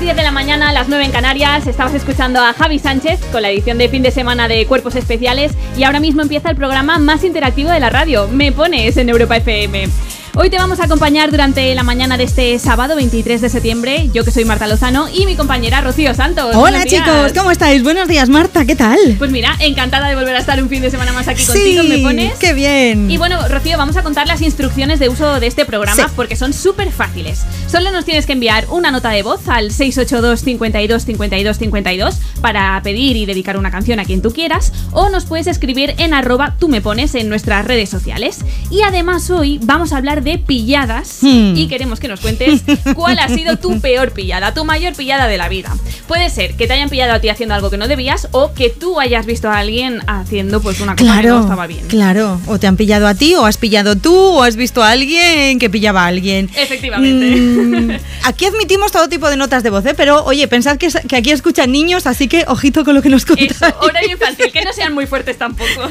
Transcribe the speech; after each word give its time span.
Las 0.00 0.06
10 0.06 0.16
de 0.16 0.22
la 0.22 0.32
mañana, 0.32 0.72
las 0.72 0.88
9 0.88 1.04
en 1.04 1.10
Canarias. 1.10 1.66
Estabas 1.66 1.92
escuchando 1.92 2.40
a 2.40 2.54
Javi 2.54 2.78
Sánchez 2.78 3.20
con 3.30 3.42
la 3.42 3.50
edición 3.50 3.76
de 3.76 3.90
fin 3.90 4.02
de 4.02 4.10
semana 4.10 4.48
de 4.48 4.64
Cuerpos 4.64 4.96
Especiales 4.96 5.52
y 5.76 5.82
ahora 5.82 6.00
mismo 6.00 6.22
empieza 6.22 6.48
el 6.48 6.56
programa 6.56 6.98
más 6.98 7.22
interactivo 7.22 7.68
de 7.68 7.80
la 7.80 7.90
radio. 7.90 8.26
Me 8.28 8.50
pones 8.50 8.96
en 8.96 9.10
Europa 9.10 9.36
FM. 9.36 9.88
Hoy 10.36 10.48
te 10.48 10.58
vamos 10.58 10.78
a 10.78 10.84
acompañar 10.84 11.32
durante 11.32 11.74
la 11.74 11.82
mañana 11.82 12.16
de 12.16 12.22
este 12.22 12.56
sábado 12.60 12.94
23 12.94 13.40
de 13.40 13.48
septiembre, 13.48 14.10
yo 14.14 14.24
que 14.24 14.30
soy 14.30 14.44
Marta 14.44 14.68
Lozano 14.68 15.08
y 15.12 15.26
mi 15.26 15.34
compañera 15.34 15.80
Rocío 15.80 16.14
Santos. 16.14 16.54
Hola 16.54 16.84
chicos, 16.86 17.32
¿cómo 17.36 17.50
estáis? 17.50 17.82
Buenos 17.82 18.06
días 18.06 18.28
Marta, 18.28 18.64
¿qué 18.64 18.76
tal? 18.76 18.98
Pues 19.18 19.32
mira, 19.32 19.56
encantada 19.58 20.08
de 20.08 20.14
volver 20.14 20.36
a 20.36 20.38
estar 20.38 20.62
un 20.62 20.68
fin 20.68 20.82
de 20.82 20.90
semana 20.90 21.12
más 21.12 21.26
aquí 21.26 21.44
contigo, 21.44 21.82
me 21.82 21.98
pones. 21.98 22.38
qué 22.38 22.52
bien. 22.54 23.10
Y 23.10 23.16
bueno, 23.16 23.40
Rocío, 23.48 23.76
vamos 23.76 23.96
a 23.96 24.04
contar 24.04 24.28
las 24.28 24.40
instrucciones 24.40 25.00
de 25.00 25.08
uso 25.08 25.40
de 25.40 25.48
este 25.48 25.64
programa 25.64 26.04
Sí. 26.04 26.12
porque 26.14 26.36
son 26.36 26.52
súper 26.52 26.92
fáciles. 26.92 27.42
Solo 27.66 27.90
nos 27.90 28.04
tienes 28.04 28.24
que 28.24 28.32
enviar 28.32 28.66
una 28.70 28.92
nota 28.92 29.10
de 29.10 29.24
voz 29.24 29.48
al 29.48 29.72
682 29.72 30.40
52 30.42 31.04
52 31.04 31.58
52 31.58 32.14
para 32.40 32.80
pedir 32.84 33.16
y 33.16 33.26
dedicar 33.26 33.56
una 33.56 33.72
canción 33.72 33.98
a 33.98 34.04
quien 34.04 34.22
tú 34.22 34.32
quieras 34.32 34.72
o 34.92 35.08
nos 35.10 35.24
puedes 35.26 35.48
escribir 35.48 35.94
en 35.98 36.14
arroba 36.14 36.54
tú 36.58 36.68
me 36.68 36.80
pones 36.80 37.16
en 37.16 37.28
nuestras 37.28 37.64
redes 37.64 37.88
sociales. 37.90 38.38
Y 38.70 38.82
además 38.82 39.28
hoy 39.30 39.58
vamos 39.64 39.92
a 39.92 39.96
hablar 39.96 40.19
de 40.20 40.38
pilladas 40.38 41.18
Hmm. 41.22 41.54
y 41.56 41.66
queremos 41.68 42.00
que 42.00 42.08
nos 42.08 42.20
cuentes 42.20 42.62
cuál 42.94 43.18
ha 43.18 43.28
sido 43.28 43.56
tu 43.58 43.80
peor 43.80 44.12
pillada, 44.12 44.54
tu 44.54 44.64
mayor 44.64 44.94
pillada 44.94 45.26
de 45.26 45.36
la 45.38 45.48
vida. 45.48 45.74
Puede 46.06 46.30
ser 46.30 46.54
que 46.54 46.66
te 46.66 46.72
hayan 46.74 46.88
pillado 46.88 47.12
a 47.12 47.20
ti 47.20 47.28
haciendo 47.28 47.54
algo 47.54 47.70
que 47.70 47.76
no 47.76 47.88
debías 47.88 48.28
o 48.32 48.52
que 48.54 48.70
tú 48.70 49.00
hayas 49.00 49.26
visto 49.26 49.48
a 49.50 49.58
alguien 49.58 50.00
haciendo 50.06 50.60
pues 50.60 50.80
una 50.80 50.96
cosa 50.96 51.04
que 51.04 51.04
no 51.04 51.22
Claro, 51.22 51.40
estaba 51.40 51.66
bien. 51.66 51.86
claro. 51.88 52.40
O 52.46 52.58
te 52.58 52.66
han 52.66 52.76
pillado 52.76 53.06
a 53.06 53.14
ti, 53.14 53.34
o 53.34 53.44
has 53.46 53.56
pillado 53.58 53.96
tú, 53.96 54.14
o 54.14 54.42
has 54.42 54.56
visto 54.56 54.82
a 54.82 54.90
alguien 54.90 55.58
que 55.58 55.70
pillaba 55.70 56.04
a 56.04 56.06
alguien. 56.06 56.50
Efectivamente. 56.56 57.36
Mm, 57.36 57.90
aquí 58.24 58.46
admitimos 58.46 58.92
todo 58.92 59.08
tipo 59.08 59.28
de 59.30 59.36
notas 59.36 59.62
de 59.62 59.70
voz, 59.70 59.84
¿eh? 59.86 59.94
pero 59.96 60.24
oye, 60.24 60.46
pensad 60.48 60.76
que, 60.78 60.88
que 61.08 61.16
aquí 61.16 61.30
escuchan 61.30 61.70
niños, 61.72 62.06
así 62.06 62.28
que 62.28 62.44
ojito 62.48 62.84
con 62.84 62.94
lo 62.94 63.02
que 63.02 63.08
nos 63.08 63.24
contáis. 63.24 63.50
Eso, 63.52 63.66
horario 63.80 64.12
infantil, 64.12 64.50
que 64.52 64.62
no 64.64 64.72
sean 64.72 64.92
muy 64.94 65.06
fuertes 65.06 65.38
tampoco. 65.38 65.70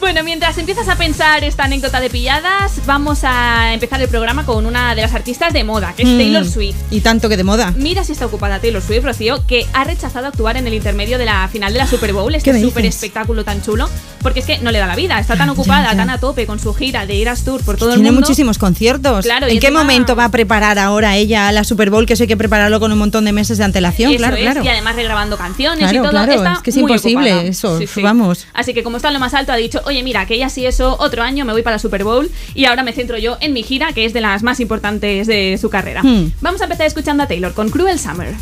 Bueno, 0.00 0.22
mientras 0.24 0.58
empiezas 0.58 0.88
a 0.88 0.96
pensar 0.96 1.44
esta 1.44 1.64
anécdota 1.64 2.00
de 2.00 2.10
pilladas, 2.10 2.84
vamos 2.86 3.24
a 3.24 3.31
empezar 3.72 4.00
el 4.00 4.08
programa 4.08 4.44
con 4.44 4.66
una 4.66 4.94
de 4.94 5.02
las 5.02 5.14
artistas 5.14 5.52
de 5.52 5.64
moda, 5.64 5.94
que 5.96 6.02
es 6.02 6.08
Mm, 6.08 6.18
Taylor 6.18 6.46
Swift. 6.46 6.76
Y 6.90 7.00
tanto 7.00 7.28
que 7.28 7.36
de 7.36 7.44
moda. 7.44 7.72
Mira 7.76 8.04
si 8.04 8.12
está 8.12 8.26
ocupada 8.26 8.58
Taylor 8.60 8.82
Swift, 8.82 9.04
Rocío, 9.04 9.46
que 9.46 9.66
ha 9.72 9.84
rechazado 9.84 10.26
actuar 10.26 10.56
en 10.56 10.66
el 10.66 10.74
intermedio 10.74 11.18
de 11.18 11.24
la 11.24 11.48
final 11.48 11.72
de 11.72 11.78
la 11.78 11.86
Super 11.86 12.12
Bowl, 12.12 12.30
¿Qué 12.32 12.36
este 12.50 12.60
súper 12.62 12.86
espectáculo 12.86 13.44
tan 13.44 13.62
chulo, 13.62 13.88
porque 14.22 14.40
es 14.40 14.46
que 14.46 14.58
no 14.58 14.70
le 14.70 14.78
da 14.78 14.86
la 14.86 14.96
vida, 14.96 15.18
está 15.18 15.36
tan 15.36 15.46
Ya, 15.48 15.52
ocupada, 15.52 15.90
ya. 15.92 15.96
tan 15.96 16.10
a 16.10 16.18
tope 16.18 16.46
con 16.46 16.58
su 16.58 16.74
gira 16.74 17.06
de 17.06 17.20
Eras 17.22 17.44
Tour 17.44 17.62
por 17.64 17.76
todo 17.76 17.90
el 17.90 17.96
Tiene 17.96 18.10
mundo. 18.10 18.20
muchísimos 18.26 18.58
conciertos. 18.58 19.24
Claro, 19.24 19.46
¿En 19.46 19.58
qué 19.58 19.70
momento 19.70 20.14
va 20.16 20.26
a 20.26 20.30
preparar 20.30 20.78
ahora 20.78 21.16
ella 21.16 21.50
la 21.52 21.64
Super 21.64 21.90
Bowl? 21.90 22.06
Que 22.06 22.12
eso 22.14 22.22
hay 22.24 22.28
que 22.28 22.36
prepararlo 22.36 22.78
con 22.80 22.92
un 22.92 22.98
montón 22.98 23.24
de 23.24 23.32
meses 23.32 23.58
de 23.58 23.64
antelación. 23.64 24.10
Eso 24.12 24.18
claro, 24.18 24.36
es, 24.36 24.42
claro. 24.42 24.64
y 24.64 24.68
además 24.68 24.96
regrabando 24.96 25.36
canciones 25.36 25.90
y 25.92 25.96
todo. 25.96 26.10
claro, 26.10 26.32
está 26.32 26.52
es 26.54 26.58
que 26.60 26.70
es 26.70 26.76
imposible 26.76 27.32
ocupada. 27.32 27.48
eso, 27.48 27.78
vamos. 28.02 28.46
Así 28.54 28.74
que 28.74 28.82
como 28.82 28.96
está 28.96 29.08
en 29.08 29.14
lo 29.14 29.20
más 29.20 29.34
alto, 29.34 29.52
ha 29.52 29.56
dicho, 29.56 29.80
oye, 29.84 30.02
mira, 30.02 30.26
que 30.26 30.38
ya 30.38 30.48
sí 30.48 30.66
eso, 30.66 30.96
otro 31.00 31.22
año 31.22 31.44
me 31.44 31.52
voy 31.52 31.62
para 31.62 31.76
la 31.76 31.80
Super 31.80 32.04
Bowl 32.04 32.30
y 32.54 32.64
ahora 32.66 32.82
me 32.82 32.92
centro 32.92 33.18
yo 33.22 33.38
en 33.40 33.54
mi 33.54 33.62
gira, 33.62 33.92
que 33.94 34.04
es 34.04 34.12
de 34.12 34.20
las 34.20 34.42
más 34.42 34.60
importantes 34.60 35.26
de 35.26 35.56
su 35.58 35.70
carrera. 35.70 36.02
Hmm. 36.02 36.32
Vamos 36.40 36.60
a 36.60 36.64
empezar 36.64 36.86
escuchando 36.86 37.22
a 37.22 37.26
Taylor 37.26 37.54
con 37.54 37.70
Cruel 37.70 37.98
Summer. 37.98 38.34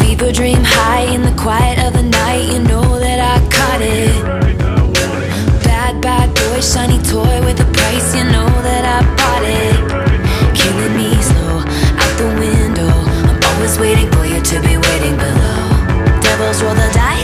People 0.00 0.32
dream 0.32 0.62
high 0.62 1.14
in 1.14 1.22
the 1.22 1.32
quiet 1.42 1.78
of 1.78 1.94
the 1.94 2.02
night. 2.02 2.52
You 2.52 2.60
know 2.60 2.98
that 2.98 3.20
I 3.20 3.40
caught 3.48 3.80
it. 3.80 4.12
Bad, 5.64 6.00
bad 6.00 6.34
boy, 6.34 6.60
shiny 6.60 6.98
toy 7.02 7.40
with 7.44 7.60
a 7.60 7.66
price. 7.72 8.14
You 8.16 8.24
know 8.24 8.48
that 8.62 8.84
I 8.84 9.00
bought 9.16 9.44
it. 9.44 9.74
Killing 10.54 10.96
me 10.96 11.14
slow 11.22 11.58
out 11.58 12.14
the 12.18 12.28
window. 12.38 12.90
I'm 13.28 13.40
always 13.54 13.78
waiting 13.78 14.10
for 14.12 14.24
you 14.26 14.40
to 14.40 14.60
be 14.60 14.76
waiting 14.76 15.16
below. 15.16 15.54
Devils 16.20 16.62
roll 16.62 16.74
the 16.74 16.90
dice, 16.92 17.23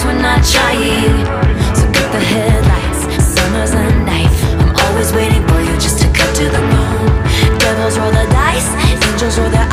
times 0.00 0.04
when 0.04 0.24
I 0.24 0.36
try. 0.42 0.74
So 1.74 1.86
cut 1.92 2.12
the 2.12 2.20
headlights, 2.20 3.24
summer's 3.24 3.72
a 3.72 3.84
knife 4.04 4.44
I'm 4.60 4.74
always 4.86 5.12
waiting 5.12 5.46
for 5.48 5.60
you 5.60 5.72
just 5.78 5.98
to 6.02 6.06
cut 6.12 6.34
to 6.36 6.44
the 6.44 6.60
bone 6.72 7.58
Devils 7.58 7.98
roll 7.98 8.10
the 8.10 8.26
dice, 8.30 8.68
angels 9.12 9.38
roll 9.38 9.50
their 9.50 9.69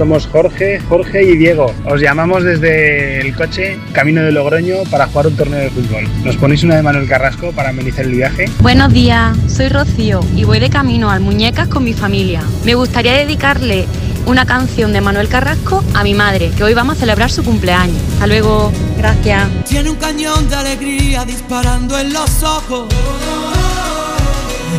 somos 0.00 0.26
Jorge, 0.28 0.80
Jorge 0.88 1.22
y 1.24 1.36
Diego. 1.36 1.74
Os 1.84 2.00
llamamos 2.00 2.42
desde 2.42 3.20
el 3.20 3.34
coche 3.34 3.78
Camino 3.92 4.22
de 4.22 4.32
Logroño 4.32 4.76
para 4.90 5.06
jugar 5.06 5.26
un 5.26 5.36
torneo 5.36 5.60
de 5.60 5.68
fútbol. 5.68 6.08
¿Nos 6.24 6.38
ponéis 6.38 6.62
una 6.62 6.76
de 6.76 6.82
Manuel 6.82 7.06
Carrasco 7.06 7.52
para 7.52 7.68
amenizar 7.68 8.06
el 8.06 8.12
viaje? 8.12 8.46
Buenos 8.62 8.94
días, 8.94 9.36
soy 9.46 9.68
Rocío 9.68 10.20
y 10.34 10.44
voy 10.44 10.58
de 10.58 10.70
camino 10.70 11.10
al 11.10 11.20
Muñecas 11.20 11.68
con 11.68 11.84
mi 11.84 11.92
familia. 11.92 12.42
Me 12.64 12.74
gustaría 12.76 13.12
dedicarle 13.12 13.84
una 14.24 14.46
canción 14.46 14.94
de 14.94 15.02
Manuel 15.02 15.28
Carrasco 15.28 15.84
a 15.92 16.02
mi 16.02 16.14
madre, 16.14 16.50
que 16.56 16.64
hoy 16.64 16.72
vamos 16.72 16.96
a 16.96 17.00
celebrar 17.00 17.30
su 17.30 17.44
cumpleaños. 17.44 18.00
Hasta 18.14 18.26
luego, 18.26 18.72
gracias. 18.96 19.50
Tiene 19.68 19.90
un 19.90 19.96
cañón 19.96 20.48
de 20.48 20.56
alegría 20.56 21.26
disparando 21.26 21.98
en 21.98 22.14
los 22.14 22.42
ojos. 22.42 22.88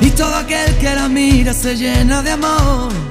Y 0.02 0.10
todo 0.10 0.36
aquel 0.36 0.76
que 0.78 0.96
la 0.96 1.08
mira 1.08 1.54
se 1.54 1.76
llena 1.76 2.24
de 2.24 2.32
amor. 2.32 3.11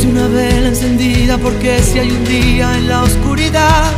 Es 0.00 0.06
una 0.06 0.28
vela 0.28 0.68
encendida 0.68 1.36
porque 1.36 1.82
si 1.82 1.98
hay 1.98 2.10
un 2.10 2.24
día 2.24 2.74
en 2.78 2.88
la 2.88 3.02
oscuridad, 3.02 3.92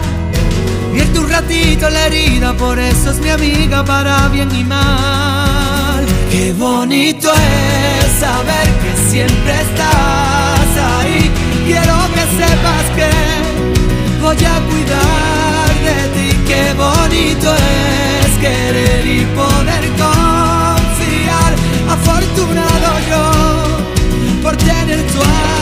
vierte 0.92 1.16
un 1.16 1.30
ratito 1.30 1.88
la 1.88 2.06
herida, 2.06 2.54
por 2.54 2.76
eso 2.80 3.12
es 3.12 3.20
mi 3.20 3.28
amiga 3.28 3.84
para 3.84 4.26
bien 4.26 4.52
y 4.52 4.64
mal. 4.64 6.04
Qué 6.28 6.52
bonito 6.54 7.30
es 7.32 8.18
saber 8.18 8.66
que 8.82 9.10
siempre 9.10 9.52
estás 9.60 10.70
ahí. 10.98 11.30
Quiero 11.66 11.94
que 12.14 12.24
sepas 12.36 12.84
que 12.96 13.10
voy 14.20 14.44
a 14.44 14.56
cuidar 14.70 15.68
de 15.86 15.98
ti. 16.14 16.36
Qué 16.48 16.74
bonito 16.74 17.54
es 17.54 18.38
querer 18.40 19.06
y 19.06 19.24
poder 19.36 19.84
confiar. 20.02 21.52
Afortunado 21.88 22.90
yo 23.08 24.42
por 24.42 24.56
tener 24.56 25.00
tu 25.12 25.20
amistad. 25.20 25.61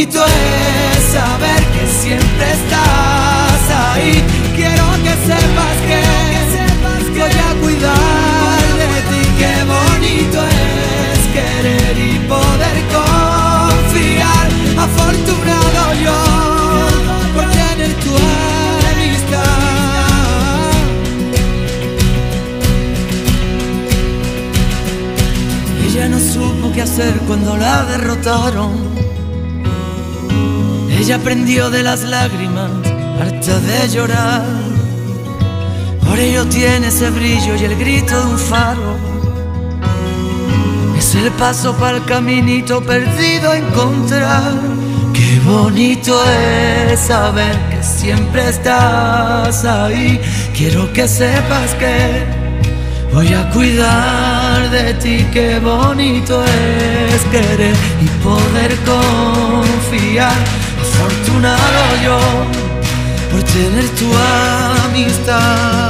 Qué 0.00 0.06
bonito 0.06 0.24
es 0.24 1.12
saber 1.12 1.62
que 1.74 1.84
siempre 1.86 2.52
estás 2.52 3.62
ahí. 3.92 4.24
Quiero 4.56 4.84
que 5.04 5.14
sepas 5.28 5.76
que, 5.88 6.00
voy 7.18 7.28
a 7.28 7.60
cuidar 7.60 8.60
de 8.80 9.00
ti. 9.10 9.22
Qué 9.38 9.54
bonito 9.74 10.38
es 10.40 11.20
querer 11.34 11.96
y 11.98 12.18
poder 12.20 12.76
confiar. 12.96 14.48
Afortunado 14.78 15.82
yo 16.02 16.18
por 17.34 17.44
tener 17.50 17.92
tu 18.02 18.16
amistad. 18.94 19.52
Ella 25.84 26.08
no 26.08 26.18
supo 26.18 26.72
qué 26.72 26.80
hacer 26.80 27.14
cuando 27.26 27.54
la 27.58 27.84
derrotaron. 27.84 28.89
Ella 31.00 31.16
aprendió 31.16 31.70
de 31.70 31.82
las 31.82 32.02
lágrimas, 32.02 32.70
harta 33.18 33.58
de 33.58 33.88
llorar. 33.88 34.44
Por 36.06 36.18
ello 36.18 36.44
tiene 36.44 36.88
ese 36.88 37.08
brillo 37.08 37.56
y 37.56 37.64
el 37.64 37.74
grito 37.76 38.20
de 38.20 38.32
un 38.32 38.38
faro. 38.38 38.96
Es 40.98 41.14
el 41.14 41.30
paso 41.32 41.74
para 41.76 41.96
el 41.96 42.04
caminito 42.04 42.82
perdido 42.82 43.50
a 43.50 43.56
encontrar. 43.56 44.52
Qué 45.14 45.40
bonito 45.40 46.22
es 46.92 47.00
saber 47.00 47.56
que 47.70 47.82
siempre 47.82 48.50
estás 48.50 49.64
ahí. 49.64 50.20
Quiero 50.54 50.92
que 50.92 51.08
sepas 51.08 51.74
que 51.76 52.26
voy 53.10 53.32
a 53.32 53.48
cuidar 53.48 54.68
de 54.68 54.92
ti. 54.94 55.26
Qué 55.32 55.60
bonito 55.60 56.44
es 56.44 57.22
querer 57.32 57.74
y 58.02 58.08
poder 58.22 58.76
confiar. 58.84 60.59
Afortunado 61.00 62.02
yo 62.04 62.18
por 63.30 63.42
tener 63.42 63.88
tu 63.96 64.12
amistad. 64.84 65.89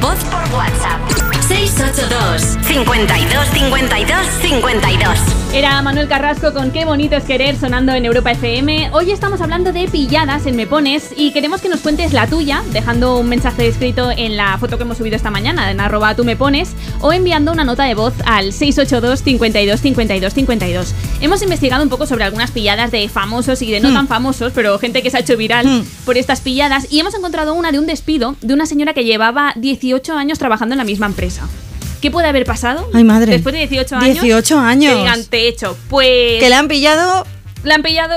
Voz 0.00 0.16
por 0.24 0.42
WhatsApp. 0.54 1.00
682 1.46 2.58
52 2.62 3.48
52 3.48 4.26
52 4.40 5.18
Era 5.52 5.82
Manuel 5.82 6.06
Carrasco 6.06 6.54
con 6.54 6.70
Qué 6.70 6.84
bonito 6.84 7.16
es 7.16 7.24
querer 7.24 7.56
sonando 7.56 7.92
en 7.92 8.04
Europa 8.04 8.30
FM. 8.30 8.90
Hoy 8.92 9.10
estamos 9.10 9.40
hablando 9.40 9.72
de 9.72 9.88
pilladas 9.88 10.46
en 10.46 10.56
Me 10.56 10.66
Pones 10.66 11.12
y 11.16 11.32
queremos 11.32 11.60
que 11.60 11.68
nos 11.68 11.80
cuentes 11.80 12.12
la 12.12 12.28
tuya, 12.28 12.62
dejando 12.72 13.18
un 13.18 13.28
mensaje 13.28 13.66
escrito 13.66 14.10
en 14.10 14.36
la 14.36 14.56
foto 14.58 14.76
que 14.76 14.84
hemos 14.84 14.98
subido 14.98 15.16
esta 15.16 15.30
mañana 15.30 15.70
en 15.70 15.80
arroba 15.80 16.14
tú 16.14 16.24
me 16.24 16.36
pones 16.36 16.74
o 17.00 17.12
enviando 17.12 17.52
una 17.52 17.64
nota 17.64 17.84
de 17.84 17.94
voz 17.94 18.14
al 18.24 18.52
682 18.52 19.22
52 19.22 19.80
52 19.80 20.32
52. 20.34 20.94
Hemos 21.20 21.42
investigado 21.42 21.82
un 21.82 21.90
poco 21.90 22.06
sobre 22.06 22.24
algunas 22.24 22.50
pilladas 22.50 22.90
de 22.90 23.06
famosos 23.08 23.60
y 23.60 23.70
de 23.70 23.80
no 23.80 23.92
tan 23.92 24.08
famosos, 24.08 24.52
pero 24.54 24.78
gente 24.78 25.02
que 25.02 25.10
se 25.10 25.18
ha 25.18 25.20
hecho 25.20 25.36
viral 25.36 25.66
Hmm. 25.66 25.84
por 26.06 26.16
estas 26.16 26.40
pilladas 26.40 26.86
y 26.90 26.98
hemos 26.98 27.14
encontrado 27.14 27.52
una 27.54 27.72
de 27.72 27.78
un 27.78 27.86
despido 27.86 28.36
de 28.40 28.54
una 28.54 28.64
señora 28.64 28.94
que 28.94 29.04
llevaba 29.04 29.52
18 29.56 30.14
años 30.14 30.38
trabajando 30.38 30.72
en 30.74 30.78
la 30.78 30.84
misma 30.84 31.06
empresa. 31.06 31.46
¿Qué 32.00 32.10
puede 32.10 32.28
haber 32.28 32.46
pasado? 32.46 32.88
Ay, 32.94 33.04
madre. 33.04 33.32
Después 33.32 33.52
de 33.52 33.58
18 33.66 33.96
años. 33.96 34.22
18 34.22 34.58
años. 34.58 34.92
Que 34.94 34.98
digan, 35.00 35.24
te 35.26 35.38
he 35.40 35.48
hecho. 35.48 35.76
Pues. 35.90 36.40
Que 36.40 36.48
le 36.48 36.54
han 36.54 36.66
pillado 36.68 37.26
La 37.62 37.74
han 37.74 37.82
pillado 37.82 38.16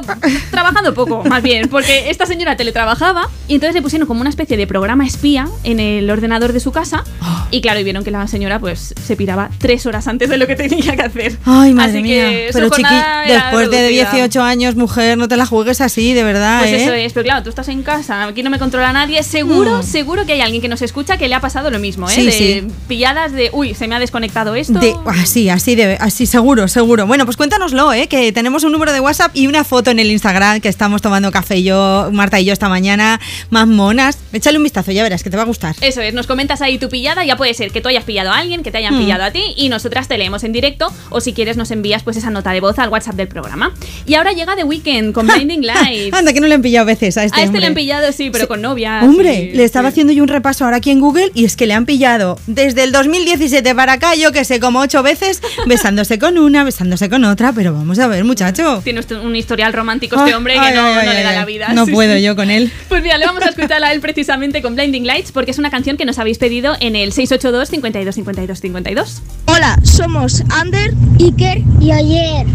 trabajando 0.52 0.94
poco, 0.94 1.24
más 1.26 1.44
bien, 1.44 1.68
porque 1.70 2.10
esta 2.10 2.26
señora 2.26 2.56
teletrabajaba 2.56 3.30
y 3.48 3.56
entonces 3.56 3.76
le 3.76 3.82
pusieron 3.82 4.08
como 4.08 4.22
una 4.22 4.30
especie 4.30 4.56
de 4.58 4.68
programa 4.68 5.06
espía 5.06 5.48
en 5.64 5.80
el 5.80 6.10
ordenador 6.10 6.54
de 6.54 6.60
su 6.60 6.72
casa 6.72 7.04
y 7.52 7.62
claro, 7.62 7.80
y 7.80 7.84
vieron 7.84 8.04
que 8.04 8.12
la 8.12 8.26
señora 8.28 8.60
pues 8.60 8.94
se 9.06 9.16
piraba 9.16 9.50
tres 9.60 9.86
horas 9.86 10.08
antes 10.08 10.30
de 10.30 10.38
lo 10.38 10.48
que 10.48 10.56
tenía 10.56 10.96
que 10.96 11.02
hacer. 11.02 11.38
Ay, 11.46 11.74
madre 11.74 11.92
Así 11.92 12.02
mía. 12.04 12.30
que 12.30 12.50
Pero 12.54 12.70
chiqui, 12.70 12.84
después 13.28 13.70
de 13.70 13.78
reducida. 13.78 14.12
18 14.12 14.42
años, 14.44 14.76
mujer, 14.76 15.18
no 15.18 15.28
te 15.28 15.36
la 15.38 15.46
juegues 15.46 15.82
así, 15.82 16.14
de 16.14 16.24
verdad, 16.24 16.60
Pues 16.62 16.72
¿eh? 16.72 16.84
eso 16.84 16.94
es, 16.94 17.14
pero 17.14 17.24
claro, 17.26 17.44
tú 17.44 17.50
estás 17.50 17.68
en 17.68 17.84
casa, 17.84 18.24
aquí 18.26 18.44
no 18.44 18.50
me 18.50 18.60
controla 18.60 18.94
nadie. 18.94 19.22
Seguro, 19.24 19.80
Mm. 19.80 19.84
seguro 19.84 20.26
que 20.26 20.34
hay 20.34 20.42
alguien 20.42 20.62
que 20.62 20.68
nos 20.70 20.82
escucha 20.82 21.18
que 21.18 21.28
le 21.28 21.36
ha 21.36 21.42
pasado 21.42 21.70
lo 21.70 21.80
mismo, 21.80 22.10
¿eh? 22.10 22.14
Sí, 22.14 22.26
de 22.26 22.32
sí. 22.32 22.68
pilladas 22.88 23.32
de, 23.34 23.50
uy, 23.54 23.74
se 23.76 23.88
me 23.88 23.96
ha 23.96 24.00
desconectado 24.00 24.56
esto. 24.56 24.80
De- 24.80 24.96
así, 25.08 25.50
así, 25.50 25.76
de, 25.76 25.98
así, 26.00 26.26
seguro, 26.26 26.68
seguro. 26.68 27.06
Bueno, 27.08 27.26
pues 27.26 27.36
cuéntanoslo, 27.38 27.92
¿eh? 27.94 28.08
que 28.08 28.32
tenemos 28.32 28.64
un 28.64 28.72
número 28.72 28.94
de 28.94 29.00
WhatsApp 29.00 29.33
y 29.34 29.48
una 29.48 29.64
foto 29.64 29.92
en 29.92 30.00
el 30.00 30.10
Instagram 30.12 30.62
que 30.62 30.70
estamos 30.70 31.02
tomando 31.02 31.32
café 31.32 31.58
y 31.58 31.64
yo, 31.64 32.10
Marta 32.12 32.40
y 32.40 32.46
yo 32.46 32.54
esta 32.54 32.70
mañana, 32.70 33.20
más 33.50 33.68
monas. 33.68 34.18
Échale 34.32 34.58
un 34.58 34.64
vistazo, 34.64 34.92
ya 34.92 35.04
verás 35.04 35.24
que 35.24 35.30
te 35.30 35.38
va 35.38 35.44
a 35.44 35.46
gustar. 35.46 35.76
Eso 35.82 36.02
es, 36.02 36.14
nos 36.14 36.28
comentas 36.28 36.62
ahí 36.62 36.78
tu 36.78 36.90
pillada, 36.90 37.24
ya 37.26 37.36
puede 37.38 37.54
ser 37.54 37.72
que 37.72 37.82
tú 37.82 37.90
hayas 37.90 38.04
pillado 38.04 38.32
a 38.32 38.38
alguien, 38.38 38.64
que 38.64 38.72
te 38.72 38.78
hayan 38.78 38.96
Mm. 38.96 38.98
pillado 39.00 39.24
a 39.24 39.32
ti 39.32 39.44
y 39.58 39.70
nosotras 39.70 40.08
te 40.08 40.18
leemos 40.18 40.44
en 40.44 40.52
directo 40.54 40.92
o 41.10 41.20
si 41.22 41.34
quieres 41.34 41.58
nos 41.58 41.72
envías 41.72 42.04
pues 42.04 42.18
esa 42.18 42.30
nota 42.30 42.52
de 42.52 42.60
voz 42.60 42.78
al 42.80 42.90
WhatsApp 42.90 43.16
del 43.16 43.28
programa. 43.28 43.74
Y 44.06 44.16
ahora 44.16 44.32
llega 44.34 44.56
The 44.56 44.64
Weeknd 44.64 45.14
con 45.14 45.28
Blinding 45.28 45.66
Lights. 45.66 46.14
Anda, 46.16 46.34
que 46.34 46.40
no 46.42 46.48
le 46.48 46.56
han 46.56 46.62
pillado 46.62 46.86
veces 46.86 47.18
a 47.18 47.24
este 47.24 47.40
a 47.40 47.44
este 47.44 47.48
hombre. 47.48 47.62
le 47.62 47.68
han 47.68 47.74
pillado, 47.74 48.12
sí, 48.12 48.30
pero 48.32 48.48
con 48.48 48.62
novia. 48.62 49.02
Hombre, 49.04 49.50
sí, 49.52 49.58
le 49.58 49.64
estaba 49.64 49.90
sí. 49.90 49.94
haciendo 49.94 50.14
yo 50.14 50.22
un 50.24 50.30
repaso 50.30 50.66
ahora 50.66 50.78
aquí 50.78 50.92
en 50.92 51.00
Google 51.00 51.32
y 51.34 51.46
es 51.46 51.56
que 51.56 51.66
le 51.68 51.74
han 51.74 51.86
pillado 51.86 52.38
desde 52.48 52.84
el 52.84 52.92
2017 52.92 53.74
para 53.76 53.94
acá, 53.94 54.16
yo 54.16 54.32
que 54.32 54.44
sé, 54.46 54.60
como 54.60 54.80
ocho 54.80 55.02
veces, 55.04 55.42
besándose 55.68 56.20
con 56.20 56.38
una, 56.38 56.64
besándose 56.64 57.10
con 57.10 57.24
otra, 57.24 57.52
pero 57.54 57.74
vamos 57.74 58.00
a 58.00 58.08
ver, 58.08 58.24
muchacho. 58.24 58.82
Tiene 58.84 59.00
usted 59.00 59.18
un 59.24 59.36
historial 59.36 59.74
romántico 59.74 60.16
este 60.18 60.36
hombre 60.36 60.58
ay, 60.58 60.70
que 60.70 60.76
no, 60.76 60.86
ay, 60.88 60.94
no 60.94 61.00
ay, 61.12 61.18
le 61.18 61.24
da 61.24 61.30
ay. 61.30 61.36
la 61.36 61.46
vida. 61.46 61.68
No 61.74 61.86
Sí, 61.86 61.92
puedo 61.92 62.16
sí. 62.16 62.22
yo 62.24 62.36
con 62.36 62.50
él. 62.52 62.72
Pues 62.90 63.02
mira, 63.02 63.18
le 63.18 63.26
vamos 63.26 63.44
a 63.44 63.50
escuchar 63.50 63.84
a 63.84 63.92
él 63.94 64.00
precisamente 64.02 64.62
con 64.62 64.76
Blinding 64.76 65.06
Lights 65.06 65.32
porque 65.32 65.52
es 65.52 65.58
una 65.58 65.70
canción 65.72 65.98
que 65.98 66.06
nos 66.06 66.20
habéis 66.20 66.38
pedido 66.38 66.76
en 66.80 66.96
el 66.96 67.12
682 67.12 67.70
52 67.70 68.16
52 68.16 68.60
52. 68.60 69.22
Hola, 69.46 69.78
somos 69.84 70.44
Ander, 70.52 70.94
Iker 71.20 71.62
y 71.82 71.92
Ayer. 71.92 72.46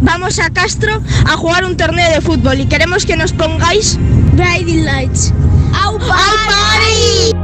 Vamos 0.00 0.38
a 0.38 0.50
Castro 0.50 1.02
a 1.26 1.36
jugar 1.36 1.64
un 1.64 1.76
torneo 1.76 2.10
de 2.10 2.20
fútbol 2.20 2.60
y 2.60 2.66
queremos 2.66 3.04
que 3.06 3.16
nos 3.16 3.32
pongáis 3.32 3.98
Blinding 4.32 4.84
Lights. 4.84 5.32
¡Au 5.82 5.98
party! 5.98 7.43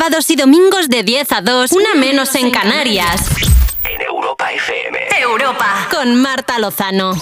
Sábados 0.00 0.30
y 0.30 0.36
domingos 0.36 0.88
de 0.88 1.02
10 1.02 1.30
a 1.30 1.40
2, 1.42 1.72
una 1.72 1.94
menos 1.94 2.34
en 2.34 2.50
Canarias. 2.50 3.20
En 3.84 4.00
Europa 4.00 4.50
FM. 4.50 4.98
Europa. 5.20 5.88
Con 5.90 6.22
Marta 6.22 6.58
Lozano. 6.58 7.12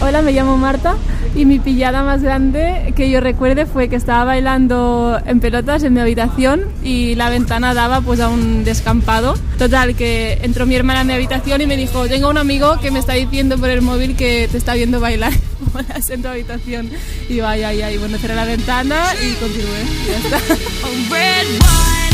Hola, 0.00 0.22
me 0.22 0.32
llamo 0.32 0.56
Marta 0.56 0.96
y 1.34 1.44
mi 1.44 1.58
pillada 1.58 2.02
más 2.02 2.22
grande 2.22 2.94
que 2.96 3.10
yo 3.10 3.20
recuerde 3.20 3.66
fue 3.66 3.90
que 3.90 3.96
estaba 3.96 4.24
bailando 4.24 5.20
en 5.26 5.40
pelotas 5.40 5.82
en 5.82 5.92
mi 5.92 6.00
habitación 6.00 6.72
y 6.82 7.16
la 7.16 7.28
ventana 7.28 7.74
daba 7.74 8.00
pues 8.00 8.20
a 8.20 8.30
un 8.30 8.64
descampado. 8.64 9.34
Total, 9.58 9.94
que 9.94 10.38
entró 10.40 10.64
mi 10.64 10.76
hermana 10.76 11.02
en 11.02 11.06
mi 11.06 11.12
habitación 11.12 11.60
y 11.60 11.66
me 11.66 11.76
dijo, 11.76 12.08
tengo 12.08 12.30
un 12.30 12.38
amigo 12.38 12.80
que 12.80 12.90
me 12.90 12.98
está 12.98 13.12
diciendo 13.12 13.58
por 13.58 13.68
el 13.68 13.82
móvil 13.82 14.16
que 14.16 14.48
te 14.50 14.56
está 14.56 14.72
viendo 14.72 15.00
bailar 15.00 15.34
bolas 15.72 16.10
en 16.10 16.22
tu 16.22 16.28
habitación. 16.28 16.90
Y 17.28 17.36
yo, 17.36 17.46
ay, 17.46 17.62
ay, 17.62 17.82
ay, 17.82 17.98
bueno, 17.98 18.18
cerré 18.18 18.34
la 18.34 18.44
ventana 18.44 19.14
y 19.22 19.34
continué. 19.34 19.84
Ya 20.06 20.38
está. 20.38 20.54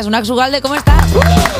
Días, 0.00 0.06
Unax 0.06 0.30
Ugalde, 0.30 0.62
¿cómo 0.62 0.76
estás? 0.76 1.04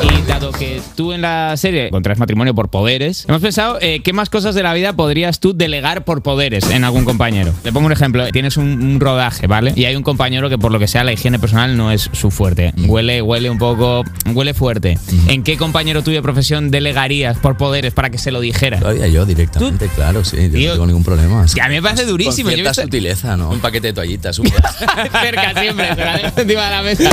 Y 0.01 0.27
dado 0.27 0.51
que 0.51 0.81
tú 0.95 1.13
en 1.13 1.21
la 1.21 1.55
serie 1.57 1.91
contraes 1.91 2.17
matrimonio 2.17 2.55
por 2.55 2.69
poderes, 2.69 3.25
hemos 3.27 3.39
pensado 3.39 3.77
eh, 3.81 4.01
qué 4.03 4.13
más 4.13 4.31
cosas 4.31 4.55
de 4.55 4.63
la 4.63 4.73
vida 4.73 4.93
podrías 4.93 5.39
tú 5.39 5.53
delegar 5.55 6.05
por 6.05 6.23
poderes 6.23 6.67
en 6.71 6.83
algún 6.83 7.05
compañero. 7.05 7.53
Te 7.61 7.71
pongo 7.71 7.85
un 7.85 7.91
ejemplo. 7.91 8.27
Tienes 8.31 8.57
un, 8.57 8.81
un 8.81 8.99
rodaje, 8.99 9.45
¿vale? 9.45 9.73
Y 9.75 9.85
hay 9.85 9.95
un 9.95 10.01
compañero 10.01 10.49
que 10.49 10.57
por 10.57 10.71
lo 10.71 10.79
que 10.79 10.87
sea 10.87 11.03
la 11.03 11.11
higiene 11.13 11.37
personal 11.37 11.77
no 11.77 11.91
es 11.91 12.09
su 12.13 12.31
fuerte. 12.31 12.73
Huele, 12.87 13.21
huele 13.21 13.51
un 13.51 13.59
poco, 13.59 14.03
huele 14.33 14.55
fuerte. 14.55 14.97
¿En 15.27 15.43
qué 15.43 15.55
compañero 15.57 16.01
tuyo 16.01 16.17
de 16.17 16.23
profesión 16.23 16.71
delegarías 16.71 17.37
por 17.37 17.57
poderes 17.57 17.93
para 17.93 18.09
que 18.09 18.17
se 18.17 18.31
lo 18.31 18.39
dijera? 18.39 18.79
Lo 18.79 18.87
haría 18.87 19.05
yo 19.07 19.23
directamente, 19.27 19.87
claro, 19.89 20.25
sí. 20.25 20.49
Yo 20.51 20.69
no 20.69 20.73
tengo 20.73 20.87
ningún 20.87 21.03
problema. 21.03 21.45
Que 21.53 21.61
a 21.61 21.67
mí 21.67 21.75
me 21.75 21.81
parece 21.83 22.05
durísimo. 22.05 22.49
Con 22.49 22.53
cierta 22.55 22.71
visto- 22.71 22.81
sutileza, 22.81 23.37
¿no? 23.37 23.51
Un 23.51 23.59
paquete 23.59 23.87
de 23.87 23.93
toallitas. 23.93 24.39
un- 24.39 24.47
Cerca 25.21 25.61
siempre, 25.61 25.89
encima 26.37 26.65
de 26.65 26.71
la 26.71 26.81
mesa. 26.81 27.09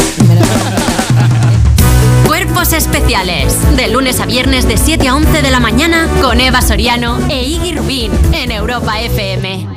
Cuerpos 2.59 2.77
especiales. 2.77 3.77
De 3.77 3.87
lunes 3.87 4.19
a 4.19 4.27
viernes 4.27 4.67
de 4.67 4.77
7 4.77 5.07
a 5.07 5.15
11 5.15 5.43
de 5.43 5.51
la 5.53 5.61
mañana 5.61 6.09
con 6.21 6.41
Eva 6.41 6.61
Soriano 6.61 7.17
e 7.31 7.45
Iggy 7.45 7.77
Rubín 7.77 8.11
en 8.33 8.51
Europa 8.51 9.01
FM. 9.01 9.69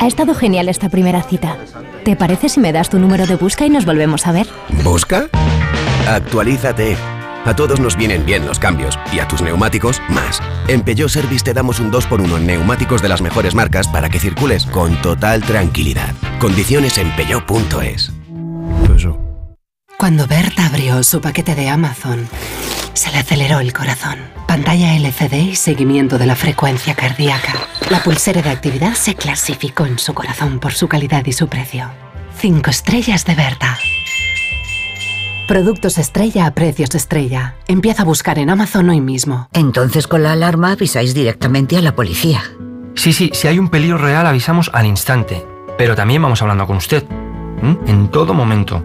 Ha 0.00 0.06
estado 0.08 0.34
genial 0.34 0.68
esta 0.68 0.88
primera 0.88 1.22
cita. 1.22 1.56
¿Te 2.04 2.16
parece 2.16 2.48
si 2.48 2.58
me 2.58 2.72
das 2.72 2.90
tu 2.90 2.98
número 2.98 3.24
de 3.24 3.36
busca 3.36 3.64
y 3.64 3.70
nos 3.70 3.84
volvemos 3.84 4.26
a 4.26 4.32
ver? 4.32 4.48
¿Busca? 4.82 5.28
Actualízate. 6.08 6.96
A 7.44 7.54
todos 7.54 7.78
nos 7.78 7.96
vienen 7.96 8.26
bien 8.26 8.44
los 8.44 8.58
cambios 8.58 8.98
y 9.12 9.20
a 9.20 9.28
tus 9.28 9.40
neumáticos 9.40 10.02
más. 10.08 10.40
En 10.66 10.82
Peugeot 10.82 11.08
Service 11.08 11.44
te 11.44 11.54
damos 11.54 11.78
un 11.78 11.92
2x1 11.92 12.36
en 12.36 12.46
neumáticos 12.48 13.00
de 13.00 13.10
las 13.10 13.22
mejores 13.22 13.54
marcas 13.54 13.86
para 13.86 14.08
que 14.08 14.18
circules 14.18 14.66
con 14.66 15.00
total 15.02 15.44
tranquilidad. 15.44 16.12
Condiciones 16.40 16.98
en 16.98 17.14
peugeot.es. 17.14 18.17
Cuando 20.00 20.28
Berta 20.28 20.66
abrió 20.66 21.02
su 21.02 21.20
paquete 21.20 21.56
de 21.56 21.68
Amazon, 21.68 22.28
se 22.92 23.10
le 23.10 23.18
aceleró 23.18 23.58
el 23.58 23.72
corazón. 23.72 24.20
Pantalla 24.46 24.94
LCD 24.94 25.34
y 25.34 25.56
seguimiento 25.56 26.18
de 26.18 26.26
la 26.26 26.36
frecuencia 26.36 26.94
cardíaca. 26.94 27.54
La 27.90 28.00
pulsera 28.04 28.40
de 28.40 28.50
actividad 28.50 28.94
se 28.94 29.16
clasificó 29.16 29.86
en 29.86 29.98
su 29.98 30.14
corazón 30.14 30.60
por 30.60 30.72
su 30.72 30.86
calidad 30.86 31.26
y 31.26 31.32
su 31.32 31.48
precio. 31.48 31.90
Cinco 32.38 32.70
estrellas 32.70 33.24
de 33.24 33.34
Berta. 33.34 33.76
Productos 35.48 35.98
estrella 35.98 36.46
a 36.46 36.54
precios 36.54 36.94
estrella. 36.94 37.56
Empieza 37.66 38.02
a 38.02 38.06
buscar 38.06 38.38
en 38.38 38.50
Amazon 38.50 38.90
hoy 38.90 39.00
mismo. 39.00 39.48
Entonces 39.52 40.06
con 40.06 40.22
la 40.22 40.30
alarma 40.30 40.70
avisáis 40.70 41.12
directamente 41.12 41.76
a 41.76 41.82
la 41.82 41.96
policía. 41.96 42.44
Sí, 42.94 43.12
sí, 43.12 43.32
si 43.34 43.48
hay 43.48 43.58
un 43.58 43.68
peligro 43.68 43.98
real 43.98 44.28
avisamos 44.28 44.70
al 44.72 44.86
instante, 44.86 45.44
pero 45.76 45.96
también 45.96 46.22
vamos 46.22 46.40
hablando 46.40 46.68
con 46.68 46.76
usted, 46.76 47.04
¿m? 47.60 47.76
en 47.88 48.08
todo 48.12 48.32
momento. 48.32 48.84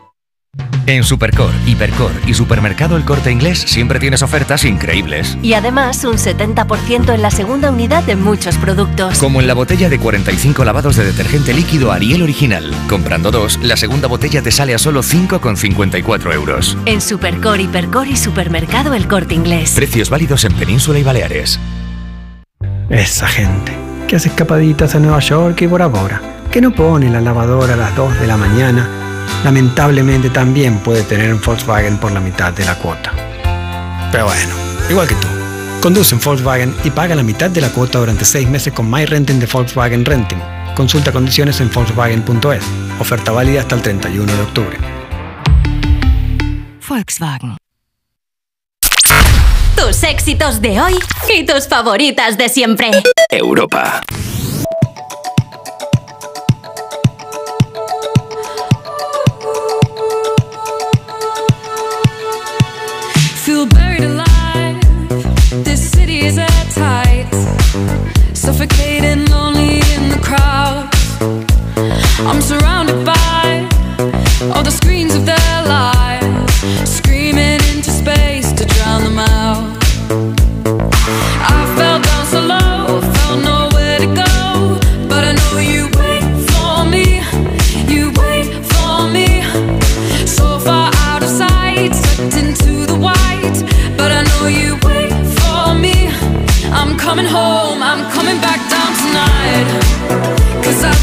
En 0.87 1.03
Supercor, 1.03 1.51
Hipercor 1.67 2.11
y 2.25 2.33
Supermercado 2.33 2.97
El 2.97 3.05
Corte 3.05 3.31
Inglés 3.31 3.59
siempre 3.59 3.99
tienes 3.99 4.23
ofertas 4.23 4.65
increíbles. 4.65 5.37
Y 5.43 5.53
además 5.53 6.03
un 6.03 6.15
70% 6.15 7.13
en 7.13 7.21
la 7.21 7.29
segunda 7.29 7.69
unidad 7.69 8.03
de 8.03 8.15
muchos 8.15 8.57
productos. 8.57 9.19
Como 9.19 9.41
en 9.41 9.47
la 9.47 9.53
botella 9.53 9.89
de 9.89 9.99
45 9.99 10.65
lavados 10.65 10.95
de 10.95 11.05
detergente 11.05 11.53
líquido 11.53 11.91
Ariel 11.91 12.23
Original. 12.23 12.71
Comprando 12.89 13.29
dos, 13.29 13.59
la 13.61 13.77
segunda 13.77 14.07
botella 14.07 14.41
te 14.41 14.51
sale 14.51 14.73
a 14.73 14.79
solo 14.79 15.03
5,54 15.03 16.33
euros. 16.33 16.77
En 16.85 16.99
Supercor, 16.99 17.59
Hipercor 17.59 18.07
y 18.07 18.17
Supermercado 18.17 18.95
El 18.95 19.07
Corte 19.07 19.35
Inglés. 19.35 19.73
Precios 19.75 20.09
válidos 20.09 20.45
en 20.45 20.53
Península 20.53 20.97
y 20.97 21.03
Baleares. 21.03 21.59
Esa 22.89 23.27
gente 23.27 23.71
que 24.07 24.15
hace 24.15 24.29
escapaditas 24.29 24.95
a 24.95 24.99
Nueva 24.99 25.19
York 25.19 25.61
y 25.61 25.67
Bora 25.67 25.87
Bora, 25.87 26.21
que 26.51 26.59
no 26.59 26.71
pone 26.71 27.09
la 27.09 27.21
lavadora 27.21 27.75
a 27.75 27.77
las 27.77 27.95
2 27.95 28.19
de 28.19 28.27
la 28.27 28.35
mañana, 28.35 29.10
lamentablemente 29.43 30.29
también 30.29 30.79
puede 30.79 31.03
tener 31.03 31.33
un 31.33 31.41
Volkswagen 31.41 31.97
por 31.97 32.11
la 32.11 32.19
mitad 32.19 32.53
de 32.53 32.65
la 32.65 32.75
cuota. 32.75 33.11
Pero 34.11 34.25
bueno, 34.25 34.53
igual 34.89 35.07
que 35.07 35.15
tú. 35.15 35.27
Conduce 35.81 36.13
en 36.13 36.21
Volkswagen 36.21 36.75
y 36.83 36.91
paga 36.91 37.15
la 37.15 37.23
mitad 37.23 37.49
de 37.49 37.61
la 37.61 37.69
cuota 37.69 37.99
durante 37.99 38.23
6 38.23 38.47
meses 38.49 38.71
con 38.73 38.89
My 38.89 39.05
Renting 39.05 39.39
de 39.39 39.47
Volkswagen 39.47 40.05
Renting. 40.05 40.39
Consulta 40.75 41.11
condiciones 41.11 41.59
en 41.59 41.71
Volkswagen.es. 41.71 42.63
Oferta 42.99 43.31
válida 43.31 43.61
hasta 43.61 43.75
el 43.75 43.81
31 43.81 44.31
de 44.31 44.41
octubre. 44.41 44.77
Volkswagen. 46.87 47.57
Tus 49.75 50.03
éxitos 50.03 50.61
de 50.61 50.79
hoy 50.79 50.93
y 51.35 51.45
tus 51.45 51.67
favoritas 51.67 52.37
de 52.37 52.49
siempre. 52.49 52.91
Europa. 53.29 54.01
Suffocating, 68.61 69.25
lonely 69.31 69.81
in 69.95 70.09
the 70.09 70.19
crowd. 70.21 70.87
I'm 72.19 72.41
surrounded 72.43 73.03
by 73.03 73.67
all 74.53 74.61
the 74.61 74.69
screens 74.69 75.15
of 75.15 75.25
their 75.25 75.50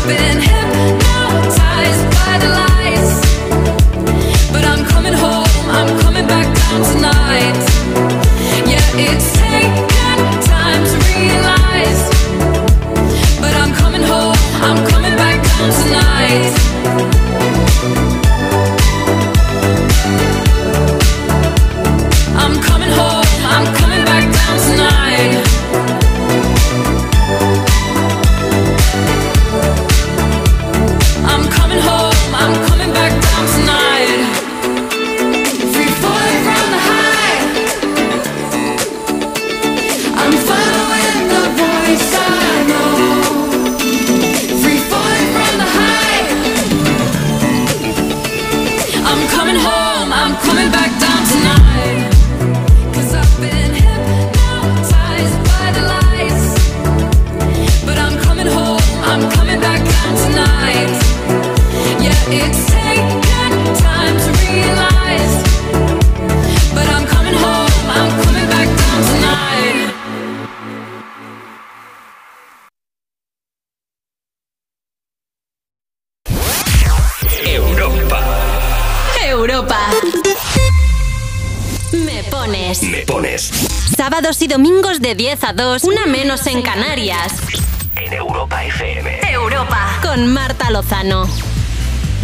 been 0.09 0.38
de 85.09 85.15
10 85.15 85.45
a 85.45 85.53
2, 85.55 85.85
una 85.85 86.05
menos 86.05 86.47
en 86.47 86.61
Canarias. 86.61 87.33
En 87.97 88.13
Europa 88.13 88.63
FM. 88.63 89.21
Europa. 89.33 89.89
Con 90.03 90.35
Marta 90.35 90.71
Lozano. 90.71 91.27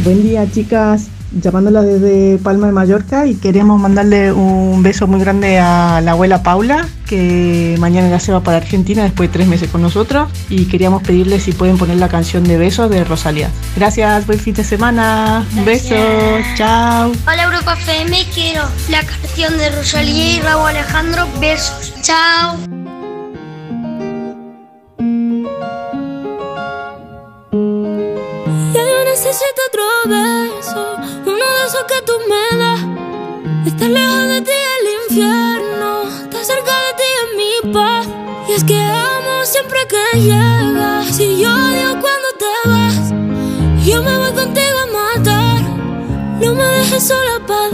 Buen 0.01 0.23
día, 0.23 0.47
chicas. 0.53 1.09
Llamándola 1.40 1.83
desde 1.83 2.38
Palma 2.38 2.66
de 2.66 2.73
Mallorca 2.73 3.27
y 3.27 3.35
queremos 3.35 3.81
mandarle 3.81 4.33
un 4.33 4.83
beso 4.83 5.07
muy 5.07 5.18
grande 5.20 5.59
a 5.59 6.01
la 6.01 6.12
abuela 6.12 6.42
Paula, 6.42 6.87
que 7.07 7.77
mañana 7.81 8.09
ya 8.09 8.20
se 8.20 8.33
va 8.33 8.40
para 8.40 8.59
Argentina 8.59 9.03
después 9.03 9.29
de 9.29 9.33
tres 9.33 9.49
meses 9.49 9.68
con 9.70 9.83
nosotros. 9.83 10.31
Y 10.49 10.66
queríamos 10.66 11.03
pedirle 11.03 11.40
si 11.40 11.53
pueden 11.53 11.77
poner 11.77 11.97
la 11.97 12.09
canción 12.09 12.44
de 12.44 12.57
besos 12.57 12.88
de 12.88 13.05
Rosalía. 13.05 13.51
Gracias, 13.77 14.27
buen 14.27 14.38
fin 14.38 14.55
de 14.55 14.64
semana. 14.64 15.44
Un 15.57 15.64
beso, 15.64 15.97
chao. 16.55 17.12
Hola 17.27 17.44
Europa 17.44 17.75
FM, 17.75 18.16
quiero 18.33 18.62
la 18.88 19.03
canción 19.03 19.59
de 19.59 19.70
Rosalía 19.70 20.37
y 20.37 20.40
Raúl 20.40 20.68
Alejandro. 20.68 21.27
Besos. 21.40 21.94
Chao. 22.03 22.84
Necesito 29.35 29.62
otro 29.66 29.83
beso, 30.07 30.97
uno 31.27 31.44
de 31.44 31.66
esos 31.66 31.85
que 31.88 32.03
tú 32.03 32.12
me 32.29 32.57
das. 32.57 32.81
Estar 33.66 33.90
lejos 33.90 34.29
de 34.29 34.40
ti 34.42 34.53
el 34.79 34.87
infierno, 35.03 36.03
estar 36.23 36.44
cerca 36.44 36.73
de 36.85 36.92
ti 36.99 37.09
es 37.20 37.29
mi 37.37 37.73
paz. 37.73 38.07
Y 38.49 38.53
es 38.53 38.62
que 38.62 38.79
amo 38.79 39.44
siempre 39.44 39.79
que 39.88 40.20
llegas, 40.20 41.18
y 41.18 41.40
yo 41.40 41.49
odio 41.53 42.01
cuando 42.01 42.29
te 42.38 42.68
vas. 42.68 43.85
Yo 43.85 44.03
me 44.03 44.16
voy 44.18 44.33
contigo 44.35 44.79
a 44.85 45.16
matar, 45.16 45.62
no 46.40 46.55
me 46.55 46.64
dejes 46.64 47.09
sola, 47.09 47.40
¿pa' 47.44 47.73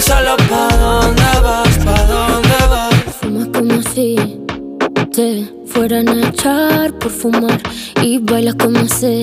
solo 0.00 0.36
pa' 0.48 0.76
dónde 0.76 1.22
vas, 1.42 1.78
pa' 1.84 2.04
dónde 2.04 2.58
vas. 2.68 2.94
Fumas 3.20 3.48
como 3.48 3.82
si 3.82 4.16
te 5.14 5.48
fueran 5.66 6.08
a 6.08 6.28
echar 6.28 6.92
por 6.98 7.10
fumar 7.10 7.60
y 8.02 8.18
bailas 8.18 8.54
como 8.54 8.86
sé 8.88 9.20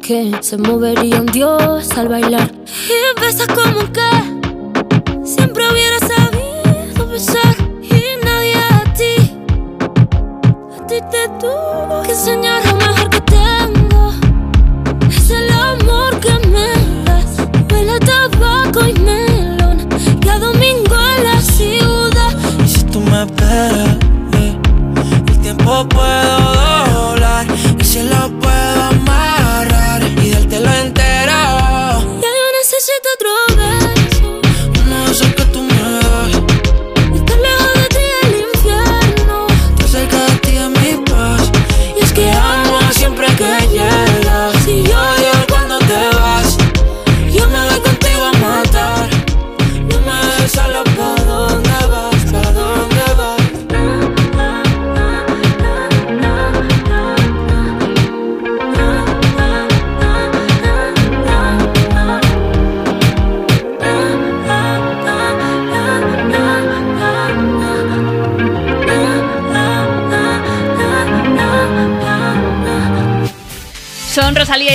que 0.00 0.32
se 0.40 0.56
movería 0.58 1.20
un 1.20 1.26
dios 1.26 1.90
al 1.96 2.08
bailar. 2.08 2.50
Y 2.88 3.20
besas 3.20 3.48
como 3.48 3.90
que 3.92 4.10
siempre 5.24 5.62
hubiera 5.70 5.98
sabido 6.00 7.08
besar 7.08 7.56
y 7.82 8.24
nadie 8.24 8.54
a 8.54 8.94
ti. 8.94 9.14
A 10.78 10.86
ti 10.86 10.96
te 11.10 11.28
tuvo 11.40 12.02
que 12.02 12.10
enseñar 12.10 12.64
lo 12.66 12.74
mejor 12.76 13.13
a 20.34 20.38
domingo 20.38 20.96
en 21.16 21.24
la 21.24 21.40
ciudad. 21.40 22.32
Y 22.64 22.68
si 22.68 22.84
tú 22.84 23.00
me 23.00 23.22
esperas, 23.22 23.96
eh, 24.32 24.58
el 25.28 25.38
tiempo 25.40 25.86
puedo 25.88 26.73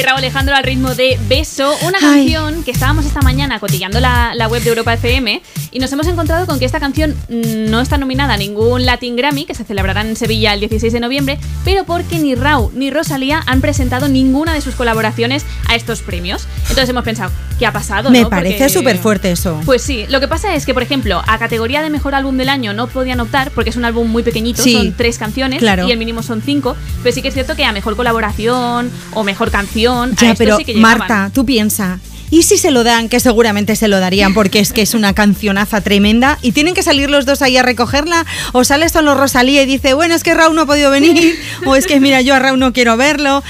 Raúl 0.01 0.19
Alejandro 0.19 0.55
al 0.55 0.63
ritmo 0.63 0.95
de 0.95 1.19
Beso, 1.27 1.75
una 1.81 1.99
canción 1.99 2.63
que 2.63 2.71
estábamos 2.71 3.05
esta 3.05 3.21
mañana 3.21 3.59
cotillando 3.59 3.99
la, 3.99 4.33
la 4.35 4.47
web 4.47 4.61
de 4.63 4.69
Europa 4.69 4.93
FM 4.93 5.41
y 5.71 5.79
nos 5.79 5.91
hemos 5.91 6.07
encontrado 6.07 6.45
con 6.45 6.59
que 6.59 6.65
esta 6.65 6.79
canción 6.79 7.15
mm, 7.29 7.69
no 7.69 7.81
está 7.81 7.97
nominada 7.97 8.33
a 8.33 8.37
ningún 8.37 8.85
Latin 8.85 9.15
Grammy, 9.15 9.45
que 9.45 9.53
se 9.53 9.63
celebrará 9.63 10.01
en 10.01 10.15
Sevilla 10.15 10.53
el 10.53 10.59
16 10.59 10.91
de 10.93 10.99
noviembre, 10.99 11.39
pero 11.63 11.83
porque 11.83 12.19
ni 12.19 12.35
Raúl 12.35 12.71
ni 12.73 12.91
Rosalía 12.91 13.43
han 13.45 13.61
presentado 13.61 14.07
ninguna 14.07 14.53
de 14.53 14.61
sus 14.61 14.75
colaboraciones 14.75 15.45
a 15.67 15.75
estos 15.75 16.01
premios. 16.01 16.47
Entonces 16.63 16.89
hemos 16.89 17.03
pensado, 17.03 17.31
¿qué 17.57 17.65
ha 17.65 17.73
pasado? 17.73 18.09
Me 18.09 18.21
no? 18.21 18.29
parece 18.29 18.69
súper 18.69 18.97
fuerte 18.97 19.31
eso. 19.31 19.59
Pues 19.65 19.81
sí, 19.81 20.05
lo 20.09 20.19
que 20.19 20.27
pasa 20.27 20.55
es 20.55 20.65
que, 20.65 20.73
por 20.73 20.83
ejemplo, 20.83 21.21
a 21.25 21.37
categoría 21.37 21.81
de 21.81 21.89
mejor 21.89 22.15
álbum 22.15 22.37
del 22.37 22.49
año 22.49 22.73
no 22.73 22.87
podían 22.87 23.19
optar 23.19 23.51
porque 23.51 23.69
es 23.69 23.75
un 23.75 23.85
álbum 23.85 24.09
muy 24.09 24.23
pequeñito, 24.23 24.63
Sí, 24.63 24.73
son 24.73 24.93
tres 24.93 25.17
canciones 25.17 25.59
claro. 25.59 25.87
y 25.87 25.91
el 25.91 25.97
mínimo 25.97 26.23
son 26.23 26.41
cinco, 26.41 26.75
pero 27.03 27.13
sí 27.13 27.21
que 27.21 27.29
es 27.29 27.33
cierto 27.33 27.55
que 27.55 27.65
a 27.65 27.71
mejor 27.71 27.95
colaboración 27.95 28.91
o 29.13 29.23
mejor 29.23 29.51
canción, 29.51 30.15
Ya, 30.15 30.35
pero 30.35 30.57
sí 30.57 30.65
que 30.65 30.73
llegaban. 30.73 30.99
Marta, 30.99 31.31
tú 31.33 31.45
piensa. 31.45 31.99
¿Y 32.31 32.43
si 32.43 32.57
se 32.57 32.71
lo 32.71 32.83
dan? 32.83 33.09
Que 33.09 33.19
seguramente 33.19 33.75
se 33.75 33.87
lo 33.87 33.99
darían 33.99 34.33
porque 34.33 34.59
es 34.59 34.71
que 34.71 34.81
es 34.81 34.93
una 34.93 35.13
cancionaza 35.13 35.81
tremenda 35.81 36.37
y 36.41 36.51
tienen 36.51 36.73
que 36.73 36.83
salir 36.83 37.09
los 37.09 37.25
dos 37.25 37.41
ahí 37.41 37.57
a 37.57 37.63
recogerla 37.63 38.25
o 38.53 38.63
sale 38.63 38.87
solo 38.89 39.15
Rosalía 39.15 39.63
y 39.63 39.65
dice, 39.65 39.93
bueno, 39.93 40.13
es 40.13 40.23
que 40.23 40.33
Raúl 40.33 40.55
no 40.55 40.61
ha 40.61 40.65
podido 40.65 40.91
venir 40.91 41.39
o 41.65 41.75
es 41.75 41.87
que 41.87 41.99
mira, 41.99 42.21
yo 42.21 42.35
a 42.35 42.39
Raúl 42.39 42.59
no 42.59 42.73
quiero 42.73 42.97
verlo. 42.97 43.43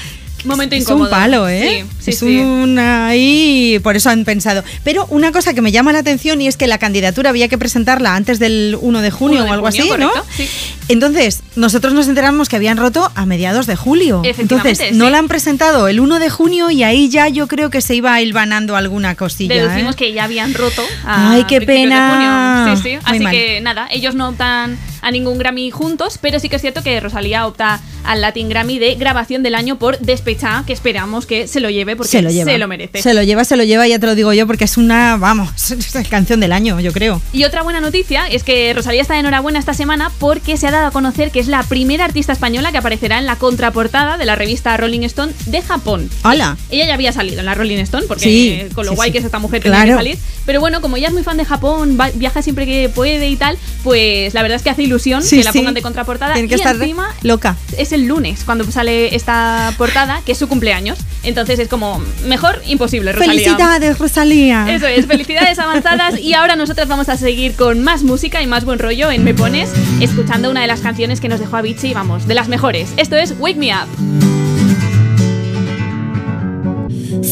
Momento 0.44 0.74
es 0.74 0.82
incómodo. 0.82 1.04
un 1.04 1.10
palo, 1.10 1.48
¿eh? 1.48 1.84
Sí, 1.98 1.99
sí, 2.12 2.36
es 2.38 2.42
sí. 2.42 2.48
un 2.50 2.78
ahí, 2.78 3.78
por 3.82 3.96
eso 3.96 4.10
han 4.10 4.24
pensado. 4.24 4.62
Pero 4.84 5.06
una 5.10 5.32
cosa 5.32 5.54
que 5.54 5.62
me 5.62 5.72
llama 5.72 5.92
la 5.92 6.00
atención 6.00 6.40
y 6.40 6.48
es 6.48 6.56
que 6.56 6.66
la 6.66 6.78
candidatura 6.78 7.30
había 7.30 7.48
que 7.48 7.58
presentarla 7.58 8.14
antes 8.14 8.38
del 8.38 8.76
1 8.80 9.00
de 9.00 9.10
junio 9.10 9.38
1 9.40 9.44
de 9.44 9.50
o 9.50 9.52
algo 9.52 9.66
junio, 9.66 9.82
así, 9.82 9.88
correcto, 9.90 10.14
¿no? 10.16 10.24
sí. 10.36 10.48
Entonces, 10.88 11.42
nosotros 11.56 11.94
nos 11.94 12.08
enteramos 12.08 12.48
que 12.48 12.56
habían 12.56 12.76
roto 12.76 13.10
a 13.14 13.26
mediados 13.26 13.66
de 13.66 13.76
julio. 13.76 14.22
Efectivamente, 14.24 14.70
Entonces, 14.70 14.96
no 14.96 15.08
la 15.10 15.18
han 15.18 15.28
presentado 15.28 15.86
el 15.88 16.00
1 16.00 16.18
de 16.18 16.30
junio 16.30 16.70
y 16.70 16.82
ahí 16.82 17.08
ya 17.08 17.28
yo 17.28 17.46
creo 17.46 17.70
que 17.70 17.80
se 17.80 17.94
iba 17.94 18.20
hilvanando 18.20 18.76
alguna 18.76 19.14
cosilla. 19.14 19.54
Deducimos 19.54 19.94
¿eh? 19.94 19.98
que 19.98 20.12
ya 20.12 20.24
habían 20.24 20.54
roto. 20.54 20.82
a 21.04 21.32
Ay, 21.32 21.44
qué 21.44 21.60
principios 21.60 21.82
de 21.82 21.88
pena. 21.88 22.62
junio. 22.64 22.76
Sí, 22.76 22.82
sí. 22.82 22.88
Muy 22.96 23.02
Así 23.04 23.20
mal. 23.20 23.32
que 23.32 23.60
nada, 23.60 23.88
ellos 23.90 24.14
no 24.14 24.30
optan 24.30 24.78
a 25.02 25.10
ningún 25.10 25.38
Grammy 25.38 25.70
juntos, 25.70 26.18
pero 26.20 26.40
sí 26.40 26.48
que 26.48 26.56
es 26.56 26.62
cierto 26.62 26.82
que 26.82 26.98
Rosalía 27.00 27.46
opta 27.46 27.80
al 28.04 28.20
Latin 28.20 28.48
Grammy 28.48 28.78
de 28.78 28.94
grabación 28.96 29.42
del 29.42 29.54
año 29.54 29.78
por 29.78 29.98
Despechá, 29.98 30.64
que 30.66 30.72
esperamos 30.72 31.24
que 31.26 31.46
se 31.46 31.60
lo 31.60 31.70
lleve 31.70 31.96
porque 32.00 32.10
se 32.10 32.22
lo 32.22 32.30
lleva. 32.30 32.66
merece. 32.66 33.02
Se 33.02 33.14
lo 33.14 33.22
lleva, 33.22 33.44
se 33.44 33.56
lo 33.56 33.64
lleva, 33.64 33.86
ya 33.86 33.98
te 33.98 34.06
lo 34.06 34.14
digo 34.14 34.32
yo, 34.32 34.46
porque 34.46 34.64
es 34.64 34.76
una, 34.76 35.16
vamos, 35.16 35.50
es 35.70 36.08
canción 36.08 36.40
del 36.40 36.52
año, 36.52 36.80
yo 36.80 36.92
creo. 36.92 37.20
Y 37.32 37.44
otra 37.44 37.62
buena 37.62 37.80
noticia 37.80 38.26
es 38.26 38.42
que 38.44 38.72
Rosalía 38.74 39.02
está 39.02 39.14
de 39.14 39.20
enhorabuena 39.20 39.58
esta 39.58 39.74
semana 39.74 40.10
porque 40.18 40.56
se 40.56 40.66
ha 40.66 40.70
dado 40.70 40.86
a 40.86 40.90
conocer 40.90 41.30
que 41.30 41.40
es 41.40 41.46
la 41.48 41.62
primera 41.62 42.04
artista 42.04 42.32
española 42.32 42.72
que 42.72 42.78
aparecerá 42.78 43.18
en 43.18 43.26
la 43.26 43.36
contraportada 43.36 44.16
de 44.18 44.24
la 44.24 44.34
revista 44.36 44.76
Rolling 44.76 45.02
Stone 45.02 45.32
de 45.46 45.62
Japón. 45.62 46.10
¡Hala! 46.22 46.56
Ella 46.70 46.86
ya 46.86 46.94
había 46.94 47.12
salido 47.12 47.40
en 47.40 47.46
la 47.46 47.54
Rolling 47.54 47.78
Stone 47.78 48.06
porque 48.06 48.24
Sí, 48.24 48.62
con 48.74 48.84
lo 48.86 48.92
sí, 48.92 48.96
guay 48.96 49.08
sí. 49.08 49.12
que 49.12 49.18
es 49.18 49.24
esta 49.24 49.38
mujer 49.38 49.62
tenía 49.62 49.78
Claro. 49.78 49.92
que 49.92 49.96
salir. 49.96 50.18
Pero 50.46 50.60
bueno, 50.60 50.80
como 50.80 50.96
ella 50.96 51.08
es 51.08 51.12
muy 51.12 51.22
fan 51.22 51.36
de 51.36 51.44
Japón, 51.44 51.96
va- 52.00 52.10
viaja 52.14 52.42
siempre 52.42 52.66
que 52.66 52.88
puede 52.88 53.28
y 53.28 53.36
tal, 53.36 53.56
pues 53.84 54.34
la 54.34 54.42
verdad 54.42 54.56
es 54.56 54.62
que 54.62 54.70
hace 54.70 54.82
ilusión 54.82 55.22
que 55.28 55.44
la 55.44 55.52
pongan 55.52 55.74
de 55.74 55.82
contraportada. 55.82 56.34
Tiene 56.34 56.48
que 56.48 56.54
y 56.54 56.58
estar 56.58 56.76
encima 56.76 57.14
loca. 57.22 57.56
es 57.76 57.92
el 57.92 58.06
lunes 58.06 58.42
cuando 58.44 58.64
sale 58.70 59.14
esta 59.14 59.72
portada, 59.78 60.22
que 60.24 60.32
es 60.32 60.38
su 60.38 60.48
cumpleaños. 60.48 60.98
Entonces 61.22 61.58
es 61.58 61.68
como, 61.68 61.79
mejor 62.24 62.60
imposible, 62.66 63.12
Rosalía. 63.12 63.42
Felicidades, 63.42 63.98
Rosalía. 63.98 64.74
Eso 64.74 64.86
es, 64.86 65.06
felicidades 65.06 65.58
avanzadas 65.58 66.18
y 66.18 66.34
ahora 66.34 66.56
nosotras 66.56 66.88
vamos 66.88 67.08
a 67.08 67.16
seguir 67.16 67.54
con 67.54 67.82
más 67.82 68.02
música 68.02 68.42
y 68.42 68.46
más 68.46 68.64
buen 68.64 68.78
rollo 68.78 69.10
en 69.10 69.24
Me 69.24 69.34
Pones, 69.34 69.70
escuchando 70.00 70.50
una 70.50 70.60
de 70.62 70.66
las 70.66 70.80
canciones 70.80 71.20
que 71.20 71.28
nos 71.28 71.40
dejó 71.40 71.56
Avicii, 71.56 71.94
vamos, 71.94 72.26
de 72.26 72.34
las 72.34 72.48
mejores. 72.48 72.92
Esto 72.96 73.16
es 73.16 73.34
Wake 73.38 73.56
Me 73.56 73.72
Up. 73.74 73.88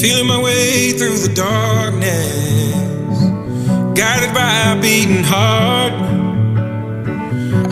Feeling 0.00 0.26
my 0.28 0.40
way 0.40 0.92
through 0.92 1.18
the 1.18 1.32
darkness, 1.34 2.28
guided 3.94 4.32
by 4.32 4.72
a 4.72 4.80
beating 4.80 5.24
heart. 5.24 5.92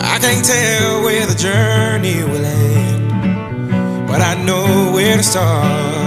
I 0.01 0.19
can't 0.19 0.43
tell 0.43 1.03
where 1.03 1.25
the 1.25 1.35
journey 1.35 2.23
will 2.23 2.43
end, 2.43 4.07
but 4.07 4.19
I 4.19 4.35
know 4.43 4.91
where 4.93 5.15
to 5.15 5.23
start. 5.23 6.06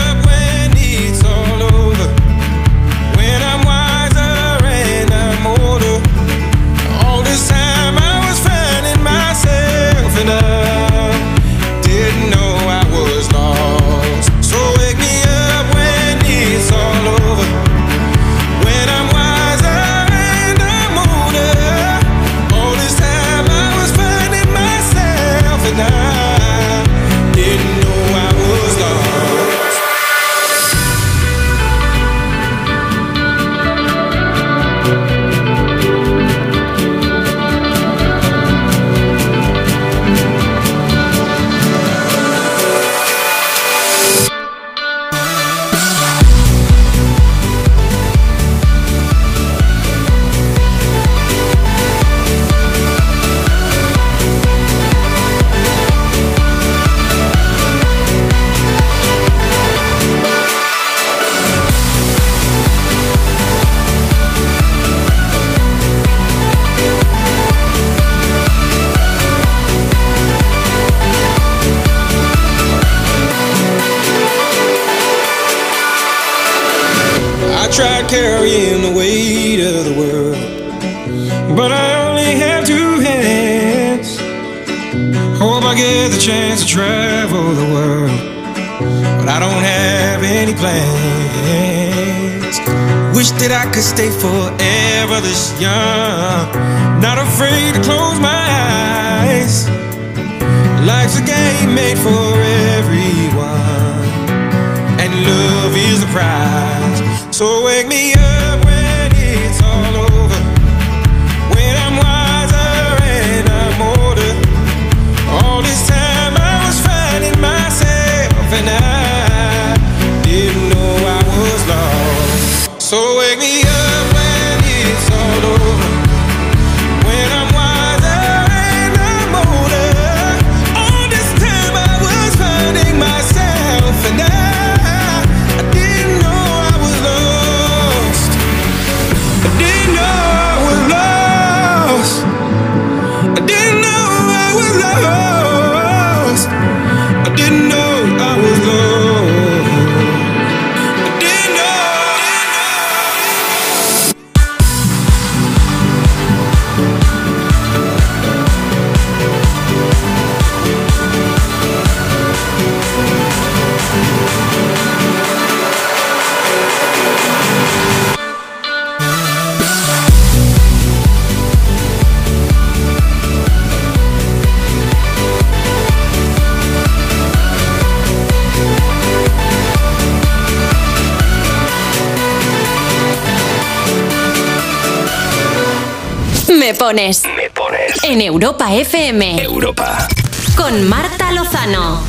pones. 186.91 187.23
Me 187.37 187.49
pones. 187.51 188.03
En 188.03 188.19
Europa 188.19 188.73
FM. 188.75 189.41
Europa. 189.41 190.09
Con 190.57 190.89
Marta 190.89 191.31
Lozano. 191.31 192.01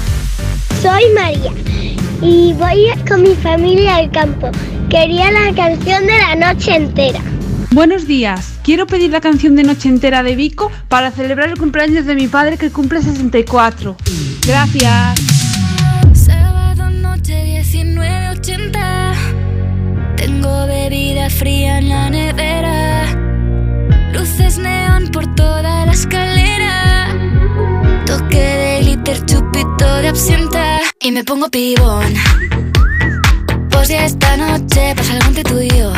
Soy 0.83 1.05
María 1.15 1.53
y 2.21 2.53
voy 2.55 2.91
con 3.09 3.23
mi 3.23 3.37
familia 3.37 3.95
al 3.97 4.11
campo. 4.11 4.51
Quería 4.91 5.31
la 5.31 5.55
canción 5.55 6.05
de 6.09 6.19
la 6.19 6.35
noche 6.35 6.75
entera. 6.75 7.21
Buenos 7.71 8.09
días. 8.09 8.55
Quiero 8.65 8.89
pedir 8.89 9.11
la 9.11 9.21
canción 9.21 9.55
de 9.55 9.63
Noche 9.63 9.89
Entera 9.89 10.25
de 10.25 10.35
Vico 10.35 10.71
para 10.89 11.13
celebrar 11.13 11.49
el 11.49 11.59
cumpleaños 11.59 12.05
de 12.05 12.17
mi 12.17 12.27
padre 12.27 12.59
que 12.59 12.71
cumple 12.71 13.03
64. 13.03 13.97
Gracias. 14.45 15.32
Me 31.23 31.25
pongo 31.25 31.49
pibón. 31.49 32.15
Pues 33.71 33.89
ya 33.89 34.05
esta 34.05 34.37
noche 34.37 34.93
pasa 34.97 35.13
algo 35.13 35.27
entre 35.29 35.45
tú 35.45 35.61
y 35.61 35.69
yo. 35.69 35.93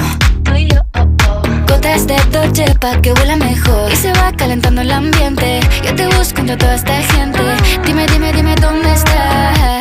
Gotas 1.67 2.07
de 2.07 2.17
Dolce 2.31 2.67
pa' 2.79 3.01
que 3.01 3.11
huela 3.15 3.37
mejor. 3.37 3.91
Y 3.91 3.97
se 3.97 4.13
va 4.13 4.33
calentando 4.33 4.83
el 4.83 4.91
ambiente. 4.91 5.61
Yo 5.83 5.95
te 5.95 6.07
busco 6.09 6.41
entre 6.41 6.59
toda 6.59 6.75
esta 6.75 7.01
gente. 7.01 7.41
Dime, 7.87 8.07
dime, 8.07 8.33
dime 8.33 8.55
dónde 8.57 8.93
está 8.93 9.81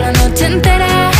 la 0.00 0.12
noche 0.12 0.46
entera. 0.46 1.19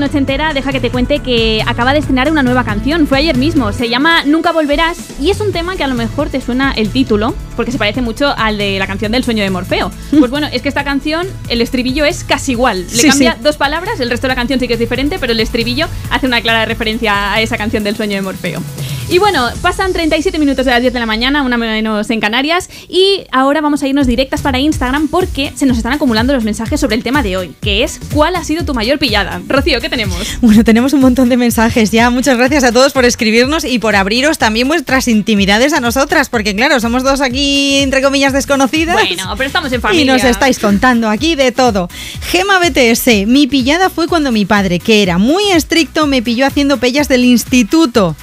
Noche 0.00 0.18
Entera, 0.18 0.52
deja 0.54 0.72
que 0.72 0.80
te 0.80 0.90
cuente 0.90 1.20
que 1.20 1.62
acaba 1.66 1.92
de 1.92 1.98
estrenar 2.00 2.30
una 2.30 2.42
nueva 2.42 2.64
canción. 2.64 3.06
Fue 3.06 3.18
ayer 3.18 3.36
mismo. 3.36 3.72
Se 3.72 3.88
llama 3.88 4.24
Nunca 4.24 4.50
Volverás 4.52 4.98
y 5.20 5.30
es 5.30 5.40
un 5.40 5.52
tema 5.52 5.76
que 5.76 5.84
a 5.84 5.86
lo 5.86 5.94
mejor 5.94 6.28
te 6.30 6.40
suena 6.40 6.72
el 6.72 6.90
título 6.90 7.34
porque 7.56 7.70
se 7.72 7.78
parece 7.78 8.00
mucho 8.00 8.34
al 8.36 8.56
de 8.58 8.78
la 8.78 8.86
canción 8.86 9.12
del 9.12 9.22
sueño 9.22 9.42
de 9.44 9.50
Morfeo. 9.50 9.90
Pues 10.18 10.30
bueno, 10.30 10.48
es 10.50 10.62
que 10.62 10.68
esta 10.68 10.82
canción, 10.84 11.26
el 11.48 11.60
estribillo 11.60 12.04
es 12.06 12.24
casi 12.24 12.52
igual. 12.52 12.82
Le 12.82 12.88
Sí, 12.88 13.08
cambia 13.08 13.34
sí. 13.34 13.38
dos 13.42 13.56
palabras, 13.58 14.00
el 14.00 14.08
resto 14.10 14.26
de 14.26 14.28
la 14.28 14.34
canción 14.36 14.58
sí 14.58 14.66
que 14.66 14.74
es 14.74 14.80
diferente, 14.80 15.18
pero 15.18 15.32
el 15.32 15.40
estribillo 15.40 15.86
hace 16.10 16.26
una 16.26 16.40
clara 16.40 16.64
referencia 16.64 17.32
a 17.34 17.40
esa 17.42 17.58
canción 17.58 17.84
del 17.84 17.96
sueño 17.96 18.14
de 18.16 18.22
Morfeo. 18.22 18.62
Y 19.10 19.18
bueno, 19.18 19.48
pasan 19.60 19.92
37 19.92 20.38
minutos 20.38 20.64
de 20.64 20.70
las 20.70 20.80
10 20.80 20.92
de 20.92 21.00
la 21.00 21.06
mañana, 21.06 21.42
una 21.42 21.56
menos 21.58 22.08
en 22.10 22.20
Canarias, 22.20 22.70
y 22.90 23.24
ahora 23.30 23.60
vamos 23.60 23.82
a 23.82 23.88
irnos 23.88 24.06
directas 24.06 24.42
para 24.42 24.58
Instagram 24.58 25.08
porque 25.08 25.52
se 25.54 25.64
nos 25.64 25.76
están 25.76 25.92
acumulando 25.92 26.32
los 26.32 26.42
mensajes 26.42 26.80
sobre 26.80 26.96
el 26.96 27.02
tema 27.02 27.22
de 27.22 27.36
hoy, 27.36 27.54
que 27.60 27.84
es 27.84 28.00
¿cuál 28.12 28.34
ha 28.34 28.42
sido 28.42 28.64
tu 28.64 28.74
mayor 28.74 28.98
pillada? 28.98 29.40
Rocío, 29.46 29.80
¿qué 29.80 29.88
tenemos? 29.88 30.38
Bueno, 30.40 30.64
tenemos 30.64 30.92
un 30.92 31.00
montón 31.00 31.28
de 31.28 31.36
mensajes 31.36 31.90
ya. 31.90 32.10
Muchas 32.10 32.36
gracias 32.36 32.64
a 32.64 32.72
todos 32.72 32.92
por 32.92 33.04
escribirnos 33.04 33.64
y 33.64 33.78
por 33.78 33.94
abriros 33.94 34.38
también 34.38 34.66
vuestras 34.66 35.06
intimidades 35.06 35.72
a 35.72 35.80
nosotras, 35.80 36.28
porque 36.28 36.56
claro, 36.56 36.80
somos 36.80 37.02
dos 37.04 37.20
aquí, 37.20 37.78
entre 37.78 38.02
comillas, 38.02 38.32
desconocidas. 38.32 38.94
Bueno, 38.94 39.34
pero 39.36 39.46
estamos 39.46 39.72
en 39.72 39.80
familia. 39.80 40.02
Y 40.02 40.06
nos 40.06 40.24
estáis 40.24 40.58
contando 40.58 41.08
aquí 41.08 41.36
de 41.36 41.52
todo. 41.52 41.88
Gema 42.30 42.58
BTS, 42.58 43.26
mi 43.26 43.46
pillada 43.46 43.90
fue 43.90 44.08
cuando 44.08 44.32
mi 44.32 44.44
padre, 44.44 44.80
que 44.80 45.02
era 45.02 45.18
muy 45.18 45.44
estricto, 45.52 46.06
me 46.06 46.22
pilló 46.22 46.46
haciendo 46.46 46.78
pellas 46.78 47.08
del 47.08 47.24
instituto. 47.24 48.16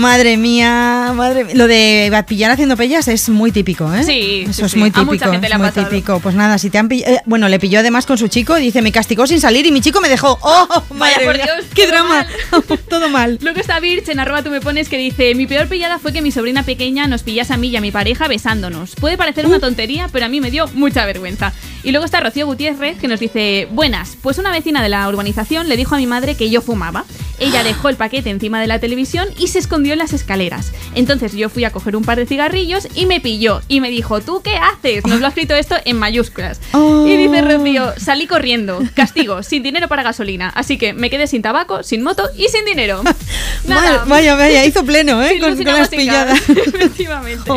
Madre 0.00 0.38
mía, 0.38 1.12
madre 1.14 1.44
mía. 1.44 1.54
Lo 1.54 1.66
de 1.66 2.10
pillar 2.26 2.50
haciendo 2.50 2.74
pellas 2.76 3.06
es 3.08 3.28
muy 3.28 3.52
típico, 3.52 3.92
¿eh? 3.94 4.02
Sí, 4.02 4.44
Eso 4.44 4.52
sí, 4.54 4.62
es 4.64 4.72
sí. 4.72 4.78
muy 4.78 4.88
A 4.88 4.92
típico. 4.92 5.12
mucha 5.12 5.30
gente 5.30 5.46
le 5.48 5.54
ha 5.54 5.58
muy 5.58 5.68
pasado. 5.68 5.88
típico. 5.88 6.20
Pues 6.20 6.34
nada, 6.34 6.56
si 6.56 6.70
te 6.70 6.78
han 6.78 6.88
pillado. 6.88 7.18
bueno, 7.26 7.48
le 7.50 7.58
pilló 7.58 7.80
además 7.80 8.06
con 8.06 8.16
su 8.16 8.28
chico, 8.28 8.56
dice, 8.56 8.80
me 8.80 8.92
castigó 8.92 9.26
sin 9.26 9.40
salir 9.42 9.66
y 9.66 9.72
mi 9.72 9.82
chico 9.82 10.00
me 10.00 10.08
dejó. 10.08 10.38
¡Oh, 10.42 10.66
Vaya 10.90 11.16
madre 11.16 11.24
por 11.26 11.36
mía! 11.36 11.44
Dios, 11.44 11.66
¡Qué 11.74 11.82
todo 11.82 11.92
drama! 11.92 12.26
Todo 12.88 13.08
mal. 13.10 13.38
Luego 13.42 13.60
está 13.60 13.78
Birch 13.78 14.08
en 14.08 14.20
arroba 14.20 14.42
tú 14.42 14.50
me 14.50 14.60
pones 14.60 14.88
que 14.88 14.96
dice 14.98 15.34
Mi 15.34 15.46
peor 15.46 15.68
pillada 15.68 15.98
fue 15.98 16.12
que 16.12 16.22
mi 16.22 16.32
sobrina 16.32 16.62
pequeña 16.62 17.06
nos 17.06 17.22
pillase 17.22 17.52
a 17.52 17.56
mí 17.56 17.68
y 17.68 17.76
a 17.76 17.80
mi 17.82 17.90
pareja 17.92 18.26
besándonos. 18.26 18.94
Puede 18.96 19.16
parecer 19.18 19.44
Uh. 19.44 19.48
una 19.50 19.60
tontería, 19.60 20.08
pero 20.12 20.24
a 20.26 20.28
mí 20.28 20.40
me 20.40 20.50
dio 20.50 20.66
mucha 20.74 21.04
vergüenza. 21.04 21.52
Y 21.82 21.92
luego 21.92 22.04
está 22.04 22.20
Rocío 22.20 22.46
Gutiérrez 22.46 22.98
que 22.98 23.08
nos 23.08 23.20
dice 23.20 23.68
Buenas, 23.70 24.16
pues 24.22 24.38
una 24.38 24.50
vecina 24.50 24.82
de 24.82 24.88
la 24.88 25.08
urbanización 25.08 25.68
le 25.68 25.76
dijo 25.76 25.94
a 25.94 25.98
mi 25.98 26.06
madre 26.06 26.36
que 26.36 26.50
yo 26.50 26.60
fumaba. 26.60 27.04
Ella 27.38 27.64
dejó 27.64 27.88
el 27.88 27.96
paquete 27.96 28.28
encima 28.28 28.60
de 28.60 28.66
la 28.66 28.78
televisión 28.78 29.26
y 29.38 29.48
se 29.48 29.58
escondió 29.58 29.94
en 29.94 29.98
las 29.98 30.12
escaleras. 30.12 30.72
Entonces 30.94 31.32
yo 31.32 31.48
fui 31.48 31.64
a 31.64 31.70
coger 31.70 31.96
un 31.96 32.04
par 32.04 32.18
de 32.18 32.26
cigarrillos 32.26 32.86
y 32.94 33.06
me 33.06 33.20
pilló. 33.20 33.62
Y 33.66 33.80
me 33.80 33.88
dijo, 33.88 34.20
¿tú 34.20 34.42
qué 34.42 34.56
haces? 34.56 35.06
Nos 35.06 35.20
lo 35.20 35.26
ha 35.26 35.30
escrito 35.30 35.54
esto 35.54 35.76
en 35.86 35.98
mayúsculas. 35.98 36.60
Oh. 36.72 37.06
Y 37.06 37.16
dice 37.16 37.40
Rocío, 37.40 37.94
salí 37.96 38.26
corriendo, 38.26 38.82
castigo, 38.94 39.42
sin 39.42 39.62
dinero 39.62 39.88
para 39.88 40.02
gasolina. 40.02 40.50
Así 40.50 40.76
que 40.76 40.92
me 40.92 41.08
quedé 41.08 41.26
sin 41.26 41.40
tabaco, 41.40 41.82
sin 41.82 42.02
moto 42.02 42.28
y 42.36 42.48
sin 42.48 42.66
dinero. 42.66 43.02
Nada. 43.66 44.04
Vaya, 44.06 44.34
vaya, 44.34 44.64
hizo 44.66 44.84
pleno, 44.84 45.22
¿eh? 45.22 45.30
Sin 45.30 45.40
Con, 45.40 45.56
con 45.56 45.74
las 45.74 45.88
pilladas. 45.88 46.40
Efectivamente. 46.48 47.50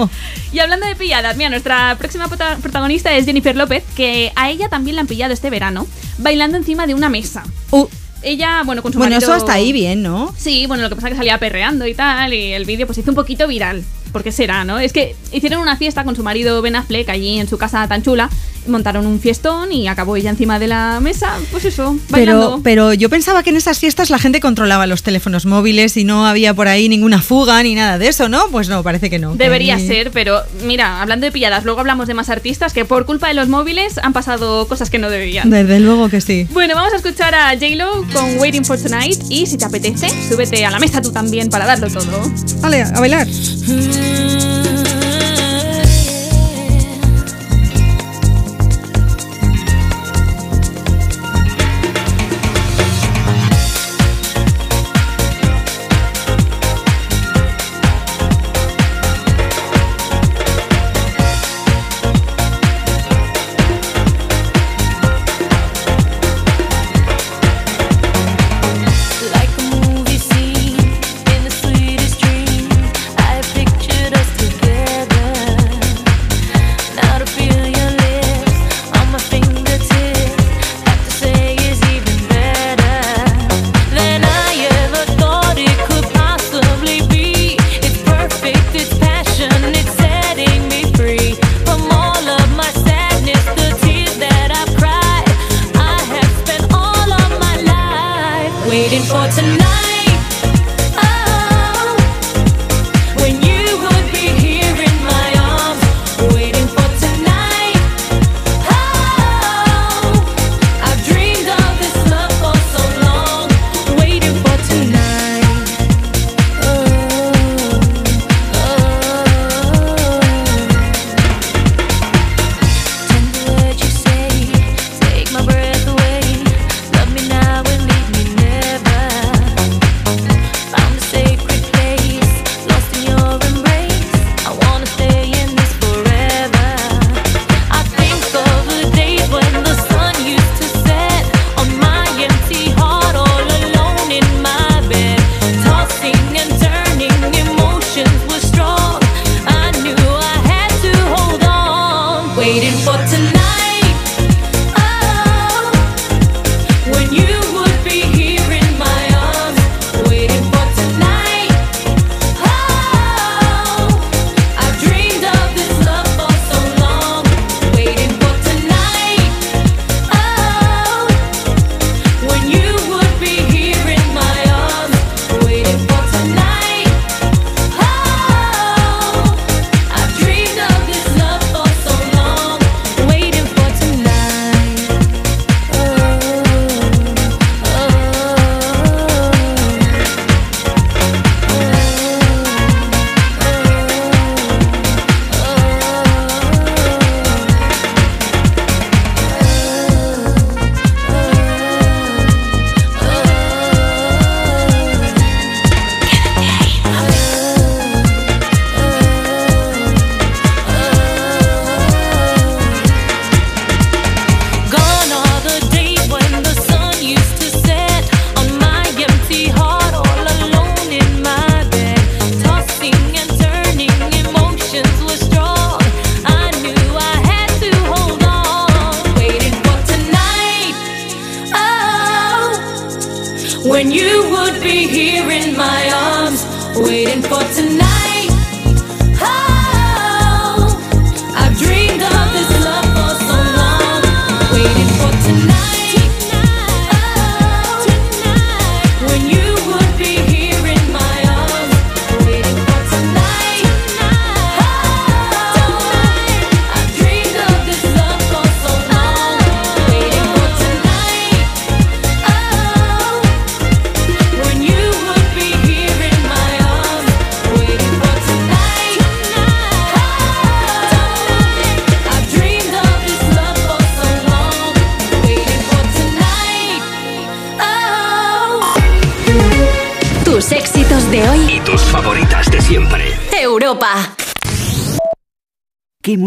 Y 0.54 0.60
hablando 0.60 0.86
de 0.86 0.96
pilladas, 0.96 1.36
mira, 1.36 1.50
nuestra 1.50 1.96
próxima 1.98 2.28
prota- 2.28 2.58
protagonista 2.62 3.12
es 3.16 3.26
Jennifer 3.26 3.56
López, 3.56 3.84
que 3.96 4.32
a 4.36 4.52
ella 4.52 4.70
también 4.70 4.96
la 4.96 5.02
han 5.02 5.08
pillado 5.08 5.34
este 5.34 5.50
verano, 5.50 5.88
bailando 6.20 6.58
encima 6.58 6.86
de 6.86 6.94
una 6.94 7.10
mesa. 7.10 7.44
Ella, 8.22 8.62
bueno, 8.64 8.82
con 8.84 8.94
su 8.94 9.00
Uh. 9.00 9.02
Bueno, 9.02 9.16
marido- 9.16 9.34
eso 9.34 9.42
hasta 9.42 9.54
ahí 9.54 9.74
bien, 9.74 10.02
¿no? 10.04 10.34
Sí, 10.38 10.66
bueno, 10.68 10.84
lo 10.84 10.90
que 10.90 10.96
pasa 10.96 11.08
es 11.08 11.14
que 11.14 11.18
salía 11.18 11.40
perreando 11.40 11.88
y 11.88 11.94
tal, 11.96 12.34
y 12.34 12.54
el 12.54 12.66
vídeo 12.66 12.86
pues 12.86 12.96
se 12.96 13.02
hizo 13.02 13.12
un 13.12 13.16
poquito 13.16 13.48
viral. 13.48 13.84
¿Por 14.14 14.24
qué 14.24 14.32
será, 14.32 14.64
no? 14.64 14.80
Es 14.80 14.94
que 14.94 15.16
hicieron 15.34 15.60
una 15.60 15.76
fiesta 15.76 16.06
con 16.06 16.16
su 16.16 16.24
marido 16.24 16.62
Ben 16.62 16.76
Affleck 16.76 17.10
allí 17.10 17.40
en 17.40 17.50
su 17.50 17.58
casa 17.58 17.86
tan 17.88 18.04
chula, 18.04 18.30
montaron 18.68 19.06
un 19.06 19.20
fiestón 19.20 19.72
y 19.72 19.88
acabó 19.88 20.16
ella 20.16 20.30
encima 20.30 20.60
de 20.60 20.68
la 20.68 21.00
mesa, 21.02 21.34
pues 21.52 21.66
eso, 21.66 21.98
bailando. 22.10 22.62
Pero, 22.64 22.92
pero 22.92 22.94
yo 22.94 23.10
pensaba 23.10 23.44
que 23.44 23.50
en 23.50 23.58
esas 23.58 23.80
fiestas 23.80 24.10
la 24.10 24.20
gente 24.20 24.40
controlaba 24.40 24.88
los 24.88 25.04
teléfonos 25.04 25.46
móviles 25.46 25.98
y 25.98 26.04
no 26.04 26.26
había 26.28 26.54
por 26.54 26.68
ahí 26.68 26.88
ninguna 26.90 27.22
fuga 27.22 27.62
ni 27.64 27.76
nada 27.76 27.98
de 27.98 28.08
eso, 28.08 28.30
¿no? 28.30 28.48
Pues 28.52 28.70
no, 28.70 28.84
parece 28.84 29.10
que 29.10 29.20
no. 29.20 29.36
Debería 29.36 29.80
ser, 29.80 30.12
pero 30.12 30.42
mira, 30.64 31.02
hablando 31.02 31.26
de 31.26 31.32
pilladas, 31.32 31.66
luego 31.66 31.80
hablamos 31.80 32.08
de 32.08 32.14
más 32.14 32.30
artistas 32.30 32.74
que 32.74 32.86
por 32.86 33.06
culpa 33.06 33.28
de 33.28 33.34
los 33.34 33.48
móviles 33.48 33.98
han 33.98 34.14
pasado 34.14 34.68
cosas 34.68 34.90
que 34.90 35.00
no 35.00 35.10
debían. 35.10 35.50
Desde 35.50 35.80
luego 35.80 36.10
que 36.10 36.22
sí. 36.22 36.48
Bueno, 36.52 36.76
vamos 36.76 36.94
a 36.94 36.98
escuchar 36.98 37.34
a 37.36 37.50
J-Lo 37.52 38.06
con 38.14 38.38
Waiting 38.40 38.64
for 38.64 38.80
Tonight 38.80 39.20
y 39.30 39.48
si 39.48 39.58
te 39.58 39.66
apetece, 39.66 40.08
súbete 40.30 40.66
a 40.66 40.72
la 40.72 40.80
mesa 40.80 41.02
tú 41.02 41.12
también 41.12 41.50
para 41.50 41.66
darlo 41.66 41.88
todo. 41.88 42.32
Vale, 42.62 42.84
a 42.84 43.00
bailar. 43.00 43.28
Like 44.04 44.83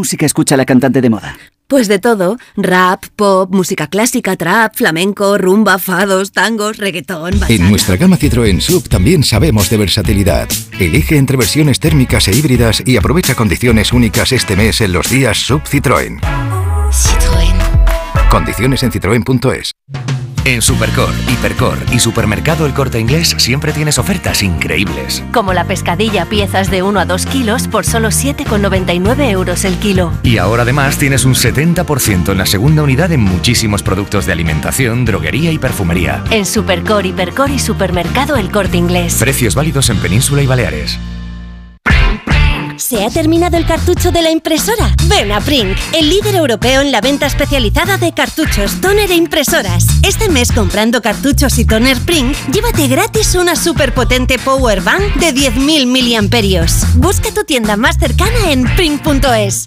música 0.07 0.25
escucha 0.25 0.57
la 0.57 0.65
cantante 0.65 1.01
de 1.01 1.11
moda? 1.11 1.37
Pues 1.67 1.89
de 1.89 1.99
todo, 1.99 2.39
rap, 2.57 3.07
pop, 3.17 3.53
música 3.53 3.89
clásica, 3.89 4.37
trap, 4.37 4.77
flamenco, 4.77 5.37
rumba, 5.37 5.81
fados, 5.81 6.31
tangos, 6.31 6.77
reggaetón, 6.77 7.33
bachata. 7.41 7.53
En 7.53 7.69
nuestra 7.69 7.97
gama 7.97 8.17
Citroën 8.17 8.61
Sub 8.61 8.89
también 8.89 9.25
sabemos 9.25 9.69
de 9.69 9.79
versatilidad. 9.79 10.49
Elige 10.79 11.17
entre 11.17 11.37
versiones 11.37 11.81
térmicas 11.81 12.29
e 12.29 12.37
híbridas 12.37 12.85
y 12.87 12.97
aprovecha 12.97 13.35
condiciones 13.35 13.93
únicas 13.93 14.31
este 14.31 14.55
mes 14.55 14.81
en 14.81 14.93
los 14.93 15.11
días 15.11 15.39
Sub 15.39 15.63
Citroën. 15.65 16.21
Citroën. 16.93 18.29
Condiciones 18.31 18.85
en 18.85 18.93
citroen.es. 18.93 19.76
En 20.47 20.63
Supercor, 20.63 21.13
Hipercor 21.29 21.77
y 21.93 21.99
Supermercado 21.99 22.67
El 22.67 22.73
Corte 22.73 23.01
Inglés 23.01 23.35
siempre 23.37 23.73
tienes 23.73 23.99
ofertas 23.99 24.45
increíbles. 24.45 25.25
Como 25.33 25.53
la 25.53 25.65
pescadilla 25.65 26.27
piezas 26.27 26.71
de 26.71 26.85
1 26.85 27.01
a 27.01 27.05
2 27.05 27.27
kilos 27.27 27.67
por 27.67 27.85
solo 27.85 28.11
7,99 28.11 29.29
euros 29.29 29.65
el 29.65 29.75
kilo. 29.79 30.13
Y 30.23 30.39
ahora 30.39 30.63
además 30.63 30.99
tienes 30.99 31.25
un 31.25 31.35
70% 31.35 32.31
en 32.31 32.39
la 32.39 32.47
segunda 32.47 32.85
unidad 32.85 33.11
en 33.11 33.23
muchísimos 33.23 33.83
productos 33.83 34.25
de 34.25 34.31
alimentación, 34.31 35.05
droguería 35.05 35.51
y 35.51 35.59
perfumería. 35.59 36.23
En 36.31 36.47
Supercor, 36.47 37.07
Hipercor 37.07 37.51
y 37.51 37.59
Supermercado 37.59 38.37
El 38.37 38.53
Corte 38.53 38.77
Inglés. 38.77 39.17
Precios 39.19 39.57
válidos 39.57 39.91
en 39.91 39.99
Península 39.99 40.45
y 40.45 40.47
Baleares. 40.47 40.97
¿Se 42.87 43.05
ha 43.05 43.11
terminado 43.11 43.57
el 43.57 43.67
cartucho 43.67 44.13
de 44.13 44.23
la 44.23 44.31
impresora? 44.31 44.95
Ven 45.09 45.33
a 45.33 45.41
Prink, 45.41 45.77
el 45.93 46.09
líder 46.09 46.37
europeo 46.37 46.83
en 46.83 46.93
la 46.93 47.01
venta 47.01 47.27
especializada 47.27 47.99
de 47.99 48.13
cartuchos, 48.13 48.81
toner 48.81 49.11
e 49.11 49.17
impresoras. 49.17 49.89
Este 50.05 50.29
mes 50.29 50.53
comprando 50.53 51.03
cartuchos 51.03 51.59
y 51.59 51.65
toner 51.65 51.99
Prink, 52.03 52.37
llévate 52.53 52.87
gratis 52.87 53.35
una 53.35 53.57
superpotente 53.57 54.39
power 54.39 54.83
bank 54.83 55.17
de 55.17 55.35
10.000 55.35 55.87
miliamperios. 55.89 56.87
Busca 56.95 57.33
tu 57.33 57.43
tienda 57.43 57.77
más 57.77 57.99
cercana 57.99 58.53
en 58.53 58.63
prink.es. 58.77 59.67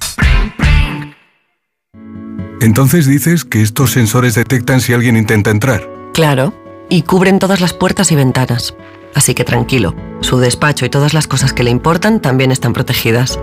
Entonces 2.61 3.05
dices 3.05 3.43
que 3.43 3.61
estos 3.61 3.91
sensores 3.91 4.33
detectan 4.33 4.79
si 4.79 4.93
alguien 4.93 5.17
intenta 5.17 5.51
entrar. 5.51 5.89
Claro, 6.13 6.53
y 6.87 7.01
cubren 7.01 7.39
todas 7.39 7.59
las 7.59 7.73
puertas 7.73 8.13
y 8.13 8.15
ventanas. 8.15 8.75
Así 9.13 9.33
que 9.33 9.43
tranquilo, 9.43 9.93
su 10.21 10.39
despacho 10.39 10.85
y 10.85 10.89
todas 10.89 11.13
las 11.13 11.27
cosas 11.27 11.53
que 11.53 11.63
le 11.63 11.71
importan 11.71 12.19
también 12.19 12.51
están 12.51 12.73
protegidas. 12.73 13.39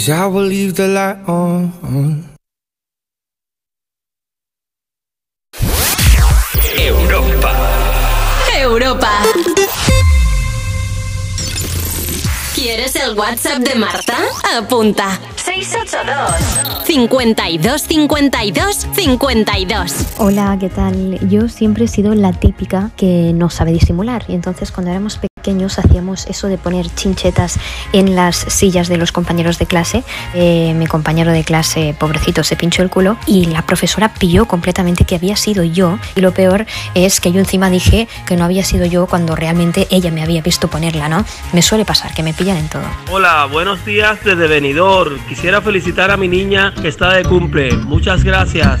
Cause 0.00 0.08
I 0.08 0.26
will 0.28 0.46
leave 0.46 0.76
the 0.76 0.88
light 0.88 1.18
on. 1.28 1.74
Europa. 6.74 7.52
Europa. 8.58 9.10
¿Quieres 12.54 12.96
el 12.96 13.14
WhatsApp 13.14 13.58
de 13.58 13.74
Marta? 13.74 14.16
Apunta. 14.56 15.20
682 15.36 16.84
52 16.86 17.82
52 17.82 18.86
52. 18.94 19.94
Hola, 20.16 20.56
¿qué 20.58 20.70
tal? 20.70 21.28
Yo 21.28 21.50
siempre 21.50 21.84
he 21.84 21.88
sido 21.88 22.14
la 22.14 22.32
típica 22.32 22.90
que 22.96 23.32
no 23.34 23.50
sabe 23.50 23.72
disimular 23.72 24.24
y 24.28 24.34
entonces 24.34 24.72
cuando 24.72 24.92
éramos 24.92 25.16
pequeños 25.16 25.29
hacíamos 25.78 26.26
eso 26.26 26.48
de 26.48 26.58
poner 26.58 26.86
chinchetas 26.94 27.58
en 27.92 28.14
las 28.14 28.36
sillas 28.36 28.88
de 28.88 28.96
los 28.96 29.12
compañeros 29.12 29.58
de 29.58 29.66
clase. 29.66 30.04
Eh, 30.34 30.74
mi 30.74 30.86
compañero 30.86 31.32
de 31.32 31.44
clase, 31.44 31.94
pobrecito, 31.98 32.44
se 32.44 32.56
pinchó 32.56 32.82
el 32.82 32.90
culo 32.90 33.16
y 33.26 33.46
la 33.46 33.62
profesora 33.62 34.12
pilló 34.14 34.46
completamente 34.46 35.04
que 35.04 35.16
había 35.16 35.36
sido 35.36 35.64
yo 35.64 35.98
y 36.14 36.20
lo 36.20 36.32
peor 36.32 36.66
es 36.94 37.20
que 37.20 37.32
yo 37.32 37.40
encima 37.40 37.70
dije 37.70 38.08
que 38.26 38.36
no 38.36 38.44
había 38.44 38.64
sido 38.64 38.86
yo 38.86 39.06
cuando 39.06 39.36
realmente 39.36 39.86
ella 39.90 40.10
me 40.10 40.22
había 40.22 40.42
visto 40.42 40.68
ponerla, 40.68 41.08
¿no? 41.08 41.24
Me 41.52 41.62
suele 41.62 41.84
pasar 41.84 42.14
que 42.14 42.22
me 42.22 42.34
pillan 42.34 42.56
en 42.56 42.68
todo. 42.68 42.82
Hola, 43.10 43.46
buenos 43.46 43.84
días 43.84 44.18
desde 44.24 44.46
Benidorm. 44.46 45.18
Quisiera 45.28 45.60
felicitar 45.60 46.10
a 46.10 46.16
mi 46.16 46.28
niña 46.28 46.74
que 46.80 46.88
está 46.88 47.12
de 47.14 47.24
cumple. 47.24 47.72
Muchas 47.76 48.24
gracias. 48.24 48.80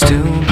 still 0.00 0.49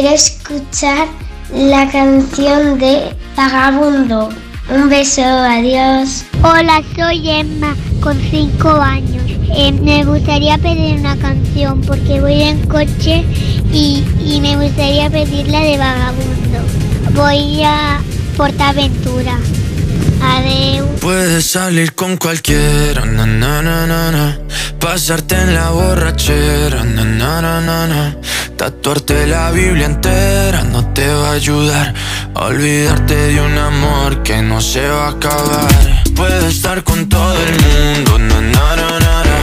quiero 0.00 0.14
escuchar 0.14 1.08
la 1.54 1.90
canción 1.90 2.78
de 2.78 3.14
Vagabundo. 3.36 4.30
Un 4.70 4.88
beso, 4.88 5.20
adiós. 5.20 6.24
Hola, 6.42 6.82
soy 6.96 7.28
Emma, 7.28 7.76
con 8.00 8.18
5 8.18 8.70
años. 8.80 9.24
Eh, 9.54 9.72
me 9.72 10.04
gustaría 10.04 10.56
pedir 10.56 11.00
una 11.00 11.16
canción 11.18 11.82
porque 11.82 12.18
voy 12.18 12.40
en 12.40 12.66
coche 12.66 13.26
y, 13.74 14.02
y 14.24 14.40
me 14.40 14.56
gustaría 14.56 15.10
pedir 15.10 15.48
la 15.48 15.60
de 15.60 15.76
Vagabundo. 15.76 16.58
Voy 17.12 17.62
a 17.62 18.00
Portaventura. 18.38 19.38
Adeu. 20.22 20.86
Puedes 21.00 21.44
salir 21.44 21.94
con 21.94 22.16
cualquiera, 22.16 23.04
na, 23.04 23.26
na, 23.26 23.60
na, 23.60 23.86
na, 23.86 24.10
na. 24.10 24.38
pasarte 24.78 25.34
en 25.34 25.54
la 25.54 25.70
borrachera, 25.70 26.84
tatuarte 28.80 29.26
la 29.26 29.50
Biblia 29.50 29.84
entera 29.84 30.62
no 30.62 30.82
te 30.94 31.06
va 31.06 31.28
a 31.28 31.32
ayudar 31.32 31.92
a 32.34 32.46
olvidarte 32.46 33.14
de 33.14 33.40
un 33.40 33.58
amor 33.58 34.22
que 34.22 34.40
no 34.40 34.58
se 34.62 34.88
va 34.88 35.08
a 35.08 35.10
acabar. 35.10 35.68
Puedes 36.16 36.44
estar 36.44 36.82
con 36.82 37.06
todo 37.06 37.34
el 37.34 37.52
mundo, 37.66 38.18
na, 38.18 38.40
na, 38.40 38.76
na, 38.76 38.98
na, 38.98 39.24
na. 39.28 39.38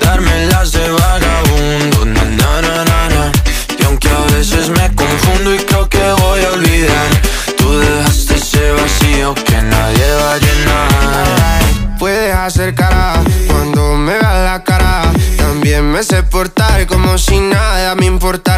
darme 0.00 0.46
las 0.46 0.72
de 0.72 0.88
vagabundo, 0.88 2.04
na, 2.06 2.24
na, 2.24 2.62
na, 2.62 2.84
na, 2.84 3.08
na. 3.10 3.32
y 3.78 3.84
aunque 3.84 4.08
a 4.08 4.22
veces 4.34 4.70
me 4.70 4.94
confundo 4.94 5.54
y 5.54 5.58
creo 5.58 5.86
que 5.86 6.04
voy 6.22 6.40
a 6.44 6.52
olvidar, 6.52 7.08
tú 7.58 7.78
dejaste 7.78 8.36
ese 8.36 8.72
vacío 8.72 9.34
que 9.34 9.60
nadie 9.60 10.10
va 10.22 10.32
a 10.32 10.38
llenar. 10.38 11.98
Puedes 11.98 12.34
hacer 12.34 12.74
cara 12.74 13.22
cuando 13.48 13.96
me 13.96 14.12
veas 14.12 14.44
la 14.44 14.64
cara. 14.64 15.02
También 15.36 15.90
me 15.90 16.02
sé 16.02 16.22
portar 16.22 16.86
como 16.86 17.18
si 17.18 17.38
nada 17.38 17.94
me 17.94 18.06
importara 18.06 18.57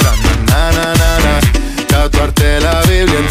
Tatuarte 3.01 3.30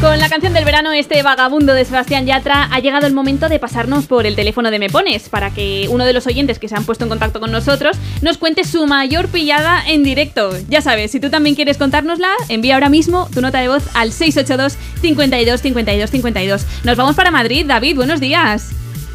Con 0.00 0.18
la 0.18 0.30
canción 0.30 0.54
del 0.54 0.64
verano, 0.64 0.92
este 0.92 1.22
vagabundo 1.22 1.74
de 1.74 1.84
Sebastián 1.84 2.24
Yatra, 2.24 2.68
ha 2.72 2.80
llegado 2.80 3.06
el 3.06 3.12
momento 3.12 3.50
de 3.50 3.58
pasarnos 3.58 4.06
por 4.06 4.24
el 4.24 4.34
teléfono 4.34 4.70
de 4.70 4.78
Me 4.78 4.88
Pones 4.88 5.28
para 5.28 5.50
que 5.50 5.88
uno 5.90 6.06
de 6.06 6.14
los 6.14 6.26
oyentes 6.26 6.58
que 6.58 6.68
se 6.68 6.74
han 6.74 6.84
puesto 6.84 7.04
en 7.04 7.10
contacto 7.10 7.38
con 7.38 7.52
nosotros 7.52 7.98
nos 8.22 8.38
cuente 8.38 8.64
su 8.64 8.86
mayor 8.86 9.28
pillada 9.28 9.82
en 9.86 10.02
directo. 10.02 10.52
Ya 10.70 10.80
sabes, 10.80 11.10
si 11.10 11.20
tú 11.20 11.28
también 11.28 11.54
quieres 11.54 11.76
contárnosla, 11.76 12.30
envía 12.48 12.74
ahora 12.74 12.88
mismo 12.88 13.28
tu 13.34 13.42
nota 13.42 13.60
de 13.60 13.68
voz 13.68 13.84
al 13.94 14.12
682 14.12 14.78
52 15.02 15.60
52 15.60 16.10
52. 16.10 16.66
Nos 16.82 16.96
vamos 16.96 17.14
para 17.14 17.30
Madrid. 17.30 17.66
David, 17.66 17.96
buenos 17.96 18.20
días. 18.20 18.70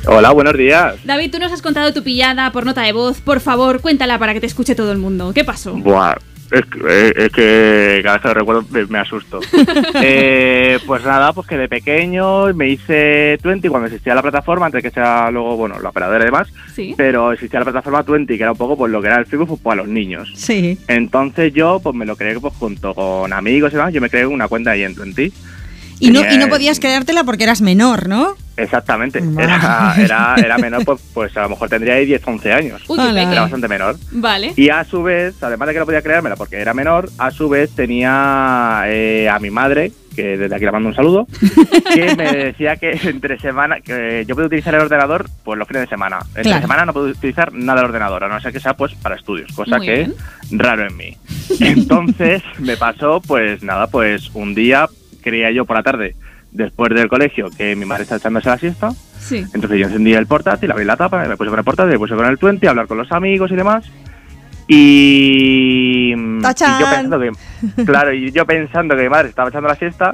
Hola, 0.06 0.34
buenos 0.34 0.56
días. 0.56 0.98
David, 1.04 1.32
tú 1.32 1.40
nos 1.40 1.52
has 1.52 1.64
contado 1.64 1.94
tu 1.94 2.04
pillada 2.04 2.52
por 2.52 2.64
nota 2.64 2.84
de 2.84 2.92
voz. 2.92 3.22
Por 3.22 3.40
favor, 3.40 3.82
cuéntala 3.82 4.20
para 4.20 4.36
que 4.36 4.40
te 4.40 4.46
escuche 4.46 4.76
todo 4.76 4.92
el 4.92 5.00
mundo. 5.00 5.32
¿Qué 5.34 5.44
pasó? 5.44 5.74
Buah, 5.74 6.14
es 6.56 6.66
que, 6.66 6.80
eh, 6.88 7.14
es 7.16 7.30
que 7.30 8.00
cada 8.04 8.16
vez 8.16 8.22
que 8.22 8.28
lo 8.30 8.34
recuerdo 8.34 8.66
me, 8.90 9.00
asusto. 9.00 9.40
Eh, 10.08 10.78
pues 10.86 11.04
nada, 11.04 11.34
pues 11.34 11.48
que 11.48 11.58
de 11.58 11.68
pequeño 11.68 12.54
me 12.54 12.70
hice 12.70 13.38
Twenty 13.42 13.70
cuando 13.70 13.88
existía 13.88 14.14
la 14.14 14.22
plataforma, 14.22 14.66
antes 14.68 14.84
que 14.84 14.92
sea 14.92 15.32
luego, 15.32 15.56
bueno, 15.58 15.80
la 15.80 15.90
operadora 15.90 16.24
y 16.24 16.26
demás. 16.26 16.48
Sí. 16.74 16.94
Pero 16.98 17.32
existía 17.32 17.60
la 17.60 17.66
plataforma 17.66 18.04
Twenty, 18.04 18.38
que 18.38 18.44
era 18.44 18.52
un 18.52 18.58
poco 18.58 18.78
pues 18.78 18.92
lo 18.92 19.02
que 19.02 19.08
era 19.08 19.18
el 19.18 19.26
Facebook 19.26 19.48
pues, 19.48 19.62
para 19.62 19.78
los 19.78 19.88
niños. 19.88 20.32
Sí. 20.36 20.78
Entonces 20.88 21.54
yo 21.54 21.80
pues 21.82 21.96
me 21.96 22.06
lo 22.06 22.16
creé 22.16 22.40
pues 22.40 22.54
junto 22.56 22.94
con 22.94 23.32
amigos 23.34 23.74
y 23.74 23.78
demás, 23.78 23.94
yo 23.94 24.02
me 24.02 24.10
creé 24.10 24.26
una 24.26 24.48
cuenta 24.48 24.72
ahí 24.72 24.84
en 24.84 24.96
Twenty. 24.96 25.32
Y 26.00 26.12
no, 26.12 26.22
y 26.32 26.38
no 26.38 26.48
podías 26.50 26.80
creártela 26.80 27.24
porque 27.24 27.44
eras 27.44 27.62
menor, 27.62 28.08
¿no? 28.10 28.36
Exactamente, 28.58 29.22
era, 29.38 29.96
era, 29.98 30.36
era 30.38 30.58
menor, 30.58 30.86
pues, 30.86 31.02
pues 31.14 31.36
a 31.38 31.42
lo 31.42 31.50
mejor 31.50 31.68
tendría 31.70 31.96
ahí 31.96 32.06
10, 32.06 32.22
11 32.26 32.54
años. 32.54 32.82
Uy, 32.88 33.00
era 33.00 33.42
bastante 33.42 33.68
menor. 33.68 33.98
Vale. 34.12 34.54
Y 34.56 34.70
a 34.70 34.84
su 34.86 35.04
vez, 35.04 35.36
además 35.44 35.68
de 35.68 35.74
que 35.74 35.80
no 35.80 35.86
podía 35.86 36.02
creármela 36.02 36.36
porque 36.38 36.58
era 36.58 36.74
menor, 36.74 37.10
a 37.18 37.32
su 37.32 37.50
vez 37.50 37.70
tenía 37.76 38.84
eh, 38.88 39.28
a 39.30 39.40
mi 39.40 39.50
madre, 39.52 39.92
que 40.16 40.38
desde 40.38 40.56
aquí 40.56 40.64
le 40.64 40.72
mando 40.72 40.88
un 40.88 40.96
saludo, 40.96 41.28
que 41.94 42.16
me 42.18 42.32
decía 42.32 42.78
que 42.78 42.92
entre 43.04 43.38
semana, 43.40 43.82
que 43.82 44.24
yo 44.26 44.36
puedo 44.36 44.48
utilizar 44.48 44.74
el 44.76 44.82
ordenador 44.82 45.26
pues 45.44 45.60
los 45.60 45.68
fines 45.68 45.82
de 45.84 45.88
semana. 45.90 46.20
Entre 46.30 46.44
Claro. 46.44 46.62
semana 46.62 46.86
no 46.86 46.94
puedo 46.94 47.08
utilizar 47.08 47.52
nada 47.52 47.82
del 47.82 47.90
ordenador, 47.90 48.24
a 48.24 48.30
no 48.30 48.40
ser 48.40 48.54
que 48.54 48.62
sea 48.62 48.76
pues 48.76 48.94
para 48.96 49.16
estudios, 49.16 49.52
cosa 49.54 49.78
Muy 49.78 49.86
que 49.86 49.96
bien. 49.96 50.14
es 50.44 50.58
raro 50.58 50.88
en 50.88 50.96
mí. 50.96 51.18
Entonces 51.60 52.42
me 52.60 52.78
pasó, 52.78 53.22
pues 53.22 53.62
nada, 53.64 53.88
pues 53.88 54.30
un 54.34 54.56
día 54.56 54.88
creía 55.26 55.52
yo 55.52 55.66
por 55.66 55.76
la 55.76 55.84
tarde, 55.84 56.16
después 56.52 56.94
del 56.94 57.10
colegio, 57.10 57.50
que 57.50 57.76
mi 57.76 57.84
madre 57.84 58.04
está 58.04 58.16
echándose 58.16 58.48
la 58.48 58.58
siesta. 58.58 58.92
Sí. 59.20 59.44
Entonces 59.54 59.80
yo 59.80 59.88
encendí 59.88 60.14
el 60.14 60.28
portátil, 60.28 60.72
abrí 60.72 60.86
la 60.86 60.96
tapa, 60.96 61.26
me 61.26 61.36
puse 61.36 61.50
con 61.50 61.60
el 61.60 61.66
portátil, 61.66 61.94
me 61.94 62.00
puse 62.00 62.16
con 62.16 62.26
el 62.26 62.38
20, 62.38 62.66
a 62.66 62.70
hablar 62.70 62.88
con 62.88 62.98
los 62.98 63.12
amigos 63.12 63.52
y 63.52 63.56
demás. 63.56 63.86
Y, 64.68 66.14
y 66.14 66.82
yo 66.82 66.86
pensando 66.90 67.20
que, 67.20 67.32
claro, 67.86 68.14
y 68.14 68.32
yo 68.32 68.46
pensando 68.46 68.96
que 68.96 69.04
mi 69.04 69.10
madre 69.10 69.30
estaba 69.30 69.50
echando 69.50 69.68
la 69.68 69.76
siesta 69.76 70.14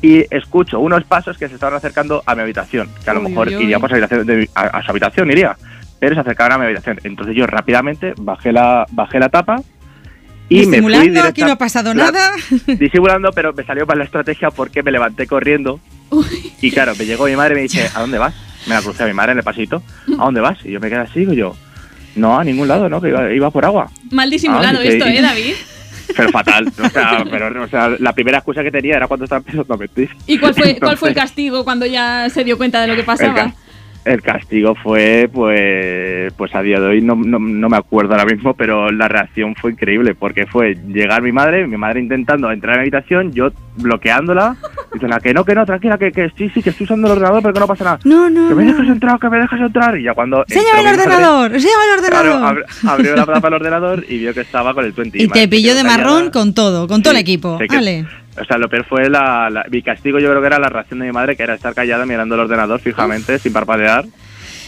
y 0.00 0.24
escucho 0.34 0.80
unos 0.80 1.04
pasos 1.04 1.36
que 1.38 1.48
se 1.48 1.54
estaban 1.54 1.74
acercando 1.74 2.22
a 2.26 2.34
mi 2.34 2.42
habitación, 2.42 2.88
que 3.02 3.10
a 3.10 3.14
lo 3.14 3.20
Uy, 3.20 3.28
mejor 3.28 3.48
uy, 3.48 3.56
uy. 3.56 3.62
iría 3.64 3.78
por 3.78 3.88
su 3.88 3.96
habitación 3.96 4.26
de 4.26 4.48
a, 4.54 4.62
a 4.62 4.82
su 4.82 4.90
habitación, 4.90 5.30
iría, 5.30 5.56
pero 5.98 6.14
se 6.14 6.20
acercaban 6.20 6.52
a 6.52 6.58
mi 6.58 6.64
habitación. 6.64 6.98
Entonces 7.04 7.34
yo 7.34 7.46
rápidamente 7.46 8.14
bajé 8.18 8.52
la, 8.52 8.86
bajé 8.92 9.18
la 9.18 9.28
tapa 9.28 9.56
y 10.48 10.58
me 10.58 10.62
fui 10.64 10.70
Disimulando, 10.70 11.22
aquí 11.22 11.40
no 11.42 11.52
ha 11.52 11.58
pasado 11.58 11.94
nada. 11.94 12.32
disimulando, 12.66 13.30
pero 13.32 13.52
me 13.52 13.64
salió 13.64 13.86
mal 13.86 13.98
la 13.98 14.04
estrategia 14.04 14.50
porque 14.50 14.82
me 14.82 14.90
levanté 14.90 15.26
corriendo. 15.26 15.80
Y 16.60 16.70
claro, 16.70 16.94
me 16.96 17.04
llegó 17.04 17.26
mi 17.26 17.36
madre 17.36 17.54
y 17.54 17.56
me 17.56 17.62
dice, 17.62 17.90
¿a 17.94 18.00
dónde 18.00 18.18
vas? 18.18 18.34
Me 18.66 18.74
la 18.74 18.82
crucé 18.82 19.04
a 19.04 19.06
mi 19.06 19.12
madre 19.12 19.32
en 19.32 19.38
el 19.38 19.44
pasito. 19.44 19.82
¿A 20.18 20.24
dónde 20.24 20.40
vas? 20.40 20.58
Y 20.64 20.70
yo 20.70 20.80
me 20.80 20.88
quedé 20.88 21.00
así, 21.00 21.20
digo 21.20 21.32
yo, 21.32 21.56
no, 22.16 22.38
a 22.38 22.44
ningún 22.44 22.68
lado, 22.68 22.88
¿no? 22.88 23.00
Que 23.00 23.08
iba, 23.08 23.32
iba 23.32 23.50
por 23.50 23.64
agua. 23.64 23.90
Mal 24.10 24.30
disimulado 24.30 24.78
Ah, 24.78 24.82
dice, 24.82 24.96
esto, 24.96 25.06
¿eh, 25.06 25.20
David? 25.20 25.54
Pero 26.16 26.28
fatal. 26.30 26.72
O 26.82 26.88
sea, 26.88 27.24
pero, 27.30 27.62
o 27.62 27.68
sea, 27.68 27.90
la 27.98 28.12
primera 28.12 28.38
excusa 28.38 28.62
que 28.62 28.70
tenía 28.70 28.96
era 28.96 29.06
cuando 29.06 29.24
estaba 29.24 29.38
empezando 29.40 29.74
a 29.74 29.76
mentir. 29.76 30.10
¿Y 30.26 30.38
cuál 30.38 30.54
fue, 30.54 30.78
cuál 30.78 30.96
fue 30.96 31.10
el 31.10 31.14
castigo 31.14 31.64
cuando 31.64 31.86
ya 31.86 32.28
se 32.30 32.44
dio 32.44 32.56
cuenta 32.56 32.80
de 32.80 32.86
lo 32.88 32.96
que 32.96 33.02
pasaba? 33.02 33.52
El 34.06 34.22
castigo 34.22 34.74
fue, 34.76 35.28
pues, 35.32 36.32
pues 36.34 36.54
a 36.54 36.62
día 36.62 36.78
de 36.80 36.86
hoy 36.86 37.02
no, 37.02 37.16
no, 37.16 37.38
no 37.38 37.68
me 37.68 37.76
acuerdo 37.76 38.12
ahora 38.14 38.24
mismo, 38.24 38.54
pero 38.54 38.90
la 38.92 39.08
reacción 39.08 39.54
fue 39.56 39.72
increíble, 39.72 40.14
porque 40.14 40.46
fue 40.46 40.76
llegar 40.88 41.22
mi 41.22 41.32
madre, 41.32 41.66
mi 41.66 41.76
madre 41.76 42.00
intentando 42.00 42.50
entrar 42.50 42.74
a 42.74 42.76
mi 42.78 42.82
habitación, 42.82 43.32
yo 43.32 43.50
bloqueándola, 43.76 44.56
diciendo 44.92 45.16
que 45.22 45.34
no, 45.34 45.44
que 45.44 45.54
no, 45.54 45.66
tranquila, 45.66 45.98
que, 45.98 46.12
que 46.12 46.30
sí, 46.36 46.48
sí, 46.54 46.62
que 46.62 46.70
estoy 46.70 46.84
usando 46.84 47.06
el 47.08 47.12
ordenador, 47.14 47.42
pero 47.42 47.54
que 47.54 47.60
no 47.60 47.66
pasa 47.66 47.84
nada. 47.84 47.98
No, 48.04 48.30
no, 48.30 48.48
Que 48.48 48.54
me 48.54 48.64
no. 48.64 48.72
dejas 48.72 48.88
entrar, 48.88 49.18
que 49.18 49.28
me 49.28 49.38
dejas 49.38 49.60
entrar. 49.60 49.98
Y 49.98 50.04
ya 50.04 50.14
cuando... 50.14 50.44
Enséñame 50.48 50.68
entró 50.70 50.78
el 50.78 50.84
madre, 50.96 51.02
ordenador, 51.12 51.54
enséñame 51.54 51.82
el 51.84 52.04
Claro, 52.10 52.28
ordenador. 52.34 52.64
abri- 52.66 52.88
abrió 52.88 53.16
la 53.16 53.26
tapa 53.26 53.40
del 53.48 53.54
ordenador 53.54 54.04
y 54.08 54.18
vio 54.18 54.32
que 54.34 54.40
estaba 54.40 54.72
con 54.74 54.84
el 54.84 54.92
20. 54.92 55.22
y 55.22 55.28
te 55.28 55.40
se 55.40 55.48
pilló 55.48 55.74
de 55.74 55.84
marrón 55.84 56.30
con 56.30 56.54
todo, 56.54 56.86
con 56.86 57.02
todo 57.02 57.12
el 57.12 57.18
equipo. 57.18 57.58
se 57.58 57.66
Vale. 57.66 58.06
O 58.40 58.44
sea, 58.44 58.58
lo 58.58 58.68
peor 58.68 58.84
fue 58.84 59.08
la, 59.08 59.48
la- 59.50 59.64
mi 59.70 59.82
castigo, 59.82 60.18
yo 60.18 60.28
creo 60.28 60.40
que 60.40 60.46
era 60.48 60.58
la 60.58 60.68
reacción 60.68 61.00
de 61.00 61.06
mi 61.06 61.12
madre, 61.12 61.36
que 61.36 61.42
era 61.42 61.54
estar 61.54 61.74
callada 61.74 62.04
mirando 62.06 62.34
el 62.34 62.42
ordenador 62.42 62.80
fijamente, 62.80 63.38
sin 63.38 63.52
parpadear. 63.52 64.04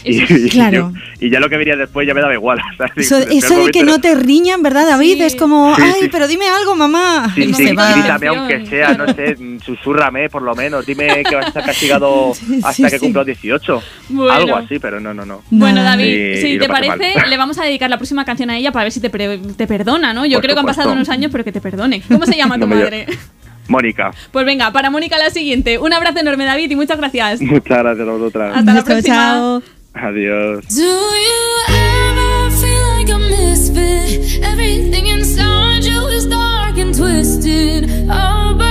Y, 0.01 0.21
y 0.45 0.49
Claro. 0.49 0.93
yo- 0.93 0.99
y 1.19 1.29
ya 1.29 1.41
lo 1.41 1.49
que 1.49 1.57
venía 1.57 1.75
después 1.75 2.07
ya 2.07 2.13
me 2.13 2.21
daba 2.21 2.33
igual. 2.33 2.57
o 2.73 2.77
sea, 2.77 2.89
Eso, 2.95 3.17
eso 3.17 3.65
de 3.65 3.69
que 3.71 3.83
no 3.83 3.99
te 3.99 4.15
riñan, 4.15 4.63
¿verdad, 4.63 4.87
David? 4.87 5.21
Es 5.21 5.35
como, 5.35 5.75
Sí, 5.75 5.81
ay, 5.85 5.93
sí. 6.03 6.09
pero 6.09 6.25
dime 6.29 6.47
algo, 6.47 6.73
mamá. 6.73 7.29
Sí, 7.35 7.41
Y 7.43 7.53
sí, 7.53 7.63
grítame 7.65 8.27
aunque 8.29 8.65
sea, 8.65 8.93
no 8.93 9.13
sé, 9.13 9.35
susurrame 9.65 10.29
por 10.29 10.41
lo 10.41 10.55
menos, 10.55 10.85
dime 10.85 11.21
que 11.27 11.35
vas 11.35 11.45
a 11.45 11.47
estar 11.49 11.65
castigado 11.65 12.31
hasta 12.63 12.71
sí, 12.73 12.83
que 12.83 12.89
sí. 12.91 12.99
cumpla 12.99 13.25
18. 13.25 13.83
Bueno. 14.09 14.31
Algo 14.31 14.55
así, 14.55 14.79
pero 14.79 15.01
no, 15.01 15.13
no, 15.13 15.25
no. 15.25 15.41
Bueno, 15.51 15.83
David, 15.83 16.37
si 16.41 16.57
te 16.57 16.69
parece, 16.69 17.15
mal. 17.19 17.29
le 17.29 17.35
vamos 17.37 17.57
a 17.59 17.65
dedicar 17.65 17.89
la 17.89 17.97
próxima 17.97 18.23
canción 18.23 18.49
a 18.51 18.57
ella 18.57 18.71
para 18.71 18.83
ver 18.85 18.93
si 18.93 19.01
te, 19.01 19.09
pre- 19.09 19.37
te 19.57 19.67
perdona, 19.67 20.13
¿no? 20.13 20.25
Yo 20.25 20.37
Por 20.37 20.43
creo 20.43 20.55
que 20.55 20.59
han 20.61 20.65
pasado 20.65 20.91
supuesto. 20.91 20.95
unos 20.97 21.09
años, 21.09 21.29
pero 21.29 21.43
que 21.43 21.51
te 21.51 21.59
perdone. 21.59 22.01
¿Cómo 22.07 22.25
se 22.25 22.37
llama 22.37 22.55
tu 22.59 22.61
No 22.61 22.67
me 22.67 22.75
madre? 22.77 23.05
Mónica, 23.69 24.11
Pues 24.31 24.45
venga, 24.45 24.71
para 24.71 24.89
Mónica 24.89 25.17
la 25.17 25.29
siguiente. 25.29 25.77
Un 25.77 25.93
abrazo 25.93 26.19
enorme, 26.19 26.43
David, 26.45 26.71
y 26.71 26.75
muchas 26.75 26.97
gracias. 26.97 27.41
muchas 27.41 27.77
gracias 27.79 28.07
a 28.07 28.11
vosotras. 28.11 28.57
Hasta 28.57 28.73
la 28.73 28.83
próxima. 28.83 29.61
Adiós. 29.93 30.67
Do 30.75 30.81
you 30.83 31.41
ever 31.69 32.51
feel 32.51 32.97
like 32.97 33.11
a 33.11 33.17
misfit? 33.17 34.43
Everything 34.43 35.07
inside 35.07 35.83
you 35.83 36.07
is 36.09 36.27
dark 36.27 36.77
and 36.77 36.95
twisted. 36.95 37.89
Oh, 38.09 38.53
but 38.57 38.68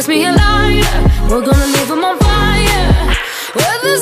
pass 0.00 0.08
me 0.08 0.24
a 0.24 0.32
lighter. 0.32 1.28
We're 1.28 1.44
gonna 1.44 1.66
leave 1.66 1.90
'em 1.90 2.04
on 2.04 2.16
fire. 2.18 3.16
We're 3.54 3.80
the 3.86 3.96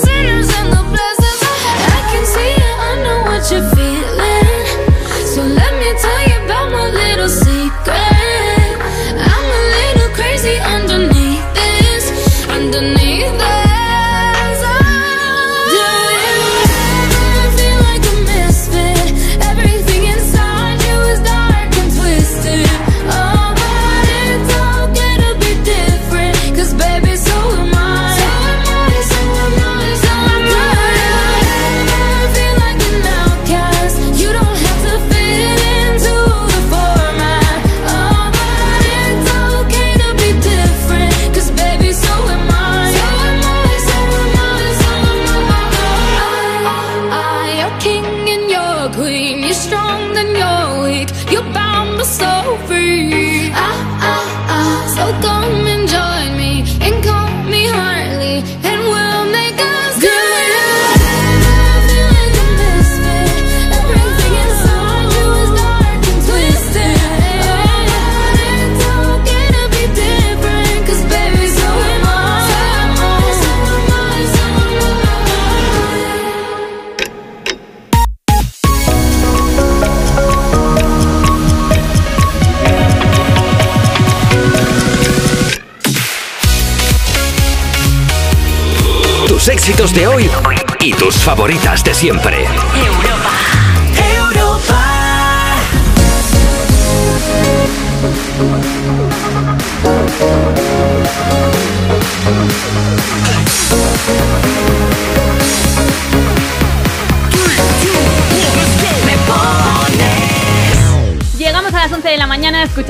favoritas 91.48 91.82
de 91.82 91.94
siempre. 91.94 92.67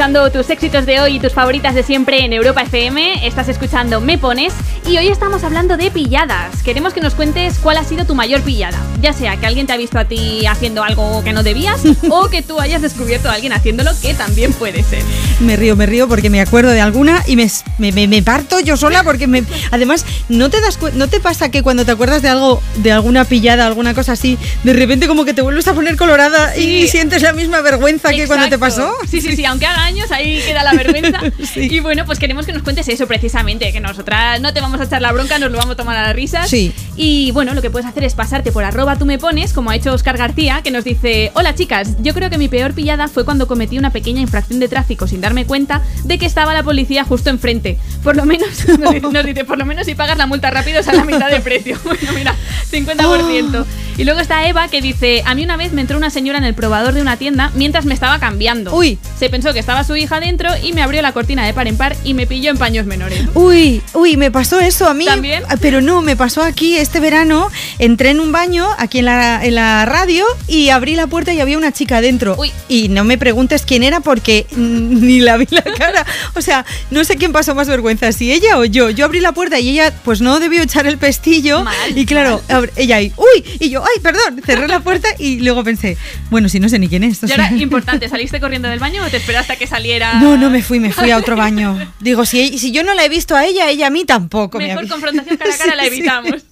Tus 0.08 0.48
éxitos 0.48 0.86
de 0.86 1.00
hoy 1.00 1.16
y 1.16 1.20
tus 1.20 1.32
favoritas 1.34 1.74
de 1.74 1.82
siempre 1.82 2.24
en 2.24 2.32
Europa 2.32 2.62
FM. 2.62 3.26
Estás 3.26 3.48
escuchando 3.48 4.00
Me 4.00 4.16
Pones 4.16 4.54
y 4.88 4.96
hoy 4.96 5.08
estamos 5.08 5.44
hablando 5.44 5.76
de 5.76 5.90
pilladas. 5.90 6.62
Queremos 6.62 6.94
que 6.94 7.00
nos 7.02 7.14
cuentes 7.14 7.58
cuál 7.58 7.76
ha 7.76 7.84
sido 7.84 8.06
tu 8.06 8.14
mayor 8.14 8.40
pillada. 8.40 8.78
Ya 9.02 9.12
sea 9.12 9.36
que 9.36 9.46
alguien 9.46 9.66
te 9.66 9.74
ha 9.74 9.76
visto 9.76 9.98
a 9.98 10.06
ti 10.06 10.46
haciendo 10.46 10.82
algo 10.82 11.22
que 11.22 11.32
no 11.34 11.42
debías 11.42 11.82
o 12.10 12.28
que 12.30 12.40
tú 12.40 12.58
hayas 12.58 12.80
descubierto 12.80 13.28
a 13.28 13.34
alguien 13.34 13.52
haciéndolo 13.52 13.90
que 14.00 14.14
también 14.14 14.54
puede 14.54 14.82
ser. 14.82 15.02
Me 15.40 15.56
río, 15.56 15.76
me 15.76 15.84
río 15.84 16.08
porque 16.08 16.30
me 16.30 16.40
acuerdo 16.40 16.70
de 16.70 16.80
alguna 16.80 17.22
y 17.26 17.36
me, 17.36 17.46
me- 17.76 17.92
me- 17.92 18.08
me 18.08 18.22
parto 18.22 18.60
yo 18.60 18.76
sola 18.78 19.02
porque 19.04 19.26
me, 19.26 19.44
además 19.70 20.06
no 20.28 20.50
te 20.50 20.60
das 20.60 20.78
no 20.94 21.08
te 21.08 21.20
pasa 21.20 21.50
que 21.50 21.62
cuando 21.62 21.84
te 21.84 21.92
acuerdas 21.92 22.22
de 22.22 22.28
algo, 22.28 22.62
de 22.76 22.92
alguna 22.92 23.24
pillada, 23.24 23.66
alguna 23.66 23.94
cosa 23.94 24.12
así, 24.12 24.38
de 24.64 24.72
repente 24.72 25.06
como 25.06 25.24
que 25.24 25.34
te 25.34 25.42
vuelves 25.42 25.66
a 25.68 25.74
poner 25.74 25.96
colorada 25.96 26.56
y 26.56 26.82
Sí. 26.82 26.88
sientes 26.88 27.22
la 27.22 27.32
misma 27.32 27.60
vergüenza 27.60 28.10
que 28.10 28.26
cuando 28.26 28.48
te 28.48 28.58
pasó. 28.58 28.92
Sí, 29.08 29.20
sí, 29.20 29.34
sí. 29.36 29.44
aunque 29.44 29.66
haga 29.66 29.84
años, 29.84 30.10
ahí 30.12 30.40
queda 30.46 30.62
la 30.64 30.72
vergüenza. 30.74 31.20
Y 31.56 31.80
bueno, 31.80 32.04
pues 32.04 32.18
queremos 32.18 32.46
que 32.46 32.52
nos 32.52 32.62
cuentes 32.62 32.88
eso 32.88 33.06
precisamente, 33.06 33.72
que 33.72 33.80
nosotras 33.80 34.40
no 34.40 34.52
te 34.52 34.60
vamos 34.60 34.80
a 34.80 34.84
echar 34.84 35.00
la 35.02 35.12
bronca, 35.12 35.38
nos 35.38 35.50
lo 35.50 35.58
vamos 35.58 35.74
a 35.74 35.76
tomar 35.76 35.96
a 35.96 36.02
las 36.08 36.14
risas. 36.16 36.48
Sí. 36.48 36.72
Y 36.96 37.30
bueno, 37.32 37.54
lo 37.54 37.62
que 37.62 37.70
puedes 37.70 37.86
hacer 37.88 38.04
es 38.04 38.14
pasarte 38.14 38.52
por 38.52 38.64
arroba 38.64 38.96
tú 38.98 39.06
me 39.06 39.18
pones, 39.18 39.52
como 39.52 39.70
ha 39.70 39.76
hecho 39.76 39.92
Oscar 39.92 40.16
García, 40.18 40.60
que 40.62 40.70
nos 40.70 40.84
dice, 40.84 41.30
hola 41.34 41.54
chicas, 41.54 41.96
yo 42.00 42.12
creo 42.14 42.28
que 42.30 42.38
mi 42.38 42.48
peor 42.48 42.74
pillada 42.74 43.08
fue 43.08 43.24
cuando 43.24 43.46
cometí 43.46 43.78
una 43.78 43.90
pequeña 43.90 44.20
infracción 44.20 44.60
de 44.60 44.68
tráfico 44.68 45.06
sin 45.06 45.20
darme 45.20 45.46
cuenta 45.46 45.82
de 46.04 46.18
que 46.18 46.26
estaba 46.26 46.52
la 46.52 46.62
policía 46.62 47.04
justo 47.04 47.30
enfrente. 47.30 47.78
Por 48.02 48.16
lo 48.16 48.24
menos, 48.24 48.48
nos 48.78 49.24
dice, 49.24 49.44
por 49.44 49.58
lo 49.58 49.64
menos 49.64 49.86
si 49.86 49.94
pagas 49.94 50.17
la 50.18 50.26
multa 50.26 50.50
rápido 50.50 50.80
es 50.80 50.88
a 50.88 50.92
la 50.92 51.04
mitad 51.04 51.30
de 51.30 51.40
precio. 51.40 51.78
Bueno, 51.88 52.12
mira, 52.14 52.34
50%. 52.70 53.64
Y 53.96 54.04
luego 54.04 54.20
está 54.20 54.46
Eva 54.46 54.68
que 54.68 54.80
dice, 54.80 55.22
a 55.26 55.34
mí 55.34 55.42
una 55.42 55.56
vez 55.56 55.72
me 55.72 55.80
entró 55.80 55.96
una 55.96 56.10
señora 56.10 56.38
en 56.38 56.44
el 56.44 56.54
probador 56.54 56.94
de 56.94 57.02
una 57.02 57.16
tienda 57.16 57.50
mientras 57.56 57.84
me 57.84 57.94
estaba 57.94 58.20
cambiando. 58.20 58.72
Uy. 58.72 58.96
Se 59.18 59.28
pensó 59.28 59.52
que 59.52 59.58
estaba 59.58 59.82
su 59.82 59.96
hija 59.96 60.20
dentro 60.20 60.50
y 60.62 60.72
me 60.72 60.82
abrió 60.82 61.02
la 61.02 61.10
cortina 61.12 61.44
de 61.44 61.52
par 61.52 61.66
en 61.66 61.76
par 61.76 61.96
y 62.04 62.14
me 62.14 62.26
pilló 62.26 62.50
en 62.50 62.58
paños 62.58 62.86
menores. 62.86 63.20
Uy, 63.34 63.82
uy, 63.94 64.16
me 64.16 64.30
pasó 64.30 64.60
eso 64.60 64.88
a 64.88 64.94
mí. 64.94 65.04
¿También? 65.04 65.42
Ah, 65.48 65.56
Pero 65.60 65.80
no, 65.80 66.00
me 66.00 66.14
pasó 66.14 66.42
aquí 66.42 66.76
este 66.76 67.00
verano. 67.00 67.50
Entré 67.80 68.10
en 68.10 68.20
un 68.20 68.30
baño 68.30 68.68
aquí 68.78 69.00
en 69.00 69.06
la, 69.06 69.44
en 69.44 69.56
la 69.56 69.84
radio 69.84 70.24
y 70.46 70.68
abrí 70.68 70.94
la 70.94 71.08
puerta 71.08 71.32
y 71.32 71.40
había 71.40 71.58
una 71.58 71.72
chica 71.72 72.00
dentro. 72.00 72.36
Uy. 72.38 72.52
Y 72.68 72.90
no 72.90 73.02
me 73.02 73.18
preguntes 73.18 73.64
quién 73.66 73.82
era 73.82 73.98
porque 73.98 74.46
ni 74.56 75.18
la 75.18 75.36
vi 75.38 75.48
la 75.50 75.62
cara. 75.62 76.06
O 76.36 76.40
sea, 76.40 76.64
no 76.92 77.02
sé 77.02 77.16
quién 77.16 77.32
pasó 77.32 77.56
más 77.56 77.66
vergüenza, 77.66 78.12
si 78.12 78.30
ella 78.32 78.58
o 78.58 78.64
yo. 78.64 78.90
Yo 78.90 79.04
abrí 79.06 79.18
la 79.18 79.32
puerta 79.32 79.58
y 79.58 79.70
ella, 79.70 79.92
pues 80.08 80.22
no 80.22 80.40
debió 80.40 80.62
echar 80.62 80.86
el 80.86 80.96
pestillo. 80.96 81.62
y 81.94 82.06
claro, 82.06 82.42
ella 82.76 82.96
ahí, 82.96 83.12
uy, 83.18 83.44
y 83.60 83.68
yo, 83.68 83.84
ay, 83.84 84.00
perdón, 84.00 84.40
cerré 84.42 84.66
la 84.66 84.80
puerta 84.80 85.06
y 85.18 85.40
luego 85.40 85.62
pensé, 85.62 85.98
bueno, 86.30 86.48
si 86.48 86.60
no 86.60 86.70
sé 86.70 86.78
ni 86.78 86.88
quién 86.88 87.04
es. 87.04 87.22
o 87.22 87.26
Y 87.26 87.32
ahora, 87.32 87.52
importante, 87.52 88.08
¿saliste 88.08 88.40
corriendo 88.40 88.70
del 88.70 88.78
baño 88.78 89.04
o 89.04 89.10
te 89.10 89.18
esperaste 89.18 89.52
a 89.52 89.56
que 89.56 89.66
saliera? 89.66 90.14
No, 90.14 90.38
no 90.38 90.48
me 90.48 90.62
fui, 90.62 90.80
me 90.80 90.94
fui 90.94 91.10
a 91.10 91.18
otro 91.18 91.36
baño. 91.36 91.92
Digo, 92.00 92.24
si, 92.24 92.56
si 92.58 92.72
yo 92.72 92.84
no 92.84 92.94
la 92.94 93.04
he 93.04 93.10
visto 93.10 93.36
a 93.36 93.44
ella, 93.44 93.68
ella 93.68 93.88
a 93.88 93.90
mí 93.90 94.06
tampoco. 94.06 94.56
me 94.56 94.68
Mejor 94.68 94.78
avisa. 94.78 94.94
confrontación 94.94 95.36
cara 95.36 95.54
a 95.54 95.58
cara 95.58 95.74
la 95.76 95.84
sí. 95.84 96.02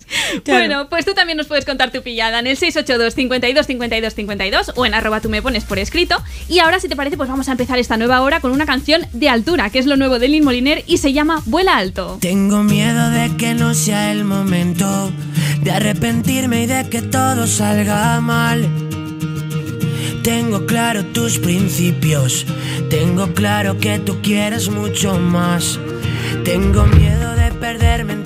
Claro. 0.44 0.60
Bueno, 0.60 0.88
pues 0.88 1.04
tú 1.04 1.14
también 1.14 1.36
nos 1.36 1.46
puedes 1.46 1.64
contar 1.64 1.90
tu 1.90 2.02
pillada 2.02 2.38
en 2.38 2.46
el 2.46 2.56
682 2.56 3.14
52 3.14 3.66
52 3.66 4.14
52 4.14 4.72
o 4.76 4.86
en 4.86 4.94
arroba 4.94 5.20
tú 5.20 5.28
me 5.28 5.42
pones 5.42 5.64
por 5.64 5.78
escrito. 5.78 6.22
Y 6.48 6.58
ahora, 6.58 6.80
si 6.80 6.88
te 6.88 6.96
parece, 6.96 7.16
pues 7.16 7.28
vamos 7.28 7.48
a 7.48 7.52
empezar 7.52 7.78
esta 7.78 7.96
nueva 7.96 8.20
hora 8.22 8.40
con 8.40 8.52
una 8.52 8.66
canción 8.66 9.06
de 9.12 9.28
altura, 9.28 9.70
que 9.70 9.78
es 9.78 9.86
lo 9.86 9.96
nuevo 9.96 10.18
de 10.18 10.28
Lin 10.28 10.44
Moliner 10.44 10.84
y 10.86 10.98
se 10.98 11.12
llama 11.12 11.42
Vuela 11.46 11.76
Alto. 11.76 12.18
Tengo 12.20 12.62
miedo 12.62 13.10
de 13.10 13.36
que 13.36 13.54
no 13.54 13.74
sea 13.74 14.12
el 14.12 14.24
momento 14.24 15.12
de 15.62 15.70
arrepentirme 15.70 16.62
y 16.62 16.66
de 16.66 16.88
que 16.88 17.02
todo 17.02 17.46
salga 17.46 18.20
mal. 18.20 18.68
Tengo 20.22 20.66
claro 20.66 21.04
tus 21.06 21.38
principios, 21.38 22.46
tengo 22.90 23.32
claro 23.32 23.78
que 23.78 23.98
tú 24.00 24.20
quieres 24.22 24.68
mucho 24.68 25.18
más. 25.18 25.78
Tengo 26.44 26.84
miedo 26.84 27.36
de 27.36 27.52
perderme 27.52 28.14
en 28.14 28.25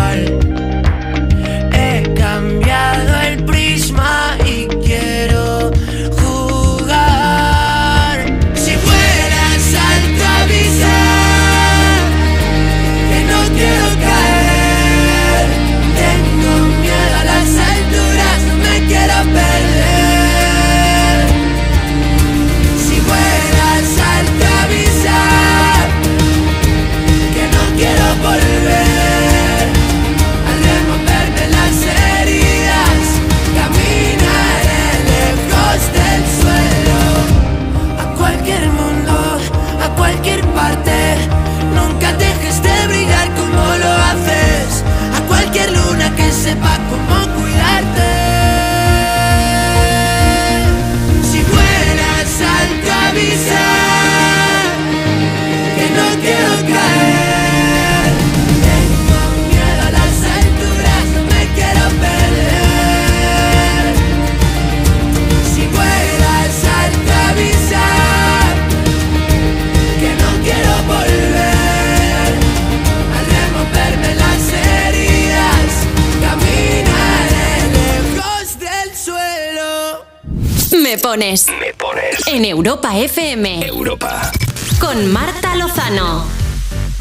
Pones. 81.31 81.47
Me 81.59 81.73
pones. 81.73 82.27
En 82.27 82.45
Europa 82.45 82.97
FM. 82.97 83.65
Europa. 83.65 84.31
Con 84.79 85.11
Marta 85.11 85.55
Lozano. 85.55 86.25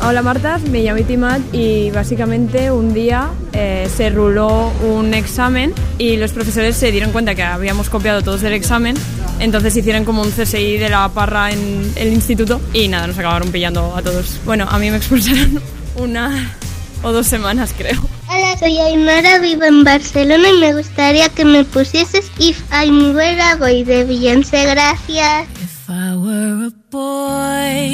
Hola 0.02 0.22
Marta, 0.22 0.58
me 0.70 0.82
llamo 0.82 0.98
Itimat 0.98 1.42
y 1.52 1.90
básicamente 1.90 2.70
un 2.70 2.94
día 2.94 3.30
eh, 3.52 3.86
se 3.94 4.08
ruló 4.08 4.72
un 4.82 5.12
examen 5.12 5.74
y 5.98 6.16
los 6.16 6.32
profesores 6.32 6.74
se 6.74 6.90
dieron 6.90 7.12
cuenta 7.12 7.34
que 7.34 7.42
habíamos 7.42 7.90
copiado 7.90 8.22
todos 8.22 8.42
el 8.44 8.54
examen, 8.54 8.96
entonces 9.40 9.76
hicieron 9.76 10.06
como 10.06 10.22
un 10.22 10.30
CSI 10.30 10.78
de 10.78 10.88
la 10.88 11.06
parra 11.10 11.52
en 11.52 11.92
el 11.96 12.14
instituto 12.14 12.62
y 12.72 12.88
nada, 12.88 13.08
nos 13.08 13.18
acabaron 13.18 13.52
pillando 13.52 13.94
a 13.94 14.00
todos. 14.00 14.40
Bueno, 14.46 14.66
a 14.70 14.78
mí 14.78 14.90
me 14.90 14.96
expulsaron 14.96 15.60
una 15.96 16.56
o 17.02 17.12
dos 17.12 17.26
semanas 17.26 17.74
creo. 17.76 18.00
Hola, 18.40 18.56
soy 18.56 18.78
Aymara, 18.78 19.38
vivo 19.38 19.64
en 19.64 19.84
Barcelona 19.84 20.48
y 20.48 20.60
me 20.60 20.72
gustaría 20.72 21.28
que 21.28 21.44
me 21.44 21.62
pusieses 21.62 22.30
If 22.38 22.62
I'm 22.72 23.14
Where 23.14 23.38
I 23.38 23.58
Go 23.58 23.66
de 23.66 24.04
Beyoncé, 24.04 24.64
gracias. 24.64 25.46
If 25.62 25.90
I 25.90 26.16
were 26.16 26.68
a 26.68 26.70
boy, 26.90 27.90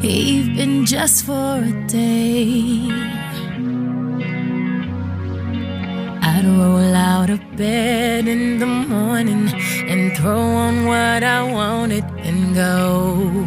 even 0.00 0.86
just 0.86 1.26
for 1.26 1.58
a 1.58 1.86
day, 1.88 2.88
I'd 6.22 6.46
roll 6.46 6.94
out 6.94 7.28
of 7.28 7.40
bed 7.58 8.28
in 8.28 8.60
the 8.60 8.66
morning 8.66 9.52
and 9.88 10.16
throw 10.16 10.40
on 10.40 10.86
what 10.86 11.22
I 11.22 11.42
wanted 11.42 12.04
and 12.24 12.54
go. 12.54 13.46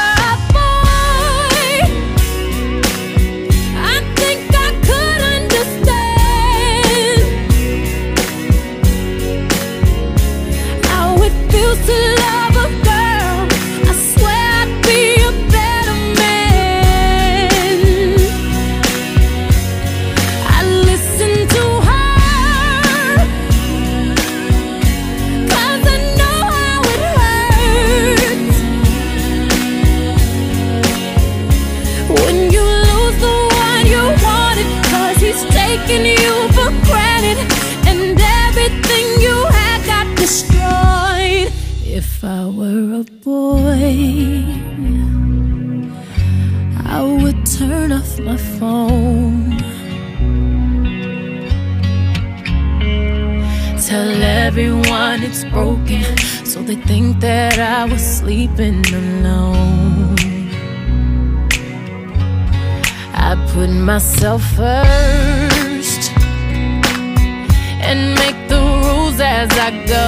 it 11.89 12.10
phone. 48.61 49.57
Tell 53.87 54.11
everyone 54.45 55.17
it's 55.27 55.43
broken, 55.45 56.05
so 56.51 56.61
they 56.61 56.79
think 56.89 57.07
that 57.21 57.57
I 57.57 57.85
was 57.91 58.03
sleeping 58.19 58.85
alone. 58.93 60.15
I 63.29 63.31
put 63.53 63.71
myself 63.91 64.43
first 64.59 66.03
and 67.87 67.99
make 68.21 68.39
the 68.51 68.61
rules 68.83 69.19
as 69.39 69.49
I 69.67 69.69
go. 69.95 70.07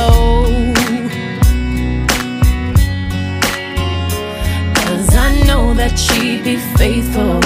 Cause 4.82 5.10
I 5.28 5.30
know 5.48 5.74
that 5.74 5.94
she'd 6.04 6.44
be 6.44 6.58
faithful, 6.78 7.42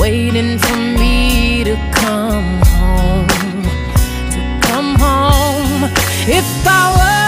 waiting 0.00 0.58
for 0.58 0.76
me 0.76 1.62
to 1.62 1.76
come 1.92 2.62
home. 2.64 3.62
To 4.32 4.40
come 4.62 4.94
home. 4.98 5.92
If 6.26 6.66
I 6.66 6.96
were 6.96 7.19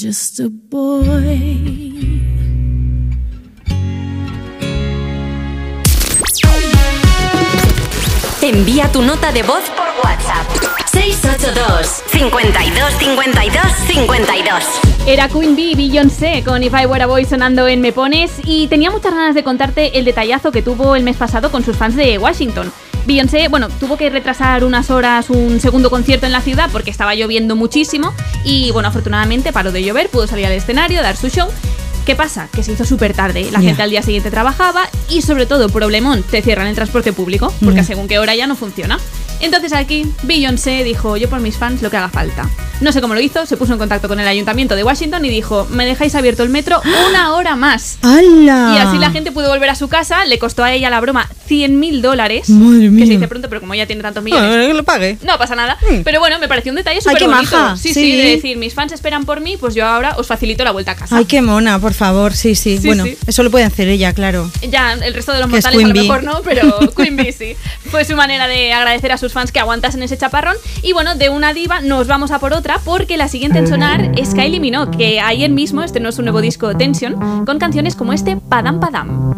just 0.00 0.40
a 0.40 0.48
boy. 0.48 1.04
Envía 8.40 8.90
tu 8.90 9.02
nota 9.02 9.30
de 9.30 9.42
voz 9.42 9.60
por 9.76 9.86
WhatsApp. 10.02 10.46
682 10.90 12.02
52 12.06 12.94
52 12.98 13.62
52 13.88 14.64
Era 15.06 15.28
Queen 15.28 15.54
Bee, 15.54 15.74
Beyoncé 15.76 16.42
con 16.44 16.62
If 16.62 16.72
I 16.72 16.86
Were 16.86 17.02
a 17.02 17.06
Boy 17.06 17.26
sonando 17.26 17.68
en 17.68 17.82
Me 17.82 17.92
Pones 17.92 18.32
y 18.44 18.68
tenía 18.68 18.90
muchas 18.90 19.12
ganas 19.12 19.34
de 19.34 19.44
contarte 19.44 19.98
el 19.98 20.06
detallazo 20.06 20.50
que 20.50 20.62
tuvo 20.62 20.96
el 20.96 21.04
mes 21.04 21.16
pasado 21.16 21.52
con 21.52 21.62
sus 21.62 21.76
fans 21.76 21.94
de 21.94 22.16
Washington. 22.16 22.72
Beyoncé, 23.06 23.48
bueno, 23.48 23.68
tuvo 23.68 23.96
que 23.96 24.08
retrasar 24.10 24.64
unas 24.64 24.90
horas 24.90 25.30
un 25.30 25.58
segundo 25.60 25.90
concierto 25.90 26.26
en 26.26 26.32
la 26.32 26.40
ciudad 26.40 26.68
porque 26.70 26.90
estaba 26.90 27.14
lloviendo 27.14 27.56
muchísimo 27.56 28.12
y 28.44 28.70
bueno, 28.72 28.88
afortunadamente 28.88 29.52
paró 29.52 29.72
de 29.72 29.82
llover, 29.82 30.08
pudo 30.10 30.26
salir 30.26 30.46
al 30.46 30.52
escenario, 30.52 31.02
dar 31.02 31.16
su 31.16 31.28
show. 31.28 31.48
¿Qué 32.06 32.14
pasa? 32.16 32.48
Que 32.52 32.62
se 32.62 32.72
hizo 32.72 32.84
súper 32.84 33.12
tarde, 33.14 33.48
la 33.52 33.60
gente 33.60 33.82
al 33.82 33.90
día 33.90 34.02
siguiente 34.02 34.30
trabajaba 34.30 34.82
y 35.08 35.22
sobre 35.22 35.46
todo, 35.46 35.68
problemón, 35.68 36.22
te 36.22 36.40
cierran 36.42 36.66
el 36.66 36.74
transporte 36.74 37.12
público 37.12 37.52
porque 37.64 37.82
Mm. 37.82 37.86
según 37.86 38.08
qué 38.08 38.18
hora 38.18 38.34
ya 38.34 38.46
no 38.46 38.56
funciona. 38.56 38.98
Entonces 39.40 39.72
aquí 39.72 40.06
Beyoncé 40.22 40.84
dijo, 40.84 41.16
yo 41.16 41.28
por 41.30 41.40
mis 41.40 41.56
fans 41.56 41.82
lo 41.82 41.90
que 41.90 41.96
haga 41.96 42.08
falta. 42.08 42.48
No 42.80 42.92
sé 42.92 43.00
cómo 43.02 43.14
lo 43.14 43.20
hizo, 43.20 43.44
se 43.44 43.56
puso 43.58 43.74
en 43.74 43.78
contacto 43.78 44.08
con 44.08 44.20
el 44.20 44.26
ayuntamiento 44.28 44.74
de 44.74 44.82
Washington 44.84 45.22
y 45.24 45.28
dijo, 45.28 45.66
me 45.70 45.84
dejáis 45.84 46.14
abierto 46.14 46.42
el 46.42 46.48
metro 46.48 46.80
una 47.10 47.34
hora 47.34 47.54
más. 47.56 47.98
¡Hala! 48.02 48.74
Y 48.74 48.78
así 48.78 48.96
la 48.98 49.10
gente 49.10 49.32
pudo 49.32 49.48
volver 49.50 49.68
a 49.68 49.74
su 49.74 49.88
casa, 49.88 50.24
le 50.24 50.38
costó 50.38 50.64
a 50.64 50.72
ella 50.72 50.88
la 50.88 50.98
broma 51.00 51.28
100 51.46 51.78
mil 51.78 52.00
dólares. 52.00 52.48
Madre 52.48 52.80
Que 52.84 52.88
mía. 52.90 53.06
se 53.06 53.12
dice 53.12 53.28
pronto, 53.28 53.48
pero 53.50 53.60
como 53.60 53.74
ella 53.74 53.86
tiene 53.86 54.00
tantos 54.02 54.22
millones. 54.24 54.50
Ah, 54.64 54.66
que 54.66 54.74
lo 54.74 54.82
pague. 54.84 55.18
No 55.22 55.36
pasa 55.36 55.54
nada. 55.56 55.76
Pero 56.04 56.20
bueno, 56.20 56.38
me 56.38 56.48
pareció 56.48 56.72
un 56.72 56.76
detalle 56.76 56.96
Ay, 56.98 57.02
súper 57.02 57.18
qué 57.18 57.26
bonito. 57.26 57.50
maja, 57.58 57.76
Sí, 57.76 57.88
sí. 57.92 57.94
sí, 57.94 58.16
de 58.16 58.22
decir, 58.36 58.56
mis 58.56 58.72
fans 58.72 58.92
esperan 58.92 59.24
por 59.26 59.40
mí, 59.42 59.56
pues 59.58 59.74
yo 59.74 59.84
ahora 59.86 60.14
os 60.16 60.26
facilito 60.26 60.64
la 60.64 60.70
vuelta 60.70 60.92
a 60.92 60.96
casa. 60.96 61.16
Ay, 61.18 61.26
qué 61.26 61.42
mona, 61.42 61.78
por 61.78 61.92
favor. 61.92 62.32
Sí, 62.32 62.54
sí. 62.54 62.78
Sí, 62.78 62.86
bueno, 62.86 63.04
sí. 63.04 63.16
eso 63.26 63.42
lo 63.42 63.50
puede 63.50 63.64
hacer 63.66 63.88
ella, 63.88 64.12
claro. 64.14 64.50
Ya, 64.70 64.92
el 64.94 65.12
resto 65.12 65.32
de 65.32 65.40
los 65.40 65.50
Que 65.50 65.58
es 65.58 65.64
mortales 65.64 65.84
a 65.84 65.88
lo 65.88 65.94
mejor 65.94 66.22
no, 66.22 66.40
pero 66.44 66.78
Queen 66.96 67.16
Bee 67.16 67.32
sí. 67.32 67.56
Fue 67.90 68.04
su 68.06 68.16
manera 68.16 68.46
de 68.48 68.72
agradecer 68.72 69.12
a 69.12 69.18
sus 69.18 69.29
fans 69.32 69.52
que 69.52 69.60
aguantasen 69.60 70.02
ese 70.02 70.18
chaparrón. 70.18 70.56
Y 70.82 70.92
bueno, 70.92 71.14
de 71.14 71.28
una 71.28 71.54
diva 71.54 71.80
nos 71.80 72.06
vamos 72.06 72.30
a 72.30 72.38
por 72.38 72.52
otra, 72.52 72.80
porque 72.84 73.16
la 73.16 73.28
siguiente 73.28 73.58
en 73.58 73.68
sonar 73.68 74.12
es 74.16 74.34
Kylie 74.34 74.60
Minogue, 74.60 74.96
que 74.96 75.20
ayer 75.20 75.50
mismo 75.50 75.82
estrenó 75.82 76.12
su 76.12 76.22
nuevo 76.22 76.40
disco 76.40 76.76
Tension, 76.76 77.44
con 77.44 77.58
canciones 77.58 77.94
como 77.94 78.12
este 78.12 78.36
Padam 78.36 78.80
Padam. 78.80 79.30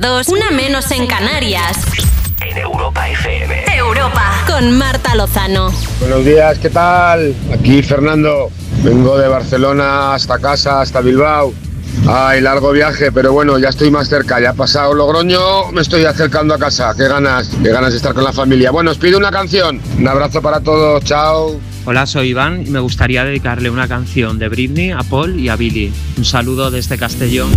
2, 0.00 0.28
una 0.28 0.50
menos 0.50 0.90
en 0.92 1.06
Canarias. 1.06 1.78
En 2.40 2.56
Europa 2.56 3.08
FM. 3.08 3.64
Europa. 3.76 4.44
Con 4.46 4.78
Marta 4.78 5.14
Lozano. 5.14 5.72
Buenos 5.98 6.24
días, 6.24 6.58
¿qué 6.58 6.70
tal? 6.70 7.34
Aquí 7.52 7.82
Fernando. 7.82 8.50
Vengo 8.84 9.18
de 9.18 9.26
Barcelona 9.26 10.14
hasta 10.14 10.38
casa, 10.38 10.80
hasta 10.80 11.00
Bilbao. 11.00 11.52
Ay, 12.06 12.40
largo 12.40 12.70
viaje, 12.70 13.10
pero 13.10 13.32
bueno, 13.32 13.58
ya 13.58 13.70
estoy 13.70 13.90
más 13.90 14.08
cerca. 14.08 14.40
Ya 14.40 14.50
ha 14.50 14.54
pasado 14.54 14.94
Logroño, 14.94 15.72
me 15.72 15.80
estoy 15.80 16.04
acercando 16.04 16.54
a 16.54 16.58
casa. 16.58 16.94
Qué 16.96 17.08
ganas, 17.08 17.50
qué 17.62 17.70
ganas 17.70 17.90
de 17.90 17.96
estar 17.96 18.14
con 18.14 18.22
la 18.22 18.32
familia. 18.32 18.70
Bueno, 18.70 18.92
os 18.92 18.98
pido 18.98 19.18
una 19.18 19.32
canción. 19.32 19.80
Un 19.98 20.06
abrazo 20.06 20.40
para 20.40 20.60
todos, 20.60 21.02
chao. 21.04 21.58
Hola, 21.86 22.06
soy 22.06 22.28
Iván 22.28 22.64
y 22.66 22.70
me 22.70 22.78
gustaría 22.78 23.24
dedicarle 23.24 23.68
una 23.70 23.88
canción 23.88 24.38
de 24.38 24.48
Britney 24.48 24.92
a 24.92 25.00
Paul 25.00 25.40
y 25.40 25.48
a 25.48 25.56
Billy. 25.56 25.92
Un 26.16 26.24
saludo 26.24 26.70
desde 26.70 26.98
Castellón. 26.98 27.50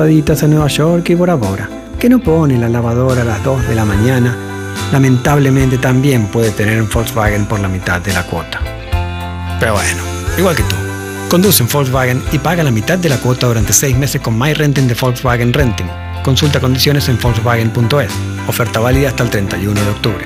Escapaditas 0.00 0.42
a 0.42 0.46
Nueva 0.46 0.68
York 0.68 1.10
y 1.10 1.14
Bora 1.14 1.34
Bora, 1.34 1.68
que 1.98 2.08
no 2.08 2.20
pone 2.20 2.56
la 2.56 2.70
lavadora 2.70 3.20
a 3.20 3.24
las 3.24 3.44
2 3.44 3.68
de 3.68 3.74
la 3.74 3.84
mañana, 3.84 4.34
lamentablemente 4.92 5.76
también 5.76 6.26
puede 6.28 6.52
tener 6.52 6.80
un 6.80 6.88
Volkswagen 6.88 7.44
por 7.44 7.60
la 7.60 7.68
mitad 7.68 8.00
de 8.00 8.14
la 8.14 8.24
cuota. 8.24 8.60
Pero 9.58 9.74
bueno, 9.74 10.02
igual 10.38 10.56
que 10.56 10.62
tú. 10.62 10.76
Conduce 11.28 11.62
un 11.62 11.68
Volkswagen 11.68 12.22
y 12.32 12.38
paga 12.38 12.62
la 12.62 12.70
mitad 12.70 12.96
de 12.96 13.10
la 13.10 13.18
cuota 13.18 13.46
durante 13.46 13.74
6 13.74 13.98
meses 13.98 14.22
con 14.22 14.38
My 14.38 14.54
Renting 14.54 14.88
de 14.88 14.94
Volkswagen 14.94 15.52
Renting. 15.52 15.86
Consulta 16.22 16.60
condiciones 16.60 17.06
en 17.10 17.18
Volkswagen.es 17.18 18.10
Oferta 18.48 18.80
válida 18.80 19.10
hasta 19.10 19.24
el 19.24 19.30
31 19.30 19.80
de 19.82 19.90
octubre. 19.90 20.24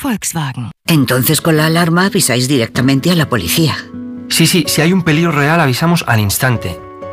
Volkswagen. 0.00 0.70
Entonces 0.86 1.40
con 1.40 1.56
la 1.56 1.66
alarma 1.66 2.06
avisáis 2.06 2.46
directamente 2.46 3.10
a 3.10 3.16
la 3.16 3.28
policía. 3.28 3.74
Sí, 4.28 4.46
sí, 4.46 4.64
si 4.68 4.82
hay 4.82 4.92
un 4.92 5.02
peligro 5.02 5.32
real 5.32 5.60
avisamos 5.60 6.04
al 6.06 6.20
instante. 6.20 6.85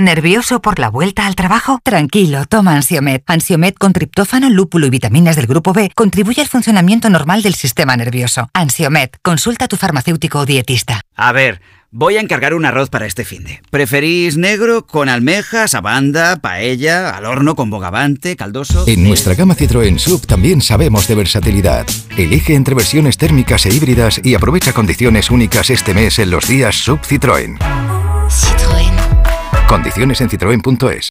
¿Nervioso 0.00 0.62
por 0.62 0.78
la 0.78 0.88
vuelta 0.88 1.26
al 1.26 1.34
trabajo? 1.34 1.78
Tranquilo, 1.82 2.46
toma 2.46 2.74
Ansiomet. 2.74 3.22
Ansiomet 3.26 3.76
con 3.76 3.92
triptófano, 3.92 4.48
lúpulo 4.48 4.86
y 4.86 4.90
vitaminas 4.90 5.36
del 5.36 5.46
grupo 5.46 5.74
B 5.74 5.92
contribuye 5.94 6.40
al 6.40 6.48
funcionamiento 6.48 7.10
normal 7.10 7.42
del 7.42 7.54
sistema 7.54 7.94
nervioso. 7.98 8.48
Ansiomet, 8.54 9.18
consulta 9.20 9.66
a 9.66 9.68
tu 9.68 9.76
farmacéutico 9.76 10.38
o 10.38 10.46
dietista. 10.46 11.02
A 11.16 11.32
ver, 11.32 11.60
voy 11.90 12.16
a 12.16 12.22
encargar 12.22 12.54
un 12.54 12.64
arroz 12.64 12.88
para 12.88 13.04
este 13.04 13.26
finde. 13.26 13.60
¿Preferís 13.68 14.38
negro 14.38 14.86
con 14.86 15.10
almejas, 15.10 15.74
abanda, 15.74 16.36
paella, 16.36 17.10
al 17.10 17.26
horno 17.26 17.54
con 17.54 17.68
bogavante, 17.68 18.36
caldoso? 18.36 18.86
En 18.86 19.04
nuestra 19.04 19.34
gama 19.34 19.54
Citroën 19.54 19.98
Sub 19.98 20.26
también 20.26 20.62
sabemos 20.62 21.08
de 21.08 21.14
versatilidad. 21.14 21.86
Elige 22.16 22.54
entre 22.54 22.74
versiones 22.74 23.18
térmicas 23.18 23.66
e 23.66 23.74
híbridas 23.74 24.18
y 24.24 24.34
aprovecha 24.34 24.72
condiciones 24.72 25.30
únicas 25.30 25.68
este 25.68 25.92
mes 25.92 26.18
en 26.18 26.30
los 26.30 26.48
días 26.48 26.74
Sub 26.74 27.00
Citroën. 27.02 27.58
Citroën. 28.30 28.79
Condiciones 29.70 30.20
en 30.20 30.28
citroen.es. 30.28 31.10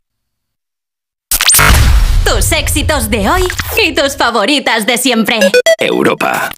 Tus 2.25 2.51
éxitos 2.51 3.09
de 3.09 3.29
hoy 3.29 3.43
y 3.81 3.93
tus 3.95 4.17
favoritas 4.17 4.85
de 4.85 4.97
siempre. 4.97 5.39
Europa. 5.77 6.51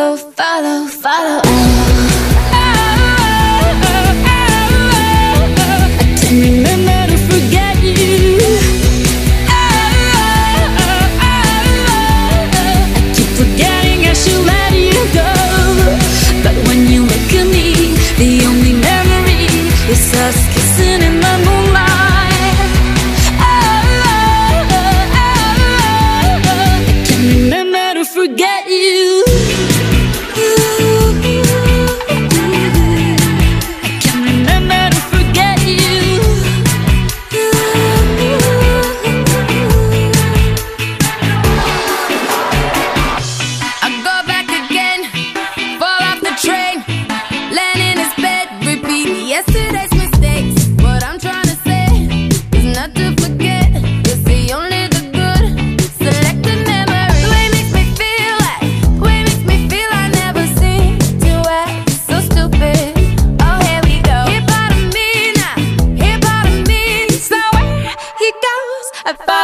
Follow, 0.00 0.16
follow, 0.16 0.86
follow. 0.86 1.69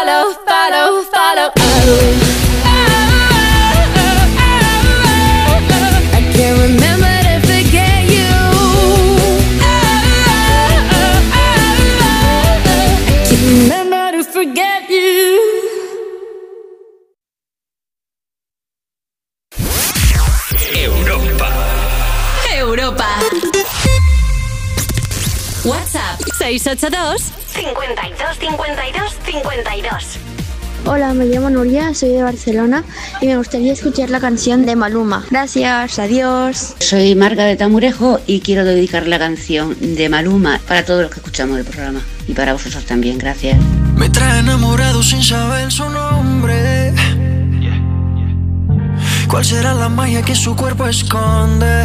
Follow, 0.06 0.32
follow, 0.46 1.02
follow. 1.02 1.50
Oh. 1.56 1.62
I 6.12 6.20
can't 6.32 6.58
remember 6.62 7.14
to 7.26 7.34
forget 7.50 8.00
you. 8.14 8.30
I 12.92 13.24
can't 13.26 13.44
remember 13.50 14.04
to 14.12 14.22
forget 14.24 14.82
you. 14.90 15.12
Europa. 20.72 21.48
Europa. 22.54 23.08
WhatsApp 25.64 26.16
682 26.38 27.45
52 27.56 28.38
52 28.38 29.16
52. 29.24 30.18
Hola, 30.84 31.14
me 31.14 31.24
llamo 31.24 31.48
Nuria, 31.48 31.94
soy 31.94 32.10
de 32.10 32.22
Barcelona 32.22 32.84
y 33.20 33.26
me 33.26 33.36
gustaría 33.38 33.72
escuchar 33.72 34.10
la 34.10 34.20
canción 34.20 34.66
de 34.66 34.76
Maluma. 34.76 35.24
Gracias, 35.30 35.98
adiós. 35.98 36.74
Soy 36.78 37.14
Marga 37.14 37.44
de 37.44 37.56
Tamurejo 37.56 38.20
y 38.26 38.40
quiero 38.40 38.64
dedicar 38.64 39.08
la 39.08 39.18
canción 39.18 39.74
de 39.80 40.08
Maluma 40.08 40.60
para 40.68 40.84
todos 40.84 41.02
los 41.02 41.10
que 41.10 41.20
escuchamos 41.20 41.58
el 41.58 41.64
programa 41.64 42.02
y 42.28 42.34
para 42.34 42.52
vosotros 42.52 42.84
también. 42.84 43.16
Gracias. 43.18 43.58
Me 43.96 44.10
trae 44.10 44.40
enamorado 44.40 45.02
sin 45.02 45.22
saber 45.22 45.72
su 45.72 45.88
nombre. 45.88 46.92
¿Cuál 49.28 49.44
será 49.44 49.74
la 49.74 49.88
magia 49.88 50.22
que 50.22 50.34
su 50.34 50.54
cuerpo 50.54 50.86
esconde? 50.86 51.84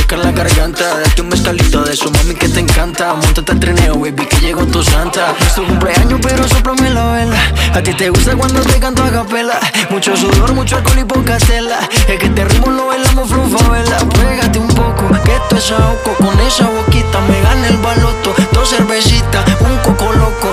Rasca 0.00 0.16
la 0.16 0.30
garganta. 0.32 0.98
Date 1.00 1.22
un 1.22 1.28
mezcalito 1.28 1.82
de 1.82 1.92
eso, 1.92 2.10
mami, 2.10 2.34
que 2.34 2.48
te 2.48 2.60
encanta. 2.60 3.14
Montate 3.14 3.52
al 3.52 3.60
trineo, 3.60 3.94
baby, 3.98 4.26
que 4.26 4.36
llegó 4.40 4.64
tu 4.66 4.82
santa. 4.82 5.34
Es 5.40 5.54
tu 5.54 5.64
cumpleaños, 5.66 6.20
pero 6.22 6.46
soplame 6.48 6.90
la 6.90 7.12
vela. 7.12 7.38
A 7.74 7.82
ti 7.82 7.92
te 7.94 8.10
gusta 8.10 8.36
cuando 8.36 8.60
te 8.60 8.78
canto 8.78 9.02
a 9.02 9.10
capela. 9.10 9.58
Mucho 9.90 10.16
sudor, 10.16 10.52
mucho 10.54 10.76
alcohol 10.76 10.98
y 11.00 11.04
poca 11.04 11.38
tela. 11.38 11.78
Es 12.08 12.18
que 12.18 12.28
te 12.28 12.44
ritmo 12.44 12.70
lo 12.70 12.86
bailamos 12.86 13.30
vela. 13.70 13.98
Pégate 13.98 14.58
un 14.58 14.68
poco, 14.68 15.08
que 15.24 15.34
esto 15.34 15.56
es 15.56 15.70
ahogo. 15.72 16.14
Con 16.18 16.38
esa 16.40 16.68
boquita 16.68 17.20
me 17.28 17.40
gana 17.40 17.68
el 17.68 17.76
baloto. 17.78 18.34
Dos 18.52 18.70
cervecitas, 18.70 19.44
un 19.60 19.76
coco 19.78 20.12
loco, 20.12 20.52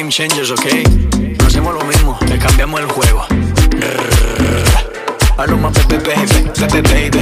Game 0.00 0.10
changers, 0.10 0.50
ok. 0.50 0.64
No 1.38 1.46
hacemos 1.46 1.74
lo 1.74 1.84
mismo, 1.84 2.18
le 2.26 2.38
cambiamos 2.38 2.80
el 2.80 2.86
juego. 2.86 3.26
Baby, 5.36 6.80
baby. 6.82 7.20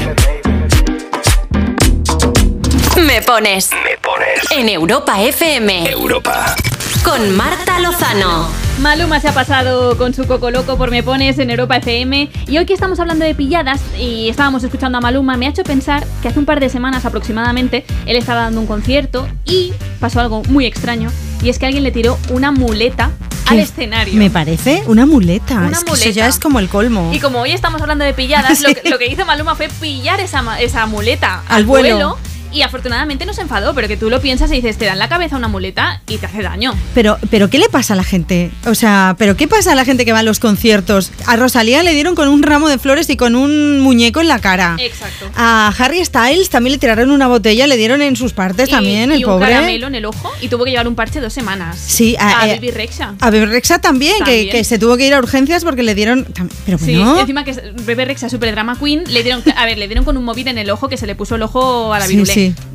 Me 3.04 3.20
pones. 3.22 3.70
Me 3.72 3.98
pones. 4.00 4.52
En 4.52 4.68
Europa 4.68 5.20
FM. 5.20 5.90
Europa. 5.90 6.54
Con 7.02 7.36
Marta 7.36 7.80
Lozano. 7.80 8.46
Maluma 8.78 9.18
se 9.18 9.26
ha 9.26 9.32
pasado 9.32 9.98
con 9.98 10.14
su 10.14 10.28
Coco 10.28 10.52
Loco 10.52 10.78
por 10.78 10.92
Me 10.92 11.02
Pones 11.02 11.40
en 11.40 11.50
Europa 11.50 11.78
FM 11.78 12.30
y 12.46 12.58
hoy 12.58 12.64
que 12.64 12.74
estamos 12.74 13.00
hablando 13.00 13.24
de 13.24 13.34
pilladas 13.34 13.80
y 13.98 14.28
estábamos 14.28 14.62
escuchando 14.62 14.98
a 14.98 15.00
Maluma 15.00 15.36
me 15.36 15.46
ha 15.46 15.50
hecho 15.50 15.64
pensar 15.64 16.06
que 16.22 16.28
hace 16.28 16.38
un 16.38 16.44
par 16.44 16.60
de 16.60 16.68
semanas 16.68 17.04
aproximadamente 17.04 17.84
él 18.06 18.16
estaba 18.16 18.42
dando 18.42 18.60
un 18.60 18.68
concierto 18.68 19.26
y 19.44 19.72
pasó 19.98 20.20
algo 20.20 20.44
muy 20.44 20.64
extraño 20.64 21.10
y 21.42 21.48
es 21.48 21.58
que 21.58 21.66
alguien 21.66 21.84
le 21.84 21.90
tiró 21.92 22.18
una 22.30 22.50
muleta 22.52 23.10
al 23.46 23.58
escenario. 23.60 24.14
Me 24.14 24.30
parece 24.30 24.82
una 24.86 25.06
muleta. 25.06 25.56
Una 25.56 25.70
es 25.70 25.84
que 25.84 25.92
eso 25.92 26.10
ya 26.10 26.26
es 26.26 26.38
como 26.38 26.58
el 26.58 26.68
colmo. 26.68 27.10
Y 27.14 27.20
como 27.20 27.40
hoy 27.40 27.52
estamos 27.52 27.80
hablando 27.80 28.04
de 28.04 28.12
pilladas, 28.12 28.60
lo, 28.60 28.68
que, 28.74 28.88
lo 28.90 28.98
que 28.98 29.06
hizo 29.06 29.24
Maluma 29.24 29.54
fue 29.54 29.68
pillar 29.80 30.20
esa, 30.20 30.60
esa 30.60 30.86
muleta 30.86 31.42
Al 31.48 31.56
al, 31.58 31.64
vuelo. 31.64 31.88
vuelo. 31.96 32.18
Y 32.52 32.62
afortunadamente 32.62 33.26
no 33.26 33.34
se 33.34 33.42
enfadó, 33.42 33.74
pero 33.74 33.88
que 33.88 33.96
tú 33.96 34.08
lo 34.10 34.20
piensas 34.20 34.50
y 34.50 34.54
dices, 34.54 34.78
te 34.78 34.86
dan 34.86 34.98
la 34.98 35.08
cabeza 35.08 35.36
una 35.36 35.48
muleta 35.48 36.00
y 36.08 36.16
te 36.18 36.26
hace 36.26 36.42
daño. 36.42 36.72
Pero, 36.94 37.18
pero 37.30 37.50
¿qué 37.50 37.58
le 37.58 37.68
pasa 37.68 37.92
a 37.92 37.96
la 37.96 38.04
gente? 38.04 38.50
O 38.66 38.74
sea, 38.74 39.16
¿pero 39.18 39.36
qué 39.36 39.46
pasa 39.48 39.72
a 39.72 39.74
la 39.74 39.84
gente 39.84 40.04
que 40.04 40.12
va 40.12 40.20
a 40.20 40.22
los 40.22 40.38
conciertos? 40.40 41.12
A 41.26 41.36
Rosalía 41.36 41.82
le 41.82 41.92
dieron 41.92 42.14
con 42.14 42.28
un 42.28 42.42
ramo 42.42 42.68
de 42.68 42.78
flores 42.78 43.10
y 43.10 43.16
con 43.16 43.36
un 43.36 43.80
muñeco 43.80 44.20
en 44.20 44.28
la 44.28 44.38
cara. 44.38 44.76
Exacto. 44.80 45.30
A 45.36 45.72
Harry 45.78 46.04
Styles 46.04 46.48
también 46.50 46.72
le 46.72 46.78
tiraron 46.78 47.10
una 47.10 47.26
botella, 47.28 47.66
le 47.66 47.76
dieron 47.76 48.00
en 48.02 48.16
sus 48.16 48.32
partes 48.32 48.70
también, 48.70 49.10
y 49.12 49.16
el 49.16 49.24
un 49.26 49.32
pobre. 49.32 49.50
caramelo 49.50 49.86
en 49.88 49.94
el 49.96 50.04
ojo 50.06 50.32
y 50.40 50.48
tuvo 50.48 50.64
que 50.64 50.70
llevar 50.70 50.88
un 50.88 50.94
parche 50.94 51.20
dos 51.20 51.32
semanas. 51.32 51.78
Sí, 51.78 52.16
a, 52.18 52.40
a- 52.42 52.48
eh, 52.48 52.54
Baby 52.54 52.70
Rexha. 52.70 53.14
A 53.20 53.30
Bebe 53.30 53.46
Rexha 53.46 53.78
también, 53.78 54.14
Que, 54.18 54.24
También. 54.24 54.50
que 54.50 54.64
se 54.64 54.78
tuvo 54.78 54.96
que 54.96 55.06
ir 55.06 55.14
a 55.14 55.18
urgencias 55.18 55.64
porque 55.64 55.82
le 55.82 55.94
dieron. 55.94 56.26
Pero 56.64 56.78
Sí, 56.78 56.96
bueno. 56.96 57.16
y 57.16 57.20
encima 57.20 57.44
que 57.44 57.52
Bebe 57.84 58.04
Rexha, 58.06 58.28
super 58.28 58.50
drama 58.52 58.76
queen, 58.78 59.04
le 59.06 59.22
dieron, 59.22 59.42
a 59.56 59.64
ver, 59.66 59.76
le 59.78 59.86
dieron 59.86 60.04
con 60.04 60.16
un 60.16 60.24
móvil 60.24 60.48
en 60.48 60.58
el 60.58 60.70
ojo 60.70 60.88
que 60.88 60.96
se 60.96 61.06
le 61.06 61.14
puso 61.14 61.34
el 61.36 61.42
ojo 61.42 61.92
a 61.92 61.98
la 61.98 62.06
Sí, 62.06 62.12
virulé. 62.14 62.32
Sí. 62.38 62.67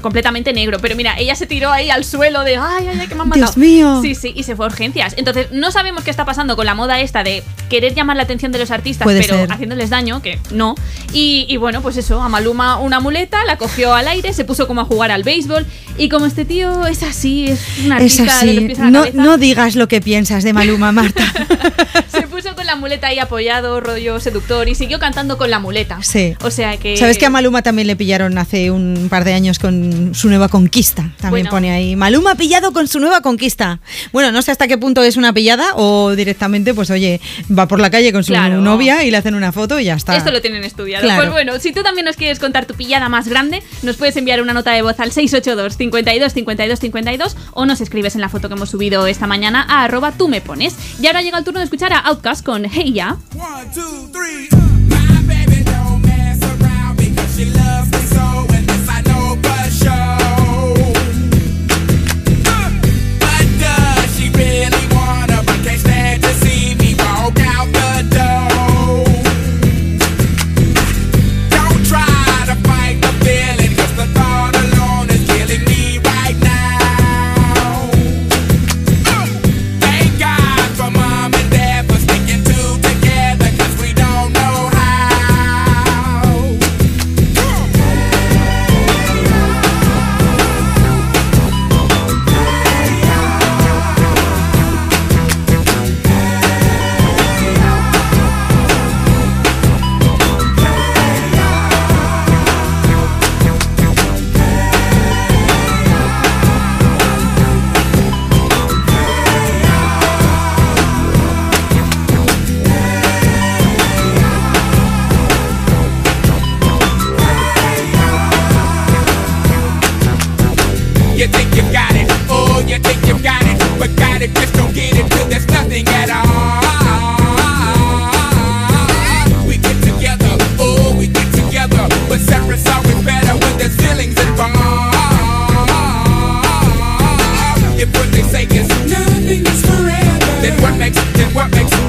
Completamente 0.00 0.52
negro, 0.52 0.78
pero 0.80 0.96
mira, 0.96 1.14
ella 1.18 1.34
se 1.34 1.46
tiró 1.46 1.70
ahí 1.70 1.90
al 1.90 2.04
suelo 2.04 2.44
de 2.44 2.56
ay, 2.56 2.88
ay, 2.88 2.98
ay, 3.00 3.06
que 3.06 3.14
me 3.14 3.22
han 3.22 3.30
Dios 3.30 3.38
matado. 3.48 3.60
mío. 3.60 4.00
Sí, 4.02 4.14
sí, 4.14 4.32
y 4.34 4.42
se 4.42 4.56
fue 4.56 4.66
a 4.66 4.68
urgencias. 4.68 5.14
Entonces, 5.16 5.48
no 5.52 5.70
sabemos 5.70 6.04
qué 6.04 6.10
está 6.10 6.24
pasando 6.24 6.56
con 6.56 6.66
la 6.66 6.74
moda 6.74 7.00
esta 7.00 7.22
de 7.22 7.42
querer 7.68 7.94
llamar 7.94 8.16
la 8.16 8.22
atención 8.22 8.52
de 8.52 8.58
los 8.58 8.70
artistas, 8.70 9.04
Puede 9.04 9.20
pero 9.20 9.34
ser. 9.36 9.52
haciéndoles 9.52 9.90
daño, 9.90 10.22
que 10.22 10.38
no. 10.50 10.74
Y, 11.12 11.46
y 11.48 11.56
bueno, 11.56 11.82
pues 11.82 11.96
eso, 11.96 12.20
a 12.22 12.28
Maluma 12.28 12.78
una 12.78 13.00
muleta, 13.00 13.44
la 13.44 13.56
cogió 13.56 13.94
al 13.94 14.08
aire, 14.08 14.32
se 14.32 14.44
puso 14.44 14.66
como 14.66 14.80
a 14.80 14.84
jugar 14.84 15.10
al 15.10 15.22
béisbol. 15.22 15.66
Y 15.96 16.08
como 16.08 16.26
este 16.26 16.44
tío 16.44 16.86
es 16.86 17.02
así, 17.02 17.46
es 17.48 17.60
un 17.84 17.92
Es 17.92 18.20
artista 18.20 18.44
de 18.46 18.54
los 18.54 18.64
pies 18.64 18.78
a 18.78 18.84
la 18.84 18.90
No, 18.90 19.00
cabeza, 19.00 19.22
no 19.22 19.38
digas 19.38 19.74
lo 19.76 19.88
que 19.88 20.00
piensas 20.00 20.44
de 20.44 20.52
Maluma, 20.52 20.92
Marta. 20.92 21.22
se 22.08 22.22
puso 22.28 22.54
con 22.54 22.66
la 22.66 22.76
muleta 22.76 23.08
ahí 23.08 23.18
apoyado, 23.18 23.80
rollo 23.80 24.20
seductor, 24.20 24.68
y 24.68 24.74
siguió 24.74 24.98
cantando 24.98 25.36
con 25.38 25.50
la 25.50 25.58
muleta. 25.58 25.98
Sí. 26.02 26.34
O 26.42 26.50
sea 26.50 26.76
que. 26.76 26.96
¿Sabes 26.96 27.18
que 27.18 27.26
a 27.26 27.30
Maluma 27.30 27.62
también 27.62 27.86
le 27.88 27.96
pillaron 27.96 28.38
hace 28.38 28.70
un 28.70 29.08
par 29.10 29.24
de 29.24 29.34
años 29.34 29.57
con 29.58 30.14
su 30.14 30.28
nueva 30.28 30.48
conquista? 30.48 31.02
También 31.20 31.44
Bueno. 31.44 31.50
pone 31.50 31.70
ahí. 31.70 31.96
Maluma 31.96 32.34
pillado 32.34 32.72
con 32.72 32.88
su 32.88 33.00
nueva 33.00 33.20
conquista. 33.20 33.80
Bueno, 34.12 34.32
no 34.32 34.42
sé 34.42 34.50
hasta 34.50 34.66
qué 34.68 34.78
punto 34.78 35.02
es 35.02 35.16
una 35.16 35.32
pillada 35.32 35.74
o 35.76 36.14
directamente, 36.14 36.74
pues 36.74 36.90
oye, 36.90 37.20
va 37.56 37.66
por 37.68 37.80
la 37.80 37.90
calle 37.90 38.12
con 38.12 38.24
su 38.24 38.32
Claro. 38.32 38.60
novia 38.60 39.04
y 39.04 39.10
le 39.10 39.16
hacen 39.16 39.34
una 39.34 39.52
foto 39.52 39.78
y 39.80 39.84
ya 39.84 39.94
está. 39.94 40.16
Esto 40.16 40.30
lo 40.30 40.40
tienen 40.40 40.64
estudiado. 40.64 41.04
Claro. 41.04 41.20
Pues 41.22 41.30
bueno, 41.32 41.58
si 41.60 41.72
tú 41.72 41.82
también 41.82 42.04
nos 42.04 42.16
quieres 42.16 42.38
contar 42.38 42.66
tu 42.66 42.74
pillada 42.74 43.08
más 43.08 43.28
grande, 43.28 43.62
nos 43.82 43.96
puedes 43.96 44.16
enviar 44.16 44.40
una 44.42 44.52
nota 44.54 44.72
de 44.72 44.82
voz 44.82 44.98
al 45.00 45.12
682 45.12 45.76
52 45.76 46.32
52 46.32 46.78
52 46.80 47.36
o 47.52 47.66
nos 47.66 47.80
escribes 47.80 48.14
en 48.14 48.20
la 48.20 48.28
foto 48.28 48.48
que 48.48 48.54
hemos 48.54 48.70
subido 48.70 49.06
esta 49.06 49.26
mañana 49.26 49.64
a 49.68 49.84
arroba 49.84 50.12
tú 50.12 50.28
me 50.28 50.40
pones. 50.40 50.74
Y 51.00 51.06
ahora 51.06 51.22
llega 51.22 51.38
el 51.38 51.44
turno 51.44 51.60
de 51.60 51.64
escuchar 51.64 51.92
a 51.92 51.98
Outcast 51.98 52.44
con 52.44 52.64
Hey 52.64 52.92
Ya. 52.92 53.16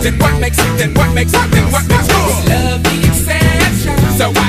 Then 0.01 0.17
what 0.17 0.39
makes 0.39 0.57
it? 0.57 0.77
then 0.77 0.93
what 0.93 1.13
makes 1.13 1.31
then 1.33 1.71
what 1.71 1.85
makes 1.89 2.07
good? 2.07 2.49
Love 2.49 2.83
the 2.83 2.95
exception. 3.07 3.97
So 4.17 4.31
why 4.31 4.48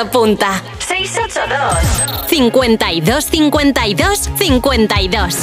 Apunta. 0.00 0.62
682 0.78 2.26
52 2.28 3.24
52 3.24 4.30
52. 4.38 5.36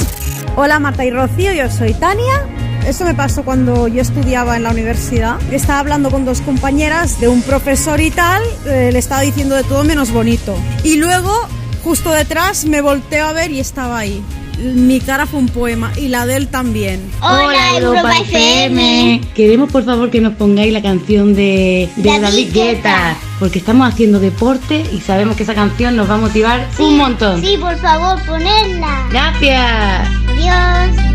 Hola 0.56 0.80
Marta 0.80 1.04
y 1.04 1.10
Rocío, 1.10 1.52
yo 1.52 1.70
soy 1.70 1.94
Tania. 1.94 2.44
Eso 2.84 3.04
me 3.04 3.14
pasó 3.14 3.44
cuando 3.44 3.86
yo 3.86 4.02
estudiaba 4.02 4.56
en 4.56 4.64
la 4.64 4.70
universidad. 4.70 5.36
Estaba 5.52 5.78
hablando 5.78 6.10
con 6.10 6.24
dos 6.24 6.40
compañeras 6.40 7.20
de 7.20 7.28
un 7.28 7.42
profesor 7.42 8.00
y 8.00 8.10
tal, 8.10 8.42
eh, 8.66 8.90
le 8.92 8.98
estaba 8.98 9.20
diciendo 9.20 9.54
de 9.54 9.62
todo 9.62 9.84
menos 9.84 10.10
bonito. 10.10 10.56
Y 10.82 10.96
luego, 10.96 11.32
justo 11.84 12.10
detrás, 12.10 12.64
me 12.64 12.80
volteo 12.80 13.26
a 13.26 13.32
ver 13.32 13.52
y 13.52 13.60
estaba 13.60 13.98
ahí. 13.98 14.22
Mi 14.58 15.00
cara 15.00 15.26
fue 15.26 15.38
un 15.38 15.48
poema 15.48 15.92
y 15.96 16.08
la 16.08 16.26
de 16.26 16.34
él 16.36 16.48
también. 16.48 17.00
Hola, 17.20 17.78
Europa 17.78 18.18
FM. 18.22 19.20
Queremos 19.36 19.70
por 19.70 19.84
favor 19.84 20.10
que 20.10 20.20
nos 20.20 20.34
pongáis 20.34 20.72
la 20.72 20.82
canción 20.82 21.34
de, 21.34 21.88
de 21.94 22.02
David 22.02 22.22
David 22.22 22.52
Guetta, 22.52 23.16
porque 23.38 23.58
estamos 23.58 23.88
haciendo 23.88 24.18
deporte 24.20 24.84
y 24.92 25.00
sabemos 25.00 25.36
que 25.36 25.42
esa 25.44 25.54
canción 25.54 25.96
nos 25.96 26.10
va 26.10 26.14
a 26.14 26.18
motivar 26.18 26.68
un 26.78 26.96
montón. 26.96 27.40
Sí, 27.40 27.56
por 27.56 27.76
favor, 27.78 28.20
ponerla. 28.24 29.06
Gracias. 29.10 30.08
Adiós. 30.28 31.08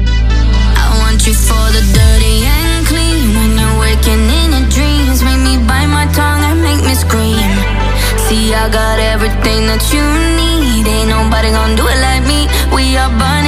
I 0.76 1.00
want 1.00 1.26
you 1.26 1.34
for 1.34 1.72
the 1.72 1.82
dirty 1.94 2.46
and 2.46 2.88
clean. 2.88 3.36
When 3.36 3.58
you're 3.58 3.80
waking 3.80 4.30
in 4.30 4.52
your 4.52 4.70
dreams, 4.70 5.24
make 5.24 5.40
me 5.40 5.58
bite 5.68 5.88
my 5.88 6.06
tongue 6.14 6.44
and 6.44 6.62
make 6.62 6.84
me 6.86 6.96
scream. 6.96 7.40
See, 8.30 8.54
I 8.54 8.70
got 8.70 9.00
everything 9.00 9.68
that 9.68 9.84
you 9.92 10.04
need. 10.40 10.88
Ain't 10.88 11.10
nobody 11.10 11.52
gonna 11.52 11.76
do 11.76 11.86
it 11.88 12.00
like 12.00 12.24
me. 12.26 12.48
We 12.72 12.96
are 12.98 13.10
burning 13.10 13.43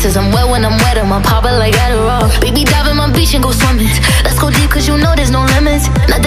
kisses. 0.00 0.16
I'm 0.16 0.32
wet 0.32 0.48
when 0.48 0.64
I'm 0.64 0.76
wet, 0.78 0.96
I'm 0.96 1.22
popping 1.22 1.56
like 1.58 1.74
Adderall. 1.74 2.28
Baby, 2.40 2.64
dive 2.64 2.86
in 2.88 2.96
my 2.96 3.10
beach 3.12 3.34
and 3.34 3.42
go 3.42 3.52
swimming. 3.52 3.92
Let's 4.24 4.38
go 4.38 4.50
deep, 4.50 4.70
cause 4.70 4.88
you 4.88 4.96
know 4.96 5.12
there's 5.14 5.30
no 5.30 5.44
limits. 5.44 5.88
Nothing 6.08 6.19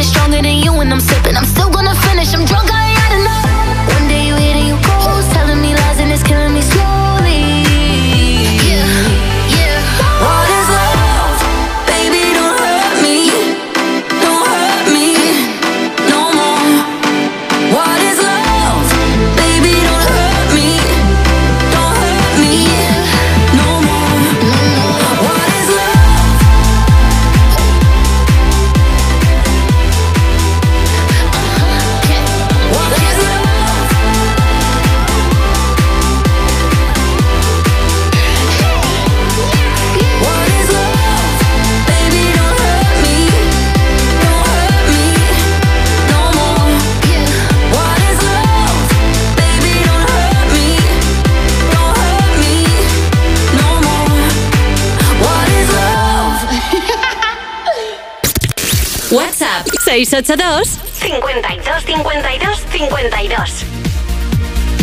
682 60.05 60.79
52 60.93 61.83
52 61.85 62.63
52 62.71 63.65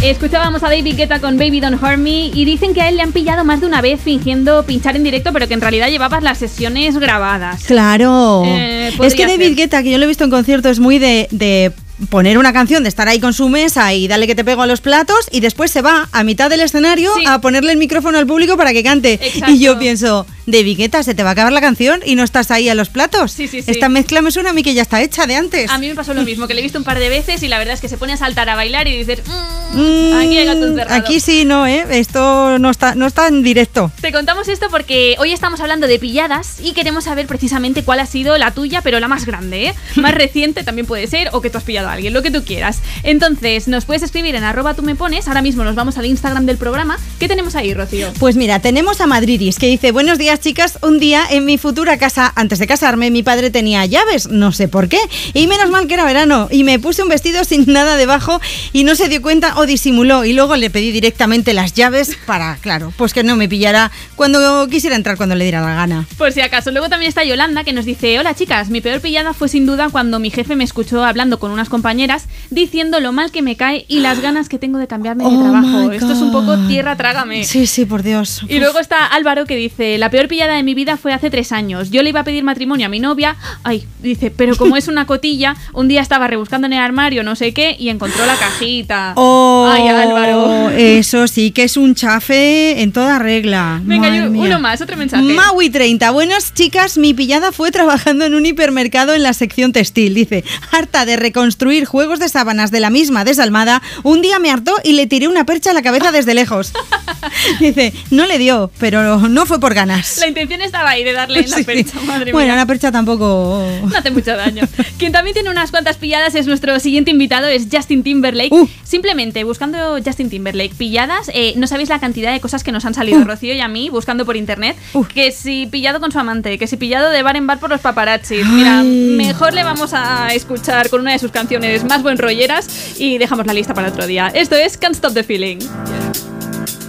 Escuchábamos 0.02 0.62
a 0.62 0.70
David 0.70 0.96
Guetta 0.96 1.20
con 1.20 1.36
Baby 1.36 1.60
Don't 1.60 1.82
Hurt 1.82 1.98
Me 1.98 2.28
y 2.28 2.44
dicen 2.46 2.72
que 2.72 2.80
a 2.80 2.88
él 2.88 2.96
le 2.96 3.02
han 3.02 3.12
pillado 3.12 3.44
más 3.44 3.60
de 3.60 3.66
una 3.66 3.82
vez 3.82 4.00
fingiendo 4.02 4.64
pinchar 4.64 4.96
en 4.96 5.04
directo, 5.04 5.30
pero 5.34 5.46
que 5.46 5.52
en 5.52 5.60
realidad 5.60 5.88
llevabas 5.88 6.22
las 6.22 6.38
sesiones 6.38 6.96
grabadas. 6.96 7.64
Claro. 7.64 8.44
Eh, 8.46 8.94
es 9.02 9.14
que 9.14 9.26
David 9.26 9.48
ser. 9.48 9.54
Guetta, 9.56 9.82
que 9.82 9.90
yo 9.90 9.98
lo 9.98 10.04
he 10.04 10.08
visto 10.08 10.24
en 10.24 10.30
concierto, 10.30 10.70
es 10.70 10.80
muy 10.80 10.98
de, 10.98 11.28
de 11.30 11.72
poner 12.08 12.38
una 12.38 12.54
canción 12.54 12.82
de 12.82 12.88
estar 12.88 13.08
ahí 13.08 13.20
con 13.20 13.34
su 13.34 13.50
mesa 13.50 13.92
y 13.92 14.08
dale 14.08 14.26
que 14.26 14.34
te 14.34 14.42
pego 14.42 14.62
a 14.62 14.66
los 14.66 14.80
platos 14.80 15.28
y 15.30 15.40
después 15.40 15.70
se 15.70 15.82
va 15.82 16.08
a 16.12 16.24
mitad 16.24 16.48
del 16.48 16.60
escenario 16.60 17.12
a 17.26 17.42
ponerle 17.42 17.72
el 17.72 17.78
micrófono 17.78 18.16
al 18.16 18.26
público 18.26 18.56
para 18.56 18.72
que 18.72 18.82
cante. 18.82 19.14
Exacto. 19.22 19.50
Y 19.50 19.58
yo 19.58 19.78
pienso, 19.78 20.26
de 20.50 20.62
Vigueta, 20.62 21.02
se 21.02 21.14
te 21.14 21.22
va 21.22 21.30
a 21.30 21.32
acabar 21.32 21.52
la 21.52 21.60
canción 21.60 22.00
y 22.04 22.14
no 22.14 22.24
estás 22.24 22.50
ahí 22.50 22.68
a 22.68 22.74
los 22.74 22.88
platos. 22.88 23.32
Sí, 23.32 23.48
sí, 23.48 23.62
sí. 23.62 23.70
Esta 23.70 23.88
mezcla 23.88 24.20
me 24.22 24.30
suena 24.30 24.50
a 24.50 24.52
mí 24.52 24.62
que 24.62 24.74
ya 24.74 24.82
está 24.82 25.00
hecha 25.02 25.26
de 25.26 25.36
antes. 25.36 25.70
A 25.70 25.78
mí 25.78 25.88
me 25.88 25.94
pasó 25.94 26.14
lo 26.14 26.22
mismo, 26.22 26.46
que 26.46 26.54
le 26.54 26.60
he 26.60 26.62
visto 26.62 26.78
un 26.78 26.84
par 26.84 26.98
de 26.98 27.08
veces 27.08 27.42
y 27.42 27.48
la 27.48 27.58
verdad 27.58 27.74
es 27.74 27.80
que 27.80 27.88
se 27.88 27.96
pone 27.96 28.12
a 28.12 28.16
saltar 28.16 28.48
a 28.48 28.54
bailar 28.56 28.88
y 28.88 28.96
dices, 28.98 29.20
"Mm, 29.26 29.60
Mm, 29.78 30.14
aquí 30.18 30.38
hay 30.38 30.46
gato 30.46 30.66
encerrado". 30.66 30.94
aquí 31.00 31.20
sí, 31.20 31.44
no, 31.44 31.66
¿eh? 31.66 31.84
Esto 31.90 32.58
no 32.58 32.70
está, 32.70 32.94
no 32.94 33.06
está 33.06 33.28
en 33.28 33.42
directo. 33.42 33.90
Te 34.00 34.12
contamos 34.12 34.48
esto 34.48 34.66
porque 34.70 35.16
hoy 35.18 35.32
estamos 35.32 35.60
hablando 35.60 35.86
de 35.86 35.98
pilladas 35.98 36.56
y 36.62 36.72
queremos 36.72 37.04
saber 37.04 37.26
precisamente 37.26 37.84
cuál 37.84 38.00
ha 38.00 38.06
sido 38.06 38.36
la 38.38 38.52
tuya, 38.52 38.80
pero 38.82 38.98
la 39.00 39.08
más 39.08 39.26
grande, 39.26 39.66
¿eh? 39.68 39.74
Más 39.96 40.14
reciente 40.14 40.64
también 40.64 40.86
puede 40.86 41.06
ser, 41.06 41.28
o 41.32 41.40
que 41.40 41.50
tú 41.50 41.58
has 41.58 41.64
pillado 41.64 41.88
a 41.88 41.92
alguien, 41.92 42.12
lo 42.12 42.22
que 42.22 42.30
tú 42.30 42.42
quieras. 42.44 42.80
Entonces, 43.02 43.68
nos 43.68 43.84
puedes 43.84 44.02
escribir 44.02 44.34
en 44.34 44.44
arroba 44.44 44.74
tú 44.74 44.82
me 44.82 44.94
pones. 44.94 45.28
Ahora 45.28 45.42
mismo 45.42 45.62
nos 45.64 45.74
vamos 45.74 45.98
al 45.98 46.06
Instagram 46.06 46.46
del 46.46 46.56
programa. 46.56 46.98
¿Qué 47.18 47.28
tenemos 47.28 47.54
ahí, 47.54 47.72
Rocío? 47.74 48.12
Pues 48.18 48.36
mira, 48.36 48.58
tenemos 48.60 49.00
a 49.00 49.06
Madridis 49.06 49.58
que 49.58 49.66
dice, 49.66 49.92
buenos 49.92 50.18
días 50.18 50.39
chicas, 50.40 50.78
un 50.82 50.98
día 50.98 51.24
en 51.30 51.44
mi 51.44 51.58
futura 51.58 51.98
casa, 51.98 52.32
antes 52.34 52.58
de 52.58 52.66
casarme, 52.66 53.10
mi 53.10 53.22
padre 53.22 53.50
tenía 53.50 53.84
llaves, 53.86 54.28
no 54.28 54.52
sé 54.52 54.68
por 54.68 54.88
qué, 54.88 54.98
y 55.34 55.46
menos 55.46 55.70
mal 55.70 55.86
que 55.86 55.94
era 55.94 56.04
verano, 56.04 56.48
y 56.50 56.64
me 56.64 56.78
puse 56.78 57.02
un 57.02 57.08
vestido 57.08 57.44
sin 57.44 57.66
nada 57.66 57.96
debajo 57.96 58.40
y 58.72 58.84
no 58.84 58.94
se 58.94 59.08
dio 59.08 59.22
cuenta 59.22 59.58
o 59.58 59.66
disimuló, 59.66 60.24
y 60.24 60.32
luego 60.32 60.56
le 60.56 60.70
pedí 60.70 60.92
directamente 60.92 61.52
las 61.52 61.74
llaves 61.74 62.16
para, 62.26 62.56
claro, 62.56 62.92
pues 62.96 63.12
que 63.12 63.22
no 63.22 63.36
me 63.36 63.48
pillara 63.48 63.90
cuando 64.16 64.68
quisiera 64.68 64.96
entrar 64.96 65.16
cuando 65.16 65.34
le 65.34 65.44
diera 65.44 65.60
la 65.60 65.74
gana. 65.74 66.06
Por 66.18 66.32
si 66.32 66.40
acaso. 66.40 66.70
Luego 66.70 66.88
también 66.88 67.08
está 67.08 67.24
Yolanda 67.24 67.64
que 67.64 67.72
nos 67.72 67.84
dice, 67.84 68.18
hola 68.18 68.34
chicas, 68.34 68.70
mi 68.70 68.80
peor 68.80 69.00
pillada 69.00 69.34
fue 69.34 69.48
sin 69.48 69.66
duda 69.66 69.88
cuando 69.90 70.18
mi 70.18 70.30
jefe 70.30 70.56
me 70.56 70.64
escuchó 70.64 71.04
hablando 71.04 71.38
con 71.38 71.50
unas 71.50 71.68
compañeras 71.68 72.26
diciendo 72.50 73.00
lo 73.00 73.12
mal 73.12 73.30
que 73.30 73.42
me 73.42 73.56
cae 73.56 73.84
y 73.88 74.00
las 74.00 74.20
ganas 74.20 74.48
que 74.48 74.58
tengo 74.58 74.78
de 74.78 74.86
cambiarme 74.86 75.24
de 75.24 75.30
Oh 75.30 75.40
trabajo. 75.40 75.90
Esto 75.90 76.12
es 76.12 76.18
un 76.18 76.32
poco 76.32 76.56
tierra 76.68 76.96
trágame. 76.96 77.44
Sí, 77.44 77.66
sí, 77.66 77.84
por 77.84 78.02
Dios. 78.02 78.42
Y 78.48 78.58
luego 78.58 78.78
está 78.78 79.06
Álvaro 79.06 79.46
que 79.46 79.56
dice, 79.56 79.98
la 79.98 80.10
peor 80.10 80.19
pillada 80.28 80.54
de 80.54 80.62
mi 80.62 80.74
vida 80.74 80.96
fue 80.96 81.12
hace 81.12 81.30
tres 81.30 81.52
años. 81.52 81.90
Yo 81.90 82.02
le 82.02 82.10
iba 82.10 82.20
a 82.20 82.24
pedir 82.24 82.44
matrimonio 82.44 82.86
a 82.86 82.88
mi 82.88 83.00
novia. 83.00 83.36
Ay, 83.62 83.86
dice, 84.02 84.30
pero 84.30 84.56
como 84.56 84.76
es 84.76 84.88
una 84.88 85.06
cotilla, 85.06 85.56
un 85.72 85.88
día 85.88 86.00
estaba 86.00 86.26
rebuscando 86.26 86.66
en 86.66 86.72
el 86.74 86.80
armario 86.80 87.22
no 87.22 87.36
sé 87.36 87.52
qué 87.52 87.76
y 87.78 87.88
encontró 87.88 88.24
la 88.26 88.34
cajita. 88.36 89.12
Oh, 89.16 89.68
Ay, 89.70 89.88
Álvaro. 89.88 90.70
Eso 90.70 91.26
sí 91.28 91.50
que 91.50 91.64
es 91.64 91.76
un 91.76 91.94
chafe 91.94 92.82
en 92.82 92.92
toda 92.92 93.18
regla. 93.18 93.80
Venga, 93.84 94.08
yo- 94.14 94.30
uno 94.30 94.60
más, 94.60 94.80
otro 94.80 94.96
mensaje. 94.96 95.22
Maui 95.22 95.70
30. 95.70 96.10
Buenas 96.10 96.54
chicas, 96.54 96.98
mi 96.98 97.14
pillada 97.14 97.52
fue 97.52 97.70
trabajando 97.70 98.24
en 98.24 98.34
un 98.34 98.46
hipermercado 98.46 99.14
en 99.14 99.22
la 99.22 99.32
sección 99.34 99.72
textil. 99.72 100.14
Dice, 100.14 100.44
harta 100.72 101.04
de 101.06 101.16
reconstruir 101.16 101.84
juegos 101.84 102.18
de 102.18 102.28
sábanas 102.28 102.70
de 102.70 102.80
la 102.80 102.90
misma 102.90 103.24
desalmada, 103.24 103.82
un 104.02 104.22
día 104.22 104.38
me 104.38 104.50
hartó 104.50 104.74
y 104.84 104.92
le 104.92 105.06
tiré 105.06 105.28
una 105.28 105.44
percha 105.44 105.70
a 105.70 105.74
la 105.74 105.82
cabeza 105.82 106.12
desde 106.12 106.34
lejos. 106.34 106.72
Dice, 107.60 107.92
no 108.10 108.26
le 108.26 108.38
dio, 108.38 108.70
pero 108.78 109.18
no 109.28 109.46
fue 109.46 109.60
por 109.60 109.74
ganas. 109.74 110.09
La 110.20 110.28
intención 110.28 110.60
estaba 110.60 110.90
ahí 110.90 111.04
de 111.04 111.12
darle 111.12 111.40
en 111.40 111.50
la 111.50 111.56
Sí. 111.58 111.64
percha, 111.64 112.00
madre 112.06 112.32
Bueno, 112.32 112.48
mía. 112.52 112.56
la 112.56 112.66
percha 112.66 112.90
tampoco... 112.92 113.64
No 113.90 113.96
hace 113.96 114.10
mucho 114.10 114.36
daño. 114.36 114.62
Quien 114.98 115.12
también 115.12 115.34
tiene 115.34 115.50
unas 115.50 115.70
cuantas 115.70 115.96
pilladas 115.96 116.34
es 116.34 116.46
nuestro 116.46 116.78
siguiente 116.80 117.10
invitado, 117.10 117.46
es 117.48 117.66
Justin 117.70 118.02
Timberlake. 118.02 118.52
Uh. 118.52 118.68
Simplemente 118.84 119.44
buscando 119.44 119.98
Justin 120.04 120.30
Timberlake 120.30 120.74
pilladas, 120.74 121.30
eh, 121.34 121.54
no 121.56 121.66
sabéis 121.66 121.88
la 121.88 121.98
cantidad 122.00 122.32
de 122.32 122.40
cosas 122.40 122.62
que 122.64 122.72
nos 122.72 122.84
han 122.84 122.94
salido, 122.94 123.20
Uh. 123.20 123.24
Rocío 123.24 123.54
y 123.54 123.60
a 123.60 123.68
mí, 123.68 123.90
buscando 123.90 124.24
por 124.24 124.36
internet. 124.36 124.76
Que 125.14 125.32
si 125.32 125.66
pillado 125.66 126.00
con 126.00 126.10
su 126.12 126.18
amante, 126.18 126.58
que 126.58 126.66
si 126.66 126.76
pillado 126.76 127.10
de 127.10 127.22
bar 127.22 127.36
en 127.36 127.46
bar 127.46 127.58
por 127.60 127.70
los 127.70 127.80
paparazzis. 127.80 128.46
Mira, 128.46 128.82
mejor 128.82 129.52
le 129.54 129.62
vamos 129.64 129.92
a 129.94 130.28
escuchar 130.34 130.88
con 130.90 131.00
una 131.02 131.12
de 131.12 131.18
sus 131.18 131.30
canciones 131.30 131.84
más 131.84 132.02
buen 132.02 132.18
rolleras 132.18 132.68
y 132.98 133.18
dejamos 133.18 133.46
la 133.46 133.52
lista 133.54 133.74
para 133.74 133.88
otro 133.88 134.06
día. 134.06 134.30
Esto 134.34 134.56
es 134.56 134.76
Can't 134.76 134.94
Stop 134.94 135.14
the 135.14 135.24
Feeling. 135.24 135.58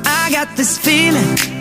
I 0.06 0.34
got 0.34 0.56
this 0.56 0.80
feeling 0.80 1.60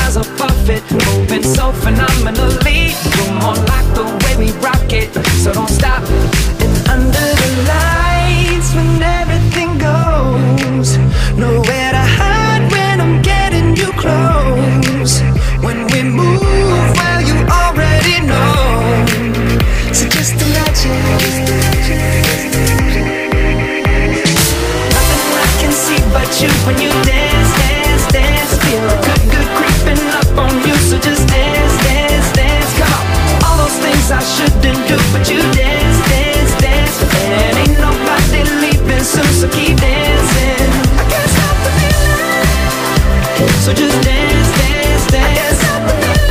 off 0.17 0.41
of 0.41 0.69
it, 0.69 0.83
moving 0.91 1.43
so 1.43 1.71
phenomenally. 1.71 2.91
You're 3.15 3.33
more 3.39 3.55
like 3.71 3.87
the 3.95 4.03
way 4.23 4.35
we 4.37 4.51
rock 4.59 4.91
it, 4.91 5.13
so 5.39 5.53
don't 5.53 5.69
stop. 5.69 6.03
And 6.59 6.73
under 6.89 7.27
the 7.41 7.49
lights, 7.71 8.73
when 8.75 9.01
everything 9.01 9.77
goes, 9.77 10.97
nowhere 11.37 11.91
to 11.91 12.03
hide 12.19 12.69
when 12.71 12.99
I'm 12.99 13.21
getting 13.21 13.75
you 13.77 13.91
close. 13.93 15.21
When 15.63 15.87
we 15.91 16.03
move, 16.03 16.41
well, 16.41 17.21
you 17.21 17.37
already 17.47 18.19
know. 18.27 19.05
So 19.93 20.09
just 20.09 20.33
imagine. 20.33 20.99
Nothing 24.91 25.23
I 25.39 25.49
can 25.61 25.71
see 25.71 26.01
but 26.11 26.29
you 26.41 26.49
when 26.67 26.81
you 26.81 27.10
you. 30.67 30.75
So 30.89 30.97
just 30.99 31.27
dance, 31.27 31.75
dance, 31.83 32.31
dance. 32.33 32.71
Come 32.79 32.93
on. 32.93 33.43
All 33.45 33.57
those 33.63 33.77
things 33.83 34.11
I 34.11 34.21
shouldn't 34.33 34.87
do, 34.87 34.97
but 35.13 35.29
you 35.29 35.41
dance, 35.55 35.99
dance, 36.09 36.53
dance. 36.61 36.97
And 37.29 37.57
ain't 37.61 37.77
nobody 37.79 38.41
leaving 38.63 39.03
soon, 39.03 39.31
so 39.39 39.47
keep 39.49 39.77
dancing. 39.77 40.69
I 41.01 41.03
can't 41.11 41.29
stop 41.35 41.57
the 41.65 41.71
feeling. 41.79 42.47
So 43.65 43.71
just 43.73 43.97
dance, 44.03 44.49
dance, 44.61 45.05
dance. 45.11 45.25
I 45.25 45.33
can't 45.37 45.57
stop 45.61 45.81
the 45.87 45.93
feeling. 46.01 46.21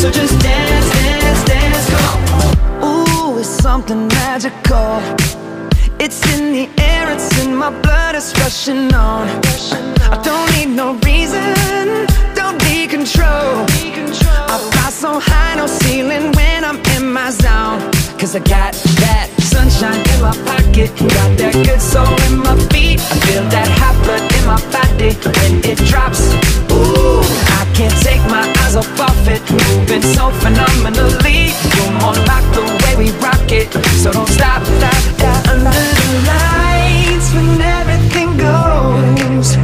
So 0.00 0.10
just 0.10 0.34
dance, 0.40 0.88
dance, 0.98 1.42
dance. 1.44 1.86
Come 1.94 2.24
on. 2.40 2.52
Ooh, 2.84 3.38
it's 3.38 3.48
something 3.48 4.08
magical. 4.08 5.00
It's 6.00 6.20
in 6.34 6.52
the 6.52 6.68
air, 6.82 7.10
it's 7.14 7.30
in 7.42 7.56
my 7.56 7.70
blood, 7.70 8.14
it's 8.14 8.32
rushing 8.40 8.92
on. 8.94 9.26
I 10.12 10.20
don't 10.22 10.46
need 10.54 10.70
no 10.76 10.94
reason, 11.06 11.54
control. 12.94 13.66
I 14.54 14.56
fly 14.70 14.90
so 14.90 15.18
high, 15.18 15.56
no 15.56 15.66
ceiling 15.66 16.30
when 16.38 16.62
I'm 16.64 16.78
in 16.94 17.12
my 17.12 17.30
zone. 17.30 17.80
Cause 18.20 18.36
I 18.36 18.38
got 18.38 18.72
that 19.02 19.26
sunshine 19.42 19.98
in 20.12 20.18
my 20.22 20.34
pocket, 20.46 20.94
got 21.18 21.30
that 21.42 21.54
good 21.66 21.82
soul 21.82 22.14
in 22.30 22.38
my 22.38 22.54
feet. 22.70 23.02
I 23.02 23.16
feel 23.26 23.44
that 23.50 23.68
hot 23.82 23.96
blood 24.06 24.22
in 24.38 24.44
my 24.46 24.60
body 24.70 25.10
when 25.34 25.52
it 25.66 25.78
drops. 25.90 26.22
Ooh, 26.70 27.18
I 27.58 27.66
can't 27.74 27.96
take 28.06 28.22
my 28.30 28.46
eyes 28.62 28.76
off 28.78 28.86
of 28.86 29.26
it, 29.26 29.42
moving 29.50 30.04
so 30.14 30.30
phenomenally. 30.38 31.50
You're 31.74 31.94
more 31.98 32.18
like 32.30 32.46
the 32.54 32.62
way 32.62 32.94
we 32.94 33.08
rock 33.18 33.50
it, 33.50 33.74
so 34.02 34.14
don't 34.14 34.30
stop, 34.30 34.62
stop, 34.78 35.02
stop. 35.18 35.40
Under 35.50 35.74
the 35.98 36.08
lights, 36.30 37.26
when 37.34 37.58
everything 37.58 38.38
goes, 38.38 39.63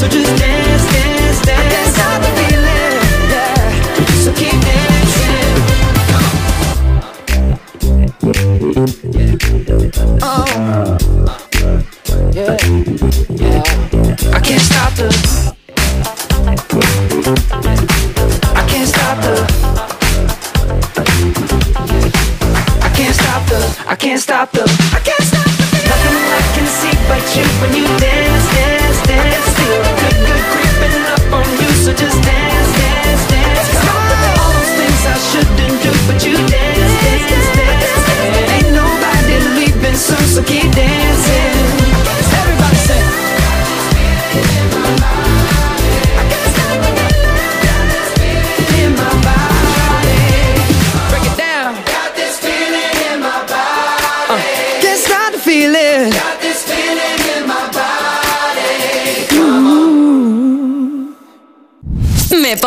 So 0.00 0.08
just 0.08 0.34
dance, 0.40 0.92
dance, 0.94 1.42
dance 1.44 1.96
feeling, 2.38 2.96
yeah. 3.28 3.68
So 4.24 4.32
keep 4.32 4.56
dancing. 4.64 5.60
Oh. 10.22 10.96
Yeah. 12.32 12.56
yeah. 13.28 13.60
I 14.32 14.40
can't 14.40 14.62
stop 14.62 14.94
the. 14.96 15.08
I 18.56 18.64
can't 18.70 18.88
stop 18.88 19.20
the. 19.20 19.60
I 22.80 22.88
can't 22.96 23.14
stop 23.14 23.42
the 23.48 23.60
I 23.86 23.96
can't 23.96 24.20
stop 24.20 24.50
the 24.52 24.64
Nothing 25.90 26.16
I 26.30 26.42
can 26.54 26.66
see 26.66 26.94
but 27.06 27.22
you 27.36 27.44
when 27.60 27.74
you 27.76 27.86
dance, 27.98 28.46
dance, 28.54 29.06
dance 29.06 29.49
so 31.90 31.96
just 31.96 32.22
dance, 32.22 32.72
dance, 32.78 33.26
dance. 33.26 33.68
All 34.38 34.52
those 34.54 34.72
things 34.78 35.02
I 35.10 35.16
shouldn't 35.30 35.82
do, 35.82 35.90
but 36.06 36.24
you 36.24 36.36
dance, 36.36 36.94
dance, 37.02 37.48
dance. 37.58 38.50
Ain't 38.54 38.72
nobody 38.72 39.34
leaving 39.58 39.96
so 39.96 40.40
keep 40.44 40.70
dancing. 40.70 41.49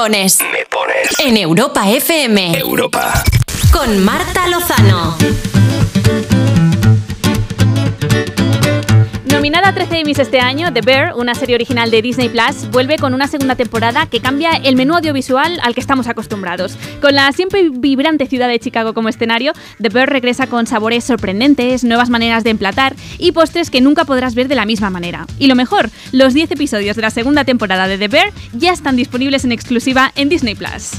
Pones. 0.03 0.39
Me 0.51 0.65
pones. 0.65 1.17
En 1.19 1.37
Europa 1.37 1.89
FM. 1.89 2.57
Europa. 2.59 3.23
Con 3.71 4.03
Marta 4.03 4.49
Lozano. 4.49 5.15
Este 10.05 10.39
año, 10.41 10.71
The 10.71 10.81
Bear, 10.81 11.15
una 11.15 11.33
serie 11.33 11.55
original 11.55 11.89
de 11.89 12.01
Disney 12.01 12.27
Plus, 12.27 12.69
vuelve 12.71 12.97
con 12.97 13.13
una 13.13 13.27
segunda 13.27 13.55
temporada 13.55 14.05
que 14.05 14.19
cambia 14.19 14.51
el 14.51 14.75
menú 14.75 14.95
audiovisual 14.95 15.59
al 15.63 15.73
que 15.73 15.79
estamos 15.79 16.07
acostumbrados. 16.07 16.77
Con 17.01 17.15
la 17.15 17.31
siempre 17.31 17.69
vibrante 17.69 18.27
ciudad 18.27 18.47
de 18.49 18.59
Chicago 18.59 18.93
como 18.93 19.07
escenario, 19.09 19.53
The 19.81 19.89
Bear 19.89 20.09
regresa 20.09 20.47
con 20.47 20.67
sabores 20.67 21.05
sorprendentes, 21.05 21.83
nuevas 21.85 22.09
maneras 22.09 22.43
de 22.43 22.51
emplatar 22.51 22.95
y 23.17 23.31
postres 23.31 23.71
que 23.71 23.81
nunca 23.81 24.03
podrás 24.03 24.35
ver 24.35 24.49
de 24.49 24.55
la 24.55 24.65
misma 24.65 24.89
manera. 24.89 25.25
Y 25.39 25.47
lo 25.47 25.55
mejor, 25.55 25.89
los 26.11 26.33
10 26.33 26.51
episodios 26.51 26.95
de 26.95 27.01
la 27.01 27.09
segunda 27.09 27.45
temporada 27.45 27.87
de 27.87 27.97
The 27.97 28.09
Bear 28.09 28.31
ya 28.53 28.73
están 28.73 28.97
disponibles 28.97 29.45
en 29.45 29.53
exclusiva 29.53 30.11
en 30.15 30.29
Disney 30.29 30.53
Plus. 30.53 30.91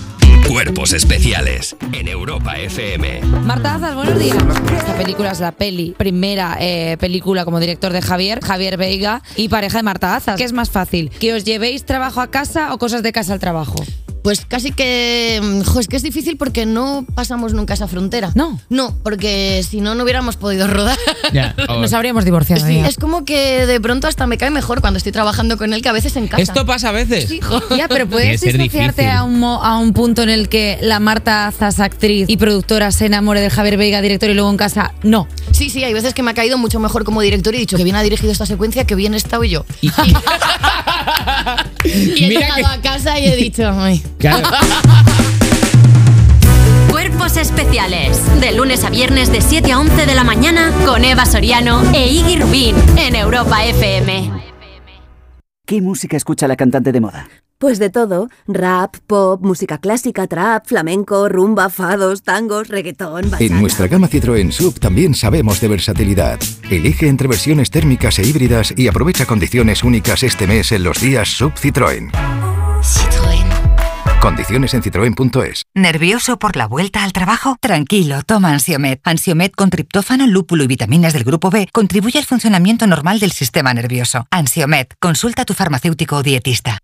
Cuerpos 0.48 0.92
especiales 0.92 1.74
en 1.92 2.06
Europa 2.06 2.58
FM. 2.58 3.22
Marta 3.44 3.74
Azas, 3.74 3.94
buenos 3.94 4.18
días. 4.18 4.36
Esta 4.76 4.94
película 4.96 5.30
es 5.30 5.40
la 5.40 5.52
peli, 5.52 5.94
primera 5.96 6.56
eh, 6.60 6.96
película 7.00 7.44
como 7.44 7.60
director 7.60 7.92
de 7.92 8.02
Javier, 8.02 8.40
Javier 8.40 8.76
Veiga 8.76 9.22
y 9.36 9.48
pareja 9.48 9.78
de 9.78 9.82
Marta 9.82 10.14
Azas. 10.14 10.36
¿Qué 10.36 10.44
es 10.44 10.52
más 10.52 10.70
fácil? 10.70 11.10
¿Que 11.10 11.34
os 11.34 11.44
llevéis 11.44 11.84
trabajo 11.84 12.20
a 12.20 12.30
casa 12.30 12.72
o 12.74 12.78
cosas 12.78 13.02
de 13.02 13.12
casa 13.12 13.32
al 13.32 13.40
trabajo? 13.40 13.76
Pues 14.24 14.44
casi 14.48 14.72
que. 14.72 15.38
mm, 15.42 15.60
Jo, 15.64 15.80
es 15.80 15.86
que 15.86 15.96
es 15.96 16.02
difícil 16.02 16.38
porque 16.38 16.64
no 16.64 17.04
pasamos 17.14 17.52
nunca 17.52 17.74
esa 17.74 17.86
frontera. 17.86 18.32
No. 18.34 18.58
No, 18.70 18.96
porque 19.02 19.62
si 19.68 19.82
no, 19.82 19.94
no 19.94 20.02
hubiéramos 20.02 20.36
podido 20.36 20.66
rodar. 20.66 20.96
Nos 21.68 21.92
habríamos 21.92 22.24
divorciado. 22.24 22.66
Sí, 22.66 22.76
ya. 22.76 22.86
es 22.88 22.96
como 22.96 23.26
que 23.26 23.66
de 23.66 23.78
pronto 23.82 24.08
hasta 24.08 24.26
me 24.26 24.38
cae 24.38 24.50
mejor 24.50 24.80
cuando 24.80 24.96
estoy 24.96 25.12
trabajando 25.12 25.58
con 25.58 25.74
él 25.74 25.82
que 25.82 25.90
a 25.90 25.92
veces 25.92 26.16
en 26.16 26.26
casa. 26.28 26.42
Esto 26.42 26.64
pasa 26.64 26.88
a 26.88 26.92
veces. 26.92 27.28
Sí, 27.28 27.40
jo. 27.42 27.60
Ya, 27.76 27.86
pero 27.86 28.08
puedes 28.10 28.40
ser 28.40 28.56
difícil. 28.56 29.08
a 29.10 29.24
un, 29.24 29.38
mo- 29.38 29.62
a 29.62 29.76
un 29.78 29.92
punto 29.92 30.22
en 30.22 30.30
el 30.30 30.48
que 30.48 30.78
la 30.80 31.00
Marta 31.00 31.46
Azas, 31.46 31.78
actriz 31.78 32.24
y 32.28 32.38
productora, 32.38 32.92
se 32.92 33.04
enamore 33.04 33.42
del 33.42 33.50
Javier 33.50 33.76
Veiga, 33.76 34.00
director, 34.00 34.30
y 34.30 34.34
luego 34.34 34.48
en 34.50 34.56
casa, 34.56 34.94
no. 35.02 35.28
Sí, 35.52 35.68
sí, 35.68 35.84
hay 35.84 35.92
veces 35.92 36.14
que 36.14 36.22
me 36.22 36.30
ha 36.30 36.34
caído 36.34 36.56
mucho 36.56 36.80
mejor 36.80 37.04
como 37.04 37.20
director 37.20 37.52
y 37.52 37.58
he 37.58 37.60
dicho 37.60 37.76
que 37.76 37.84
bien 37.84 37.96
ha 37.96 38.02
dirigido 38.02 38.32
esta 38.32 38.46
secuencia, 38.46 38.86
que 38.86 38.94
bien 38.94 39.12
he 39.12 39.18
estado 39.18 39.44
yo. 39.44 39.66
Y, 39.82 39.88
he 41.84 42.28
Mira 42.28 42.40
llegado 42.40 42.54
que- 42.56 42.64
a 42.64 42.80
casa 42.80 43.18
y 43.20 43.26
he 43.26 43.36
dicho, 43.36 43.68
ay. 43.70 44.02
Cuerpos 46.90 47.36
especiales. 47.36 48.20
De 48.40 48.52
lunes 48.52 48.84
a 48.84 48.90
viernes 48.90 49.30
de 49.30 49.40
7 49.40 49.72
a 49.72 49.80
11 49.80 50.06
de 50.06 50.14
la 50.14 50.24
mañana 50.24 50.72
con 50.84 51.04
Eva 51.04 51.26
Soriano 51.26 51.82
e 51.92 52.08
Iggy 52.08 52.36
Rubín 52.40 52.76
en 52.96 53.14
Europa 53.14 53.64
FM. 53.64 54.30
¿Qué 55.66 55.80
música 55.80 56.16
escucha 56.16 56.46
la 56.46 56.56
cantante 56.56 56.92
de 56.92 57.00
moda? 57.00 57.28
Pues 57.58 57.78
de 57.78 57.88
todo, 57.88 58.28
rap, 58.46 58.96
pop, 59.06 59.40
música 59.42 59.78
clásica, 59.78 60.26
trap, 60.26 60.66
flamenco, 60.66 61.28
rumba, 61.28 61.70
fados, 61.70 62.22
tangos, 62.22 62.68
reggaetón, 62.68 63.30
bachata. 63.30 63.44
En 63.44 63.60
nuestra 63.60 63.86
gama 63.86 64.08
Citroën 64.08 64.50
Sub 64.50 64.78
también 64.78 65.14
sabemos 65.14 65.60
de 65.60 65.68
versatilidad. 65.68 66.38
Elige 66.70 67.08
entre 67.08 67.28
versiones 67.28 67.70
térmicas 67.70 68.18
e 68.18 68.26
híbridas 68.26 68.74
y 68.76 68.88
aprovecha 68.88 69.24
condiciones 69.24 69.82
únicas 69.82 70.22
este 70.22 70.46
mes 70.46 70.72
en 70.72 70.84
los 70.84 71.00
días 71.00 71.28
Sub 71.28 71.54
Citroën. 71.54 72.10
Citroën. 72.10 72.43
Condiciones 74.24 74.72
en 74.72 74.82
citroen.es. 74.82 75.64
¿Nervioso 75.74 76.38
por 76.38 76.56
la 76.56 76.66
vuelta 76.66 77.04
al 77.04 77.12
trabajo? 77.12 77.58
Tranquilo, 77.60 78.22
toma 78.22 78.52
Ansiomet. 78.52 78.98
Ansiomet 79.04 79.54
con 79.54 79.68
triptófano, 79.68 80.26
lúpulo 80.26 80.64
y 80.64 80.66
vitaminas 80.66 81.12
del 81.12 81.24
grupo 81.24 81.50
B 81.50 81.68
contribuye 81.70 82.18
al 82.18 82.24
funcionamiento 82.24 82.86
normal 82.86 83.20
del 83.20 83.32
sistema 83.32 83.74
nervioso. 83.74 84.26
Ansiomet, 84.30 84.94
consulta 84.98 85.42
a 85.42 85.44
tu 85.44 85.52
farmacéutico 85.52 86.16
o 86.16 86.22
dietista. 86.22 86.78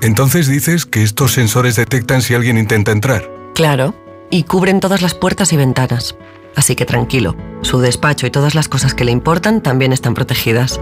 Entonces 0.00 0.48
dices 0.48 0.86
que 0.86 1.02
estos 1.02 1.32
sensores 1.32 1.76
detectan 1.76 2.22
si 2.22 2.32
alguien 2.32 2.56
intenta 2.56 2.90
entrar. 2.90 3.30
Claro, 3.54 3.94
y 4.30 4.44
cubren 4.44 4.80
todas 4.80 5.02
las 5.02 5.12
puertas 5.12 5.52
y 5.52 5.58
ventanas. 5.58 6.16
Así 6.56 6.74
que 6.74 6.86
tranquilo, 6.86 7.36
su 7.60 7.80
despacho 7.80 8.26
y 8.26 8.30
todas 8.30 8.54
las 8.54 8.68
cosas 8.68 8.94
que 8.94 9.04
le 9.04 9.12
importan 9.12 9.62
también 9.62 9.92
están 9.92 10.14
protegidas. 10.14 10.80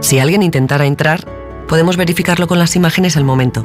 Si 0.00 0.18
alguien 0.18 0.42
intentara 0.42 0.86
entrar, 0.86 1.24
podemos 1.68 1.96
verificarlo 1.96 2.48
con 2.48 2.58
las 2.58 2.74
imágenes 2.74 3.16
al 3.16 3.22
momento. 3.22 3.64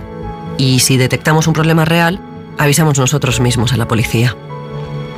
Y 0.58 0.80
si 0.80 0.98
detectamos 0.98 1.48
un 1.48 1.54
problema 1.54 1.86
real, 1.86 2.20
avisamos 2.58 3.00
nosotros 3.00 3.40
mismos 3.40 3.72
a 3.74 3.78
la 3.78 3.88
policía. 3.88 4.36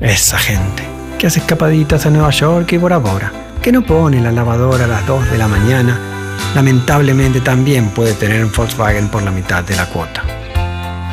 Esa 0.00 0.38
gente 0.38 0.84
que 1.18 1.26
hace 1.26 1.40
escapaditas 1.40 2.06
a 2.06 2.10
Nueva 2.10 2.30
York 2.30 2.72
y 2.72 2.78
Bora 2.78 2.98
Bora, 2.98 3.32
que 3.62 3.72
no 3.72 3.82
pone 3.82 4.20
la 4.20 4.32
lavadora 4.32 4.84
a 4.84 4.88
las 4.88 5.06
2 5.06 5.30
de 5.30 5.38
la 5.38 5.48
mañana, 5.48 5.98
lamentablemente 6.54 7.40
también 7.40 7.88
puede 7.90 8.14
tener 8.14 8.44
un 8.44 8.52
Volkswagen 8.52 9.08
por 9.08 9.22
la 9.22 9.30
mitad 9.30 9.64
de 9.64 9.76
la 9.76 9.86
cuota. 9.86 10.22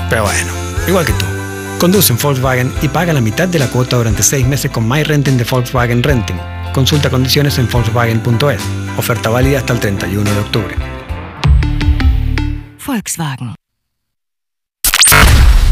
Pero 0.09 0.23
bueno, 0.23 0.51
igual 0.87 1.05
que 1.05 1.13
tú. 1.13 1.36
Conduce 1.79 2.11
en 2.11 2.17
Volkswagen 2.17 2.73
y 2.81 2.87
paga 2.87 3.13
la 3.13 3.21
mitad 3.21 3.47
de 3.47 3.59
la 3.59 3.67
cuota 3.67 3.97
durante 3.97 4.23
6 4.23 4.47
meses 4.47 4.71
con 4.71 4.87
My 4.87 5.03
Renting 5.03 5.37
de 5.37 5.43
Volkswagen 5.43 6.01
Renting. 6.01 6.37
Consulta 6.73 7.09
condiciones 7.09 7.59
en 7.59 7.69
Volkswagen.es. 7.69 8.61
Oferta 8.97 9.29
válida 9.29 9.59
hasta 9.59 9.73
el 9.73 9.79
31 9.79 10.31
de 10.31 10.39
octubre. 10.39 10.75
Volkswagen. 12.85 13.53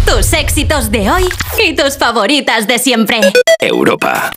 Tus 0.05 0.33
éxitos 0.33 0.91
de 0.91 1.09
hoy 1.09 1.23
y 1.63 1.75
tus 1.75 1.97
favoritas 1.97 2.67
de 2.67 2.77
siempre. 2.77 3.21
Europa. 3.59 4.31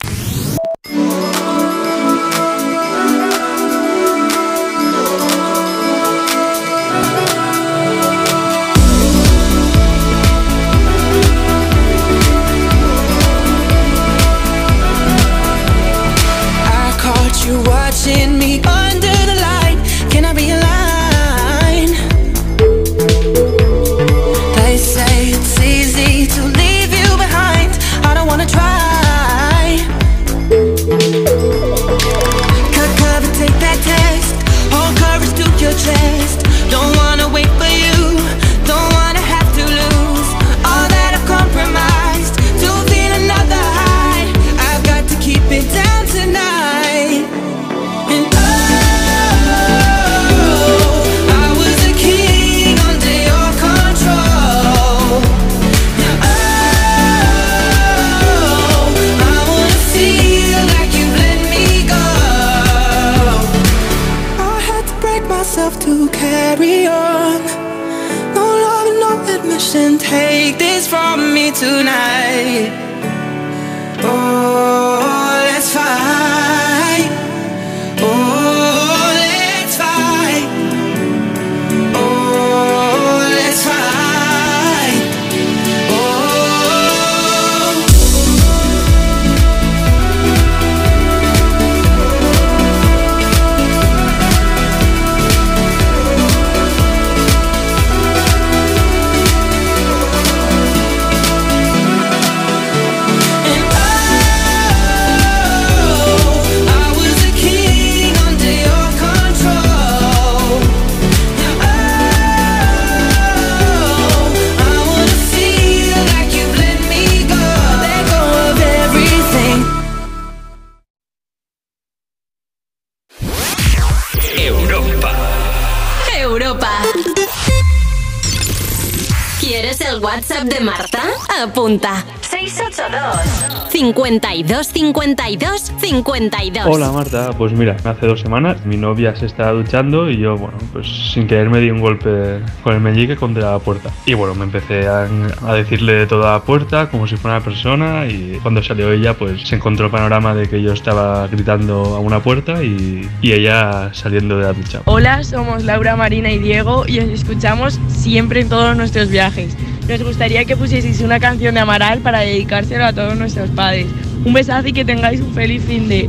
¿El 129.81 130.03
WhatsApp 130.03 130.45
de 130.45 130.61
Marta? 130.61 131.03
Apunta. 131.43 132.05
682 132.39 133.69
52 133.71 134.67
52 134.69 135.73
52. 135.79 136.67
Hola 136.67 136.93
Marta, 136.93 137.33
pues 137.37 137.53
mira, 137.53 137.77
hace 137.85 138.07
dos 138.07 138.21
semanas 138.21 138.65
mi 138.65 138.77
novia 138.77 139.17
se 139.17 139.27
estaba 139.27 139.51
duchando 139.53 140.09
y 140.09 140.19
yo, 140.19 140.37
bueno, 140.37 140.57
pues 140.73 140.87
sin 141.13 141.27
querer 141.27 141.51
me 141.51 141.59
di 141.59 141.71
un 141.71 141.81
golpe 141.81 142.41
con 142.63 142.75
el 142.75 142.81
meñique 142.81 143.17
contra 143.17 143.51
la 143.53 143.59
puerta. 143.59 143.91
Y 144.07 144.15
bueno, 144.15 144.37
me 144.37 144.45
empecé 144.45 144.87
a, 144.87 145.09
a 145.47 145.55
decirle 145.55 145.95
de 145.95 146.07
toda 146.07 146.33
la 146.33 146.41
puerta 146.43 146.89
como 146.91 147.09
si 147.09 147.17
fuera 147.17 147.39
una 147.39 147.45
persona 147.45 148.07
y 148.07 148.39
cuando 148.41 148.63
salió 148.63 148.93
ella 148.93 149.15
pues 149.15 149.43
se 149.43 149.57
encontró 149.57 149.87
el 149.87 149.91
panorama 149.91 150.35
de 150.35 150.49
que 150.49 150.63
yo 150.63 150.73
estaba 150.73 151.27
gritando 151.27 151.97
a 151.97 151.99
una 151.99 152.23
puerta 152.23 152.63
y, 152.63 153.09
y 153.21 153.33
ella 153.33 153.93
saliendo 153.93 154.39
de 154.39 154.45
la 154.45 154.53
ducha. 154.53 154.83
Hola, 154.85 155.25
somos 155.25 155.65
Laura, 155.65 155.97
Marina 155.97 156.31
y 156.31 156.39
Diego 156.39 156.85
y 156.87 157.01
os 157.01 157.09
escuchamos 157.09 157.81
siempre 157.89 158.43
en 158.43 158.49
todos 158.49 158.77
nuestros 158.77 159.09
viajes. 159.09 159.57
Nos 159.89 160.03
gustaría 160.03 160.45
que 160.45 160.55
pusieseis 160.55 161.01
una 161.01 161.19
canción 161.19 161.55
de 161.55 161.61
Amaral 161.61 162.01
para 162.01 162.21
dedicárselo 162.29 162.85
a 162.85 162.93
todos 162.93 163.17
nuestros 163.17 163.51
padres. 163.51 163.87
Un 164.25 164.33
besazo 164.33 164.69
y 164.69 164.73
que 164.73 164.85
tengáis 164.85 165.21
un 165.21 165.33
feliz 165.35 165.63
fin 165.65 165.89
de... 165.89 166.09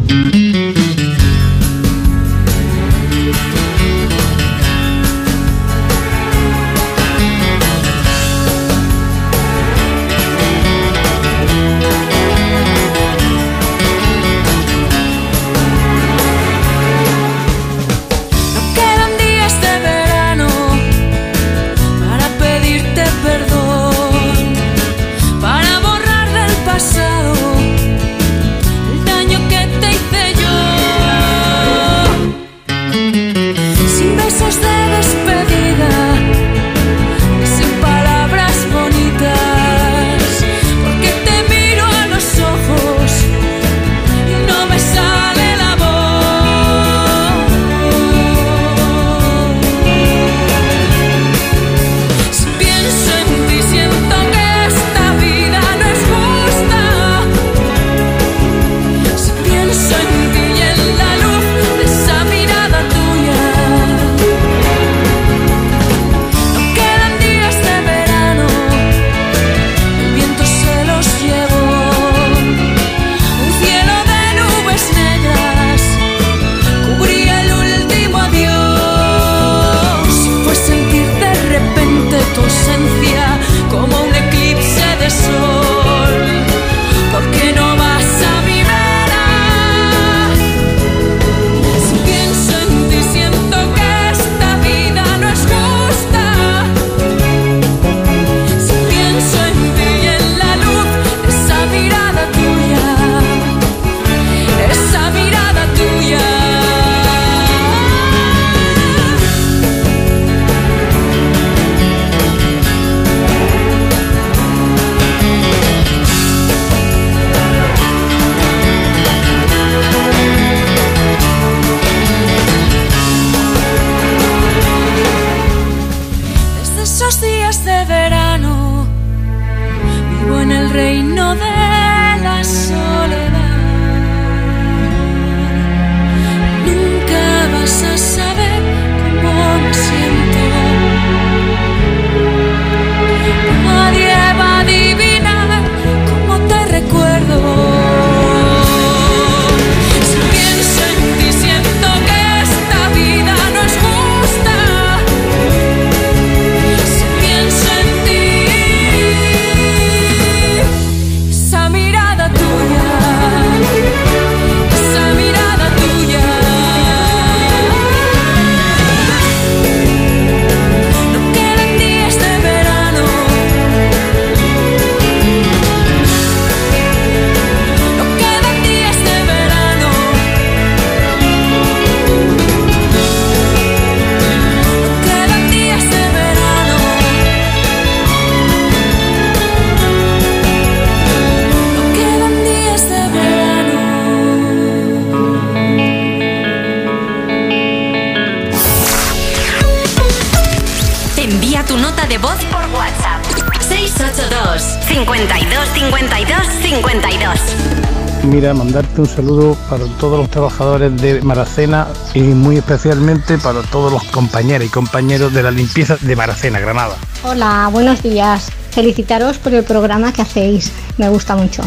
un 208.99 209.07
saludo 209.07 209.57
para 209.69 209.85
todos 209.99 210.19
los 210.19 210.29
trabajadores 210.29 211.01
de 211.01 211.21
Maracena 211.21 211.87
y 212.13 212.19
muy 212.19 212.57
especialmente 212.57 213.37
para 213.37 213.61
todos 213.63 213.91
los 213.91 214.03
compañeros 214.05 214.67
y 214.67 214.69
compañeros 214.69 215.33
de 215.33 215.43
la 215.43 215.51
limpieza 215.51 215.97
de 216.01 216.15
Maracena, 216.15 216.59
Granada. 216.59 216.95
Hola, 217.23 217.69
buenos 217.71 218.03
días. 218.03 218.49
Felicitaros 218.71 219.37
por 219.37 219.53
el 219.53 219.63
programa 219.63 220.11
que 220.11 220.21
hacéis. 220.21 220.71
Me 220.97 221.09
gusta 221.09 221.35
mucho. 221.35 221.63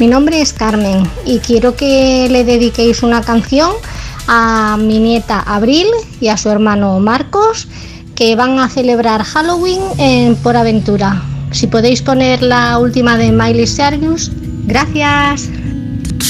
Mi 0.00 0.06
nombre 0.06 0.40
es 0.40 0.52
Carmen 0.52 1.08
y 1.26 1.38
quiero 1.40 1.76
que 1.76 2.28
le 2.30 2.44
dediquéis 2.44 3.02
una 3.02 3.20
canción 3.20 3.72
a 4.26 4.78
mi 4.78 4.98
nieta 4.98 5.40
Abril 5.40 5.86
y 6.20 6.28
a 6.28 6.36
su 6.36 6.48
hermano 6.48 6.98
Marcos 7.00 7.68
que 8.14 8.34
van 8.34 8.58
a 8.58 8.68
celebrar 8.68 9.22
Halloween 9.24 9.82
en 9.98 10.36
Por 10.36 10.56
Aventura. 10.56 11.22
Si 11.50 11.66
podéis 11.66 12.00
poner 12.00 12.42
la 12.42 12.78
última 12.78 13.18
de 13.18 13.30
Miley 13.30 13.66
Cyrus, 13.66 14.32
gracias. 14.64 15.50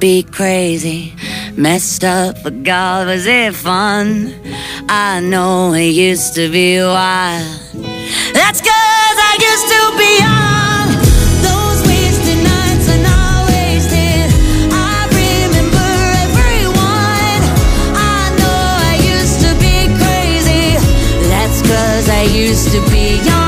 Be 0.00 0.22
crazy, 0.22 1.14
messed 1.56 2.04
up, 2.04 2.36
but 2.44 2.62
God, 2.62 3.08
was 3.08 3.26
it 3.26 3.54
fun? 3.54 4.34
I 4.88 5.20
know 5.20 5.72
I 5.72 5.80
used 5.80 6.34
to 6.34 6.50
be 6.50 6.78
wild. 6.78 7.44
That's 8.32 8.60
cause 8.60 9.18
I 9.30 9.34
used 9.50 9.68
to 9.74 9.80
be 9.98 10.10
young. 10.22 10.86
Those 11.42 11.78
wasted 11.88 12.38
nights 12.44 12.88
are 12.94 13.02
not 13.02 13.48
wasted. 13.50 14.30
I 14.70 15.08
remember 15.18 15.90
everyone. 16.26 17.42
I 17.96 18.30
know 18.38 18.60
I 18.90 18.94
used 19.02 19.40
to 19.40 19.50
be 19.58 19.88
crazy. 19.98 20.78
That's 21.28 21.60
cause 21.62 22.08
I 22.08 22.22
used 22.22 22.70
to 22.72 22.80
be 22.90 23.16
young. 23.26 23.47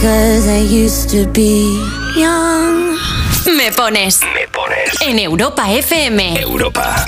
Cause 0.00 0.48
I 0.48 0.60
used 0.60 1.10
to 1.10 1.26
be 1.26 1.62
young. 2.16 2.96
Me 3.56 3.70
pones. 3.70 4.20
Me 4.34 4.46
pones. 4.48 5.00
En 5.02 5.18
Europa 5.18 5.70
FM. 5.70 6.40
Europa. 6.40 7.04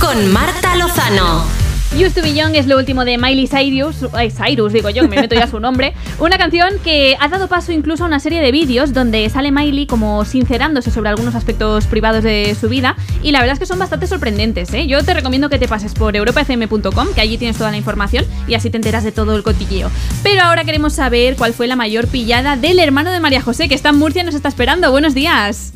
Con 0.00 0.32
Marta 0.32 0.76
Lozano. 0.76 1.55
Used 1.96 2.14
to 2.14 2.20
Be 2.20 2.34
Young 2.34 2.54
es 2.54 2.66
lo 2.66 2.76
último 2.76 3.06
de 3.06 3.16
Miley 3.16 3.46
Cyrus, 3.46 4.04
ay, 4.12 4.30
Cyrus 4.30 4.74
digo 4.74 4.90
yo, 4.90 5.08
me 5.08 5.16
meto 5.16 5.34
ya 5.34 5.46
su 5.46 5.60
nombre. 5.60 5.94
Una 6.18 6.36
canción 6.36 6.68
que 6.84 7.16
ha 7.18 7.28
dado 7.28 7.48
paso 7.48 7.72
incluso 7.72 8.04
a 8.04 8.06
una 8.06 8.20
serie 8.20 8.42
de 8.42 8.52
vídeos 8.52 8.92
donde 8.92 9.30
sale 9.30 9.50
Miley 9.50 9.86
como 9.86 10.26
sincerándose 10.26 10.90
sobre 10.90 11.08
algunos 11.08 11.34
aspectos 11.34 11.86
privados 11.86 12.22
de 12.22 12.54
su 12.60 12.68
vida 12.68 12.96
y 13.22 13.30
la 13.30 13.40
verdad 13.40 13.54
es 13.54 13.60
que 13.60 13.64
son 13.64 13.78
bastante 13.78 14.06
sorprendentes. 14.06 14.74
¿eh? 14.74 14.86
Yo 14.86 15.02
te 15.04 15.14
recomiendo 15.14 15.48
que 15.48 15.58
te 15.58 15.68
pases 15.68 15.94
por 15.94 16.14
europafm.com, 16.14 17.14
que 17.14 17.20
allí 17.22 17.38
tienes 17.38 17.56
toda 17.56 17.70
la 17.70 17.78
información 17.78 18.26
y 18.46 18.52
así 18.52 18.68
te 18.68 18.76
enteras 18.76 19.02
de 19.02 19.12
todo 19.12 19.34
el 19.34 19.42
cotilleo. 19.42 19.90
Pero 20.22 20.42
ahora 20.42 20.64
queremos 20.64 20.92
saber 20.92 21.36
cuál 21.36 21.54
fue 21.54 21.66
la 21.66 21.76
mayor 21.76 22.08
pillada 22.08 22.56
del 22.56 22.78
hermano 22.78 23.10
de 23.10 23.20
María 23.20 23.40
José, 23.40 23.70
que 23.70 23.74
está 23.74 23.88
en 23.88 23.96
Murcia 23.96 24.20
y 24.20 24.26
nos 24.26 24.34
está 24.34 24.48
esperando. 24.48 24.90
Buenos 24.90 25.14
días. 25.14 25.72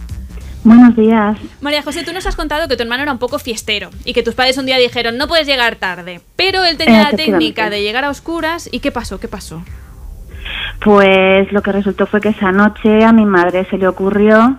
Buenos 0.62 0.94
días. 0.94 1.38
María 1.60 1.82
José, 1.82 2.04
tú 2.04 2.12
nos 2.12 2.26
has 2.26 2.36
contado 2.36 2.68
que 2.68 2.76
tu 2.76 2.82
hermano 2.82 3.02
era 3.02 3.12
un 3.12 3.18
poco 3.18 3.38
fiestero 3.38 3.90
y 4.04 4.12
que 4.12 4.22
tus 4.22 4.34
padres 4.34 4.58
un 4.58 4.66
día 4.66 4.76
dijeron 4.76 5.16
no 5.16 5.26
puedes 5.26 5.46
llegar 5.46 5.76
tarde, 5.76 6.20
pero 6.36 6.64
él 6.64 6.76
tenía 6.76 7.04
la 7.04 7.16
técnica 7.16 7.70
de 7.70 7.82
llegar 7.82 8.04
a 8.04 8.10
oscuras 8.10 8.68
y 8.70 8.80
¿qué 8.80 8.92
pasó? 8.92 9.18
¿Qué 9.18 9.28
pasó? 9.28 9.62
Pues 10.84 11.50
lo 11.52 11.62
que 11.62 11.72
resultó 11.72 12.06
fue 12.06 12.20
que 12.20 12.30
esa 12.30 12.52
noche 12.52 13.04
a 13.04 13.12
mi 13.12 13.24
madre 13.24 13.66
se 13.70 13.78
le 13.78 13.86
ocurrió 13.86 14.58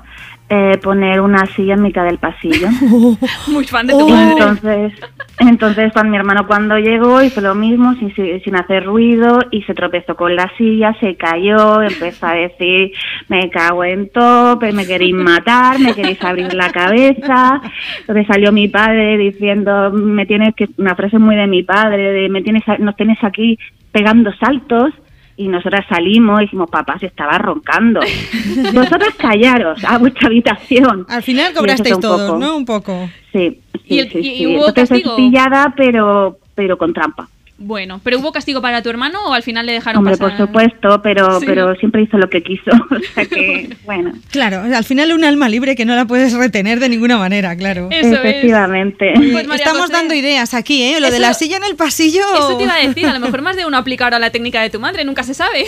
eh, 0.54 0.78
poner 0.84 1.22
una 1.22 1.46
silla 1.46 1.76
en 1.76 1.82
mitad 1.82 2.04
del 2.04 2.18
pasillo. 2.18 2.68
Muy 3.48 3.64
fan 3.64 3.88
de 3.88 3.94
tu 3.94 4.10
madre. 4.10 4.32
Entonces, 4.32 4.94
entonces 5.40 5.94
mi 6.04 6.18
hermano 6.18 6.46
cuando 6.46 6.78
llegó 6.78 7.22
hizo 7.22 7.40
lo 7.40 7.56
mismo 7.56 7.96
sin, 7.96 8.56
hacer 8.58 8.84
ruido 8.84 9.40
y 9.50 9.62
se 9.62 9.74
tropezó 9.74 10.18
con 10.18 10.36
la 10.36 10.52
silla, 10.58 10.94
se 11.00 11.16
cayó, 11.16 11.82
empezó 11.82 12.28
a 12.28 12.34
decir 12.34 12.92
me 13.30 13.50
cago 13.50 13.86
en 13.86 14.10
tope, 14.10 14.74
me 14.74 14.86
queréis 14.86 15.16
matar, 15.16 15.80
me 15.80 15.94
queréis 15.94 16.22
abrir 16.22 16.54
la 16.54 16.70
cabeza. 16.70 17.62
Entonces 18.02 18.28
salió 18.28 18.52
mi 18.52 18.68
padre 18.68 19.18
diciendo 19.18 19.90
me 19.92 20.26
tienes 20.26 20.54
que 20.54 20.68
una 20.78 20.96
frase 20.96 21.18
muy 21.18 21.38
de 21.38 21.48
mi 21.48 21.64
padre 21.64 22.12
de 22.12 22.28
me 22.28 22.42
tienes 22.42 22.64
nos 22.80 22.98
tienes 22.98 23.24
aquí 23.24 23.58
pegando 23.94 24.34
saltos. 24.34 24.94
Y 25.42 25.48
nosotras 25.48 25.86
salimos 25.90 26.40
y 26.40 26.44
dijimos, 26.44 26.70
papá, 26.70 27.00
se 27.00 27.08
estaba 27.08 27.38
roncando. 27.40 28.00
Vosotras 28.74 29.16
callaros 29.18 29.84
a 29.84 29.98
vuestra 29.98 30.28
habitación. 30.28 31.06
Al 31.10 31.24
final 31.24 31.52
cobrasteis 31.54 32.00
todos, 32.00 32.30
poco. 32.30 32.40
¿no? 32.40 32.58
Un 32.58 32.66
poco. 32.66 33.10
Sí, 33.32 33.60
sí, 33.74 33.82
¿Y 33.96 34.00
el- 34.00 34.12
sí, 34.12 34.18
y- 34.20 34.24
sí. 34.24 34.34
y 34.44 34.46
hubo 34.48 34.68
Entonces 34.68 34.84
es 34.84 34.90
castigo? 34.90 35.16
pillada, 35.16 35.74
pero, 35.76 36.38
pero 36.54 36.78
con 36.78 36.94
trampa. 36.94 37.28
Bueno, 37.64 38.02
¿pero 38.04 38.18
hubo 38.20 38.32
castigo 38.32 38.60
para 38.62 38.82
tu 38.82 38.90
hermano 38.90 39.20
o 39.28 39.34
al 39.34 39.44
final 39.44 39.66
le 39.68 39.74
dejaron 39.74 40.00
Hombre, 40.00 40.18
pasar? 40.18 40.36
por 40.38 40.48
supuesto, 40.48 41.02
pero, 41.04 41.40
Sí. 41.40 41.46
pero 41.46 41.76
siempre 41.76 42.02
hizo 42.02 42.18
lo 42.18 42.30
que 42.30 42.42
quiso. 42.42 42.72
O 42.92 43.14
sea 43.14 43.26
que, 43.26 43.76
bueno. 43.86 44.12
Claro, 44.32 44.62
al 44.62 44.84
final 44.84 45.12
un 45.14 45.24
alma 45.24 45.48
libre 45.48 45.76
que 45.76 45.86
no 45.86 45.96
la 45.96 46.06
puedes 46.06 46.34
retener 46.34 46.80
de 46.80 46.90
ninguna 46.90 47.18
manera, 47.18 47.56
claro. 47.56 47.88
Eso 47.92 48.08
es. 48.16 48.20
Efectivamente. 48.20 49.14
Pues, 49.16 49.48
Estamos 49.54 49.82
José, 49.82 49.94
dando 49.94 50.14
ideas 50.14 50.54
aquí, 50.54 50.82
¿eh? 50.84 51.00
Lo 51.00 51.12
de 51.12 51.20
la 51.20 51.34
silla 51.34 51.58
en 51.58 51.64
el 51.64 51.76
pasillo. 51.76 52.22
Eso 52.34 52.58
te 52.58 52.64
iba 52.64 52.74
a 52.74 52.88
decir, 52.88 53.06
a 53.06 53.14
lo 53.14 53.20
mejor 53.26 53.42
más 53.42 53.56
de 53.56 53.66
uno 53.66 53.78
aplica 53.78 54.06
ahora 54.06 54.18
la 54.20 54.32
técnica 54.32 54.62
de 54.62 54.70
tu 54.72 54.80
madre, 54.80 55.06
nunca 55.06 55.24
se 55.24 55.34
sabe. 55.34 55.66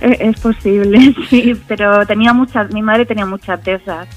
Es, 0.00 0.20
es 0.20 0.40
posible, 0.40 1.14
sí, 1.28 1.52
pero 1.68 2.04
tenía 2.06 2.32
muchas, 2.32 2.72
mi 2.72 2.82
madre 2.82 3.04
tenía 3.06 3.26
muchas 3.26 3.62
de 3.64 3.74
esas. 3.74 4.08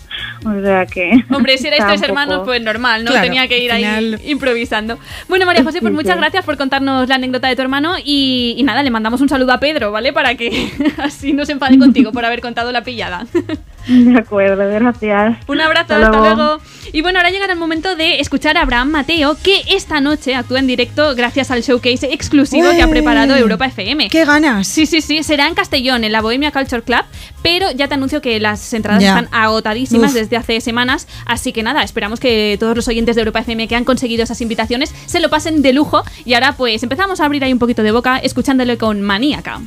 O 0.45 0.61
sea 0.61 0.85
que. 0.85 1.23
Hombre, 1.29 1.57
si 1.57 1.67
erais 1.67 1.85
tres 1.87 2.01
hermanos, 2.01 2.35
poco- 2.37 2.45
pues 2.47 2.61
normal, 2.61 3.03
¿no? 3.03 3.11
Claro, 3.11 3.25
Tenía 3.25 3.47
que 3.47 3.59
ir 3.59 3.71
al 3.71 3.77
ahí 3.77 3.83
final- 3.83 4.21
improvisando. 4.25 4.99
Bueno, 5.29 5.45
María 5.45 5.63
José, 5.63 5.79
pues 5.79 5.91
Sí, 5.91 5.95
muchas 5.95 6.13
sí. 6.15 6.19
gracias 6.19 6.43
por 6.45 6.57
contarnos 6.57 7.07
la 7.07 7.15
anécdota 7.15 7.47
de 7.47 7.55
tu 7.55 7.61
hermano 7.61 7.95
y, 8.03 8.55
y 8.57 8.63
nada, 8.63 8.83
le 8.83 8.89
mandamos 8.89 9.21
un 9.21 9.29
saludo 9.29 9.53
a 9.53 9.59
Pedro, 9.59 9.91
¿vale? 9.91 10.13
Para 10.13 10.35
que 10.35 10.49
así 10.97 11.33
no 11.33 11.45
se 11.45 11.53
enfade 11.53 11.77
contigo 11.79 12.11
por 12.11 12.25
haber 12.25 12.41
contado 12.41 12.71
la 12.71 12.83
pillada. 12.83 13.25
De 13.87 14.17
acuerdo, 14.17 14.57
gracias. 14.69 15.37
Un 15.47 15.61
abrazo, 15.61 15.93
Hasta 15.93 16.05
hasta, 16.07 16.17
luego. 16.19 16.35
luego. 16.35 16.61
Y 16.93 17.01
bueno, 17.01 17.19
ahora 17.19 17.31
llegará 17.31 17.53
el 17.53 17.59
momento 17.59 17.95
de 17.95 18.19
escuchar 18.19 18.57
a 18.57 18.61
Abraham 18.61 18.89
Mateo, 18.89 19.35
que 19.41 19.61
esta 19.69 19.99
noche 19.99 20.35
actúa 20.35 20.59
en 20.59 20.67
directo 20.67 21.15
gracias 21.15 21.49
al 21.51 21.61
showcase 21.63 22.13
exclusivo 22.13 22.69
que 22.71 22.81
ha 22.81 22.87
preparado 22.89 23.35
Europa 23.35 23.65
FM. 23.65 24.09
¡Qué 24.09 24.25
ganas! 24.25 24.67
Sí, 24.67 24.85
sí, 24.85 25.01
sí, 25.01 25.23
será 25.23 25.47
en 25.47 25.55
Castellón, 25.55 26.03
en 26.03 26.11
la 26.11 26.21
Bohemia 26.21 26.51
Culture 26.51 26.81
Club, 26.83 27.01
pero 27.41 27.71
ya 27.71 27.87
te 27.87 27.95
anuncio 27.95 28.21
que 28.21 28.39
las 28.39 28.73
entradas 28.73 29.01
Ya. 29.01 29.09
están 29.09 29.27
agotadísimas 29.31 30.11
Uf. 30.11 30.17
desde 30.17 30.37
hace 30.37 30.61
semanas, 30.61 31.07
así 31.25 31.51
que 31.51 31.63
nada, 31.63 31.83
esperamos 31.83 32.19
que 32.19 32.57
todos 32.59 32.75
los 32.75 32.87
oyentes 32.87 33.15
de 33.15 33.21
Europa 33.21 33.39
FM 33.39 33.67
que 33.67 33.75
han 33.75 33.85
conseguido 33.85 34.23
esas 34.23 34.39
invitaciones 34.41 34.93
se 35.07 35.19
lo 35.19 35.29
pasen 35.29 35.61
de 35.61 35.73
lujo 35.73 36.03
y 36.25 36.35
ahora 36.35 36.53
pues 36.53 36.83
empezamos 36.83 37.19
a 37.21 37.25
abrir 37.25 37.43
ahí 37.43 37.53
un 37.53 37.59
poquito 37.59 37.81
de 37.83 37.91
boca 37.91 38.17
escuchándolo 38.17 38.77
con 38.77 39.01
Maníaca. 39.01 39.59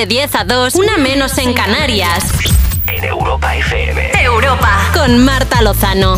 de 0.00 0.06
10 0.06 0.34
a 0.34 0.44
2, 0.44 0.76
una 0.76 0.96
menos 0.96 1.36
en 1.36 1.52
Canarias. 1.52 2.24
En 2.86 3.04
Europa 3.04 3.54
FM. 3.54 4.12
Europa. 4.22 4.90
Con 4.94 5.22
Marta 5.26 5.60
Lozano. 5.60 6.16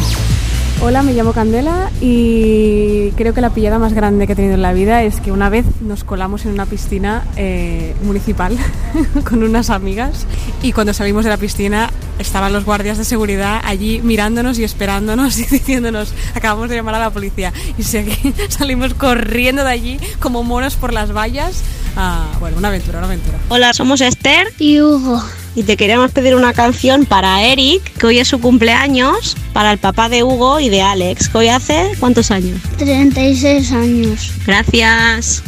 Hola, 0.80 1.02
me 1.02 1.12
llamo 1.12 1.32
Candela 1.32 1.90
y 2.00 3.10
creo 3.12 3.34
que 3.34 3.40
la 3.40 3.50
pillada 3.50 3.80
más 3.80 3.92
grande 3.92 4.28
que 4.28 4.34
he 4.34 4.36
tenido 4.36 4.54
en 4.54 4.62
la 4.62 4.72
vida 4.72 5.02
es 5.02 5.20
que 5.20 5.32
una 5.32 5.48
vez 5.48 5.64
nos 5.80 6.04
colamos 6.04 6.44
en 6.44 6.52
una 6.52 6.66
piscina 6.66 7.24
eh, 7.36 7.94
municipal 8.02 8.56
con 9.28 9.42
unas 9.42 9.70
amigas 9.70 10.26
y 10.62 10.72
cuando 10.72 10.94
salimos 10.94 11.24
de 11.24 11.30
la 11.30 11.36
piscina 11.36 11.90
estaban 12.20 12.52
los 12.52 12.64
guardias 12.64 12.98
de 12.98 13.04
seguridad 13.04 13.62
allí 13.64 14.00
mirándonos 14.02 14.58
y 14.58 14.64
esperándonos 14.64 15.38
y 15.40 15.44
diciéndonos 15.44 16.14
acabamos 16.34 16.68
de 16.68 16.76
llamar 16.76 16.96
a 16.96 17.00
la 17.00 17.10
policía 17.10 17.52
y 17.78 17.82
salimos 18.48 18.94
corriendo 18.94 19.64
de 19.64 19.70
allí 19.70 20.00
como 20.20 20.44
monos 20.44 20.76
por 20.76 20.92
las 20.92 21.12
vallas. 21.12 21.62
Ah, 21.96 22.26
bueno, 22.40 22.58
una 22.58 22.68
aventura, 22.68 22.98
una 22.98 23.06
aventura. 23.06 23.38
Hola, 23.54 23.74
somos 23.74 24.00
Esther 24.00 24.50
y 24.58 24.80
Hugo. 24.80 25.22
Y 25.54 25.64
te 25.64 25.76
queremos 25.76 26.10
pedir 26.10 26.34
una 26.34 26.54
canción 26.54 27.04
para 27.04 27.42
Eric, 27.42 27.82
que 27.98 28.06
hoy 28.06 28.18
es 28.18 28.26
su 28.26 28.40
cumpleaños, 28.40 29.36
para 29.52 29.72
el 29.72 29.76
papá 29.76 30.08
de 30.08 30.22
Hugo 30.22 30.58
y 30.58 30.70
de 30.70 30.80
Alex, 30.80 31.28
que 31.28 31.36
hoy 31.36 31.48
hace 31.48 31.92
cuántos 32.00 32.30
años? 32.30 32.58
36 32.78 33.72
años. 33.72 34.32
Gracias. 34.46 35.42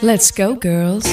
Let's 0.00 0.32
go, 0.34 0.58
girls. 0.58 1.04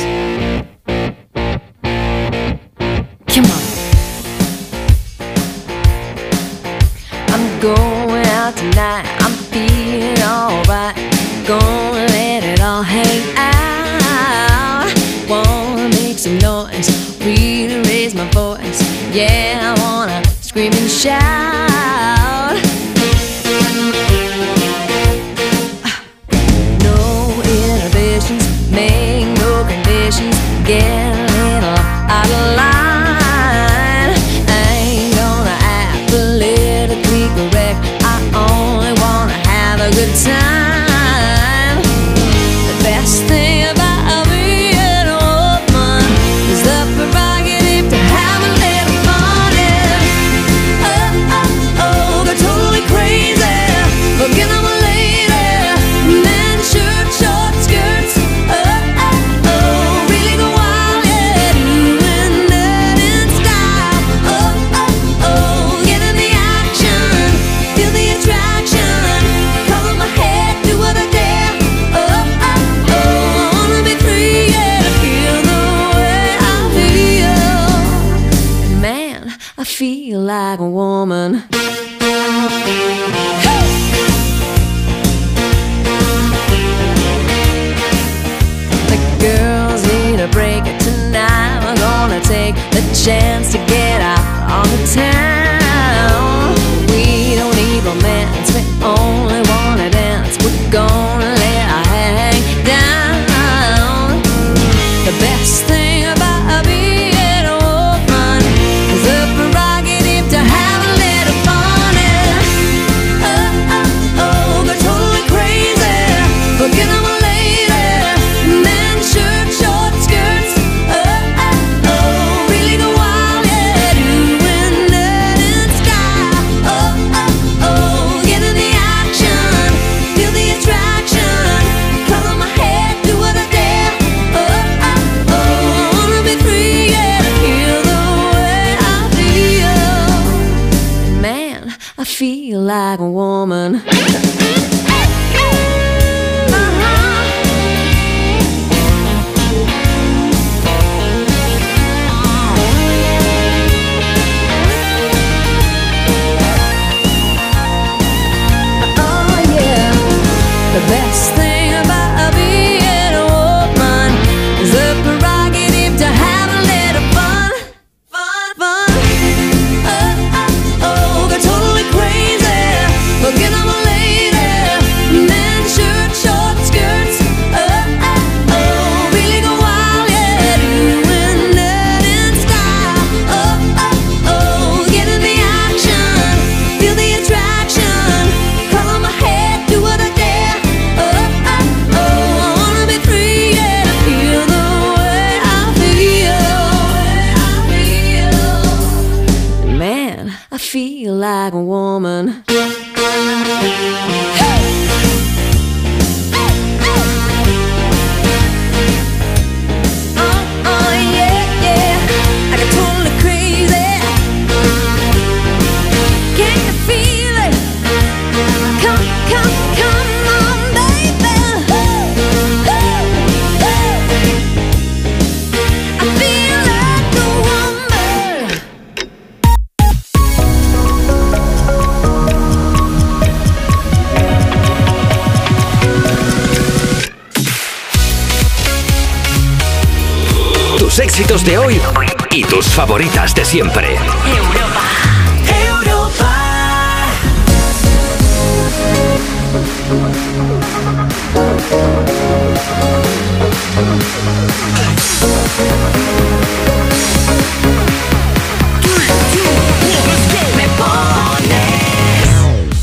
Favoritas 242.87 243.35
de 243.35 243.43
siempre. 243.43 243.97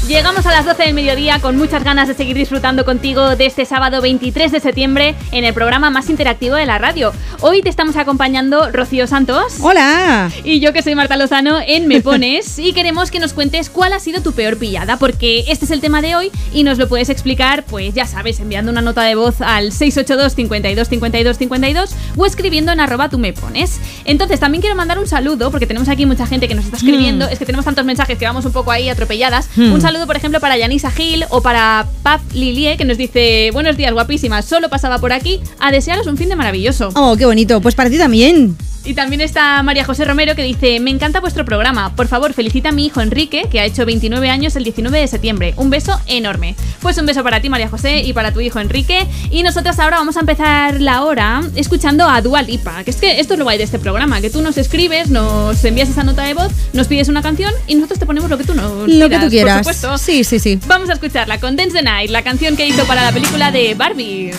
Llegamos 0.06 0.46
a 0.46 0.52
las 0.52 0.64
12 0.64 0.82
del 0.84 0.94
mediodía 0.94 1.40
con 1.40 1.56
muchas 1.56 1.82
ganas 1.82 2.08
de 2.08 2.14
seguir 2.14 2.36
disfrutando 2.36 2.84
contigo 2.84 3.34
de 3.36 3.46
este 3.46 3.64
sábado 3.64 4.00
23 4.00 4.52
de 4.52 4.60
septiembre 4.60 5.14
en 5.32 5.44
el 5.44 5.52
programa 5.52 5.90
más 5.90 6.08
interactivo 6.08 6.54
de 6.56 6.66
la 6.66 6.78
radio. 6.78 7.12
Hoy 7.40 7.62
te 7.62 7.68
estamos 7.68 7.96
acompañando 7.96 8.70
Rocío 8.70 9.06
Santos. 9.06 9.54
Hola. 9.60 10.30
Y 10.44 10.60
yo 10.60 10.72
que 10.72 10.82
soy 10.82 10.94
Marta 10.94 11.16
Lozano 11.16 11.58
en 11.66 11.86
Me 11.88 12.00
Pones 12.00 12.58
y 12.58 12.72
queremos 12.72 13.10
que 13.10 13.18
nos 13.18 13.32
cuentes 13.34 13.68
cuál 13.68 13.92
ha 13.92 13.98
sido 14.00 14.22
tu 14.22 14.32
peor 14.32 14.56
pillada 14.56 14.96
porque 14.96 15.44
este 15.48 15.66
es 15.66 15.70
el 15.70 15.80
tema 15.80 16.00
de 16.00 16.16
hoy 16.16 16.30
y 16.54 16.62
nos 16.62 16.78
lo 16.78 16.88
puedes 16.88 17.10
explicar 17.10 17.64
pues 17.64 17.92
ya 17.92 18.06
sabes 18.06 18.40
enviando 18.40 18.70
una 18.70 18.80
nota 18.80 19.02
de 19.02 19.14
voz 19.14 19.40
al 19.42 19.72
682 19.72 20.34
52 20.34 20.88
52 20.88 21.36
52 21.38 21.90
o 22.16 22.24
escribiendo 22.26 22.72
en 22.72 22.80
arroba 22.80 23.08
tú 23.10 23.18
me 23.18 23.32
pones. 23.32 23.78
Entonces 24.06 24.40
también 24.40 24.62
quiero 24.62 24.76
mandar 24.76 24.98
un 24.98 25.06
saludo 25.06 25.50
porque 25.50 25.66
tenemos 25.66 25.88
aquí 25.90 26.06
mucha 26.06 26.26
gente 26.26 26.48
que 26.48 26.54
nos 26.54 26.64
está 26.64 26.78
escribiendo, 26.78 27.26
Mm. 27.26 27.32
es 27.32 27.38
que 27.38 27.44
tenemos 27.46 27.64
tantos 27.66 27.84
mensajes 27.84 28.16
que 28.16 28.24
vamos 28.24 28.44
un 28.46 28.52
poco 28.52 28.70
ahí 28.70 28.88
atropelladas. 28.88 29.48
Mm. 29.56 29.72
Un 29.72 29.80
saludo 29.82 30.06
por 30.06 30.16
ejemplo 30.16 30.40
para 30.40 30.56
Yanisa 30.56 30.90
Gil 30.90 31.26
o 31.28 31.42
para 31.42 31.86
Paz 32.02 32.22
Lilie 32.32 32.76
que 32.78 32.84
nos 32.86 32.96
dice 32.96 33.50
buenos 33.52 33.76
días 33.76 33.92
guapísimas, 33.92 34.44
solo 34.46 34.70
pasaba 34.70 34.98
por 34.98 35.12
aquí 35.12 35.40
a 35.60 35.70
desearos 35.70 36.06
un 36.06 36.16
fin 36.16 36.28
de 36.30 36.36
maravilloso. 36.36 36.88
Oh, 36.94 37.16
qué 37.16 37.26
bonito. 37.26 37.33
Pues 37.60 37.74
para 37.74 37.90
ti 37.90 37.98
también. 37.98 38.56
Y 38.86 38.92
también 38.92 39.22
está 39.22 39.62
María 39.62 39.82
José 39.82 40.04
Romero 40.04 40.34
que 40.34 40.42
dice, 40.42 40.78
me 40.78 40.90
encanta 40.90 41.18
vuestro 41.20 41.46
programa, 41.46 41.96
por 41.96 42.06
favor 42.06 42.34
felicita 42.34 42.68
a 42.68 42.72
mi 42.72 42.84
hijo 42.84 43.00
Enrique, 43.00 43.44
que 43.50 43.58
ha 43.58 43.64
hecho 43.64 43.86
29 43.86 44.28
años 44.28 44.56
el 44.56 44.64
19 44.64 44.98
de 44.98 45.08
septiembre. 45.08 45.54
Un 45.56 45.70
beso 45.70 45.98
enorme. 46.06 46.54
Pues 46.82 46.98
un 46.98 47.06
beso 47.06 47.24
para 47.24 47.40
ti 47.40 47.48
María 47.48 47.70
José 47.70 48.00
y 48.00 48.12
para 48.12 48.32
tu 48.32 48.40
hijo 48.40 48.60
Enrique. 48.60 49.06
Y 49.30 49.42
nosotras 49.42 49.78
ahora 49.78 49.96
vamos 49.96 50.18
a 50.18 50.20
empezar 50.20 50.82
la 50.82 51.02
hora 51.02 51.42
escuchando 51.56 52.06
a 52.06 52.20
Dua 52.20 52.42
Lipa, 52.42 52.84
que 52.84 52.90
es 52.90 52.96
que 52.96 53.20
esto 53.20 53.32
es 53.32 53.38
lo 53.38 53.46
guay 53.46 53.56
de 53.56 53.64
este 53.64 53.78
programa, 53.78 54.20
que 54.20 54.28
tú 54.28 54.42
nos 54.42 54.58
escribes, 54.58 55.08
nos 55.08 55.64
envías 55.64 55.88
esa 55.88 56.04
nota 56.04 56.22
de 56.24 56.34
voz, 56.34 56.52
nos 56.74 56.86
pides 56.86 57.08
una 57.08 57.22
canción 57.22 57.52
y 57.66 57.76
nosotros 57.76 57.98
te 57.98 58.04
ponemos 58.04 58.28
lo 58.28 58.36
que 58.36 58.44
tú 58.44 58.52
nos 58.52 58.86
Lo 58.86 59.08
que 59.08 59.18
tú 59.18 59.28
quieras. 59.30 59.62
Por 59.64 59.74
supuesto. 59.74 59.96
Sí, 59.96 60.24
sí, 60.24 60.38
sí. 60.38 60.60
Vamos 60.66 60.90
a 60.90 60.92
escucharla 60.92 61.40
con 61.40 61.56
Dance 61.56 61.78
the 61.78 61.82
Night, 61.82 62.10
la 62.10 62.20
canción 62.20 62.54
que 62.54 62.68
hizo 62.68 62.84
para 62.84 63.02
la 63.02 63.12
película 63.12 63.50
de 63.50 63.74
Barbie. 63.74 64.32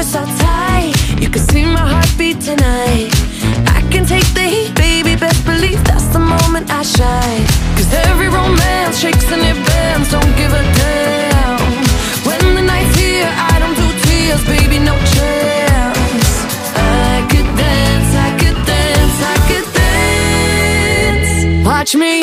Outfit's 0.00 0.12
so 0.12 0.44
tight, 0.44 1.20
you 1.20 1.28
can 1.28 1.42
see 1.48 1.64
my 1.64 1.86
heartbeat 1.86 2.40
tonight. 2.40 3.10
I 3.68 3.82
can 3.90 4.04
take 4.06 4.26
the 4.34 4.42
heat, 4.42 4.74
baby, 4.74 5.16
best 5.16 5.44
believe 5.44 5.82
that's 5.84 6.06
the 6.06 6.18
moment 6.18 6.70
I 6.70 6.82
shine. 6.82 7.46
'Cause 7.76 7.92
every 8.08 8.28
romance 8.28 8.98
shakes 8.98 9.30
and 9.30 9.42
it 9.42 9.58
bends, 9.66 10.10
don't 10.10 10.36
give 10.36 10.52
a 10.52 10.62
damn. 10.80 11.60
When 12.24 12.54
the 12.54 12.62
night's 12.62 12.96
here, 12.96 13.30
I 13.52 13.58
don't 13.58 13.76
do 13.76 13.88
tears, 14.04 14.42
baby, 14.44 14.78
no 14.78 14.96
chance. 15.14 16.30
I 16.76 17.22
could 17.30 17.50
dance, 17.56 18.12
I 18.26 18.30
could 18.40 18.58
dance, 18.72 19.18
I 19.34 19.36
could 19.48 19.68
dance. 19.82 21.30
Watch 21.66 21.94
me 21.94 22.22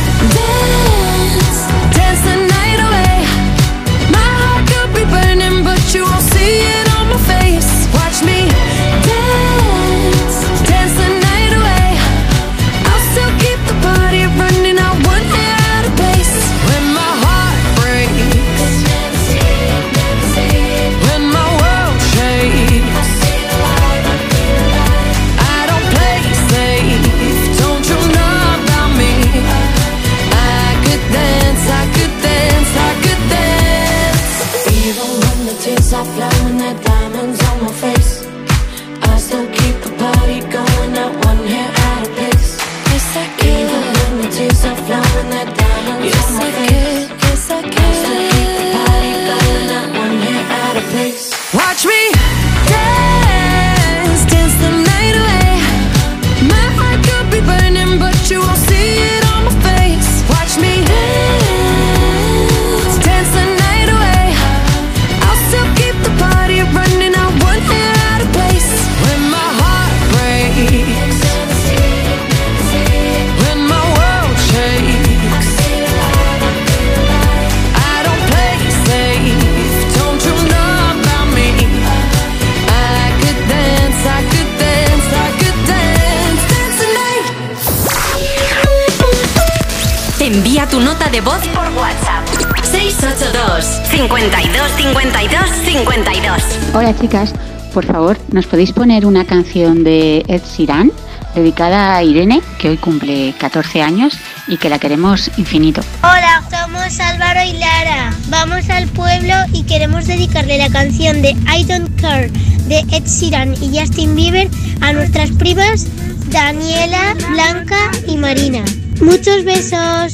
de 91.21 91.25
voz 91.25 91.47
por 91.49 91.67
WhatsApp. 91.77 92.25
682 92.63 93.65
52 93.91 94.71
52 94.77 95.49
52 95.65 96.43
Hola 96.73 96.95
chicas, 96.97 97.33
por 97.73 97.85
favor, 97.85 98.17
¿nos 98.31 98.47
podéis 98.47 98.71
poner 98.71 99.05
una 99.05 99.25
canción 99.25 99.83
de 99.83 100.23
Ed 100.27 100.41
Sheeran 100.43 100.91
dedicada 101.35 101.95
a 101.95 102.03
Irene, 102.03 102.41
que 102.59 102.69
hoy 102.69 102.77
cumple 102.77 103.33
14 103.39 103.81
años 103.81 104.17
y 104.47 104.57
que 104.57 104.69
la 104.69 104.79
queremos 104.79 105.29
infinito? 105.37 105.81
Hola, 106.03 106.43
somos 106.49 106.99
Álvaro 106.99 107.41
y 107.43 107.53
Lara. 107.53 108.13
Vamos 108.29 108.69
al 108.69 108.87
pueblo 108.87 109.33
y 109.53 109.63
queremos 109.63 110.07
dedicarle 110.07 110.57
la 110.57 110.69
canción 110.69 111.21
de 111.21 111.31
I 111.31 111.65
Don't 111.65 111.99
Care 111.99 112.29
de 112.67 112.79
Ed 112.91 113.05
Sheeran 113.05 113.53
y 113.61 113.77
Justin 113.77 114.15
Bieber 114.15 114.49
a 114.81 114.93
nuestras 114.93 115.31
primas 115.31 115.87
Daniela, 116.29 117.15
Blanca 117.31 117.91
y 118.07 118.17
Marina. 118.17 118.63
Muchos 119.01 119.43
besos. 119.43 120.13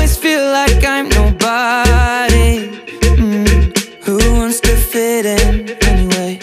fit 5.01 5.25
in 5.25 5.53
anyway? 5.91 6.33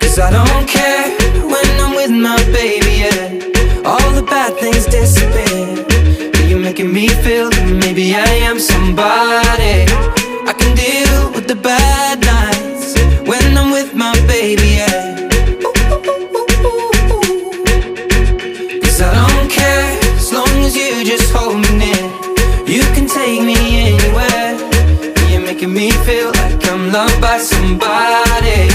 Cause 0.00 0.18
I 0.18 0.28
don't 0.38 0.66
care 0.76 1.06
when 1.52 1.68
I'm 1.84 1.92
with 2.00 2.14
my 2.28 2.38
baby, 2.58 2.94
yeah. 3.04 3.88
All 3.90 4.10
the 4.18 4.24
bad 4.34 4.52
things 4.62 4.84
disappear. 4.86 5.66
But 6.32 6.44
You're 6.50 6.64
making 6.68 6.90
me 6.92 7.06
feel 7.24 7.48
that 7.54 7.68
maybe 7.84 8.06
I 8.28 8.32
am 8.48 8.58
somebody. 8.58 9.76
I 10.50 10.52
can 10.60 10.72
deal 10.84 11.18
with 11.34 11.46
the 11.52 11.58
bad 11.70 12.16
I'm 26.90 27.06
loved 27.06 27.20
by 27.20 27.38
somebody. 27.38 28.66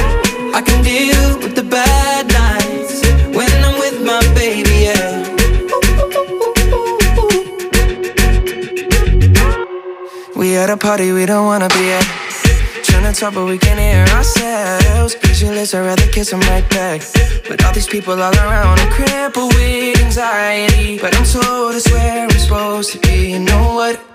I 0.56 0.62
can 0.66 0.82
deal 0.86 1.38
with 1.40 1.54
the 1.54 1.64
bad 1.64 2.26
nights 2.32 3.02
when 3.36 3.52
I'm 3.62 3.78
with 3.78 4.06
my 4.06 4.22
baby, 4.34 4.88
yeah. 4.88 5.20
We 10.34 10.56
at 10.56 10.70
a 10.70 10.78
party 10.78 11.12
we 11.12 11.26
don't 11.26 11.46
wanna 11.46 11.68
be 11.68 11.92
at. 11.92 12.08
Trying 12.86 13.12
to 13.12 13.20
talk, 13.20 13.34
but 13.34 13.48
we 13.48 13.58
can't 13.58 13.82
hear 13.82 14.06
ourselves. 14.16 15.12
Speechless, 15.12 15.74
I'd 15.74 15.82
rather 15.82 16.08
kiss 16.08 16.30
them 16.30 16.40
right 16.52 16.68
back. 16.70 17.02
But 17.50 17.66
all 17.66 17.74
these 17.74 17.88
people 17.88 18.14
all 18.14 18.34
around, 18.34 18.80
I'm 18.80 18.92
crippled 18.94 19.54
with 19.56 20.02
anxiety. 20.02 21.00
But 21.00 21.14
I'm 21.18 21.26
told 21.26 21.76
it's 21.76 21.92
where 21.92 22.24
I'm 22.24 22.30
supposed 22.30 22.94
to 22.94 23.00
be. 23.00 23.32
You 23.32 23.40
know 23.40 23.74
what? 23.74 24.15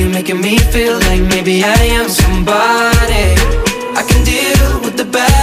You're 0.00 0.08
making 0.08 0.40
me 0.40 0.56
feel 0.56 0.94
like 0.94 1.20
maybe 1.20 1.62
I 1.62 1.74
am 1.98 2.08
somebody. 2.08 3.36
I 3.94 4.02
can 4.08 4.24
deal 4.24 4.80
with 4.80 4.96
the 4.96 5.04
bad 5.04 5.39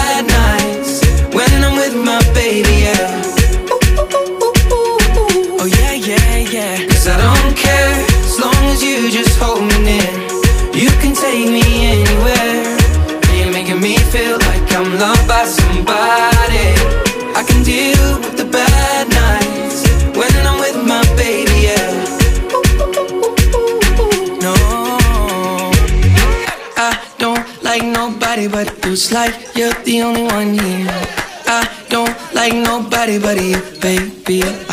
baby. 33.87 34.66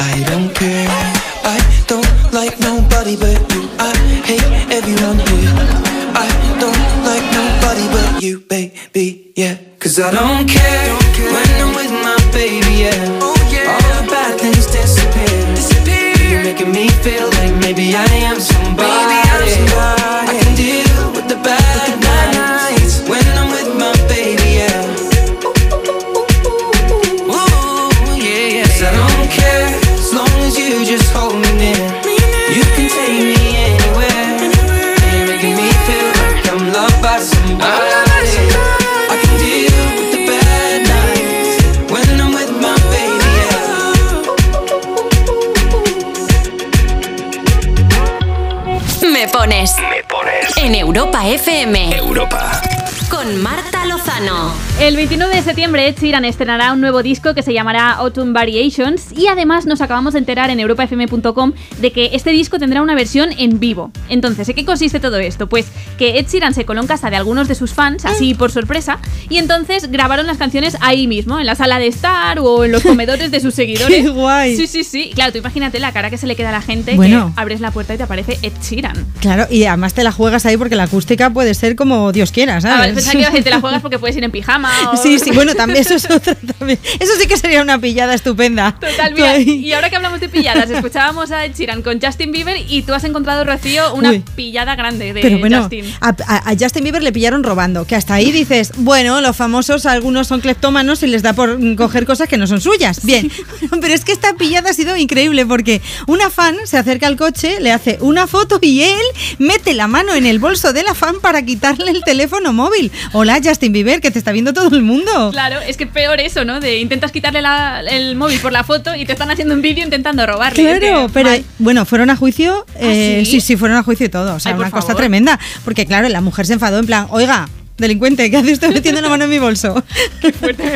Estrenará 56.22 56.72
un 56.72 56.80
nuevo 56.80 57.02
disco 57.02 57.34
que 57.34 57.42
se 57.42 57.52
llamará 57.52 57.92
Autumn 57.92 58.32
Variations 58.32 59.10
y 59.18 59.26
además 59.26 59.66
nos 59.66 59.80
acabamos 59.80 60.12
de 60.12 60.20
enterar 60.20 60.50
en 60.50 60.60
europafm.com 60.60 61.52
de 61.80 61.90
que 61.90 62.10
este 62.12 62.30
disco 62.30 62.60
tendrá 62.60 62.82
una 62.82 62.94
versión 62.94 63.30
en 63.36 63.58
vivo. 63.58 63.90
Entonces, 64.08 64.48
¿en 64.48 64.54
qué 64.54 64.64
consiste 64.64 65.00
todo 65.00 65.16
esto? 65.16 65.48
Pues 65.48 65.66
que 65.98 66.18
Ed 66.18 66.26
Sheeran 66.28 66.54
se 66.54 66.64
coló 66.64 66.82
en 66.82 66.86
casa 66.86 67.10
de 67.10 67.16
algunos 67.16 67.48
de 67.48 67.56
sus 67.56 67.72
fans, 67.72 68.04
así 68.04 68.34
por 68.34 68.52
sorpresa, 68.52 69.00
y 69.28 69.38
entonces 69.38 69.90
grabaron 69.90 70.26
las 70.26 70.36
canciones 70.38 70.76
ahí 70.80 71.06
mismo, 71.06 71.38
en 71.40 71.46
la 71.46 71.54
sala 71.54 71.78
de 71.78 71.86
estar 71.86 72.38
o 72.38 72.64
en 72.64 72.72
los 72.72 72.82
comedores 72.84 73.30
de 73.30 73.40
sus 73.40 73.54
seguidores. 73.54 74.02
¡Qué 74.04 74.08
guay! 74.08 74.56
Sí, 74.56 74.66
sí, 74.66 74.84
sí. 74.84 75.10
Claro, 75.14 75.32
tú 75.32 75.38
imagínate 75.38 75.78
la 75.80 75.92
cara 75.92 76.10
que 76.10 76.18
se 76.18 76.26
le 76.26 76.36
queda 76.36 76.50
a 76.50 76.52
la 76.52 76.62
gente 76.62 76.94
Bueno. 76.96 77.32
que 77.34 77.40
abres 77.40 77.60
la 77.60 77.70
puerta 77.70 77.94
y 77.94 77.96
te 77.96 78.02
aparece 78.02 78.38
Ed 78.42 78.52
Sheeran. 78.62 79.06
Claro, 79.20 79.46
y 79.50 79.64
además 79.64 79.94
te 79.94 80.04
la 80.04 80.12
juegas 80.12 80.46
ahí 80.46 80.56
porque 80.56 80.76
la 80.76 80.84
acústica 80.84 81.30
puede 81.30 81.54
ser 81.54 81.76
como 81.76 82.12
Dios 82.12 82.32
quiera, 82.32 82.56
A 82.56 82.60
¿sabes? 82.60 82.78
ver, 82.86 82.94
pensaba 82.94 83.30
que 83.32 83.38
a 83.40 83.42
te 83.44 83.50
la 83.50 83.60
juegas 83.60 83.82
porque 83.82 83.98
puedes 83.98 84.16
ir 84.16 84.24
en 84.24 84.30
pijama. 84.30 84.70
O... 84.92 84.96
Sí, 84.96 85.18
sí, 85.18 85.30
bueno, 85.32 85.54
también 85.56 85.80
eso 85.80 85.94
es 85.94 86.10
otra 86.10 86.34
también. 86.34 86.78
Eso 87.00 87.12
sí 87.20 87.26
que 87.26 87.36
sería 87.36 87.62
una 87.62 87.78
pillada 87.78 88.14
estupenda. 88.14 88.72
Total, 88.80 89.14
mira, 89.14 89.38
y 89.38 89.72
ahora 89.72 89.90
que 89.90 89.96
hablamos 89.96 90.20
de 90.20 90.28
pilladas, 90.28 90.70
escuchábamos 90.70 91.30
a 91.30 91.44
Ed 91.44 91.52
Sheeran 91.54 91.82
con 91.82 92.00
Justin 92.00 92.32
Bieber 92.32 92.56
y 92.68 92.82
tú 92.82 92.94
has 92.94 93.04
encontrado, 93.04 93.44
Rocío, 93.44 93.94
una 93.94 94.10
Uy. 94.10 94.22
pillada 94.36 94.74
grande 94.76 95.12
de 95.12 95.20
Pero 95.20 95.38
bueno, 95.38 95.60
Justin. 95.62 95.84
a, 96.00 96.08
a- 96.26 96.50
a 96.50 96.54
Justin 96.58 96.84
Bieber 96.84 97.02
le 97.02 97.12
pillaron 97.12 97.42
robando, 97.44 97.86
que 97.86 97.94
hasta 97.96 98.14
ahí 98.14 98.32
dices, 98.32 98.72
bueno, 98.76 99.13
los 99.20 99.36
famosos 99.36 99.86
algunos 99.86 100.26
son 100.28 100.40
cleptómanos 100.40 101.02
y 101.02 101.06
les 101.06 101.22
da 101.22 101.32
por 101.32 101.58
coger 101.76 102.06
cosas 102.06 102.28
que 102.28 102.36
no 102.36 102.46
son 102.46 102.60
suyas. 102.60 103.00
Bien, 103.04 103.30
pero 103.80 103.94
es 103.94 104.04
que 104.04 104.12
esta 104.12 104.34
pillada 104.34 104.70
ha 104.70 104.74
sido 104.74 104.96
increíble 104.96 105.44
porque 105.46 105.80
una 106.06 106.30
fan 106.30 106.56
se 106.64 106.78
acerca 106.78 107.06
al 107.06 107.16
coche, 107.16 107.60
le 107.60 107.72
hace 107.72 107.98
una 108.00 108.26
foto 108.26 108.58
y 108.62 108.82
él 108.82 109.00
mete 109.38 109.74
la 109.74 109.86
mano 109.86 110.14
en 110.14 110.26
el 110.26 110.38
bolso 110.38 110.72
de 110.72 110.82
la 110.82 110.94
fan 110.94 111.16
para 111.20 111.42
quitarle 111.44 111.90
el 111.90 112.02
teléfono 112.04 112.52
móvil. 112.52 112.90
Hola 113.12 113.40
Justin 113.42 113.72
Bieber, 113.72 114.00
que 114.00 114.10
te 114.10 114.18
está 114.18 114.32
viendo 114.32 114.52
todo 114.52 114.74
el 114.76 114.82
mundo. 114.82 115.30
Claro, 115.32 115.60
es 115.60 115.76
que 115.76 115.86
peor 115.86 116.20
eso, 116.20 116.44
¿no? 116.44 116.60
De 116.60 116.78
intentas 116.78 117.12
quitarle 117.12 117.42
la- 117.42 117.80
el 117.80 118.16
móvil 118.16 118.38
por 118.40 118.52
la 118.52 118.64
foto 118.64 118.94
y 118.94 119.04
te 119.06 119.12
están 119.12 119.30
haciendo 119.30 119.54
un 119.54 119.62
vídeo 119.62 119.84
intentando 119.84 120.26
robarle. 120.26 120.62
Claro, 120.78 121.10
pero 121.12 121.30
mal. 121.30 121.44
bueno, 121.58 121.84
fueron 121.84 122.10
a 122.10 122.16
juicio. 122.16 122.64
eh, 122.76 123.22
¿sí? 123.24 123.32
sí? 123.32 123.40
sí, 123.40 123.56
fueron 123.56 123.76
a 123.76 123.82
juicio 123.82 124.06
y 124.06 124.08
todo. 124.08 124.34
O 124.34 124.40
sea, 124.40 124.52
Ay, 124.52 124.58
una 124.58 124.70
cosa 124.70 124.88
favor. 124.88 124.96
tremenda. 124.96 125.38
Porque, 125.64 125.86
claro, 125.86 126.08
la 126.08 126.20
mujer 126.20 126.46
se 126.46 126.54
enfadó 126.54 126.78
en 126.78 126.86
plan, 126.86 127.06
oiga, 127.10 127.48
delincuente, 127.78 128.30
¿qué 128.30 128.36
hace 128.36 128.52
usted 128.52 128.68
metiendo 128.74 129.00
la 129.00 129.08
mano 129.08 129.24
en 129.24 129.30
mi 129.30 129.38
bolso? 129.38 129.82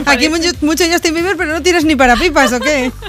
Aquí 0.06 0.28
mucho, 0.28 0.50
mucho 0.60 0.84
Justin 0.90 1.14
Bieber, 1.14 1.36
pero 1.36 1.52
no 1.52 1.62
tienes 1.62 1.84
ni 1.84 1.96
para 1.96 2.16
pipas, 2.16 2.52
¿o 2.52 2.60
qué? 2.60 2.90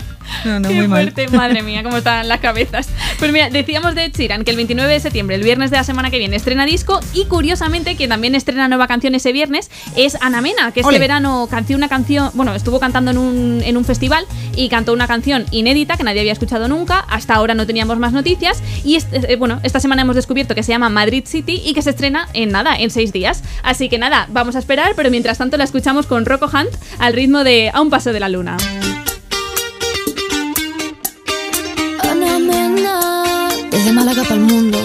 No, 0.45 0.60
no, 0.60 0.69
Qué 0.69 0.76
muy 0.76 0.88
mal. 0.88 1.01
fuerte, 1.11 1.27
madre 1.35 1.64
mía, 1.64 1.84
cómo 1.84 1.97
están 1.97 2.27
las 2.27 2.39
cabezas. 2.39 2.89
Pues 3.19 3.31
mira, 3.31 3.49
decíamos 3.49 3.95
de 3.95 4.10
Sheeran 4.10 4.43
que 4.43 4.51
el 4.51 4.57
29 4.57 4.91
de 4.93 4.99
septiembre, 4.99 5.35
el 5.35 5.43
viernes 5.43 5.72
de 5.72 5.77
la 5.77 5.84
semana 5.84 6.10
que 6.11 6.18
viene, 6.18 6.35
estrena 6.35 6.65
disco 6.65 6.99
y 7.14 7.26
curiosamente 7.26 7.95
que 7.95 8.07
también 8.07 8.35
estrena 8.35 8.68
nueva 8.68 8.88
canción 8.88 9.15
ese 9.15 9.31
viernes 9.34 9.69
es 9.95 10.18
Ana 10.22 10.41
Mena, 10.41 10.72
que 10.72 10.80
este 10.81 10.89
Ole. 10.89 10.99
verano 10.99 11.47
cantó 11.49 11.73
una 11.76 11.89
canción, 11.89 12.31
bueno, 12.34 12.56
estuvo 12.56 12.80
cantando 12.80 13.11
en 13.11 13.18
un, 13.18 13.61
en 13.64 13.76
un 13.77 13.85
festival 13.85 14.26
y 14.56 14.69
cantó 14.69 14.93
una 14.93 15.07
canción 15.07 15.45
inédita 15.51 15.97
que 15.97 16.03
nadie 16.03 16.22
había 16.22 16.34
escuchado 16.34 16.68
nunca, 16.68 16.99
hasta 17.10 17.35
ahora 17.35 17.53
no 17.53 17.65
teníamos 17.68 17.97
más 17.99 18.14
noticias 18.14 18.64
y 18.85 18.95
este- 18.95 19.34
eh, 19.34 19.35
bueno, 19.35 19.60
esta 19.64 19.80
semana 19.80 20.03
hemos 20.03 20.15
descubierto 20.15 20.56
que 20.56 20.64
se 20.64 20.72
llama 20.72 20.89
Madrid 20.89 21.23
City 21.26 21.61
y 21.65 21.73
que 21.73 21.81
se 21.81 21.89
estrena 21.91 22.27
en 22.34 22.51
nada, 22.51 22.76
en 22.77 22.89
seis 22.91 23.11
días. 23.11 23.43
Así 23.64 23.89
que 23.89 23.97
nada, 23.97 24.27
vamos 24.31 24.56
a 24.56 24.60
esperar, 24.60 24.93
pero 24.95 25.10
mientras 25.11 25.38
tanto 25.38 25.57
la 25.57 25.64
escuchamos 25.65 26.06
con 26.07 26.26
Rocco 26.26 26.45
Hunt 26.47 26.69
al 26.99 27.14
ritmo 27.14 27.43
de 27.43 27.72
A 27.73 27.81
un 27.81 27.89
paso 27.89 28.14
de 28.14 28.19
la 28.19 28.30
luna. 28.30 28.57
Desde 33.72 33.91
Málaga 33.91 34.24
para 34.24 34.36
el 34.36 34.41
mundo. 34.41 34.80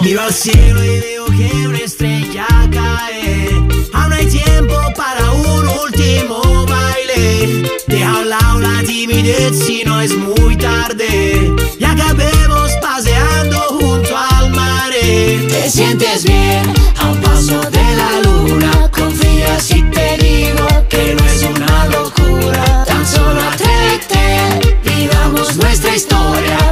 Miro 0.00 0.20
al 0.20 0.32
cielo 0.32 0.84
y 0.84 1.00
veo 1.00 1.26
que 1.26 1.68
una 1.68 1.78
estrella 1.78 2.46
cae. 2.70 3.50
Aún 3.92 4.12
hay 4.12 4.26
tiempo 4.26 4.74
para 4.96 5.32
un 5.32 5.68
último 5.84 6.66
baile. 6.66 7.70
Deja 7.86 8.10
a 8.10 8.18
un 8.20 8.28
lado 8.28 8.60
la 8.60 8.82
timidez 8.82 9.58
si 9.64 9.84
no 9.84 10.00
es 10.00 10.16
muy 10.16 10.56
tarde. 10.56 11.54
Y 11.78 11.84
acabemos 11.84 12.72
paseando 12.80 13.58
junto 13.80 14.16
al 14.16 14.50
mar. 14.50 14.90
Te 14.92 15.70
sientes 15.70 16.24
bien 16.24 16.72
a 16.98 17.10
un 17.10 17.20
paso 17.20 17.60
de 17.70 17.96
la 17.96 18.20
luna. 18.22 18.90
Confía 18.90 19.58
si 19.60 19.82
te 19.90 20.16
digo 20.18 20.66
que 20.88 21.14
no 21.14 21.24
es 21.26 21.42
una 21.42 21.86
locura. 21.86 22.84
Tan 22.86 23.06
solo 23.06 23.40
atrévete, 23.40 24.78
vivamos 24.84 25.56
nuestra 25.56 25.94
historia. 25.94 26.65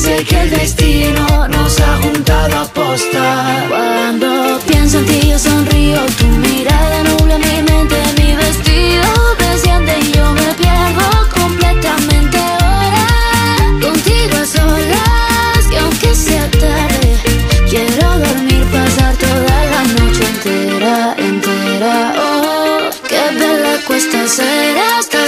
Parece 0.00 0.24
que 0.26 0.40
el 0.42 0.50
destino 0.50 1.48
nos 1.48 1.80
ha 1.80 1.96
juntado 1.96 2.56
a 2.60 2.64
posta. 2.66 3.66
Cuando 3.68 4.60
pienso 4.68 4.98
en 4.98 5.06
ti 5.06 5.28
yo 5.28 5.36
sonrío, 5.36 5.98
tu 6.18 6.26
mirada 6.26 7.02
nubla 7.02 7.36
mi 7.38 7.62
mente, 7.62 7.96
mi 8.16 8.36
vestido 8.36 9.08
desciende 9.40 9.98
y 9.98 10.12
yo 10.12 10.32
me 10.34 10.54
pierdo 10.54 11.28
completamente 11.34 12.38
ahora. 12.38 13.06
Contigo 13.82 14.36
a 14.40 14.46
solas, 14.46 15.72
y 15.72 15.76
aunque 15.78 16.14
sea 16.14 16.48
tarde, 16.52 17.18
quiero 17.68 18.18
dormir, 18.20 18.64
pasar 18.70 19.16
toda 19.16 19.64
la 19.72 19.82
noche 19.82 20.24
entera, 20.32 21.16
entera. 21.18 22.14
Oh, 22.18 22.90
qué 23.08 23.34
bella 23.36 23.80
cuesta 23.84 24.28
será, 24.28 25.00
esta 25.00 25.27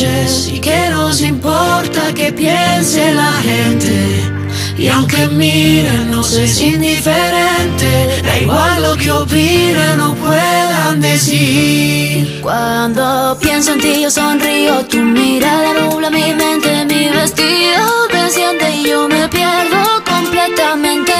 Y 0.00 0.60
que 0.60 0.90
nos 0.90 1.20
importa 1.20 2.14
que 2.14 2.32
piense 2.32 3.12
la 3.12 3.32
gente. 3.42 4.30
Y 4.76 4.86
aunque 4.86 5.26
miren, 5.26 6.12
nos 6.12 6.34
es 6.34 6.60
indiferente. 6.60 8.22
Da 8.22 8.38
igual 8.38 8.80
lo 8.80 8.96
que 8.96 9.10
opinen 9.10 10.00
o 10.00 10.14
puedan 10.14 11.00
decir. 11.00 12.38
Cuando 12.42 13.36
pienso 13.40 13.72
en 13.72 13.80
ti 13.80 14.02
yo 14.02 14.10
sonrío, 14.10 14.86
tu 14.86 14.98
mirada 14.98 15.74
nubla 15.80 16.10
mi 16.10 16.32
mente, 16.32 16.84
mi 16.84 17.08
vestido 17.08 18.06
desciende 18.12 18.70
y 18.76 18.90
yo 18.90 19.08
me 19.08 19.26
pierdo 19.28 19.82
completamente 20.04 21.12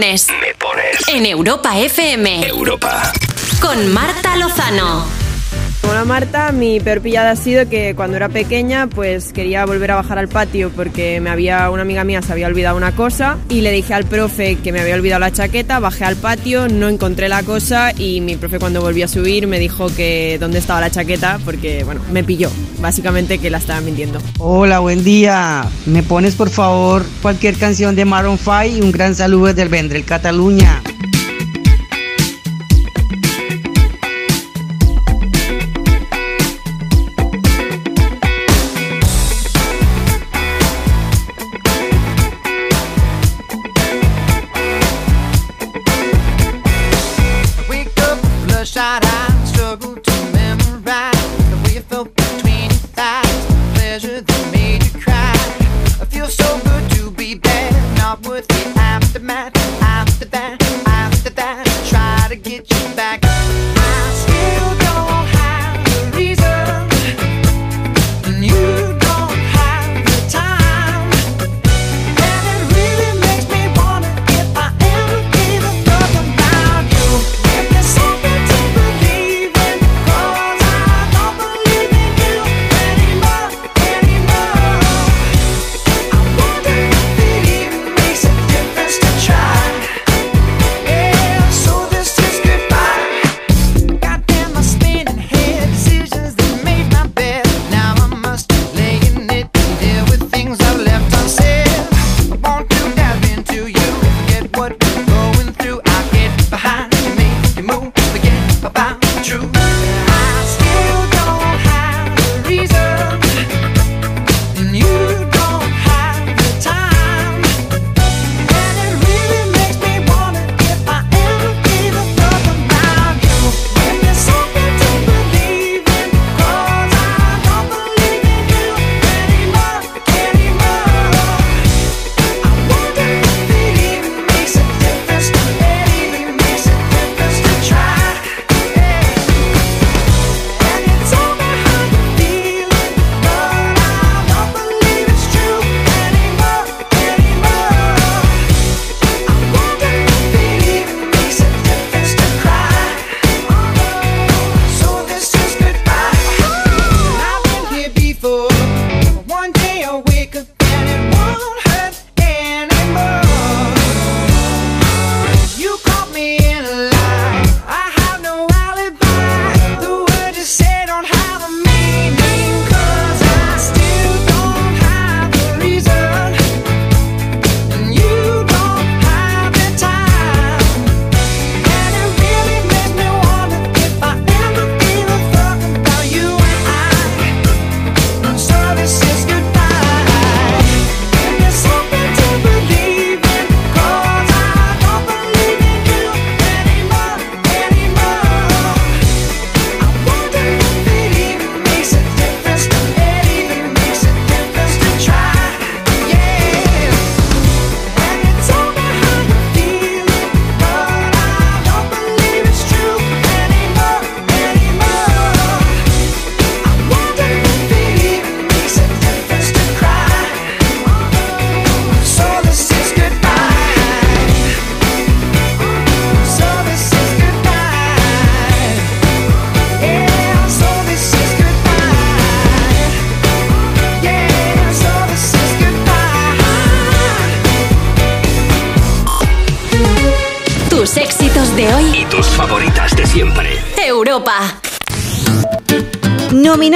pones. 0.00 0.26
Me 0.40 0.54
pones. 0.54 1.08
En 1.08 1.26
Europa 1.26 1.78
FM. 1.78 2.46
Europa. 2.46 3.12
Con 3.60 3.92
Marta 3.92 4.34
Lozano. 4.36 5.29
Hola 5.82 6.04
Marta, 6.04 6.52
mi 6.52 6.78
peor 6.78 7.00
pillada 7.00 7.30
ha 7.30 7.36
sido 7.36 7.68
que 7.68 7.94
cuando 7.94 8.16
era 8.16 8.28
pequeña 8.28 8.86
pues 8.86 9.32
quería 9.32 9.64
volver 9.64 9.90
a 9.90 9.96
bajar 9.96 10.18
al 10.18 10.28
patio 10.28 10.70
porque 10.70 11.20
me 11.20 11.30
había 11.30 11.70
una 11.70 11.82
amiga 11.82 12.04
mía 12.04 12.22
se 12.22 12.32
había 12.32 12.46
olvidado 12.46 12.76
una 12.76 12.92
cosa 12.92 13.38
y 13.48 13.62
le 13.62 13.72
dije 13.72 13.94
al 13.94 14.04
profe 14.04 14.56
que 14.56 14.72
me 14.72 14.80
había 14.80 14.94
olvidado 14.94 15.20
la 15.20 15.32
chaqueta, 15.32 15.78
bajé 15.80 16.04
al 16.04 16.16
patio, 16.16 16.68
no 16.68 16.88
encontré 16.88 17.28
la 17.28 17.42
cosa 17.42 17.92
y 17.96 18.20
mi 18.20 18.36
profe 18.36 18.58
cuando 18.58 18.80
volví 18.80 19.02
a 19.02 19.08
subir 19.08 19.46
me 19.46 19.58
dijo 19.58 19.88
que 19.94 20.36
dónde 20.38 20.58
estaba 20.58 20.80
la 20.80 20.90
chaqueta 20.90 21.40
porque 21.44 21.82
bueno, 21.84 22.02
me 22.12 22.22
pilló, 22.22 22.50
básicamente 22.80 23.38
que 23.38 23.50
la 23.50 23.58
estaba 23.58 23.80
mintiendo. 23.80 24.20
Hola, 24.38 24.80
buen 24.80 25.02
día. 25.02 25.64
¿Me 25.86 26.02
pones 26.02 26.34
por 26.34 26.50
favor 26.50 27.04
cualquier 27.22 27.56
canción 27.56 27.96
de 27.96 28.04
Maroon 28.04 28.38
5 28.38 28.64
y 28.64 28.80
un 28.80 28.92
gran 28.92 29.14
saludo 29.14 29.46
desde 29.46 29.62
el 29.62 29.68
Vendrell, 29.68 30.04
Cataluña? 30.04 30.82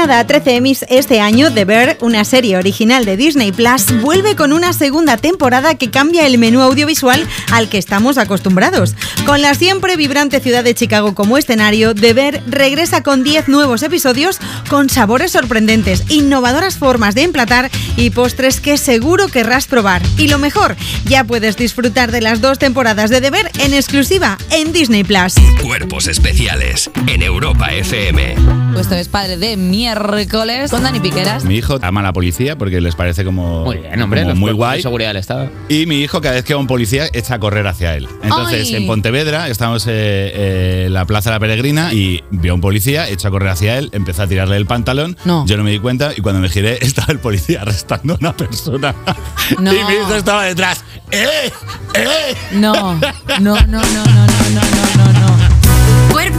Nominada 0.05 0.21
a 0.21 0.27
13 0.27 0.57
Emmys 0.57 0.85
este 0.91 1.23
año, 1.23 1.51
The 1.51 1.65
Bear, 1.65 1.97
una 2.03 2.27
serie 2.27 2.59
original 2.59 3.07
de 3.07 3.17
Disney 3.17 3.53
Plus, 3.53 3.87
vuelve 4.03 4.37
con 4.37 4.53
una 4.53 4.75
segunda 4.75 5.17
temporada 5.17 5.77
que 5.77 5.91
cambia 5.91 6.27
el 6.27 6.37
menú 6.37 6.61
audiovisual 6.61 7.27
al 7.51 7.71
que 7.71 7.79
estamos 7.79 8.19
acostumbrados. 8.19 8.95
Con 9.25 9.41
la 9.41 9.55
siempre 9.55 9.97
vibrante 9.97 10.41
ciudad 10.41 10.63
de 10.63 10.75
Chicago 10.75 11.15
como 11.15 11.39
escenario, 11.39 11.95
The 11.95 12.13
Bear 12.13 12.43
regresa 12.47 13.03
con 13.03 13.25
10 13.25 13.49
nuevos 13.49 13.83
episodios 13.83 14.41
con 14.69 14.91
sabores 14.91 15.33
sorprendentes, 15.33 16.05
innovadoras 16.11 16.77
formas 16.77 17.15
de 17.15 17.23
emplatar 17.23 17.71
y 17.97 18.11
postres 18.11 18.61
que 18.61 18.77
seguro 18.77 19.29
querrás 19.29 19.67
probar. 19.67 20.03
Y 20.19 20.29
lo 20.29 20.39
mejor, 20.39 20.77
ya 21.07 21.25
puedes 21.25 21.57
disfrutar 21.57 22.13
de 22.13 22.21
las 22.21 22.43
dos 22.43 22.59
temporadas 22.59 23.09
de 23.09 23.23
The 23.23 23.31
Bear 23.31 23.51
en 23.59 23.73
exclusiva 23.73 24.37
en 24.51 24.71
Disney 24.71 25.03
Plus. 25.03 25.37
Cuerpos 25.63 26.09
especiales 26.09 26.91
en 27.07 27.23
Europa 27.23 27.73
FM. 27.73 28.64
Mm. 28.75 28.79
Esto 28.79 28.95
es 28.97 29.09
padre 29.09 29.37
de 29.37 29.57
miércoles 29.57 30.71
con 30.71 30.83
Dani 30.83 30.99
Piqueras. 30.99 31.45
Mi 31.45 31.57
hijo 31.57 31.79
ama 31.81 32.01
a 32.01 32.03
la 32.03 32.13
policía 32.13 32.59
porque 32.59 32.81
les 32.81 32.97
parece 32.97 33.25
como 33.25 33.65
muy, 33.65 33.79
bien, 33.79 34.03
hombre, 34.03 34.35
muy 34.35 34.53
guay. 34.53 34.83
Seguridad 34.83 35.11
del 35.11 35.19
Estado. 35.19 35.49
Y 35.69 35.87
mi 35.87 36.01
hijo 36.01 36.21
cada 36.21 36.35
vez 36.35 36.45
que 36.45 36.55
va 36.55 36.61
un 36.61 36.67
policía 36.67 37.09
echa 37.13 37.35
a 37.35 37.39
correr 37.39 37.67
hacia 37.67 37.95
él. 37.95 38.09
Entonces 38.23 38.73
en 38.73 38.87
Pontevedra 38.87 39.49
estamos 39.49 39.87
eh, 39.87 39.91
eh, 39.93 40.85
en 40.87 40.93
la 40.93 41.05
Plaza 41.05 41.31
de 41.31 41.37
la 41.37 41.41
Peregrina 41.41 41.93
y 41.93 42.23
vio 42.31 42.53
a 42.53 42.55
un 42.57 42.61
policía, 42.61 43.09
echa 43.09 43.29
a 43.29 43.31
correr 43.31 43.51
hacia 43.51 43.79
él, 43.79 43.91
empezó 43.93 44.23
a 44.23 44.27
tirarle 44.27 44.57
el 44.57 44.67
pantalón. 44.67 45.17
No. 45.25 45.47
Yo 45.47 45.57
no 45.57 45.63
me 45.63 45.71
di 45.71 45.79
cuenta 45.79 46.13
y 46.17 46.21
cuando 46.21 46.41
me 46.41 46.49
giré 46.49 46.79
estaba 46.85 47.13
el 47.13 47.21
policía 47.21 47.63
arrestando 47.63 48.15
a 48.15 48.17
una 48.19 48.37
persona. 48.37 48.95
Y 49.51 49.63
mi 49.63 49.71
hijo 49.73 50.15
estaba 50.15 50.45
detrás. 50.45 50.85
¡Eh! 51.11 51.51
¡Eh! 51.95 52.35
No, 52.53 52.95
no, 52.95 52.99
no, 53.41 53.57
no, 53.67 53.83
no, 53.83 53.83
no. 53.83 54.61
no. 54.61 54.74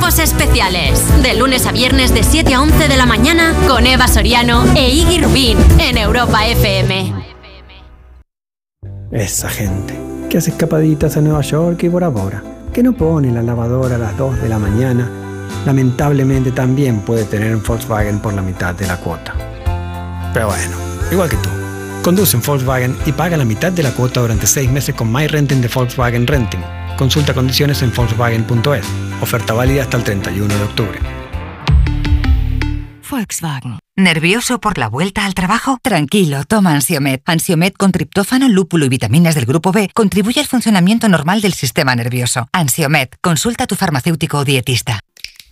Especiales. 0.06 1.02
De 1.24 1.34
lunes 1.34 1.66
a 1.66 1.72
viernes 1.72 2.14
de 2.14 2.22
7 2.22 2.54
a 2.54 2.62
11 2.62 2.88
de 2.88 2.96
la 2.96 3.08
mañana 3.08 3.56
con 3.68 3.88
Eva 3.88 4.08
Soriano 4.08 4.64
e 4.76 4.92
Iggy 4.92 5.18
Rubín 5.20 5.58
en 5.80 5.98
Europa 5.98 6.46
FM. 6.46 7.12
Esa 9.12 9.50
gente 9.50 10.00
que 10.30 10.38
hace 10.38 10.52
escapaditas 10.52 11.18
a 11.18 11.22
Nueva 11.22 11.42
York 11.42 11.82
y 11.84 11.88
Bora 11.88 12.10
Bora, 12.10 12.44
que 12.72 12.84
no 12.84 12.94
pone 12.94 13.32
la 13.32 13.42
lavadora 13.42 13.96
a 13.96 13.98
las 13.98 14.16
2 14.16 14.44
de 14.44 14.48
la 14.48 14.60
mañana, 14.60 15.10
lamentablemente 15.66 16.52
también 16.52 17.00
puede 17.02 17.24
tener 17.24 17.56
un 17.56 17.64
Volkswagen 17.64 18.20
por 18.20 18.34
la 18.34 18.44
mitad 18.44 18.76
de 18.76 18.86
la 18.86 18.98
cuota. 18.98 19.34
Pero 20.34 20.48
bueno, 20.48 20.78
igual 21.12 21.30
que 21.30 21.38
tú. 21.38 21.50
Conduce 22.04 22.38
un 22.38 22.44
Volkswagen 22.44 22.96
y 23.08 23.12
paga 23.12 23.38
la 23.38 23.46
mitad 23.46 23.72
de 23.72 23.82
la 23.82 23.92
cuota 23.92 24.22
durante 24.22 24.46
6 24.46 24.72
meses 24.72 24.94
con 24.94 25.12
My 25.12 25.26
Renting 25.26 25.62
de 25.62 25.68
Volkswagen 25.68 26.28
Renting. 26.28 26.62
Consulta 26.96 27.34
condiciones 27.34 27.82
en 27.82 27.92
Volkswagen.es. 27.92 28.86
Oferta 29.26 29.54
válida 29.54 29.82
hasta 29.82 29.98
el 29.98 30.04
31 30.04 30.54
de 30.56 30.64
octubre. 30.64 31.00
Volkswagen. 33.10 33.80
¿Nervioso 33.96 34.60
por 34.60 34.78
la 34.78 34.88
vuelta 34.88 35.26
al 35.26 35.34
trabajo? 35.34 35.80
Tranquilo, 35.82 36.44
toma 36.44 36.76
Ansiomed. 36.76 37.22
Ansiomed 37.26 37.74
con 37.74 37.92
triptófano, 37.92 38.48
lúpulo 38.50 38.86
y 38.86 38.90
vitaminas 38.90 39.34
del 39.34 39.48
grupo 39.48 39.72
B 39.72 39.90
contribuye 39.96 40.42
al 40.42 40.46
funcionamiento 40.46 41.10
normal 41.10 41.42
del 41.42 41.54
sistema 41.54 41.96
nervioso. 41.96 42.48
Ansiomed, 42.52 43.10
consulta 43.20 43.64
a 43.64 43.68
tu 43.68 43.76
farmacéutico 43.76 44.38
o 44.38 44.46
dietista. 44.46 45.00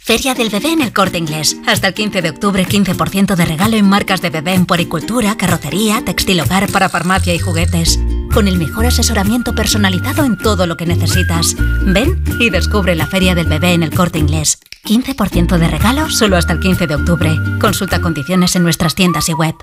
Feria 0.06 0.33
del 0.33 0.49
bebé 0.49 0.73
en 0.73 0.82
el 0.82 0.91
corte 0.91 1.17
inglés. 1.17 1.56
Hasta 1.65 1.88
el 1.88 1.93
15 1.93 2.22
de 2.22 2.30
octubre, 2.30 2.67
15% 2.67 3.38
de 3.38 3.45
regalo 3.45 3.77
en 3.77 3.88
marcas 3.88 4.22
de 4.22 4.30
bebé 4.30 4.53
en 4.53 4.65
poricultura, 4.65 5.38
carrocería, 5.38 6.03
textil 6.03 6.41
hogar 6.41 6.69
para 6.69 6.90
farmacia 6.90 7.33
y 7.33 7.40
juguetes. 7.40 7.98
Con 8.33 8.49
el 8.49 8.57
mejor 8.57 8.85
asesoramiento 8.85 9.56
personalizado 9.56 10.25
en 10.25 10.38
todo 10.38 10.67
lo 10.67 10.75
que 10.75 10.85
necesitas. 10.85 11.56
Ven 11.85 12.22
y 12.38 12.49
descubre 12.49 12.95
la 12.95 13.07
Feria 13.07 13.33
del 13.33 13.48
bebé 13.48 13.72
en 13.72 13.82
el 13.82 13.95
corte 13.95 14.19
inglés. 14.19 14.59
15% 14.83 15.57
de 15.57 15.67
regalo 15.69 16.09
solo 16.09 16.35
hasta 16.35 16.51
el 16.51 16.59
15 16.59 16.85
de 16.85 16.95
octubre. 16.95 17.38
Consulta 17.61 18.01
condiciones 18.01 18.57
en 18.57 18.64
nuestras 18.64 18.95
tiendas 18.95 19.30
y 19.30 19.33
web. 19.33 19.56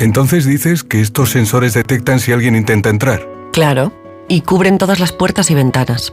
Entonces 0.00 0.44
dices 0.44 0.84
que 0.84 1.00
estos 1.00 1.30
sensores 1.30 1.72
detectan 1.72 2.20
si 2.20 2.32
alguien 2.32 2.56
intenta 2.56 2.90
entrar. 2.90 3.26
Claro, 3.54 3.90
y 4.28 4.42
cubren 4.42 4.76
todas 4.76 5.00
las 5.00 5.12
puertas 5.12 5.50
y 5.50 5.54
ventanas. 5.54 6.12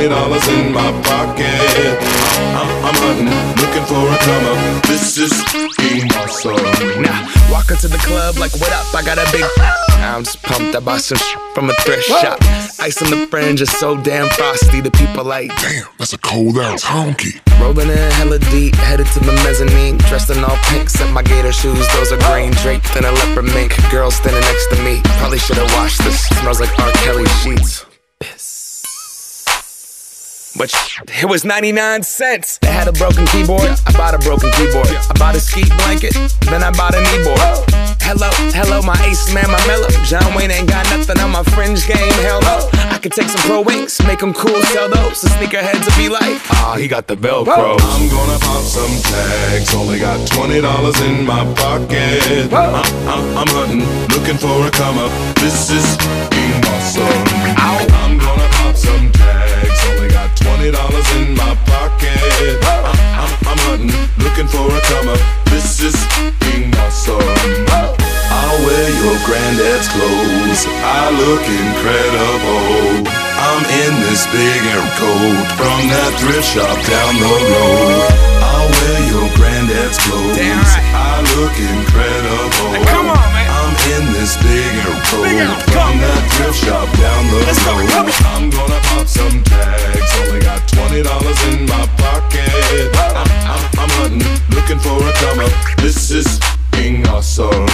Twenty 0.00 0.14
dollars 0.14 0.48
in 0.48 0.72
my 0.72 0.90
pocket. 1.02 2.00
I'm, 2.56 2.68
I'm 2.84 2.96
hunting, 3.04 3.28
looking 3.60 3.84
for 3.84 4.00
a 4.00 4.16
come 4.24 4.44
up. 4.48 4.82
This 4.86 5.18
is 5.18 5.32
being 5.76 6.10
awesome. 6.16 6.56
Now, 7.02 7.28
walk 7.52 7.70
into 7.70 7.88
the 7.88 7.98
club 7.98 8.38
like, 8.38 8.52
what 8.52 8.72
up? 8.72 8.94
I 8.94 9.02
got 9.04 9.18
a 9.18 9.28
big. 9.30 9.44
I'm 10.00 10.24
just 10.24 10.42
pumped. 10.42 10.74
I 10.74 10.80
bought 10.80 11.02
some 11.02 11.18
sh- 11.18 11.36
from 11.52 11.68
a 11.68 11.74
thrift 11.84 12.04
shop. 12.04 12.38
Ice 12.80 13.02
on 13.02 13.10
the 13.10 13.26
fringe 13.26 13.60
is 13.60 13.70
so 13.70 14.00
damn 14.00 14.28
frosty. 14.30 14.80
The 14.80 14.90
people 14.90 15.24
like, 15.24 15.54
damn, 15.56 15.84
that's 15.98 16.14
a 16.14 16.18
cold 16.18 16.56
ass 16.56 16.82
honky. 16.82 17.36
Rolling 17.60 17.90
in 17.90 18.10
hella 18.12 18.38
deep, 18.38 18.74
headed 18.76 19.06
to 19.08 19.20
the 19.20 19.32
mezzanine. 19.44 19.98
Dressed 20.08 20.30
in 20.30 20.42
all 20.42 20.56
pink, 20.72 20.88
set 20.88 21.12
my 21.12 21.22
gator 21.22 21.52
shoes. 21.52 21.86
Those 21.92 22.12
are 22.12 22.20
green 22.32 22.52
draped 22.64 22.96
in 22.96 23.04
a 23.04 23.12
leopard 23.12 23.44
mink. 23.52 23.76
Girl 23.90 24.10
standing 24.10 24.40
next 24.40 24.66
to 24.72 24.82
me. 24.82 25.00
Probably 25.20 25.38
should 25.38 25.58
have 25.58 25.70
washed 25.74 26.02
this. 26.04 26.24
Smells 26.40 26.58
like 26.60 26.72
R. 26.78 26.90
Kelly 27.04 27.26
sheets. 27.44 27.84
But 30.56 30.74
it 31.22 31.28
was 31.28 31.44
99 31.44 32.02
cents. 32.02 32.58
They 32.58 32.72
had 32.72 32.88
a 32.88 32.92
broken 32.92 33.26
keyboard. 33.26 33.70
I 33.86 33.92
bought 33.92 34.14
a 34.14 34.18
broken 34.18 34.50
keyboard. 34.52 34.88
I 34.88 35.14
bought 35.18 35.36
a 35.36 35.40
ski 35.40 35.62
blanket. 35.78 36.14
Then 36.50 36.62
I 36.62 36.70
bought 36.72 36.94
a 36.94 36.98
kneeboard. 36.98 37.70
Hello, 38.02 38.30
hello, 38.50 38.82
my 38.82 38.98
ace 39.06 39.32
man, 39.32 39.46
my 39.46 39.60
mellow. 39.66 39.88
John 40.02 40.34
Wayne 40.34 40.50
ain't 40.50 40.68
got 40.68 40.84
nothing 40.90 41.18
on 41.20 41.30
my 41.30 41.44
fringe 41.54 41.86
game. 41.86 42.12
Hell 42.26 42.40
no. 42.42 42.68
I 42.90 42.98
could 42.98 43.12
take 43.12 43.28
some 43.28 43.40
pro 43.46 43.60
wings, 43.62 44.02
make 44.04 44.18
them 44.18 44.34
cool, 44.34 44.60
sell 44.74 44.88
those. 44.88 45.20
The 45.22 45.28
sneakerheads 45.28 45.86
will 45.86 45.96
be 45.96 46.08
like, 46.08 46.40
ah, 46.50 46.74
he 46.76 46.88
got 46.88 47.06
the 47.06 47.14
Velcro. 47.14 47.78
I'm 47.78 48.08
gonna 48.10 48.38
pop 48.40 48.62
some 48.66 48.90
tags. 49.06 49.72
Only 49.74 50.00
got 50.00 50.18
twenty 50.28 50.60
dollars 50.60 51.00
in 51.02 51.24
my 51.24 51.44
pocket. 51.54 52.52
I'm, 52.52 52.74
I'm, 52.74 52.74
uh, 52.74 53.12
uh, 53.14 53.40
I'm 53.40 53.48
hunting, 53.54 53.86
looking 54.10 54.38
for 54.38 54.66
a 54.66 54.70
come 54.72 54.98
up. 54.98 55.12
This 55.36 55.70
is 55.70 55.96
being 56.34 56.64
awesome. 56.66 57.06
Ah. 57.56 57.69
Twenty 60.60 60.76
dollars 60.76 61.08
in 61.16 61.32
my 61.34 61.54
pocket. 61.64 62.60
I'm, 62.68 62.84
I'm, 63.16 63.32
I'm 63.48 63.60
hunting, 63.64 63.96
looking 64.20 64.44
for 64.44 64.68
a 64.68 64.80
come 64.92 65.08
up. 65.08 65.20
This 65.48 65.80
is 65.80 65.96
being 66.44 66.68
awesome. 66.84 67.16
I'll 67.72 68.60
wear 68.68 68.86
your 69.00 69.16
granddad's 69.24 69.88
clothes. 69.88 70.60
I 70.84 71.16
look 71.16 71.44
incredible. 71.48 73.08
I'm 73.08 73.64
in 73.72 73.92
this 74.04 74.28
big 74.28 74.60
air 74.68 74.84
coat 75.00 75.48
from 75.56 75.80
that 75.96 76.12
thrift 76.20 76.44
shop 76.44 76.76
down 76.84 77.12
the 77.16 77.36
road. 77.40 78.12
I'll 78.44 78.68
wear 78.68 79.00
your 79.16 79.28
granddad's 79.40 79.96
clothes. 79.96 80.36
I 80.92 81.24
look 81.40 81.56
incredible. 81.56 82.84
come 82.84 83.08
on, 83.08 83.32
man. 83.32 83.59
I'm 83.90 84.06
in 84.06 84.12
this 84.12 84.36
big 84.36 84.46
air 84.46 84.94
coat 85.10 85.26
from 85.74 85.98
that 85.98 86.22
thrift 86.34 86.62
shop 86.62 86.86
down 86.98 87.26
the 87.26 87.42
road. 87.42 88.12
I'm 88.24 88.50
gonna 88.50 88.80
pop 88.86 89.06
some 89.08 89.42
tags. 89.42 90.10
Only 90.20 90.40
got 90.40 90.62
twenty 90.68 91.02
dollars 91.02 91.42
in 91.50 91.66
my 91.66 91.86
pocket. 91.98 92.94
I'm, 92.94 93.26
I'm, 93.50 93.62
I'm 93.80 93.90
hunting, 93.98 94.22
looking 94.54 94.78
for 94.78 94.94
a 95.02 95.12
come 95.14 95.40
up. 95.40 95.52
This 95.78 96.10
is 96.12 96.38
being 96.70 97.06
awesome. 97.08 97.66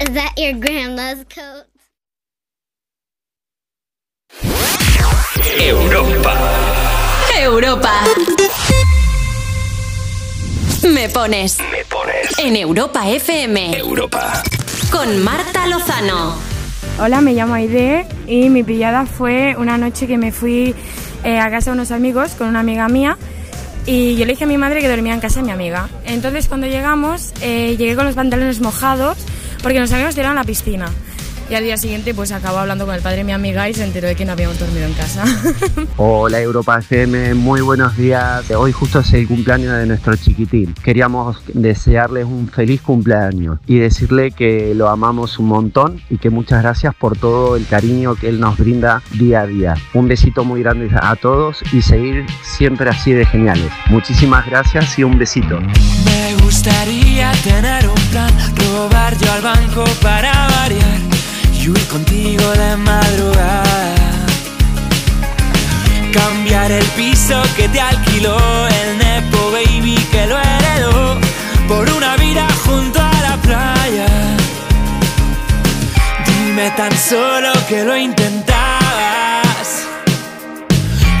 Is 0.00 0.10
that 0.10 0.34
your 0.36 0.52
grandma's 0.54 1.24
coat? 1.28 1.64
Europa. 5.58 6.34
Europa. 7.36 8.51
Me 10.88 11.08
pones. 11.08 11.58
Me 11.70 11.84
pones. 11.84 12.38
En 12.38 12.56
Europa 12.56 13.08
FM. 13.08 13.78
Europa. 13.78 14.42
Con 14.90 15.22
Marta 15.22 15.66
Lozano. 15.68 16.34
Hola, 16.98 17.20
me 17.20 17.34
llamo 17.34 17.54
Aide 17.54 18.06
y 18.26 18.48
mi 18.48 18.64
pillada 18.64 19.06
fue 19.06 19.54
una 19.56 19.78
noche 19.78 20.08
que 20.08 20.18
me 20.18 20.32
fui 20.32 20.74
eh, 21.22 21.38
a 21.38 21.50
casa 21.50 21.70
de 21.70 21.74
unos 21.74 21.92
amigos 21.92 22.32
con 22.32 22.48
una 22.48 22.60
amiga 22.60 22.88
mía 22.88 23.16
y 23.86 24.16
yo 24.16 24.24
le 24.24 24.32
dije 24.32 24.44
a 24.44 24.46
mi 24.46 24.58
madre 24.58 24.80
que 24.80 24.88
dormía 24.88 25.14
en 25.14 25.20
casa 25.20 25.40
de 25.40 25.46
mi 25.46 25.52
amiga. 25.52 25.88
Entonces 26.04 26.48
cuando 26.48 26.66
llegamos 26.66 27.32
eh, 27.42 27.76
llegué 27.76 27.94
con 27.94 28.04
los 28.04 28.16
pantalones 28.16 28.60
mojados 28.60 29.18
porque 29.62 29.78
nos 29.78 29.92
habíamos 29.92 30.16
tirado 30.16 30.32
a 30.32 30.34
la 30.34 30.44
piscina. 30.44 30.90
Y 31.52 31.54
al 31.54 31.64
día 31.64 31.76
siguiente 31.76 32.14
pues 32.14 32.32
acabó 32.32 32.60
hablando 32.60 32.86
con 32.86 32.94
el 32.94 33.02
padre 33.02 33.18
de 33.18 33.24
mi 33.24 33.32
amiga 33.32 33.68
y 33.68 33.74
se 33.74 33.84
enteró 33.84 34.08
de 34.08 34.14
que 34.14 34.24
no 34.24 34.32
habíamos 34.32 34.58
dormido 34.58 34.86
en 34.86 34.94
casa. 34.94 35.22
Hola 35.98 36.40
Europa 36.40 36.78
FM, 36.78 37.34
muy 37.34 37.60
buenos 37.60 37.94
días. 37.94 38.50
Hoy 38.52 38.72
justo 38.72 39.00
es 39.00 39.12
el 39.12 39.28
cumpleaños 39.28 39.76
de 39.76 39.84
nuestro 39.84 40.16
chiquitín. 40.16 40.72
Queríamos 40.82 41.42
desearles 41.52 42.24
un 42.24 42.48
feliz 42.48 42.80
cumpleaños 42.80 43.58
y 43.66 43.76
decirle 43.76 44.30
que 44.30 44.74
lo 44.74 44.88
amamos 44.88 45.38
un 45.38 45.48
montón 45.48 46.00
y 46.08 46.16
que 46.16 46.30
muchas 46.30 46.62
gracias 46.62 46.94
por 46.94 47.18
todo 47.18 47.54
el 47.56 47.66
cariño 47.66 48.14
que 48.14 48.30
él 48.30 48.40
nos 48.40 48.56
brinda 48.56 49.02
día 49.12 49.42
a 49.42 49.46
día. 49.46 49.74
Un 49.92 50.08
besito 50.08 50.44
muy 50.44 50.62
grande 50.62 50.88
a 51.02 51.14
todos 51.16 51.62
y 51.70 51.82
seguir 51.82 52.24
siempre 52.40 52.88
así 52.88 53.12
de 53.12 53.26
geniales. 53.26 53.70
Muchísimas 53.90 54.46
gracias 54.46 54.98
y 54.98 55.04
un 55.04 55.18
besito. 55.18 55.60
Me 55.60 56.34
gustaría 56.42 57.30
tener 57.44 57.86
un 57.90 58.10
plan, 58.10 58.32
robar 58.56 59.18
yo 59.18 59.30
al 59.30 59.42
banco 59.42 59.84
para 60.00 60.48
variar 60.48 61.21
y 61.62 61.68
huir 61.68 61.86
contigo 61.86 62.50
de 62.52 62.76
madrugada. 62.76 63.94
Cambiar 66.12 66.72
el 66.72 66.84
piso 66.96 67.40
que 67.56 67.68
te 67.68 67.80
alquiló 67.80 68.36
el 68.66 68.98
Nepo 68.98 69.52
Baby 69.52 69.96
que 70.10 70.26
lo 70.26 70.36
heredó 70.38 71.18
por 71.68 71.88
una 71.90 72.16
vida 72.16 72.46
junto 72.66 73.00
a 73.00 73.20
la 73.28 73.36
playa. 73.36 74.06
Dime 76.26 76.70
tan 76.76 76.96
solo 76.96 77.52
que 77.68 77.84
lo 77.84 77.96
intentabas 77.96 79.68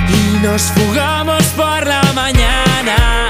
y 0.08 0.44
nos 0.44 0.62
fugamos 0.62 1.44
por 1.56 1.86
la 1.86 2.02
mañana 2.14 3.26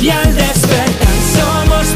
y 0.00 0.10
al 0.10 0.34
despertar 0.34 1.18
somos 1.36 1.86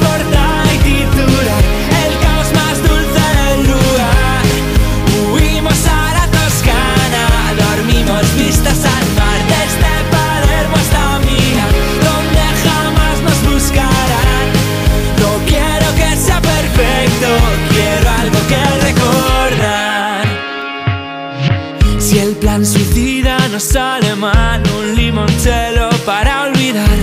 no 23.53 23.61
sale 23.61 24.15
mal, 24.15 24.63
un 24.79 24.95
limoncello 24.95 25.91
para 26.07 26.45
olvidar, 26.45 26.99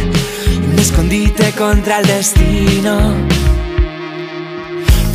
un 0.67 0.79
escondite 0.79 1.51
contra 1.51 1.99
el 1.99 2.07
destino. 2.07 3.13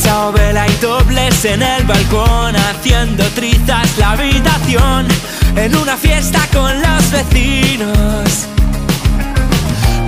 Chao 0.01 0.31
vela 0.33 0.69
y 0.69 0.77
dobles 0.77 1.45
en 1.45 1.61
el 1.61 1.83
balcón, 1.87 2.55
haciendo 2.55 3.25
trizas 3.31 3.99
la 3.99 4.13
habitación, 4.13 5.09
en 5.57 5.75
una 5.75 5.97
fiesta 5.97 6.39
con 6.53 6.73
los 6.81 7.11
vecinos. 7.11 8.47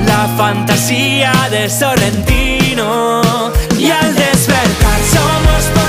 La 0.06 0.28
fantasía 0.36 1.32
de 1.50 1.68
Sorrentino 1.68 3.22
y 3.76 3.90
al 3.90 4.14
despertar 4.14 5.00
somos 5.10 5.85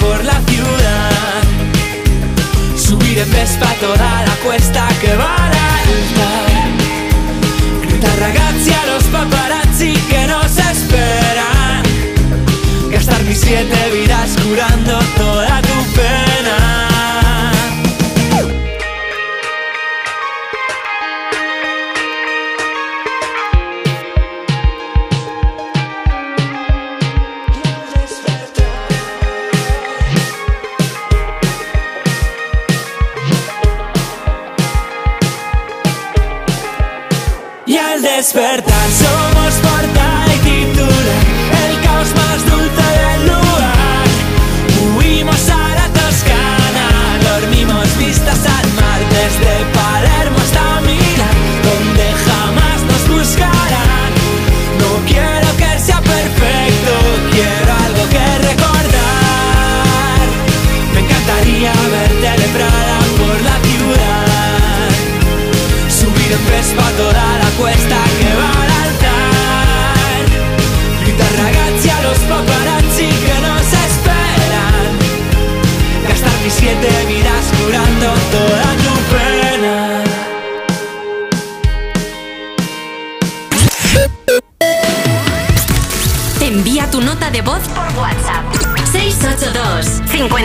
por 0.00 0.24
la 0.24 0.40
ciudad, 0.48 1.42
subir 2.76 3.18
en 3.18 3.30
Vespa 3.30 3.72
toda 3.80 4.24
la 4.26 4.34
cuesta 4.44 4.88
que 5.00 5.14
va 5.14 5.36
a 5.36 5.48
la 5.48 5.74
alta. 5.78 6.30
Gritar 7.82 8.18
ragazzi 8.18 8.72
a 8.72 8.86
los 8.86 9.04
paparazzi 9.04 9.92
que 10.10 10.26
nos 10.26 10.58
esperan. 10.58 11.82
Gastar 12.90 13.22
mis 13.22 13.40
siete 13.40 13.78
vidas 13.92 14.30
curando 14.42 14.98
toda 15.16 15.62
tu 15.62 15.84
pena 15.94 16.67
despertar 38.28 38.77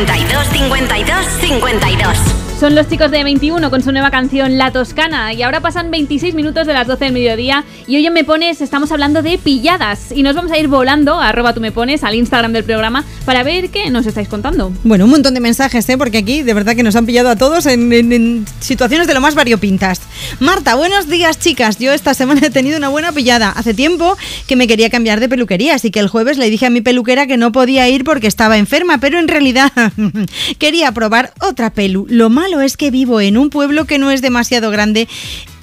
52 0.05 0.69
52 0.69 1.59
52 1.59 2.32
Son 2.63 2.75
los 2.75 2.87
chicos 2.87 3.11
de 3.11 3.25
21 3.25 3.69
con 3.69 3.83
su 3.83 3.91
nueva 3.91 4.09
canción 4.09 4.57
La 4.57 4.71
Toscana 4.71 5.33
y 5.33 5.41
ahora 5.41 5.59
pasan 5.59 5.91
26 5.91 6.33
minutos 6.33 6.65
de 6.65 6.71
las 6.71 6.87
12 6.87 7.03
del 7.03 7.13
mediodía 7.13 7.65
y 7.87 7.97
hoy 7.97 8.07
en 8.07 8.13
Me 8.13 8.23
Pones 8.23 8.61
estamos 8.61 8.89
hablando 8.93 9.21
de 9.21 9.37
pilladas 9.37 10.13
y 10.15 10.23
nos 10.23 10.33
vamos 10.33 10.49
a 10.53 10.57
ir 10.57 10.69
volando 10.69 11.19
a 11.19 11.27
arroba 11.27 11.53
tú 11.53 11.59
me 11.59 11.73
pones 11.73 12.05
al 12.05 12.15
Instagram 12.15 12.53
del 12.53 12.63
programa 12.63 13.03
para 13.25 13.43
ver 13.43 13.69
qué 13.69 13.89
nos 13.89 14.05
estáis 14.05 14.29
contando. 14.29 14.71
Bueno, 14.85 15.03
un 15.03 15.11
montón 15.11 15.33
de 15.33 15.41
mensajes, 15.41 15.89
¿eh? 15.89 15.97
porque 15.97 16.19
aquí 16.19 16.41
de 16.41 16.53
verdad 16.53 16.73
que 16.73 16.83
nos 16.83 16.95
han 16.95 17.05
pillado 17.05 17.27
a 17.27 17.35
todos 17.35 17.65
en, 17.65 17.91
en- 17.91 18.45
situaciones 18.61 19.07
de 19.07 19.13
lo 19.13 19.19
más 19.19 19.35
variopintas. 19.35 19.99
Marta, 20.39 20.75
buenos 20.75 21.09
días 21.09 21.39
chicas. 21.39 21.79
Yo 21.79 21.91
esta 21.91 22.13
semana 22.13 22.47
he 22.47 22.49
tenido 22.49 22.77
una 22.77 22.87
buena 22.87 23.11
pillada. 23.11 23.49
Hace 23.49 23.73
tiempo 23.73 24.15
que 24.47 24.55
me 24.55 24.67
quería 24.67 24.89
cambiar 24.89 25.19
de 25.19 25.27
peluquería, 25.27 25.75
así 25.75 25.91
que 25.91 25.99
el 25.99 26.07
jueves 26.07 26.37
le 26.37 26.49
dije 26.49 26.67
a 26.67 26.69
mi 26.69 26.79
peluquera 26.79 27.27
que 27.27 27.35
no 27.35 27.51
podía 27.51 27.89
ir 27.89 28.05
porque 28.05 28.27
estaba 28.27 28.57
enferma, 28.57 28.99
pero 28.99 29.19
en 29.19 29.27
realidad 29.27 29.69
quería 30.59 30.93
probar 30.93 31.33
otra 31.41 31.69
pelu. 31.69 32.05
Lo 32.07 32.29
malo 32.29 32.52
es 32.61 32.77
que 32.77 32.91
vivo 32.91 33.21
en 33.21 33.37
un 33.37 33.49
pueblo 33.49 33.85
que 33.85 33.97
no 33.97 34.11
es 34.11 34.21
demasiado 34.21 34.71
grande 34.71 35.07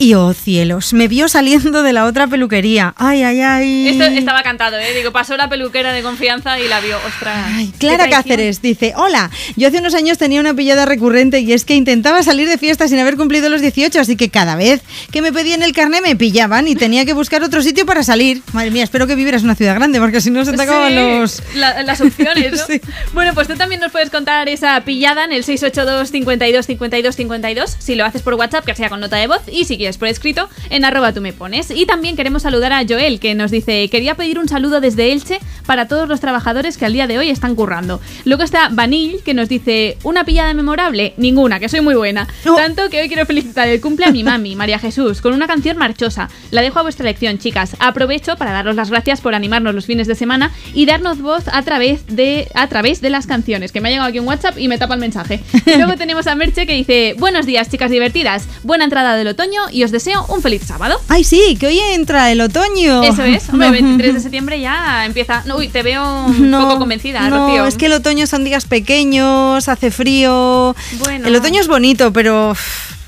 y 0.00 0.14
oh 0.14 0.32
cielos, 0.32 0.94
me 0.94 1.08
vio 1.08 1.28
saliendo 1.28 1.82
de 1.82 1.92
la 1.92 2.06
otra 2.06 2.26
peluquería. 2.26 2.94
Ay, 2.96 3.22
ay, 3.22 3.40
ay. 3.42 3.88
Esto 3.88 4.04
estaba 4.04 4.42
cantado, 4.42 4.78
¿eh? 4.78 4.94
Digo, 4.96 5.12
pasó 5.12 5.36
la 5.36 5.50
peluquera 5.50 5.92
de 5.92 6.02
confianza 6.02 6.58
y 6.58 6.66
la 6.68 6.80
vio. 6.80 6.96
Ostras. 7.06 7.46
qué 7.78 7.78
Clara. 7.78 8.08
Cáceres 8.08 8.62
dice, 8.62 8.94
hola, 8.96 9.30
yo 9.56 9.68
hace 9.68 9.78
unos 9.78 9.94
años 9.94 10.16
tenía 10.16 10.40
una 10.40 10.54
pillada 10.54 10.86
recurrente 10.86 11.40
y 11.40 11.52
es 11.52 11.66
que 11.66 11.74
intentaba 11.74 12.22
salir 12.22 12.48
de 12.48 12.56
fiesta 12.56 12.88
sin 12.88 12.98
haber 12.98 13.16
cumplido 13.18 13.50
los 13.50 13.60
18, 13.60 14.00
así 14.00 14.16
que 14.16 14.30
cada 14.30 14.56
vez 14.56 14.80
que 15.12 15.20
me 15.20 15.32
pedían 15.34 15.62
el 15.62 15.74
carné 15.74 16.00
me 16.00 16.16
pillaban 16.16 16.66
y 16.66 16.74
tenía 16.76 17.04
que 17.04 17.12
buscar 17.12 17.42
otro 17.42 17.60
sitio 17.62 17.84
para 17.84 18.02
salir. 18.02 18.40
Madre 18.54 18.70
mía, 18.70 18.84
espero 18.84 19.06
que 19.06 19.14
vivieras 19.16 19.42
en 19.42 19.48
una 19.48 19.54
ciudad 19.54 19.74
grande 19.74 20.00
porque 20.00 20.22
si 20.22 20.30
no 20.30 20.44
se 20.46 20.54
te 20.54 20.62
acaban 20.62 20.88
Sí, 20.88 20.94
los... 20.94 21.42
la- 21.56 21.82
las 21.82 22.00
opciones, 22.00 22.52
¿no? 22.52 22.76
Bueno, 23.12 23.34
pues 23.34 23.48
tú 23.48 23.54
también 23.56 23.82
nos 23.82 23.92
puedes 23.92 24.08
contar 24.08 24.48
esa 24.48 24.80
pillada 24.80 25.24
en 25.24 25.32
el 25.32 25.44
682 25.44 26.10
52 26.10 26.64
52 26.66 27.16
52 27.16 27.76
si 27.78 27.94
lo 27.96 28.06
haces 28.06 28.22
por 28.22 28.34
WhatsApp, 28.34 28.64
que 28.64 28.74
sea 28.74 28.88
con 28.88 29.00
nota 29.00 29.16
de 29.16 29.26
voz, 29.26 29.42
y 29.52 29.66
si 29.66 29.76
quieres 29.76 29.89
por 29.98 30.08
escrito 30.08 30.48
en 30.70 30.84
arroba 30.84 31.12
tú 31.12 31.20
me 31.20 31.32
pones. 31.32 31.70
Y 31.70 31.86
también 31.86 32.16
queremos 32.16 32.42
saludar 32.42 32.72
a 32.72 32.84
Joel, 32.86 33.20
que 33.20 33.34
nos 33.34 33.50
dice, 33.50 33.88
quería 33.88 34.14
pedir 34.14 34.38
un 34.38 34.48
saludo 34.48 34.80
desde 34.80 35.12
Elche 35.12 35.40
para 35.66 35.88
todos 35.88 36.08
los 36.08 36.20
trabajadores 36.20 36.76
que 36.76 36.86
al 36.86 36.92
día 36.92 37.06
de 37.06 37.18
hoy 37.18 37.30
están 37.30 37.54
currando. 37.54 38.00
Luego 38.24 38.42
está 38.42 38.68
Vanil, 38.70 39.20
que 39.24 39.34
nos 39.34 39.48
dice, 39.48 39.96
una 40.02 40.24
pillada 40.24 40.54
memorable, 40.54 41.14
ninguna, 41.16 41.60
que 41.60 41.68
soy 41.68 41.80
muy 41.80 41.94
buena. 41.94 42.26
Tanto 42.44 42.88
que 42.90 43.00
hoy 43.00 43.08
quiero 43.08 43.26
felicitar 43.26 43.68
el 43.68 43.80
cumple 43.80 44.06
a 44.06 44.10
mi 44.10 44.24
mami, 44.24 44.56
María 44.56 44.78
Jesús, 44.78 45.20
con 45.20 45.32
una 45.32 45.46
canción 45.46 45.76
marchosa. 45.76 46.28
La 46.50 46.62
dejo 46.62 46.78
a 46.78 46.82
vuestra 46.82 47.08
elección, 47.08 47.38
chicas. 47.38 47.76
Aprovecho 47.78 48.36
para 48.36 48.52
daros 48.52 48.76
las 48.76 48.90
gracias 48.90 49.20
por 49.20 49.34
animarnos 49.34 49.74
los 49.74 49.86
fines 49.86 50.06
de 50.06 50.14
semana 50.14 50.52
y 50.74 50.86
darnos 50.86 51.20
voz 51.20 51.44
a 51.48 51.62
través 51.62 52.06
de, 52.06 52.48
a 52.54 52.68
través 52.68 53.00
de 53.00 53.10
las 53.10 53.26
canciones, 53.26 53.72
que 53.72 53.80
me 53.80 53.88
ha 53.88 53.92
llegado 53.92 54.08
aquí 54.08 54.18
un 54.18 54.26
WhatsApp 54.26 54.58
y 54.58 54.68
me 54.68 54.78
tapa 54.78 54.94
el 54.94 55.00
mensaje. 55.00 55.40
Y 55.66 55.76
luego 55.76 55.94
tenemos 55.98 56.26
a 56.26 56.34
Merche 56.34 56.66
que 56.66 56.74
dice, 56.74 57.14
buenos 57.18 57.46
días, 57.46 57.70
chicas 57.70 57.90
divertidas, 57.90 58.46
buena 58.62 58.84
entrada 58.84 59.16
del 59.16 59.28
otoño 59.28 59.62
y 59.70 59.79
os 59.84 59.90
deseo 59.90 60.24
un 60.28 60.42
feliz 60.42 60.62
sábado. 60.66 61.00
Ay, 61.08 61.24
sí, 61.24 61.56
que 61.58 61.66
hoy 61.66 61.78
entra 61.78 62.30
el 62.30 62.40
otoño. 62.40 63.02
Eso 63.02 63.22
es, 63.22 63.48
hombre, 63.48 63.70
23 63.72 64.14
de 64.14 64.20
septiembre 64.20 64.60
ya 64.60 65.04
empieza. 65.06 65.42
No, 65.46 65.56
uy, 65.56 65.68
te 65.68 65.82
veo 65.82 66.26
un 66.26 66.50
poco 66.50 66.78
convencida, 66.78 67.28
no, 67.28 67.46
Rocío. 67.48 67.66
es 67.66 67.76
que 67.76 67.86
el 67.86 67.92
otoño 67.92 68.26
son 68.26 68.44
días 68.44 68.64
pequeños, 68.66 69.68
hace 69.68 69.90
frío. 69.90 70.74
Bueno. 70.98 71.28
El 71.28 71.36
otoño 71.36 71.60
es 71.60 71.68
bonito, 71.68 72.12
pero. 72.12 72.54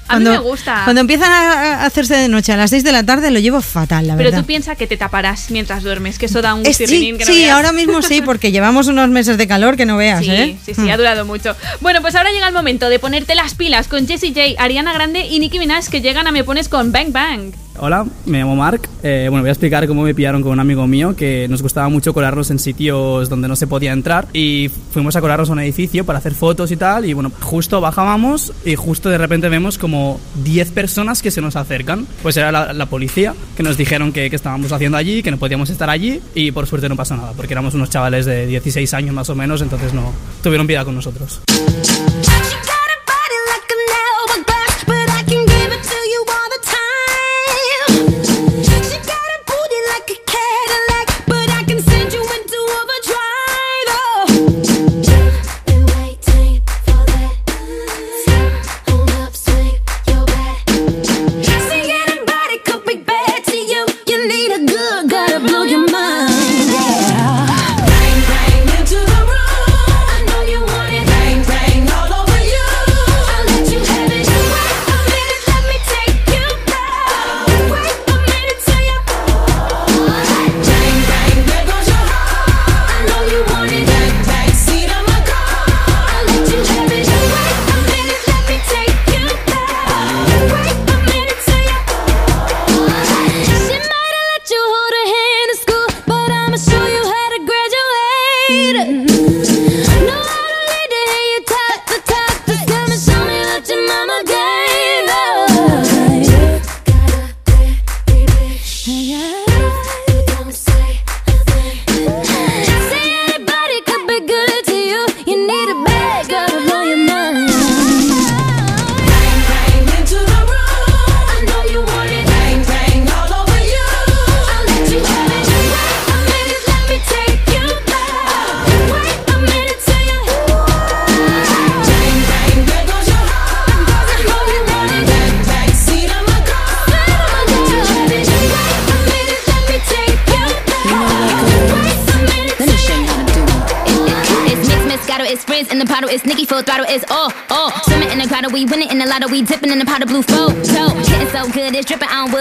A 0.08 0.18
mí 0.18 0.24
me 0.28 0.38
gusta. 0.38 0.82
Cuando 0.84 1.00
empiezan 1.00 1.30
a 1.32 1.84
hacerse 1.86 2.14
de 2.16 2.28
noche 2.28 2.52
a 2.52 2.56
las 2.56 2.70
6 2.70 2.84
de 2.84 2.92
la 2.92 3.02
tarde 3.04 3.30
lo 3.30 3.38
llevo 3.38 3.62
fatal, 3.62 4.06
la 4.06 4.16
Pero 4.16 4.28
verdad. 4.30 4.40
tú 4.40 4.46
piensas 4.46 4.76
que 4.76 4.86
te 4.86 4.96
taparás 4.96 5.50
mientras 5.50 5.82
duermes, 5.82 6.18
que 6.18 6.26
eso 6.26 6.42
da 6.42 6.54
un 6.54 6.66
Es- 6.66 6.76
sí, 6.76 6.84
tirrinín 6.84 7.16
que 7.18 7.24
no 7.24 7.32
sí, 7.32 7.40
veas. 7.40 7.52
ahora 7.56 7.72
mismo 7.72 8.02
sí, 8.02 8.20
porque 8.24 8.52
llevamos 8.52 8.88
unos 8.88 9.08
meses 9.08 9.38
de 9.38 9.46
calor 9.48 9.76
que 9.76 9.86
no 9.86 9.96
veas, 9.96 10.24
Sí, 10.24 10.30
¿eh? 10.30 10.56
sí, 10.64 10.74
sí, 10.74 10.90
ha 10.90 10.96
durado 10.96 11.24
mucho. 11.24 11.56
Bueno, 11.80 12.02
pues 12.02 12.14
ahora 12.14 12.30
llega 12.32 12.46
el 12.48 12.54
momento 12.54 12.88
de 12.88 12.98
ponerte 12.98 13.34
las 13.34 13.54
pilas 13.54 13.88
con 13.88 14.06
Jessie 14.06 14.30
J, 14.34 14.62
Ariana 14.62 14.92
Grande 14.92 15.26
y 15.26 15.38
Nicki 15.38 15.58
Minaj 15.58 15.88
que 15.88 16.00
llegan 16.00 16.26
a 16.26 16.32
Me 16.32 16.44
Pones 16.44 16.68
con 16.68 16.92
Bang 16.92 17.12
Bang. 17.12 17.52
Hola, 17.78 18.06
me 18.26 18.38
llamo 18.38 18.54
Mark. 18.54 18.82
Eh, 19.02 19.26
bueno, 19.30 19.42
voy 19.42 19.48
a 19.48 19.52
explicar 19.52 19.86
cómo 19.88 20.02
me 20.02 20.14
pillaron 20.14 20.42
con 20.42 20.52
un 20.52 20.60
amigo 20.60 20.86
mío 20.86 21.16
que 21.16 21.46
nos 21.48 21.62
gustaba 21.62 21.88
mucho 21.88 22.12
colarnos 22.12 22.50
en 22.50 22.58
sitios 22.58 23.28
donde 23.30 23.48
no 23.48 23.56
se 23.56 23.66
podía 23.66 23.92
entrar 23.92 24.28
y 24.34 24.70
fuimos 24.90 25.16
a 25.16 25.20
colarnos 25.20 25.48
a 25.48 25.52
un 25.52 25.60
edificio 25.60 26.04
para 26.04 26.18
hacer 26.18 26.34
fotos 26.34 26.70
y 26.70 26.76
tal 26.76 27.06
y 27.06 27.14
bueno, 27.14 27.32
justo 27.40 27.80
bajábamos 27.80 28.52
y 28.64 28.74
justo 28.74 29.08
de 29.08 29.16
repente 29.16 29.48
vemos 29.48 29.78
como 29.78 30.20
10 30.44 30.70
personas 30.72 31.22
que 31.22 31.30
se 31.30 31.40
nos 31.40 31.56
acercan. 31.56 32.06
Pues 32.22 32.36
era 32.36 32.52
la, 32.52 32.86
policía 32.86 33.34
que 33.56 33.62
nos 33.62 33.78
dijeron 33.78 34.12
que, 34.12 34.28
que 34.28 34.36
estábamos 34.36 34.70
haciendo 34.70 34.98
allí, 34.98 35.22
que 35.22 35.30
no 35.30 35.38
podíamos 35.38 35.70
estar 35.70 35.88
allí 35.88 36.20
y 36.34 36.52
por 36.52 36.66
suerte 36.66 36.90
no 36.90 36.96
pasó 36.96 37.16
nada 37.16 37.32
porque 37.32 37.54
éramos 37.54 37.74
unos 37.74 37.88
chavales 37.88 38.26
de 38.26 38.46
16 38.46 38.92
años 38.92 39.14
más 39.14 39.30
o 39.30 39.34
menos, 39.34 39.62
entonces 39.62 39.94
no 39.94 40.12
tuvieron 40.42 40.66
piedad 40.66 40.84
con 40.84 40.94
nosotros. 40.94 41.40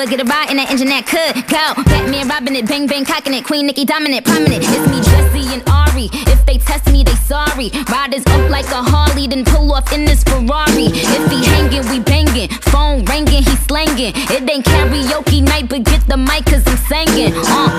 Get 0.06 0.20
a 0.20 0.26
ride 0.26 0.50
in 0.50 0.58
that 0.58 0.72
engine 0.72 0.90
that 0.90 1.06
could 1.06 1.36
go. 1.48 1.76
Batman 1.84 2.28
robbing 2.28 2.56
it, 2.56 2.68
bang 2.68 2.88
bang 2.88 3.06
cocking 3.06 3.34
it, 3.34 3.46
Queen 3.46 3.68
Nicki 3.68 3.86
dominant, 3.86 4.26
prominent. 4.26 4.64
It's 4.64 4.88
me, 4.90 5.00
Jesse 5.02 5.54
and 5.54 5.64
Ari. 5.70 6.10
If 6.32 6.46
they 6.46 6.58
test 6.58 6.92
me, 6.92 7.04
they 7.04 7.16
sorry. 7.28 7.70
Riders 7.92 8.26
up 8.28 8.50
like 8.50 8.68
a 8.72 8.82
Harley, 8.82 9.28
then 9.28 9.46
pull 9.46 9.72
off 9.74 9.92
in 9.94 10.06
this 10.06 10.24
Ferrari. 10.24 10.90
If 10.92 11.24
he 11.32 11.46
hanging, 11.46 11.86
we 11.90 12.00
banging. 12.00 12.50
Phone 12.72 13.06
ringing, 13.06 13.44
he 13.44 13.56
slanging. 13.68 14.14
It 14.32 14.50
ain't 14.50 14.66
karaoke 14.66 15.44
night, 15.44 15.70
but 15.70 15.84
get 15.84 16.06
the 16.08 16.18
mic, 16.18 16.46
cause 16.46 16.64
I'm 16.66 16.78
singing. 16.90 17.34
Uh, 17.36 17.71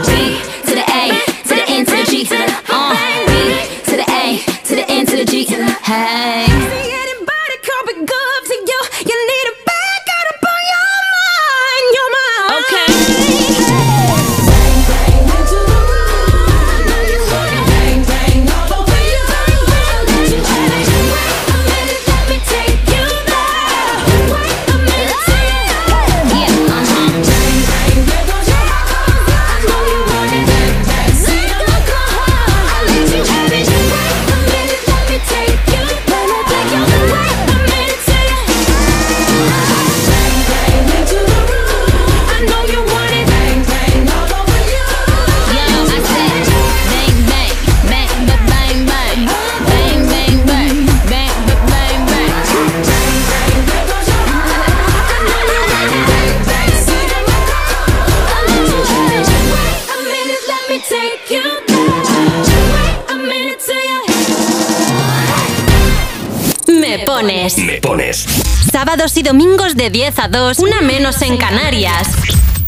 2, 70.33 70.61
una 70.61 70.81
menos 70.81 71.21
en 71.21 71.37
Canarias. 71.37 72.09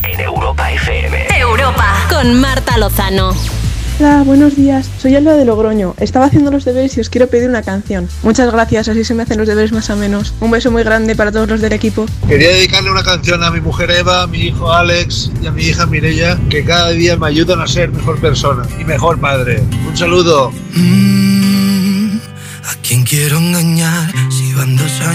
en 0.03 0.21
Europa 0.21 0.71
FM. 0.71 1.29
Europa. 1.39 2.07
Con 2.11 2.39
Marta 2.39 2.77
Lozano. 2.77 3.35
Hola, 3.99 4.23
buenos 4.23 4.55
días. 4.55 4.91
Soy 4.99 5.17
Alba 5.17 5.33
de 5.33 5.47
Logroño. 5.47 5.95
Estaba 5.99 6.27
haciendo 6.27 6.51
los 6.51 6.67
deberes 6.67 6.95
y 6.99 7.01
os 7.01 7.09
quiero 7.09 7.27
pedir 7.27 7.49
una 7.49 7.63
canción. 7.63 8.07
Muchas 8.23 8.53
gracias, 8.53 8.89
así 8.89 9.03
se 9.03 9.15
me 9.15 9.23
hacen 9.23 9.39
los 9.39 9.49
deberes 9.49 9.73
más 9.73 9.89
o 9.89 9.97
menos. 9.97 10.35
Un 10.41 10.51
beso 10.51 10.71
muy 10.71 10.83
grande 10.83 11.17
para 11.17 11.33
todos 11.33 11.49
los 11.49 11.63
del 11.63 11.73
equipo. 11.73 12.05
Quería 12.29 12.51
dedicarle 12.51 12.91
una 12.91 13.03
canción 13.03 13.43
a 13.43 13.51
mi 13.51 13.63
mujer 13.63 13.91
Eva, 13.93 14.25
a 14.25 14.27
mi 14.27 14.41
hijo 14.41 14.71
Alex 14.71 15.31
y 15.41 15.47
a 15.47 15.51
mi 15.51 15.63
hija 15.63 15.87
Mirella, 15.87 16.39
que 16.51 16.67
cada 16.67 16.91
día 16.91 17.17
me 17.17 17.29
ayudan 17.29 17.63
a 17.63 17.67
ser 17.67 17.91
mejor 17.93 18.21
persona 18.21 18.69
y 18.79 18.85
mejor 18.85 19.19
padre. 19.19 19.63
Un 19.89 19.97
saludo. 19.97 20.53
¿A 22.67 22.75
quién 22.83 23.05
quiero 23.05 23.39
engañar 23.39 24.14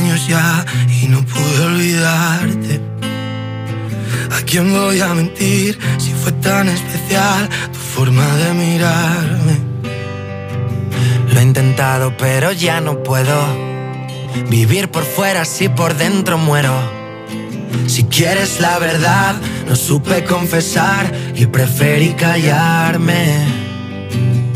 años 0.09 0.27
ya 0.27 0.65
y 1.01 1.07
no 1.07 1.23
pude 1.23 1.65
olvidarte? 1.65 2.81
¿A 4.31 4.41
quién 4.43 4.71
voy 4.71 4.99
a 5.01 5.13
mentir 5.13 5.77
si 5.97 6.13
fue 6.13 6.31
tan 6.31 6.67
especial 6.69 7.47
tu 7.71 7.79
forma 7.79 8.25
de 8.38 8.53
mirarme? 8.53 9.57
Lo 11.31 11.39
he 11.39 11.43
intentado 11.43 12.15
pero 12.17 12.51
ya 12.51 12.81
no 12.81 13.03
puedo 13.03 13.35
vivir 14.49 14.89
por 14.89 15.03
fuera 15.03 15.45
si 15.45 15.69
por 15.69 15.95
dentro 15.95 16.38
muero. 16.38 16.73
Si 17.88 18.05
quieres 18.05 18.59
la 18.59 18.79
verdad, 18.79 19.35
no 19.67 19.75
supe 19.75 20.23
confesar 20.23 21.11
y 21.35 21.45
preferí 21.45 22.13
callarme. 22.13 23.45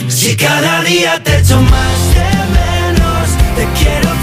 Si 0.07 0.35
cada 0.35 0.81
día 0.83 1.21
te 1.23 1.39
echo 1.39 1.61
más 1.61 1.99
de 2.15 2.31
menos, 2.57 3.29
te 3.55 3.83
quiero 3.83 4.22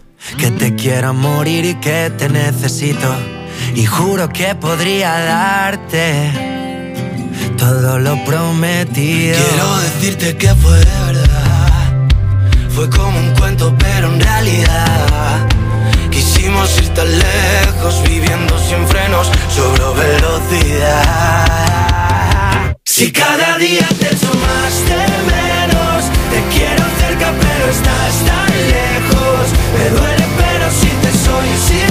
Que 0.41 0.49
te 0.49 0.75
quiero 0.75 1.13
morir 1.13 1.65
y 1.65 1.75
que 1.75 2.11
te 2.17 2.27
necesito. 2.27 3.15
Y 3.75 3.85
juro 3.85 4.27
que 4.27 4.55
podría 4.55 5.11
darte 5.19 6.31
todo 7.59 7.99
lo 7.99 8.25
prometido. 8.25 9.37
Quiero 9.37 9.77
decirte 9.77 10.35
que 10.37 10.55
fue 10.55 10.79
verdad. 10.79 12.07
Fue 12.69 12.89
como 12.89 13.19
un 13.19 13.35
cuento, 13.35 13.75
pero 13.77 14.11
en 14.11 14.19
realidad. 14.19 15.47
Quisimos 16.09 16.75
ir 16.79 16.89
tan 16.89 17.07
lejos, 17.19 18.01
viviendo 18.09 18.57
sin 18.57 18.87
frenos, 18.87 19.29
sobre 19.55 19.83
velocidad. 19.93 21.51
Si 22.83 23.11
cada 23.11 23.59
día 23.59 23.87
te 23.99 24.09
más 24.45 24.73
de 24.89 25.05
menos, 25.29 26.05
te 26.31 26.41
quiero 26.51 26.83
cerca, 26.99 27.31
pero 27.39 27.65
estás 27.69 28.13
tan 28.25 28.49
lejos. 28.75 29.43
Me 29.77 29.85
duele, 29.89 30.20
te 31.67 31.90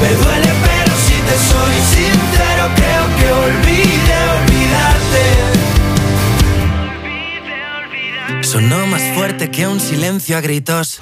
Me 0.00 0.08
duele 0.14 0.50
pero 0.62 0.92
si 1.06 1.16
te 1.28 1.36
soy 1.50 1.76
sincero 1.94 2.64
creo 2.76 3.04
que 3.18 3.26
olvide 3.32 4.16
olvidarte. 4.38 5.24
Sonó 8.42 8.86
más 8.86 9.02
fuerte 9.14 9.50
que 9.50 9.66
un 9.66 9.80
silencio 9.80 10.36
a 10.38 10.40
gritos. 10.40 11.00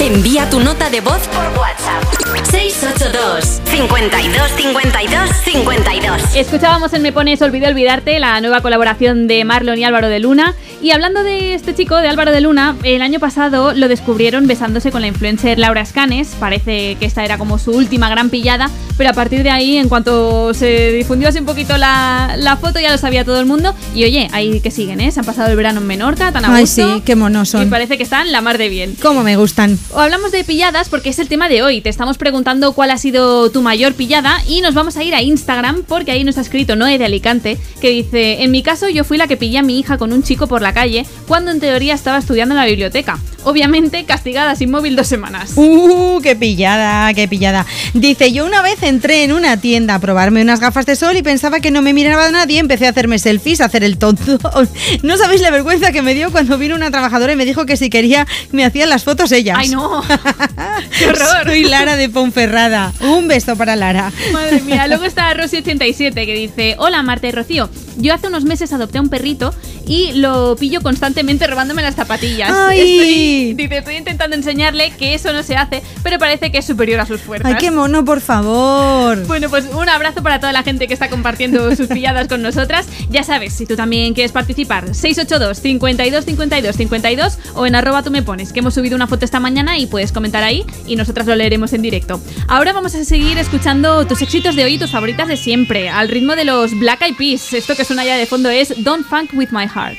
Envía 0.00 0.50
tu 0.50 0.60
nota 0.60 0.90
de 0.90 1.00
voz 1.00 1.20
por 1.28 1.46
WhatsApp. 1.58 2.02
682 2.50 3.60
52 3.64 4.50
52 4.50 5.30
52. 5.44 6.36
Escuchábamos 6.36 6.92
en 6.92 7.02
Me 7.02 7.12
Pones 7.12 7.40
Olvidé 7.40 7.68
Olvidarte, 7.68 8.18
la 8.18 8.40
nueva 8.40 8.60
colaboración 8.60 9.26
de 9.28 9.44
Marlon 9.44 9.78
y 9.78 9.84
Álvaro 9.84 10.08
de 10.08 10.18
Luna. 10.18 10.54
Y 10.82 10.90
hablando 10.90 11.22
de 11.22 11.54
este 11.54 11.74
chico, 11.74 11.96
de 11.96 12.08
Álvaro 12.08 12.32
de 12.32 12.40
Luna, 12.42 12.76
el 12.82 13.00
año 13.00 13.20
pasado 13.20 13.72
lo 13.72 13.88
descubrieron 13.88 14.46
besándose 14.46 14.90
con 14.90 15.00
la 15.00 15.06
influencer 15.06 15.58
Laura 15.58 15.80
Escanes. 15.80 16.36
Parece 16.38 16.96
que 16.96 17.06
esta 17.06 17.24
era 17.24 17.38
como 17.38 17.58
su 17.58 17.70
última 17.70 18.10
gran 18.10 18.28
pillada, 18.28 18.70
pero 18.96 19.10
a 19.10 19.12
partir 19.12 19.42
de 19.42 19.50
ahí, 19.50 19.76
en 19.76 19.88
cuanto 19.88 20.54
se 20.54 20.92
difundió 20.92 21.28
así 21.28 21.38
un 21.38 21.46
poquito 21.46 21.76
la, 21.76 22.34
la 22.38 22.56
foto, 22.56 22.78
ya 22.80 22.90
lo 22.92 22.98
sabía 22.98 23.24
todo 23.24 23.40
el 23.40 23.46
mundo. 23.46 23.74
Y 23.94 24.04
oye, 24.04 24.28
ahí 24.32 24.60
que 24.60 24.70
siguen, 24.70 25.00
¿eh? 25.00 25.10
Se 25.10 25.20
han 25.20 25.26
pasado 25.26 25.50
el 25.50 25.56
verano 25.56 25.80
en 25.80 25.86
Menorca, 25.86 26.32
tan 26.32 26.44
a 26.44 26.54
Ay, 26.54 26.62
gusto. 26.62 26.94
sí, 26.96 27.02
qué 27.04 27.16
monos 27.16 27.48
Y 27.48 27.52
son. 27.52 27.70
parece 27.70 27.96
que 27.96 28.02
están 28.04 28.30
la 28.32 28.40
mar 28.40 28.58
de 28.58 28.68
bien. 28.68 28.96
Cómo 29.02 29.22
me 29.22 29.36
gustan. 29.36 29.78
O 29.92 29.98
hablamos 30.00 30.32
de 30.32 30.44
pilladas 30.44 30.88
porque 30.88 31.08
es 31.10 31.18
el 31.18 31.28
tema 31.28 31.48
de 31.48 31.62
hoy. 31.62 31.80
Te 31.80 31.88
estamos 31.88 32.18
preguntando 32.18 32.72
cuál 32.72 32.90
ha 32.90 32.98
sido 32.98 33.50
tu 33.50 33.62
mayor 33.62 33.94
pillada 33.94 34.38
y 34.48 34.60
nos 34.60 34.74
vamos 34.74 34.96
a 34.96 35.02
ir 35.04 35.14
a 35.14 35.22
Instagram 35.22 35.82
porque 35.86 36.12
ahí 36.12 36.24
nos 36.24 36.38
ha 36.38 36.40
escrito 36.42 36.76
Noé 36.76 36.98
de 36.98 37.04
Alicante 37.04 37.58
que 37.80 37.90
dice, 37.90 38.42
en 38.42 38.50
mi 38.50 38.62
caso 38.62 38.88
yo 38.88 39.04
fui 39.04 39.18
la 39.18 39.26
que 39.26 39.36
pillé 39.36 39.58
a 39.58 39.62
mi 39.62 39.78
hija 39.78 39.98
con 39.98 40.12
un 40.12 40.22
chico 40.22 40.46
por 40.46 40.62
la 40.62 40.72
calle 40.72 41.04
cuando 41.26 41.50
en 41.50 41.60
teoría 41.60 41.94
estaba 41.94 42.18
estudiando 42.18 42.54
en 42.54 42.60
la 42.60 42.66
biblioteca. 42.66 43.18
Obviamente 43.44 44.04
castigada 44.04 44.56
sin 44.56 44.70
móvil 44.70 44.96
dos 44.96 45.06
semanas. 45.06 45.52
Uh, 45.56 46.20
qué 46.22 46.34
pillada, 46.34 47.12
qué 47.14 47.28
pillada. 47.28 47.66
Dice, 47.92 48.32
yo 48.32 48.44
una 48.46 48.62
vez 48.62 48.82
entré 48.82 49.24
en 49.24 49.32
una 49.32 49.58
tienda 49.58 49.96
a 49.96 49.98
probarme 49.98 50.42
unas 50.42 50.60
gafas 50.60 50.86
de 50.86 50.96
sol 50.96 51.16
y 51.16 51.22
pensaba 51.22 51.60
que 51.60 51.70
no 51.70 51.82
me 51.82 51.92
miraba 51.92 52.30
nadie, 52.30 52.58
empecé 52.58 52.86
a 52.86 52.90
hacerme 52.90 53.18
selfies, 53.18 53.60
a 53.60 53.66
hacer 53.66 53.84
el 53.84 53.98
tonto. 53.98 54.38
No 55.02 55.16
sabéis 55.16 55.40
la 55.40 55.50
vergüenza 55.50 55.92
que 55.92 56.02
me 56.02 56.14
dio 56.14 56.30
cuando 56.32 56.56
vino 56.58 56.74
una 56.74 56.90
trabajadora 56.90 57.32
y 57.32 57.36
me 57.36 57.44
dijo 57.44 57.66
que 57.66 57.76
si 57.76 57.90
quería 57.90 58.26
me 58.52 58.64
hacían 58.64 58.88
las 58.88 59.04
fotos 59.04 59.32
ellas. 59.32 59.56
¡Ay, 59.58 59.68
no! 59.68 60.02
¡Qué 60.98 61.06
horror! 61.06 61.44
Soy 61.44 61.64
Lara 61.64 61.96
de 61.96 62.08
Ponferrada. 62.08 62.92
Un 63.00 63.28
beso 63.28 63.56
para 63.56 63.76
Lara. 63.76 64.12
Madre 64.32 64.60
mía, 64.60 64.86
luego 64.86 65.04
está 65.14 65.34
Rosy87 65.34 66.14
que 66.14 66.34
dice, 66.34 66.76
hola 66.78 67.02
Marta 67.02 67.26
y 67.26 67.32
Rocío, 67.32 67.68
yo 67.96 68.14
hace 68.14 68.28
unos 68.28 68.44
meses 68.44 68.72
adopté 68.72 68.98
a 68.98 69.00
un 69.02 69.08
perrito 69.08 69.54
y 69.86 70.12
lo 70.12 70.56
pillo 70.56 70.80
constantemente 70.80 71.46
robándome 71.46 71.82
las 71.82 71.94
zapatillas. 71.94 72.50
¡Ay! 72.52 73.50
Estoy, 73.50 73.54
dice, 73.54 73.76
estoy 73.78 73.96
intentando 73.96 74.36
enseñarle 74.36 74.90
que 74.92 75.14
eso 75.14 75.32
no 75.32 75.42
se 75.42 75.56
hace, 75.56 75.82
pero 76.02 76.18
parece 76.18 76.50
que 76.50 76.58
es 76.58 76.64
superior 76.64 77.00
a 77.00 77.06
sus 77.06 77.20
fuerzas. 77.20 77.52
Ay, 77.52 77.58
qué 77.58 77.70
mono, 77.70 78.04
por 78.04 78.20
favor. 78.20 79.26
Bueno, 79.26 79.48
pues 79.48 79.66
un 79.72 79.88
abrazo 79.88 80.22
para 80.22 80.40
toda 80.40 80.52
la 80.52 80.62
gente 80.62 80.86
que 80.86 80.94
está 80.94 81.08
compartiendo 81.08 81.74
sus 81.76 81.88
pilladas 81.88 82.28
con 82.28 82.42
nosotras. 82.42 82.86
Ya 83.10 83.24
sabes, 83.24 83.52
si 83.54 83.66
tú 83.66 83.76
también 83.76 84.14
quieres 84.14 84.32
participar, 84.32 84.94
682 84.94 85.58
52 85.58 86.24
52 86.24 86.76
52 86.76 87.38
o 87.54 87.66
en 87.66 87.74
arroba 87.74 88.02
tú 88.02 88.10
me 88.10 88.22
pones, 88.22 88.52
que 88.52 88.60
hemos 88.60 88.74
subido 88.74 88.96
una 88.96 89.06
foto 89.06 89.24
esta 89.24 89.40
mañana 89.40 89.78
y 89.78 89.86
puedes 89.86 90.12
comentar 90.12 90.42
ahí 90.42 90.64
y 90.86 90.96
nosotras 90.96 91.26
lo 91.26 91.34
leeremos 91.34 91.72
en 91.72 91.82
directo. 91.82 92.20
Ahora 92.48 92.72
vamos 92.72 92.94
a 92.94 93.04
seguir 93.04 93.38
escuchando 93.38 94.06
tus 94.06 94.22
éxitos 94.22 94.56
de 94.56 94.64
hoy 94.64 94.74
y 94.74 94.78
tus 94.78 94.90
favoritas 94.90 95.28
de 95.28 95.36
siempre, 95.36 95.88
al 95.88 96.08
ritmo 96.08 96.36
de 96.36 96.44
los 96.44 96.78
Black 96.78 97.02
Eyed 97.02 97.16
Peas. 97.16 97.52
Esto 97.52 97.74
que 97.74 97.84
suena 97.84 98.04
ya 98.04 98.16
de 98.16 98.26
fondo 98.26 98.50
es 98.50 98.74
Don't 98.84 99.06
Funk 99.06 99.30
With 99.34 99.50
My 99.50 99.66
heart. 99.74 99.98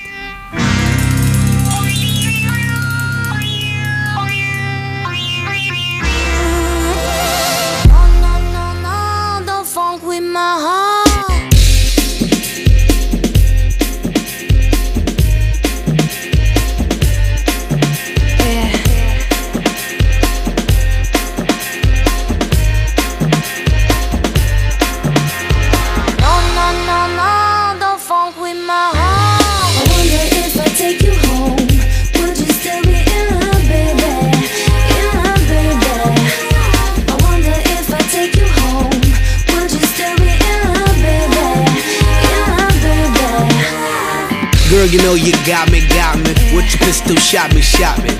You 44.95 45.03
know 45.03 45.15
you 45.15 45.33
got 45.45 45.69
me, 45.71 45.85
got 45.89 46.15
me. 46.15 46.31
With 46.55 46.71
your 46.71 46.79
pistol, 46.87 47.15
shot 47.17 47.53
me, 47.53 47.59
shot 47.59 48.01
me. 48.01 48.11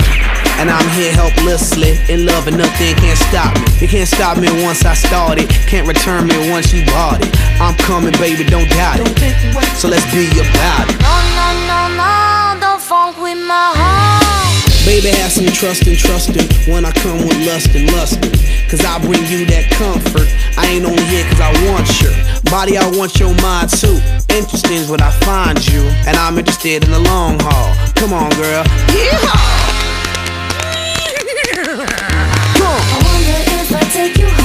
And 0.60 0.70
I'm 0.70 0.88
here 0.92 1.14
helplessly, 1.14 1.96
in 2.12 2.26
love 2.26 2.48
and 2.48 2.58
nothing 2.58 2.96
can't 2.98 3.18
stop 3.18 3.56
me. 3.56 3.66
You 3.80 3.88
can't 3.88 4.08
stop 4.08 4.38
me 4.38 4.52
once 4.64 4.84
I 4.84 4.94
started, 4.94 5.48
can't 5.72 5.88
return 5.88 6.28
me 6.28 6.36
once 6.52 6.74
you 6.74 6.84
bought 6.86 7.22
it. 7.22 7.32
I'm 7.62 7.76
coming, 7.76 8.12
baby, 8.20 8.44
don't 8.44 8.70
doubt 8.70 9.00
it. 9.00 9.08
So 9.80 9.88
let's 9.88 10.06
be 10.12 10.28
about 10.36 10.90
it. 10.92 11.00
No, 11.00 11.16
no, 11.40 11.48
no, 11.64 11.80
no, 11.96 12.25
Baby, 14.96 15.10
have 15.20 15.30
some 15.34 15.48
trust 15.48 15.88
and 15.88 15.98
trusting 15.98 16.48
when 16.72 16.86
I 16.86 16.92
come 16.94 17.18
with 17.28 17.36
lust 17.46 17.76
and 17.76 17.92
lusting. 17.92 18.32
Cause 18.70 18.86
I 18.86 18.98
bring 19.00 19.26
you 19.28 19.46
that 19.48 19.70
comfort. 19.76 20.24
I 20.56 20.68
ain't 20.68 20.86
only 20.86 21.04
here 21.12 21.28
cause 21.28 21.42
I 21.42 21.52
want 21.68 21.84
your 22.00 22.16
body, 22.50 22.78
I 22.78 22.88
want 22.96 23.20
your 23.20 23.36
mind 23.44 23.72
too. 23.76 24.00
Interesting 24.32 24.80
is 24.80 24.90
what 24.90 25.02
I 25.02 25.12
find 25.28 25.60
you, 25.68 25.82
and 26.08 26.16
I'm 26.16 26.38
interested 26.38 26.86
in 26.86 26.92
the 26.92 27.00
long 27.00 27.38
haul. 27.42 27.76
Come 27.96 28.14
on, 28.14 28.30
girl. 28.40 28.64
Yeehaw! 28.96 29.76
I 32.56 33.02
wonder 33.04 33.36
if 33.52 33.76
I 33.76 33.84
take 33.92 34.18
you 34.18 34.30
home. 34.30 34.45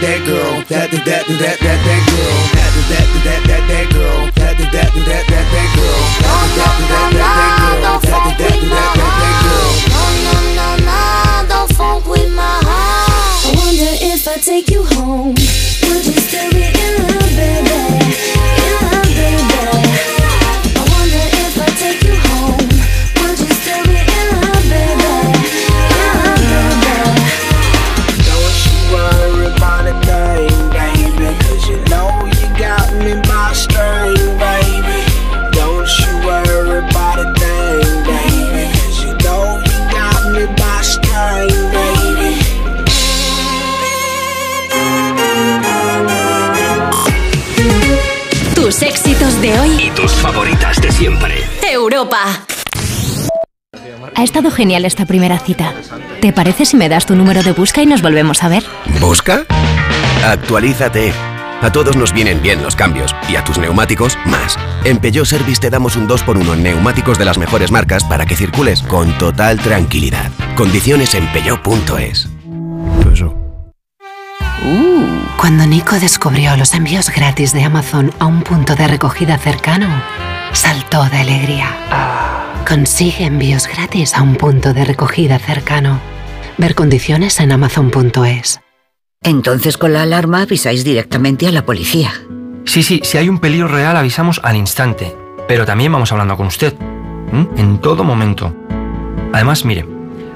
that, 0.00 0.24
girl. 0.24 0.62
That, 0.68 0.90
that, 0.90 1.04
that, 1.04 1.26
that, 1.26 1.58
that. 1.60 1.60
That, 1.60 2.07
genial 54.58 54.84
esta 54.84 55.06
primera 55.06 55.38
cita. 55.38 55.72
¿Te 56.20 56.32
parece 56.32 56.66
si 56.66 56.76
me 56.76 56.88
das 56.88 57.06
tu 57.06 57.14
número 57.14 57.44
de 57.44 57.52
busca 57.52 57.80
y 57.80 57.86
nos 57.86 58.02
volvemos 58.02 58.42
a 58.42 58.48
ver? 58.48 58.64
¿Busca? 59.00 59.44
Actualízate. 60.26 61.12
A 61.62 61.70
todos 61.70 61.96
nos 61.96 62.12
vienen 62.12 62.42
bien 62.42 62.60
los 62.60 62.74
cambios 62.74 63.14
y 63.28 63.36
a 63.36 63.44
tus 63.44 63.56
neumáticos 63.56 64.18
más. 64.26 64.58
En 64.82 64.98
Peugeot 64.98 65.26
Service 65.26 65.60
te 65.60 65.70
damos 65.70 65.94
un 65.94 66.08
2x1 66.08 66.54
en 66.54 66.62
neumáticos 66.64 67.18
de 67.18 67.24
las 67.24 67.38
mejores 67.38 67.70
marcas 67.70 68.02
para 68.02 68.26
que 68.26 68.34
circules 68.34 68.82
con 68.82 69.16
total 69.16 69.60
tranquilidad. 69.60 70.28
Condiciones 70.56 71.14
en 71.14 71.24
peugeot.es. 71.28 72.28
Uh, 74.64 75.06
cuando 75.40 75.66
Nico 75.66 76.00
descubrió 76.00 76.56
los 76.56 76.74
envíos 76.74 77.10
gratis 77.10 77.52
de 77.52 77.62
Amazon 77.62 78.12
a 78.18 78.26
un 78.26 78.42
punto 78.42 78.74
de 78.74 78.88
recogida 78.88 79.38
cercano, 79.38 79.86
saltó 80.52 81.04
de 81.04 81.18
alegría. 81.18 82.07
Consigue 82.68 83.24
envíos 83.24 83.66
gratis 83.66 84.12
a 84.14 84.20
un 84.20 84.36
punto 84.36 84.74
de 84.74 84.84
recogida 84.84 85.38
cercano. 85.38 86.02
Ver 86.58 86.74
condiciones 86.74 87.40
en 87.40 87.50
amazon.es. 87.50 88.60
Entonces 89.22 89.78
con 89.78 89.94
la 89.94 90.02
alarma 90.02 90.42
avisáis 90.42 90.84
directamente 90.84 91.46
a 91.46 91.50
la 91.50 91.64
policía. 91.64 92.12
Sí, 92.66 92.82
sí, 92.82 93.00
si 93.04 93.16
hay 93.16 93.30
un 93.30 93.38
peligro 93.38 93.68
real 93.68 93.96
avisamos 93.96 94.38
al 94.44 94.56
instante. 94.56 95.16
Pero 95.48 95.64
también 95.64 95.92
vamos 95.92 96.12
hablando 96.12 96.36
con 96.36 96.48
usted. 96.48 96.74
¿m? 97.32 97.48
En 97.56 97.78
todo 97.78 98.04
momento. 98.04 98.54
Además, 99.32 99.64
mire, 99.64 99.86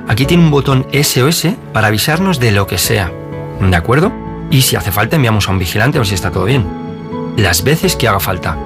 aquí 0.09 0.25
tiene 0.25 0.43
un 0.43 0.51
botón 0.51 0.87
SOS 0.91 1.49
para 1.75 1.89
avisarnos 1.89 2.41
de 2.41 2.53
lo 2.53 2.67
que 2.67 2.79
sea. 2.79 3.13
¿De 3.61 3.77
acuerdo? 3.77 4.11
Y 4.51 4.63
si 4.63 4.75
hace 4.75 4.91
falta 4.91 5.17
enviamos 5.17 5.49
a 5.49 5.53
un 5.53 5.59
vigilante 5.59 5.99
a 5.99 6.01
ver 6.01 6.09
si 6.09 6.15
está 6.15 6.31
todo 6.31 6.47
bien. 6.47 6.67
Las 7.37 7.63
veces 7.63 7.95
que 7.95 8.09
haga 8.09 8.21
falta. 8.21 8.57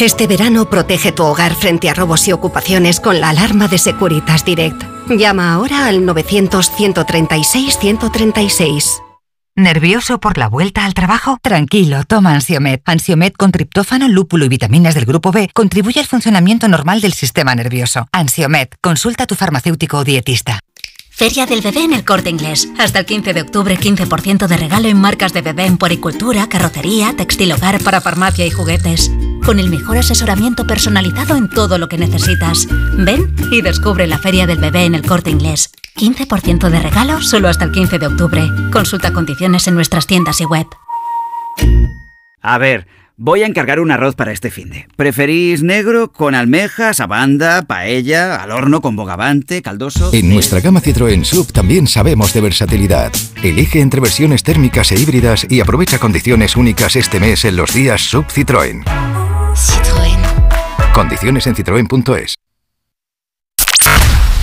Este 0.00 0.28
verano 0.28 0.70
protege 0.70 1.10
tu 1.10 1.24
hogar 1.24 1.56
frente 1.56 1.90
a 1.90 1.94
robos 1.94 2.28
y 2.28 2.32
ocupaciones 2.32 3.00
con 3.00 3.20
la 3.20 3.30
alarma 3.30 3.66
de 3.66 3.78
Securitas 3.78 4.44
Direct. 4.44 4.80
Llama 5.08 5.52
ahora 5.52 5.86
al 5.86 6.02
900-136-136. 6.02 9.02
¿Nervioso 9.56 10.20
por 10.20 10.38
la 10.38 10.48
vuelta 10.48 10.84
al 10.84 10.94
trabajo? 10.94 11.38
Tranquilo, 11.42 12.04
toma 12.04 12.32
Ansiomet. 12.32 12.80
Ansiomet 12.84 13.36
con 13.36 13.50
triptófano, 13.50 14.06
lúpulo 14.06 14.44
y 14.44 14.48
vitaminas 14.48 14.94
del 14.94 15.04
grupo 15.04 15.32
B 15.32 15.50
contribuye 15.52 15.98
al 15.98 16.06
funcionamiento 16.06 16.68
normal 16.68 17.00
del 17.00 17.12
sistema 17.12 17.56
nervioso. 17.56 18.06
Ansiomet, 18.12 18.76
consulta 18.80 19.24
a 19.24 19.26
tu 19.26 19.34
farmacéutico 19.34 19.98
o 19.98 20.04
dietista. 20.04 20.60
Feria 21.18 21.46
del 21.46 21.62
bebé 21.62 21.82
en 21.82 21.94
el 21.94 22.04
corte 22.04 22.30
inglés. 22.30 22.68
Hasta 22.78 23.00
el 23.00 23.04
15 23.04 23.34
de 23.34 23.42
octubre, 23.42 23.76
15% 23.76 24.46
de 24.46 24.56
regalo 24.56 24.86
en 24.86 25.00
marcas 25.00 25.32
de 25.32 25.42
bebé 25.42 25.66
en 25.66 25.76
poricultura, 25.76 26.48
carrocería, 26.48 27.12
textil 27.16 27.50
hogar 27.50 27.82
para 27.82 28.00
farmacia 28.00 28.46
y 28.46 28.52
juguetes. 28.52 29.10
Con 29.44 29.58
el 29.58 29.68
mejor 29.68 29.98
asesoramiento 29.98 30.64
personalizado 30.64 31.34
en 31.34 31.50
todo 31.50 31.76
lo 31.76 31.88
que 31.88 31.98
necesitas. 31.98 32.68
Ven 32.96 33.34
y 33.50 33.62
descubre 33.62 34.06
la 34.06 34.18
Feria 34.18 34.46
del 34.46 34.58
bebé 34.58 34.84
en 34.84 34.94
el 34.94 35.04
corte 35.04 35.30
inglés. 35.30 35.72
15% 35.96 36.70
de 36.70 36.78
regalo 36.78 37.20
solo 37.20 37.48
hasta 37.48 37.64
el 37.64 37.72
15 37.72 37.98
de 37.98 38.06
octubre. 38.06 38.48
Consulta 38.70 39.12
condiciones 39.12 39.66
en 39.66 39.74
nuestras 39.74 40.06
tiendas 40.06 40.40
y 40.40 40.44
web. 40.44 40.68
A 42.40 42.58
ver, 42.58 42.86
Voy 43.20 43.42
a 43.42 43.46
encargar 43.46 43.80
un 43.80 43.90
arroz 43.90 44.14
para 44.14 44.30
este 44.30 44.48
finde. 44.48 44.86
¿Preferís 44.94 45.64
negro 45.64 46.12
con 46.12 46.36
almejas, 46.36 47.00
abanda, 47.00 47.62
paella, 47.62 48.36
al 48.36 48.52
horno 48.52 48.80
con 48.80 48.94
bogavante, 48.94 49.60
caldoso? 49.60 50.10
En 50.12 50.32
nuestra 50.32 50.60
gama 50.60 50.80
Citroën 50.80 51.24
Sub 51.24 51.52
también 51.52 51.88
sabemos 51.88 52.32
de 52.32 52.42
versatilidad. 52.42 53.10
Elige 53.42 53.80
entre 53.80 54.00
versiones 54.00 54.44
térmicas 54.44 54.92
e 54.92 55.00
híbridas 55.00 55.48
y 55.50 55.60
aprovecha 55.60 55.98
condiciones 55.98 56.54
únicas 56.54 56.94
este 56.94 57.18
mes 57.18 57.44
en 57.44 57.56
los 57.56 57.74
días 57.74 58.02
Sub 58.02 58.24
Citroën. 58.26 58.84
Citroën. 58.84 60.92
Condiciones 60.92 61.48
en 61.48 61.56
citroen.es. 61.56 62.36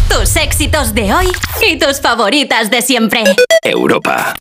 Tus 0.10 0.36
éxitos 0.36 0.94
de 0.94 1.14
hoy 1.14 1.28
y 1.66 1.80
tus 1.80 2.02
favoritas 2.02 2.70
de 2.70 2.82
siempre. 2.82 3.24
Europa. 3.64 4.36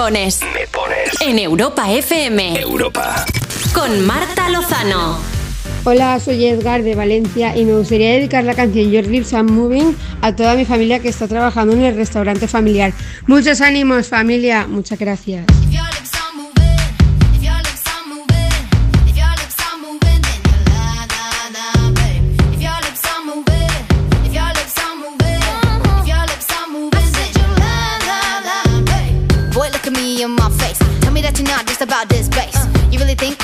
Me 0.00 0.66
pones. 0.72 1.20
En 1.20 1.38
Europa 1.38 1.92
FM. 1.92 2.58
Europa. 2.58 3.22
Con 3.74 4.06
Marta 4.06 4.48
Lozano. 4.48 5.18
Hola, 5.84 6.18
soy 6.18 6.46
Edgar 6.46 6.82
de 6.82 6.94
Valencia 6.94 7.54
y 7.54 7.66
me 7.66 7.74
gustaría 7.74 8.12
dedicar 8.12 8.44
la 8.44 8.54
canción 8.54 8.90
Your 8.90 9.06
Lips 9.06 9.34
Are 9.34 9.42
Moving 9.42 9.94
a 10.22 10.34
toda 10.34 10.54
mi 10.54 10.64
familia 10.64 11.00
que 11.00 11.08
está 11.10 11.28
trabajando 11.28 11.74
en 11.74 11.82
el 11.82 11.96
restaurante 11.96 12.48
familiar. 12.48 12.94
Muchos 13.26 13.60
ánimos, 13.60 14.08
familia. 14.08 14.66
Muchas 14.66 14.98
gracias. 14.98 15.44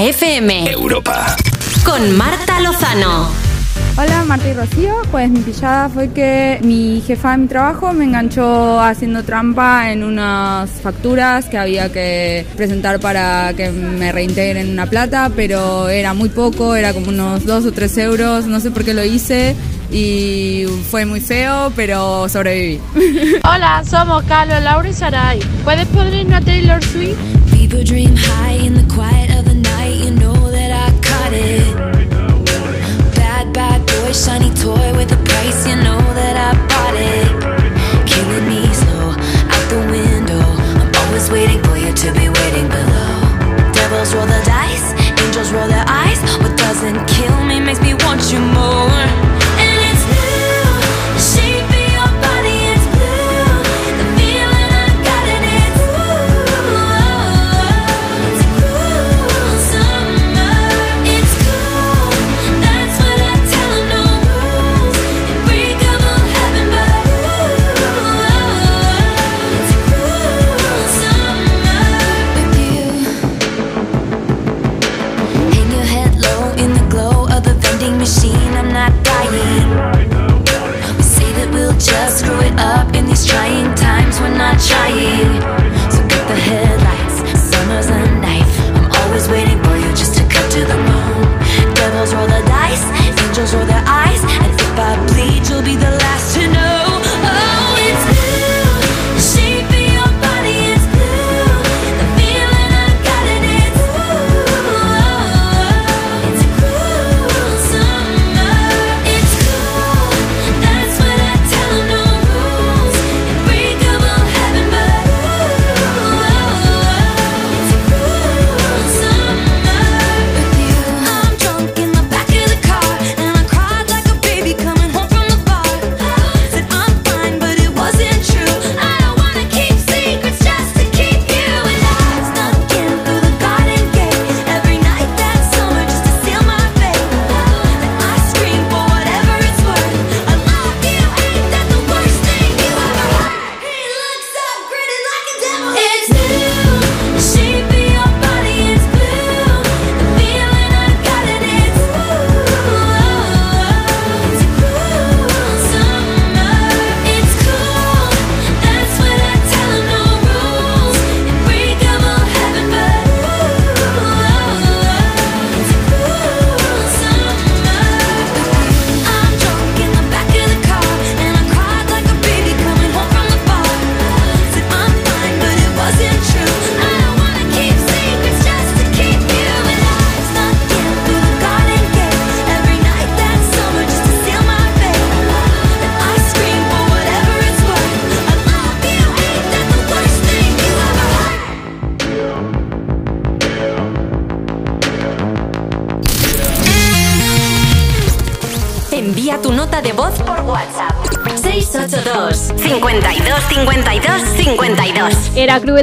Europa 0.00 0.08
FM. 0.08 0.70
Europa. 0.70 1.36
Con 1.84 2.16
Marta 2.16 2.58
Lozano. 2.60 3.28
Hola 3.98 4.24
Marta 4.24 4.48
y 4.48 4.54
Rocío, 4.54 5.02
pues 5.10 5.28
mi 5.28 5.40
pillada 5.40 5.90
fue 5.90 6.10
que 6.10 6.58
mi 6.62 7.02
jefa 7.06 7.32
de 7.32 7.38
mi 7.38 7.48
trabajo 7.48 7.92
me 7.92 8.04
enganchó 8.04 8.80
haciendo 8.80 9.22
trampa 9.24 9.92
en 9.92 10.02
unas 10.02 10.70
facturas 10.70 11.46
que 11.50 11.58
había 11.58 11.92
que 11.92 12.46
presentar 12.56 12.98
para 12.98 13.52
que 13.54 13.70
me 13.70 14.10
reintegren 14.10 14.70
una 14.70 14.86
plata, 14.86 15.30
pero 15.36 15.90
era 15.90 16.14
muy 16.14 16.30
poco, 16.30 16.74
era 16.74 16.94
como 16.94 17.08
unos 17.08 17.44
2 17.44 17.66
o 17.66 17.72
3 17.72 17.98
euros, 17.98 18.46
no 18.46 18.58
sé 18.60 18.70
por 18.70 18.84
qué 18.84 18.94
lo 18.94 19.04
hice 19.04 19.54
y 19.90 20.64
fue 20.90 21.04
muy 21.04 21.20
feo, 21.20 21.72
pero 21.76 22.26
sobreviví. 22.28 22.80
Hola, 23.44 23.82
somos 23.84 24.22
Carlos, 24.24 24.62
Laura 24.62 24.88
y 24.88 24.94
Sarai. 24.94 25.40
¿Puedes 25.62 25.86
ponernos 25.88 26.40
a 26.40 26.40
Taylor 26.40 26.82
Swift? 26.82 27.18
People 27.50 27.84
dream 27.84 28.16
high 28.16 28.64
in 28.64 28.74
the 28.74 28.94
quiet 28.94 29.19
shiny 34.12 34.50
toy 34.54 34.92
with 34.96 35.12
a 35.12 35.16
price. 35.24 35.66
You 35.68 35.76
know 35.76 35.99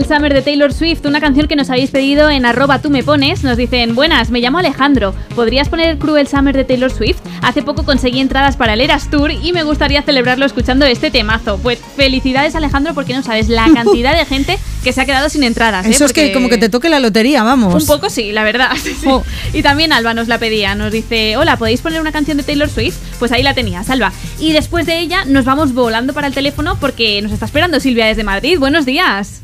Summer 0.07 0.33
de 0.33 0.41
Taylor 0.41 0.73
Swift, 0.73 1.05
una 1.05 1.19
canción 1.19 1.47
que 1.47 1.55
nos 1.55 1.69
habéis 1.69 1.89
pedido 1.89 2.29
en 2.29 2.45
arroba 2.45 2.81
tú 2.81 2.89
me 2.89 3.03
pones. 3.03 3.43
Nos 3.43 3.57
dicen, 3.57 3.93
buenas, 3.93 4.31
me 4.31 4.39
llamo 4.39 4.59
Alejandro. 4.59 5.13
¿Podrías 5.35 5.67
poner 5.67 5.97
Cruel 5.97 6.27
Summer 6.27 6.55
de 6.55 6.63
Taylor 6.63 6.91
Swift? 6.91 7.17
Hace 7.41 7.61
poco 7.61 7.83
conseguí 7.83 8.19
entradas 8.19 8.55
para 8.55 8.73
el 8.73 8.81
Eras 8.81 9.09
Tour 9.09 9.31
y 9.31 9.51
me 9.51 9.63
gustaría 9.63 10.01
celebrarlo 10.01 10.45
escuchando 10.45 10.85
este 10.85 11.11
temazo. 11.11 11.59
Pues 11.61 11.79
felicidades 11.95 12.55
Alejandro 12.55 12.93
porque 12.93 13.13
no 13.13 13.21
sabes 13.21 13.49
la 13.49 13.67
cantidad 13.73 14.17
de 14.17 14.25
gente 14.25 14.57
que 14.83 14.93
se 14.93 15.01
ha 15.01 15.05
quedado 15.05 15.27
sin 15.27 15.43
entradas. 15.43 15.85
¿eh? 15.85 15.89
Eso 15.89 16.05
es 16.05 16.13
que 16.13 16.31
como 16.31 16.47
que 16.47 16.57
te 16.57 16.69
toque 16.69 16.89
la 16.89 16.99
lotería, 16.99 17.43
vamos. 17.43 17.73
Un 17.73 17.87
poco 17.87 18.09
sí, 18.09 18.31
la 18.31 18.43
verdad. 18.43 18.71
sí, 18.81 18.95
sí. 18.99 19.07
Oh. 19.09 19.23
Y 19.53 19.61
también 19.61 19.91
Alba 19.91 20.13
nos 20.13 20.27
la 20.27 20.37
pedía, 20.37 20.75
nos 20.75 20.91
dice, 20.91 21.35
hola, 21.37 21.57
¿podéis 21.57 21.81
poner 21.81 21.99
una 21.99 22.13
canción 22.13 22.37
de 22.37 22.43
Taylor 22.43 22.69
Swift? 22.69 22.95
Pues 23.19 23.31
ahí 23.31 23.43
la 23.43 23.53
tenías, 23.53 23.89
Alba. 23.89 24.13
Y 24.39 24.53
después 24.53 24.85
de 24.85 24.99
ella 24.99 25.25
nos 25.25 25.43
vamos 25.45 25.73
volando 25.73 26.13
para 26.13 26.27
el 26.27 26.33
teléfono 26.33 26.77
porque 26.79 27.21
nos 27.21 27.31
está 27.31 27.45
esperando 27.45 27.79
Silvia 27.79 28.05
desde 28.05 28.23
Madrid. 28.23 28.57
Buenos 28.57 28.85
días. 28.85 29.36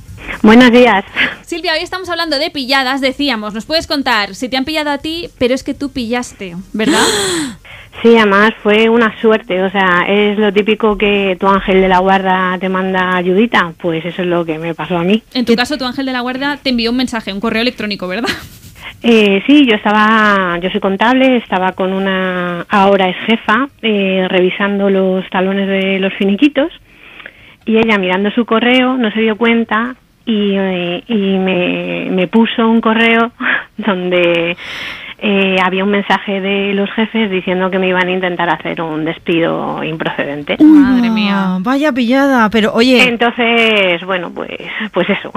Buenos 0.43 0.71
días. 0.73 1.05
Silvia, 1.43 1.71
hoy 1.71 1.79
estamos 1.79 2.09
hablando 2.09 2.37
de 2.37 2.51
pilladas, 2.51 2.99
decíamos, 2.99 3.53
nos 3.53 3.65
puedes 3.65 3.87
contar 3.87 4.35
si 4.35 4.49
te 4.49 4.57
han 4.57 4.65
pillado 4.65 4.89
a 4.89 4.97
ti, 4.97 5.29
pero 5.39 5.53
es 5.53 5.63
que 5.63 5.73
tú 5.73 5.91
pillaste, 5.91 6.55
¿verdad? 6.73 6.99
Sí, 8.01 8.17
además 8.17 8.53
fue 8.61 8.89
una 8.89 9.17
suerte, 9.21 9.63
o 9.63 9.69
sea, 9.69 10.03
es 10.09 10.37
lo 10.37 10.51
típico 10.51 10.97
que 10.97 11.37
tu 11.39 11.47
ángel 11.47 11.79
de 11.79 11.87
la 11.87 11.99
guarda 11.99 12.57
te 12.59 12.67
manda 12.67 13.15
ayudita, 13.15 13.71
pues 13.77 14.03
eso 14.03 14.23
es 14.23 14.27
lo 14.27 14.43
que 14.43 14.57
me 14.57 14.73
pasó 14.73 14.97
a 14.97 15.03
mí. 15.03 15.23
En 15.33 15.45
tu 15.45 15.55
caso, 15.55 15.77
tu 15.77 15.85
ángel 15.85 16.07
de 16.07 16.11
la 16.11 16.19
guardia 16.19 16.59
te 16.61 16.71
envió 16.71 16.89
un 16.89 16.97
mensaje, 16.97 17.31
un 17.31 17.39
correo 17.39 17.61
electrónico, 17.61 18.07
¿verdad? 18.07 18.29
Eh, 19.05 19.43
sí, 19.45 19.65
yo 19.65 19.75
estaba, 19.75 20.57
yo 20.61 20.69
soy 20.69 20.79
contable, 20.79 21.35
estaba 21.35 21.73
con 21.73 21.91
una 21.91 22.65
ahora 22.69 23.09
es 23.09 23.17
jefa 23.25 23.67
eh, 23.81 24.25
revisando 24.29 24.89
los 24.89 25.29
talones 25.29 25.67
de 25.67 25.99
los 25.99 26.13
finiquitos 26.13 26.71
y 27.65 27.77
ella 27.77 27.97
mirando 27.97 28.31
su 28.31 28.45
correo 28.45 28.95
no 28.95 29.11
se 29.11 29.19
dio 29.19 29.35
cuenta 29.35 29.97
y, 30.25 30.55
eh, 30.55 31.03
y 31.07 31.37
me, 31.37 32.07
me 32.11 32.27
puso 32.27 32.67
un 32.67 32.81
correo 32.81 33.31
donde 33.77 34.55
eh, 35.25 35.55
había 35.63 35.85
un 35.85 35.89
mensaje 35.89 36.41
de 36.41 36.73
los 36.73 36.91
jefes 36.91 37.31
diciendo 37.31 37.71
que 37.71 37.79
me 37.79 37.87
iban 37.87 38.09
a 38.09 38.11
intentar 38.11 38.49
hacer 38.49 38.81
un 38.81 39.05
despido 39.05 39.81
improcedente. 39.81 40.57
Madre 40.61 41.09
mía. 41.09 41.59
Vaya 41.61 41.93
pillada, 41.93 42.49
pero 42.49 42.73
oye. 42.73 43.07
Entonces, 43.07 44.03
bueno, 44.05 44.33
pues, 44.35 44.51
pues 44.91 45.09
eso. 45.09 45.31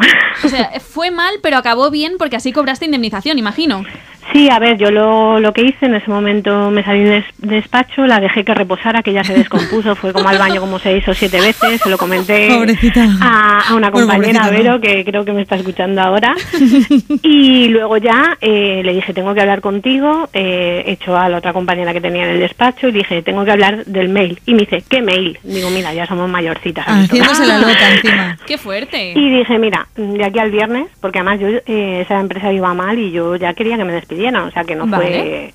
O 0.44 0.48
sea, 0.48 0.70
fue 0.80 1.12
mal, 1.12 1.34
pero 1.40 1.56
acabó 1.56 1.92
bien 1.92 2.14
porque 2.18 2.34
así 2.34 2.52
cobraste 2.52 2.84
indemnización, 2.86 3.38
imagino. 3.38 3.84
Sí, 4.32 4.48
a 4.50 4.58
ver, 4.58 4.76
yo 4.76 4.90
lo, 4.90 5.40
lo 5.40 5.52
que 5.52 5.62
hice 5.62 5.86
en 5.86 5.94
ese 5.94 6.10
momento 6.10 6.70
me 6.70 6.82
salí 6.82 7.04
del 7.04 7.22
des- 7.22 7.34
despacho, 7.50 8.06
la 8.06 8.20
dejé 8.20 8.44
que 8.44 8.54
reposara, 8.54 9.02
que 9.02 9.12
ya 9.12 9.24
se 9.24 9.34
descompuso, 9.34 9.94
fue 9.96 10.12
como 10.12 10.28
al 10.28 10.38
baño 10.38 10.60
como 10.60 10.78
seis 10.78 11.06
o 11.08 11.14
siete 11.14 11.40
veces, 11.40 11.80
se 11.80 11.88
lo 11.88 11.96
comenté 11.96 12.48
Pobrecita. 12.50 13.06
a, 13.22 13.70
a 13.70 13.74
una 13.74 13.90
compañera, 13.90 14.40
pobrecita, 14.42 14.50
Vero, 14.62 14.72
no. 14.74 14.80
que 14.80 15.04
creo 15.04 15.24
que 15.24 15.32
me 15.32 15.42
está 15.42 15.56
escuchando 15.56 16.00
ahora. 16.02 16.34
y 17.22 17.68
luego 17.68 17.96
ya 17.98 18.36
eh, 18.40 18.82
le 18.84 18.94
dije, 18.94 19.12
tengo 19.14 19.34
que 19.34 19.40
hablar 19.40 19.60
contigo, 19.60 20.28
eh, 20.32 20.82
hecho 20.86 21.16
a 21.16 21.28
la 21.28 21.38
otra 21.38 21.52
compañera 21.52 21.92
que 21.92 22.00
tenía 22.00 22.24
en 22.24 22.30
el 22.30 22.40
despacho 22.40 22.88
y 22.88 22.92
dije, 22.92 23.22
tengo 23.22 23.44
que 23.44 23.52
hablar 23.52 23.84
del 23.86 24.08
mail. 24.08 24.38
Y 24.46 24.52
me 24.54 24.60
dice, 24.60 24.82
¿qué 24.88 25.02
mail? 25.02 25.38
Digo, 25.42 25.70
mira, 25.70 25.94
ya 25.94 26.06
somos 26.06 26.28
mayorcitas. 26.28 26.86
Haciéndose 26.86 27.46
la 27.46 27.58
loca 27.58 27.90
encima. 27.94 28.38
¡Qué 28.46 28.58
fuerte! 28.58 29.12
Y 29.14 29.38
dije, 29.38 29.58
mira, 29.58 29.86
de 29.96 30.24
aquí 30.24 30.38
al 30.38 30.50
viernes, 30.50 30.88
porque 31.00 31.18
además 31.20 31.40
yo 31.40 31.48
eh, 31.66 32.00
esa 32.02 32.20
empresa 32.20 32.52
iba 32.52 32.72
mal 32.74 32.98
y 32.98 33.10
yo 33.12 33.36
ya 33.36 33.54
quería 33.54 33.76
que 33.76 33.84
me 33.84 33.92
despidieran, 34.16 34.48
o 34.48 34.50
sea 34.50 34.64
que 34.64 34.74
no 34.74 34.86
Vale. 34.86 35.06
fue... 35.06 35.54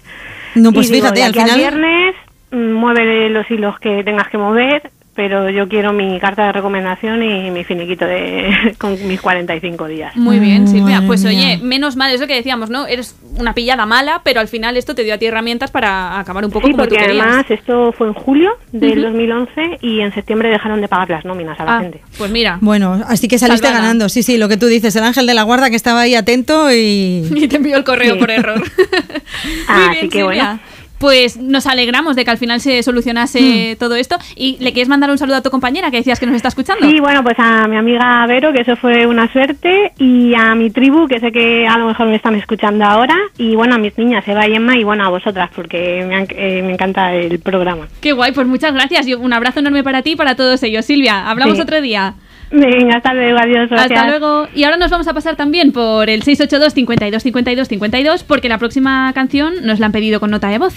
No, 0.55 0.71
pues 0.71 0.89
Y 0.89 0.93
fíjate, 0.95 1.23
al 1.23 1.33
final. 1.33 1.57
viernes, 1.57 2.15
mm, 2.51 2.71
mueve 2.73 3.29
los 3.29 3.49
hilos 3.49 3.79
que 3.79 4.03
tengas 4.03 4.27
que 4.29 4.37
mover, 4.37 4.91
pero 5.13 5.49
yo 5.49 5.67
quiero 5.67 5.91
mi 5.91 6.19
carta 6.19 6.45
de 6.45 6.51
recomendación 6.53 7.21
y 7.21 7.51
mi 7.51 7.63
finiquito 7.65 8.05
de 8.05 8.75
con 8.79 8.93
mis 9.07 9.19
45 9.21 9.87
días. 9.87 10.15
Muy 10.15 10.39
bien, 10.39 10.67
Silvia. 10.67 10.95
Madre 10.95 11.07
Pues 11.07 11.23
mía. 11.25 11.29
oye, 11.31 11.57
menos 11.63 11.95
mal, 11.97 12.13
es 12.13 12.21
lo 12.21 12.27
que 12.27 12.35
decíamos, 12.35 12.69
¿no? 12.69 12.87
Eres 12.87 13.15
una 13.37 13.53
pillada 13.53 13.85
mala, 13.85 14.21
pero 14.23 14.39
al 14.39 14.47
final 14.47 14.77
esto 14.77 14.95
te 14.95 15.03
dio 15.03 15.13
a 15.13 15.17
ti 15.17 15.25
herramientas 15.25 15.69
para 15.71 16.17
acabar 16.19 16.45
un 16.45 16.51
poco 16.51 16.67
Sí, 16.67 16.71
como 16.73 16.83
tú 16.85 16.89
porque 16.89 17.05
querías. 17.05 17.25
además 17.25 17.45
esto 17.49 17.91
fue 17.91 18.07
en 18.07 18.13
julio 18.13 18.51
del 18.71 18.99
Ujú. 18.99 19.07
2011 19.09 19.77
y 19.81 19.99
en 19.99 20.13
septiembre 20.13 20.49
dejaron 20.49 20.79
de 20.81 20.87
pagar 20.87 21.09
las 21.09 21.25
nóminas 21.25 21.59
a 21.59 21.65
la 21.65 21.77
Ah, 21.77 21.81
gente. 21.81 22.01
pues 22.17 22.31
mira. 22.31 22.57
Bueno, 22.61 23.01
así 23.07 23.27
que 23.27 23.37
saliste 23.37 23.67
Salvada. 23.67 23.83
ganando. 23.83 24.07
Sí, 24.09 24.23
sí, 24.23 24.37
lo 24.37 24.47
que 24.47 24.57
tú 24.57 24.67
dices, 24.67 24.95
el 24.95 25.03
ángel 25.03 25.25
de 25.27 25.33
la 25.33 25.43
guarda 25.43 25.69
que 25.69 25.75
estaba 25.75 26.01
ahí 26.01 26.15
atento 26.15 26.71
y. 26.71 27.27
Y 27.35 27.47
te 27.47 27.57
envió 27.57 27.75
el 27.75 27.83
correo 27.83 28.13
Sí. 28.13 28.19
por 28.19 28.31
error. 28.31 28.59
Muy 28.61 29.63
Así 29.67 29.91
bien, 29.99 30.09
que 30.09 30.19
Silvia. 30.19 30.23
bueno. 30.23 30.59
Pues 31.01 31.35
nos 31.37 31.65
alegramos 31.65 32.15
de 32.15 32.23
que 32.23 32.31
al 32.31 32.37
final 32.37 32.61
se 32.61 32.81
solucionase 32.83 33.75
todo 33.79 33.95
esto. 33.95 34.17
¿Y 34.35 34.57
le 34.59 34.71
quieres 34.71 34.87
mandar 34.87 35.09
un 35.09 35.17
saludo 35.17 35.37
a 35.37 35.41
tu 35.41 35.49
compañera 35.49 35.89
que 35.91 35.97
decías 35.97 36.19
que 36.19 36.27
nos 36.27 36.35
está 36.35 36.47
escuchando? 36.49 36.87
Sí, 36.89 36.99
bueno, 36.99 37.23
pues 37.23 37.35
a 37.39 37.67
mi 37.67 37.75
amiga 37.75 38.25
Vero, 38.27 38.53
que 38.53 38.61
eso 38.61 38.75
fue 38.75 39.05
una 39.07 39.31
suerte, 39.33 39.93
y 39.97 40.33
a 40.35 40.53
mi 40.55 40.69
tribu, 40.69 41.07
que 41.07 41.19
sé 41.19 41.31
que 41.31 41.67
a 41.67 41.77
lo 41.79 41.87
mejor 41.87 42.07
me 42.07 42.15
están 42.15 42.35
escuchando 42.35 42.85
ahora, 42.85 43.15
y 43.37 43.55
bueno, 43.55 43.75
a 43.75 43.77
mis 43.79 43.97
niñas, 43.97 44.27
Eva 44.27 44.47
y 44.47 44.53
Emma, 44.53 44.77
y 44.77 44.83
bueno, 44.83 45.03
a 45.03 45.09
vosotras, 45.09 45.49
porque 45.55 46.05
me, 46.07 46.15
han- 46.15 46.27
eh, 46.29 46.61
me 46.63 46.73
encanta 46.73 47.13
el 47.15 47.39
programa. 47.39 47.87
Qué 47.99 48.11
guay, 48.13 48.31
pues 48.31 48.45
muchas 48.45 48.73
gracias 48.73 49.07
y 49.07 49.15
un 49.15 49.33
abrazo 49.33 49.59
enorme 49.59 49.83
para 49.83 50.03
ti 50.03 50.11
y 50.11 50.15
para 50.15 50.35
todos 50.35 50.61
ellos. 50.63 50.85
Silvia, 50.85 51.27
hablamos 51.29 51.55
Sí. 51.55 51.61
otro 51.63 51.81
día. 51.81 52.13
Venga, 52.51 52.97
hasta 52.97 53.13
luego, 53.13 53.39
adiós, 53.39 53.69
gracias. 53.69 53.99
Hasta 53.99 54.09
luego. 54.09 54.47
Y 54.53 54.65
ahora 54.65 54.77
nos 54.77 54.91
vamos 54.91 55.07
a 55.07 55.13
pasar 55.13 55.35
también 55.35 55.71
por 55.71 56.09
el 56.09 56.21
682 56.21 56.73
52 56.73 57.23
52 57.23 57.67
52 57.67 58.23
porque 58.23 58.49
la 58.49 58.57
próxima 58.57 59.11
canción 59.13 59.53
nos 59.63 59.79
la 59.79 59.85
han 59.85 59.91
pedido 59.91 60.19
con 60.19 60.31
nota 60.31 60.49
de 60.49 60.57
voz. 60.57 60.75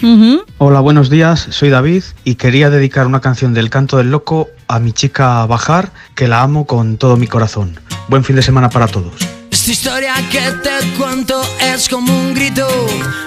Hola, 0.58 0.80
buenos 0.80 1.10
días, 1.10 1.40
soy 1.50 1.70
David 1.70 2.04
y 2.24 2.36
quería 2.36 2.70
dedicar 2.70 3.06
una 3.06 3.20
canción 3.20 3.54
del 3.54 3.70
Canto 3.70 3.96
del 3.96 4.10
Loco 4.10 4.48
a 4.68 4.78
mi 4.78 4.92
chica 4.92 5.44
Bajar, 5.46 5.90
que 6.14 6.28
la 6.28 6.42
amo 6.42 6.66
con 6.66 6.96
todo 6.96 7.16
mi 7.16 7.26
corazón. 7.26 7.74
Buen 8.08 8.22
fin 8.22 8.36
de 8.36 8.42
semana 8.42 8.70
para 8.70 8.86
todos. 8.86 9.43
Esta 9.54 9.70
historia 9.70 10.14
que 10.32 10.40
te 10.64 10.96
cuento 10.98 11.40
es 11.60 11.88
como 11.88 12.12
un 12.12 12.34
grito, 12.34 12.66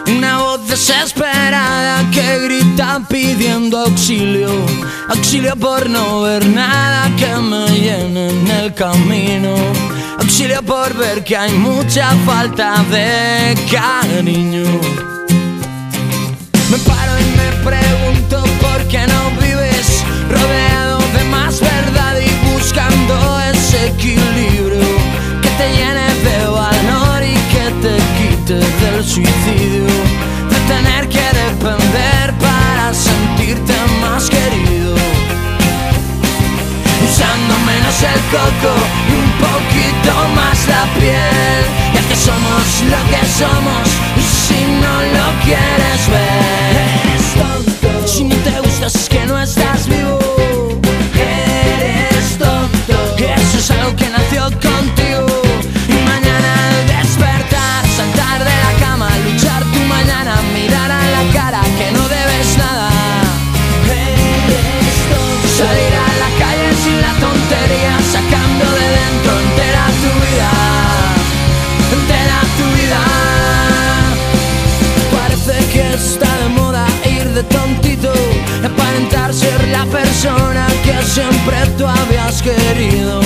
una 0.08 0.40
voz 0.40 0.68
desesperada 0.68 2.04
que 2.12 2.40
grita 2.40 3.02
pidiendo 3.10 3.80
auxilio, 3.80 4.50
auxilio 5.08 5.56
por 5.56 5.90
no 5.90 6.24
ver 6.24 6.46
nada 6.48 7.10
que 7.16 7.34
me 7.38 7.70
llene 7.70 8.30
en 8.30 8.48
el 8.50 8.74
camino, 8.74 9.56
auxilio 10.20 10.62
por 10.64 10.94
ver 10.96 11.24
que 11.24 11.38
hay 11.38 11.54
mucha 11.54 12.14
falta 12.26 12.84
de 12.92 13.56
cariño. 13.72 14.66
Me 16.70 16.78
paro 16.80 17.14
y 17.22 17.38
me 17.40 17.50
pregunto 17.64 18.44
por 18.60 18.86
qué 18.90 19.08
no 19.08 19.32
vives 19.42 20.04
rodeado 20.30 21.00
de 21.18 21.24
más 21.32 21.62
verdad 21.62 22.16
y 22.20 22.52
buscando 22.52 23.40
ese 23.50 23.88
equilibrio 23.88 24.82
que 25.42 25.50
te 25.52 25.70
llene 25.74 25.97
suicidio, 29.08 29.86
de 30.50 30.60
tener 30.68 31.08
que 31.08 31.26
depender 31.46 32.34
para 32.40 32.94
sentirte 32.94 33.74
más 34.02 34.30
querido. 34.30 34.96
Usando 37.08 37.54
menos 37.66 38.04
el 38.04 38.20
coco 38.36 38.74
y 39.08 39.14
un 39.24 39.32
poquito 39.48 40.14
más 40.36 40.68
la 40.68 40.84
piel, 41.00 41.64
ya 41.94 42.02
que 42.10 42.16
somos 42.16 42.66
lo 42.92 43.02
que 43.12 43.26
somos, 43.40 43.88
si 44.46 44.60
no 44.84 44.94
lo 45.16 45.28
quieres 45.46 46.02
ver. 46.10 46.48
Si 48.06 48.24
no 48.24 48.36
te 48.38 48.60
gustas 48.62 48.96
es 48.96 49.10
que 49.10 49.26
no 49.26 49.40
estás 49.42 49.88
vivo. 49.88 49.97
Está 75.98 76.28
de 76.38 76.50
moda 76.50 76.86
ir 77.06 77.28
de 77.34 77.44
tontito 77.44 78.12
y 78.62 78.66
aparentar 78.66 79.34
ser 79.34 79.68
la 79.70 79.86
persona 79.86 80.68
que 80.84 80.96
siempre 81.04 81.58
tú 81.78 81.86
habías 81.88 82.42
querido. 82.42 83.20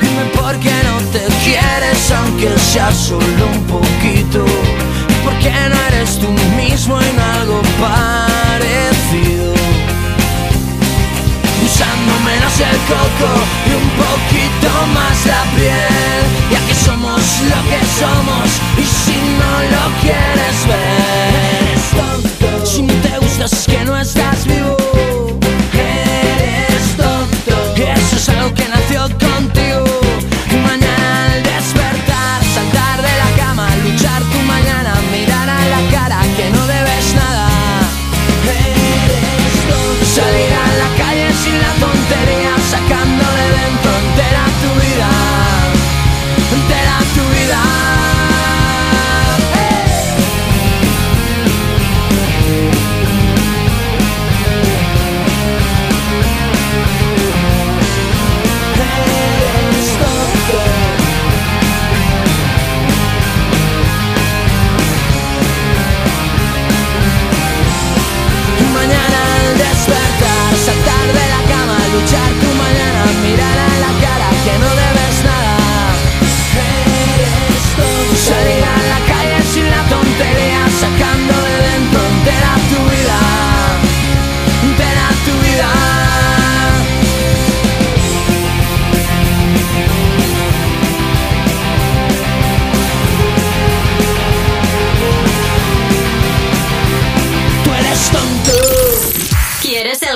Dime 0.00 0.24
por 0.36 0.54
qué 0.60 0.74
no 0.88 0.96
te 1.12 1.24
quieres 1.44 2.10
aunque 2.12 2.50
sea 2.58 2.92
solo 2.92 3.44
un 3.52 3.62
poquito. 3.64 4.44
Y 5.12 5.14
por 5.24 5.34
qué 5.42 5.50
no 5.70 5.76
eres 5.88 6.18
tú 6.20 6.30
mismo 6.56 7.00
en 7.00 7.18
algo 7.38 7.60
parecido. 7.80 9.54
Usando 11.66 12.12
menos 12.30 12.54
el 12.70 12.78
coco 12.92 13.30
y 13.66 13.70
un 13.82 13.90
poquito 14.04 14.70
más 14.92 15.26
la 15.26 15.42
piel 15.56 16.24
Ya 16.52 16.60
que 16.68 16.74
somos 16.74 17.22
lo 17.50 17.60
que 17.70 17.80
somos 17.98 18.48
y 18.76 18.84
si 18.84 19.16
no 19.40 19.52
lo 19.72 19.84
quieres 20.02 20.66
ver 20.68 21.53
es 23.44 23.66
que 23.66 23.84
no 23.84 23.94
estás 23.98 24.23
time. 72.06 72.33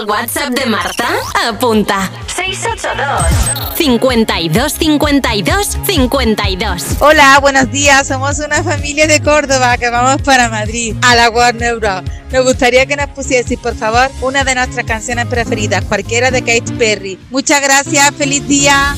WhatsApp 0.09 0.55
de 0.55 0.65
Marta? 0.65 1.07
Apunta. 1.47 2.11
682 2.35 3.77
52 3.77 4.73
52 4.73 5.79
52. 5.85 6.85
Hola, 7.01 7.39
buenos 7.43 7.71
días. 7.71 8.09
Somos 8.09 8.39
una 8.39 8.63
familia 8.63 9.07
de 9.07 9.21
Córdoba 9.21 9.77
que 9.77 9.91
vamos 9.91 10.23
para 10.23 10.49
Madrid, 10.49 10.97
a 11.03 11.15
la 11.15 11.29
Warner 11.29 11.77
Bros. 11.77 12.03
Nos 12.33 12.43
gustaría 12.45 12.87
que 12.87 12.97
nos 12.97 13.09
pusieseis, 13.09 13.61
por 13.61 13.77
favor, 13.77 14.11
una 14.23 14.45
de 14.45 14.55
nuestras 14.55 14.87
canciones 14.87 15.27
preferidas, 15.27 15.85
cualquiera 15.85 16.31
de 16.31 16.41
Katy 16.41 16.73
Perry. 16.79 17.19
Muchas 17.31 17.61
gracias, 17.61 18.11
feliz 18.15 18.49
día. 18.49 18.97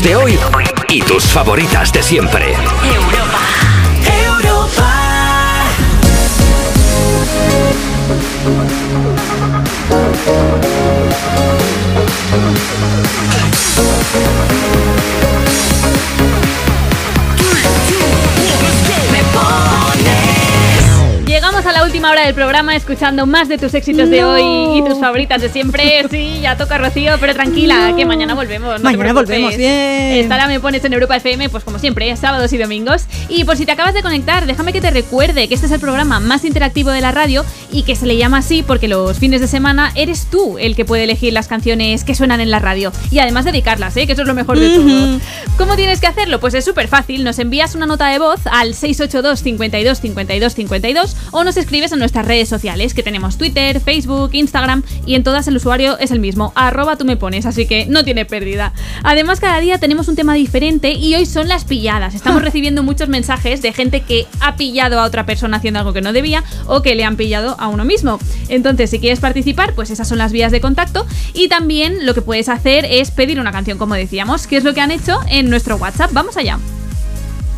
De 0.00 0.16
hoy 0.16 0.38
y 0.88 1.02
tus 1.02 1.24
favoritas 1.24 1.92
de 1.92 2.02
siempre. 2.02 2.54
La 22.32 22.36
del 22.36 22.44
programa 22.46 22.74
escuchando 22.74 23.26
más 23.26 23.48
de 23.48 23.58
tus 23.58 23.74
éxitos 23.74 24.08
de 24.08 24.24
hoy 24.24 24.78
y 24.78 24.82
tus 24.84 24.98
favoritas 24.98 25.42
de 25.42 25.48
siempre. 25.48 26.06
Sí, 26.12 26.40
ya 26.42 26.56
toca 26.56 26.78
Rocío, 26.78 27.12
pero 27.20 27.32
tranquila, 27.34 27.94
que 27.96 28.04
mañana 28.04 28.34
volvemos. 28.34 28.80
no 28.80 28.90
Mañana 28.90 29.12
volvemos, 29.12 29.56
bien. 29.56 30.14
Estará 30.20 30.46
Me 30.46 30.60
Pones 30.60 30.84
en 30.84 30.92
Europa 30.92 31.16
FM, 31.16 31.48
pues 31.48 31.64
como 31.64 31.78
siempre, 31.78 32.14
sábados 32.16 32.52
y 32.52 32.58
domingos. 32.58 33.06
Y 33.34 33.44
por 33.44 33.56
si 33.56 33.64
te 33.64 33.72
acabas 33.72 33.94
de 33.94 34.02
conectar, 34.02 34.44
déjame 34.44 34.74
que 34.74 34.82
te 34.82 34.90
recuerde 34.90 35.48
que 35.48 35.54
este 35.54 35.64
es 35.64 35.72
el 35.72 35.80
programa 35.80 36.20
más 36.20 36.44
interactivo 36.44 36.90
de 36.90 37.00
la 37.00 37.12
radio 37.12 37.46
y 37.72 37.82
que 37.82 37.96
se 37.96 38.04
le 38.04 38.18
llama 38.18 38.36
así 38.36 38.62
porque 38.62 38.88
los 38.88 39.18
fines 39.18 39.40
de 39.40 39.46
semana 39.46 39.90
eres 39.94 40.26
tú 40.30 40.58
el 40.58 40.76
que 40.76 40.84
puede 40.84 41.04
elegir 41.04 41.32
las 41.32 41.48
canciones 41.48 42.04
que 42.04 42.14
suenan 42.14 42.42
en 42.42 42.50
la 42.50 42.58
radio. 42.58 42.92
Y 43.10 43.20
además 43.20 43.46
dedicarlas, 43.46 43.96
¿eh? 43.96 44.06
que 44.06 44.12
eso 44.12 44.20
es 44.20 44.28
lo 44.28 44.34
mejor 44.34 44.58
de 44.58 44.68
todo. 44.76 45.18
¿Cómo 45.56 45.76
tienes 45.76 45.98
que 45.98 46.08
hacerlo? 46.08 46.40
Pues 46.40 46.52
es 46.52 46.62
súper 46.66 46.88
fácil. 46.88 47.24
Nos 47.24 47.38
envías 47.38 47.74
una 47.74 47.86
nota 47.86 48.08
de 48.08 48.18
voz 48.18 48.40
al 48.44 48.74
682 48.74 49.40
52 49.40 49.98
52 49.98 50.54
52 50.54 51.16
o 51.30 51.42
nos 51.42 51.56
escribes 51.56 51.90
en 51.92 52.00
nuestras 52.00 52.26
redes 52.26 52.50
sociales 52.50 52.92
que 52.92 53.02
tenemos 53.02 53.38
Twitter, 53.38 53.80
Facebook, 53.80 54.28
Instagram 54.34 54.82
y 55.06 55.14
en 55.14 55.24
todas 55.24 55.48
el 55.48 55.56
usuario 55.56 55.98
es 55.98 56.10
el 56.10 56.20
mismo, 56.20 56.52
arroba 56.54 56.96
tú 56.96 57.06
me 57.06 57.16
pones, 57.16 57.46
así 57.46 57.64
que 57.64 57.86
no 57.86 58.04
tiene 58.04 58.26
pérdida. 58.26 58.74
Además 59.02 59.40
cada 59.40 59.58
día 59.60 59.78
tenemos 59.78 60.08
un 60.08 60.16
tema 60.16 60.34
diferente 60.34 60.92
y 60.92 61.14
hoy 61.14 61.24
son 61.24 61.48
las 61.48 61.64
pilladas. 61.64 62.14
Estamos 62.14 62.42
recibiendo 62.42 62.82
muchos 62.82 63.08
mensajes 63.08 63.21
de 63.22 63.72
gente 63.72 64.00
que 64.00 64.26
ha 64.40 64.56
pillado 64.56 65.00
a 65.00 65.04
otra 65.04 65.24
persona 65.24 65.56
haciendo 65.56 65.80
algo 65.80 65.92
que 65.92 66.00
no 66.00 66.12
debía 66.12 66.44
o 66.66 66.82
que 66.82 66.94
le 66.94 67.04
han 67.04 67.16
pillado 67.16 67.56
a 67.58 67.68
uno 67.68 67.84
mismo. 67.84 68.18
Entonces 68.48 68.90
si 68.90 68.98
quieres 68.98 69.20
participar, 69.20 69.74
pues 69.74 69.90
esas 69.90 70.08
son 70.08 70.18
las 70.18 70.32
vías 70.32 70.52
de 70.52 70.60
contacto 70.60 71.06
y 71.32 71.48
también 71.48 72.04
lo 72.04 72.14
que 72.14 72.22
puedes 72.22 72.48
hacer 72.48 72.84
es 72.84 73.10
pedir 73.10 73.40
una 73.40 73.52
canción 73.52 73.78
como 73.78 73.94
decíamos, 73.94 74.46
que 74.46 74.56
es 74.56 74.64
lo 74.64 74.74
que 74.74 74.80
han 74.80 74.90
hecho 74.90 75.20
en 75.28 75.50
nuestro 75.50 75.76
WhatsApp. 75.76 76.10
Vamos 76.12 76.36
allá. 76.36 76.58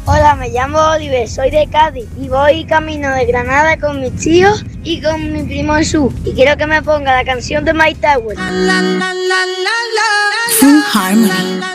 Hola, 0.07 0.35
me 0.35 0.51
llamo 0.51 0.79
Oliver, 0.79 1.27
soy 1.27 1.51
de 1.51 1.67
Cádiz 1.67 2.07
y 2.21 2.29
voy 2.29 2.67
camino 2.67 3.11
de 3.11 3.25
Granada 3.25 3.79
con 3.79 4.01
mis 4.01 4.15
tíos 4.17 4.63
y 4.83 5.01
con 5.01 5.33
mi 5.33 5.43
primo 5.45 5.75
Jesús. 5.77 6.13
Y 6.25 6.35
quiero 6.35 6.59
que 6.59 6.67
me 6.67 6.83
ponga 6.83 7.17
la 7.17 7.25
canción 7.25 7.65
de 7.65 7.73
My 7.73 7.95
Tower. 7.95 8.37
Full 10.61 10.81
Harmony. 10.93 11.75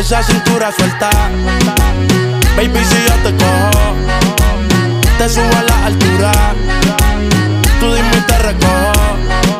Esa 0.00 0.22
cintura 0.22 0.72
suelta. 0.72 1.10
Baby, 2.56 2.82
si 2.86 3.04
yo 3.06 3.14
te 3.22 3.36
cojo, 3.36 3.94
te 5.18 5.28
subo 5.28 5.56
a 5.58 5.62
la 5.62 5.86
altura. 5.88 6.32
Tú 7.78 7.92
dime 7.92 8.16
y 8.16 8.20
te 8.22 8.38
recojo. 8.38 9.59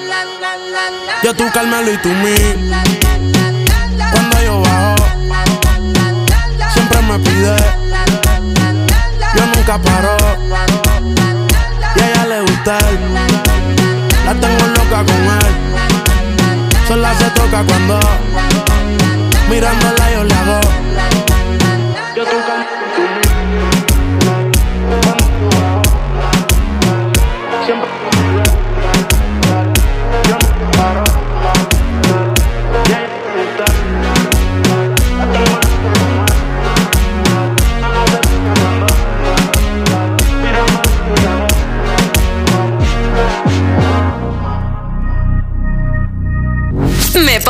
yo 1.23 1.33
tú 1.33 1.43
Carmelo 1.53 1.91
y 1.91 1.97
tú 1.97 2.09
mí. 2.09 2.35
Cuando 4.11 4.41
yo 4.43 4.61
bajo, 4.61 4.95
siempre 6.73 7.01
me 7.01 7.19
pide. 7.19 7.55
Yo 9.35 9.45
nunca 9.47 9.77
paro. 9.77 10.17
Y 11.95 11.99
a 11.99 12.09
ella 12.09 12.25
le 12.25 12.41
gusta. 12.41 12.77
La 14.25 14.33
tengo 14.33 14.67
loca 14.67 15.03
con 15.05 15.21
él. 15.25 16.87
Sola 16.87 17.13
se 17.17 17.29
toca 17.31 17.63
cuando 17.63 17.99
mirándola 19.49 20.11
yo 20.11 20.23
le 20.23 20.33
hago. 20.33 20.90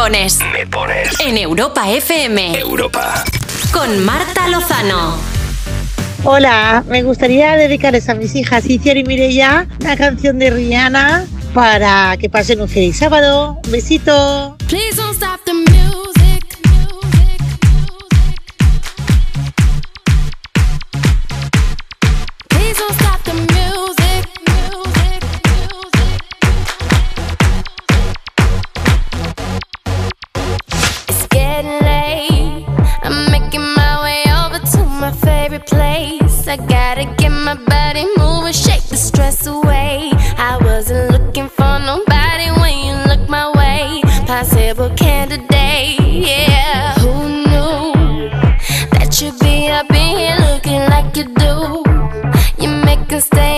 Pones. 0.02 0.40
Me 0.52 0.66
pones. 0.66 1.20
En 1.20 1.38
Europa 1.38 1.88
FM. 1.88 2.58
Europa. 2.58 3.24
Con 3.72 4.04
Marta 4.04 4.48
Lozano. 4.48 5.16
Hola, 6.24 6.84
me 6.88 7.04
gustaría 7.04 7.56
dedicarles 7.56 8.10
a 8.10 8.16
mis 8.16 8.34
hijas 8.34 8.68
Iciar 8.68 8.98
y 8.98 9.04
Mireia 9.04 9.68
una 9.80 9.96
canción 9.96 10.40
de 10.40 10.50
Rihanna 10.50 11.28
para 11.54 12.18
que 12.18 12.32
pasen 12.32 12.62
un 12.62 12.68
feliz 12.68 12.98
sábado. 12.98 13.60
Un 13.64 13.72
besito. 13.72 14.58
Please 14.68 14.96
don't 14.98 15.16
stop 15.16 15.40
the 15.46 15.51
I 36.52 36.58
gotta 36.58 37.06
get 37.16 37.30
my 37.30 37.56
body 37.56 38.06
moving, 38.18 38.52
shake 38.52 38.84
the 38.90 38.98
stress 38.98 39.48
away. 39.48 40.12
I 40.38 40.58
wasn't 40.62 41.12
looking 41.14 41.48
for 41.48 41.80
nobody 41.80 42.52
when 42.60 42.78
you 42.78 42.94
look 43.08 43.30
my 43.30 43.50
way. 43.56 44.02
Possible 44.28 44.90
candidate, 44.98 45.98
yeah. 46.02 46.96
Who 46.96 47.14
knew 47.48 48.30
that 48.92 49.22
you'd 49.22 49.40
be 49.40 49.70
up 49.70 49.90
in 49.92 50.18
here 50.18 50.36
looking 50.52 50.84
like 50.92 51.16
you 51.16 51.24
do? 51.24 51.86
You 52.62 52.68
make 52.84 53.14
us 53.14 53.28
staying 53.28 53.51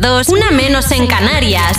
2, 0.00 0.28
una 0.28 0.50
menos 0.52 0.90
en 0.92 1.06
Canarias. 1.06 1.78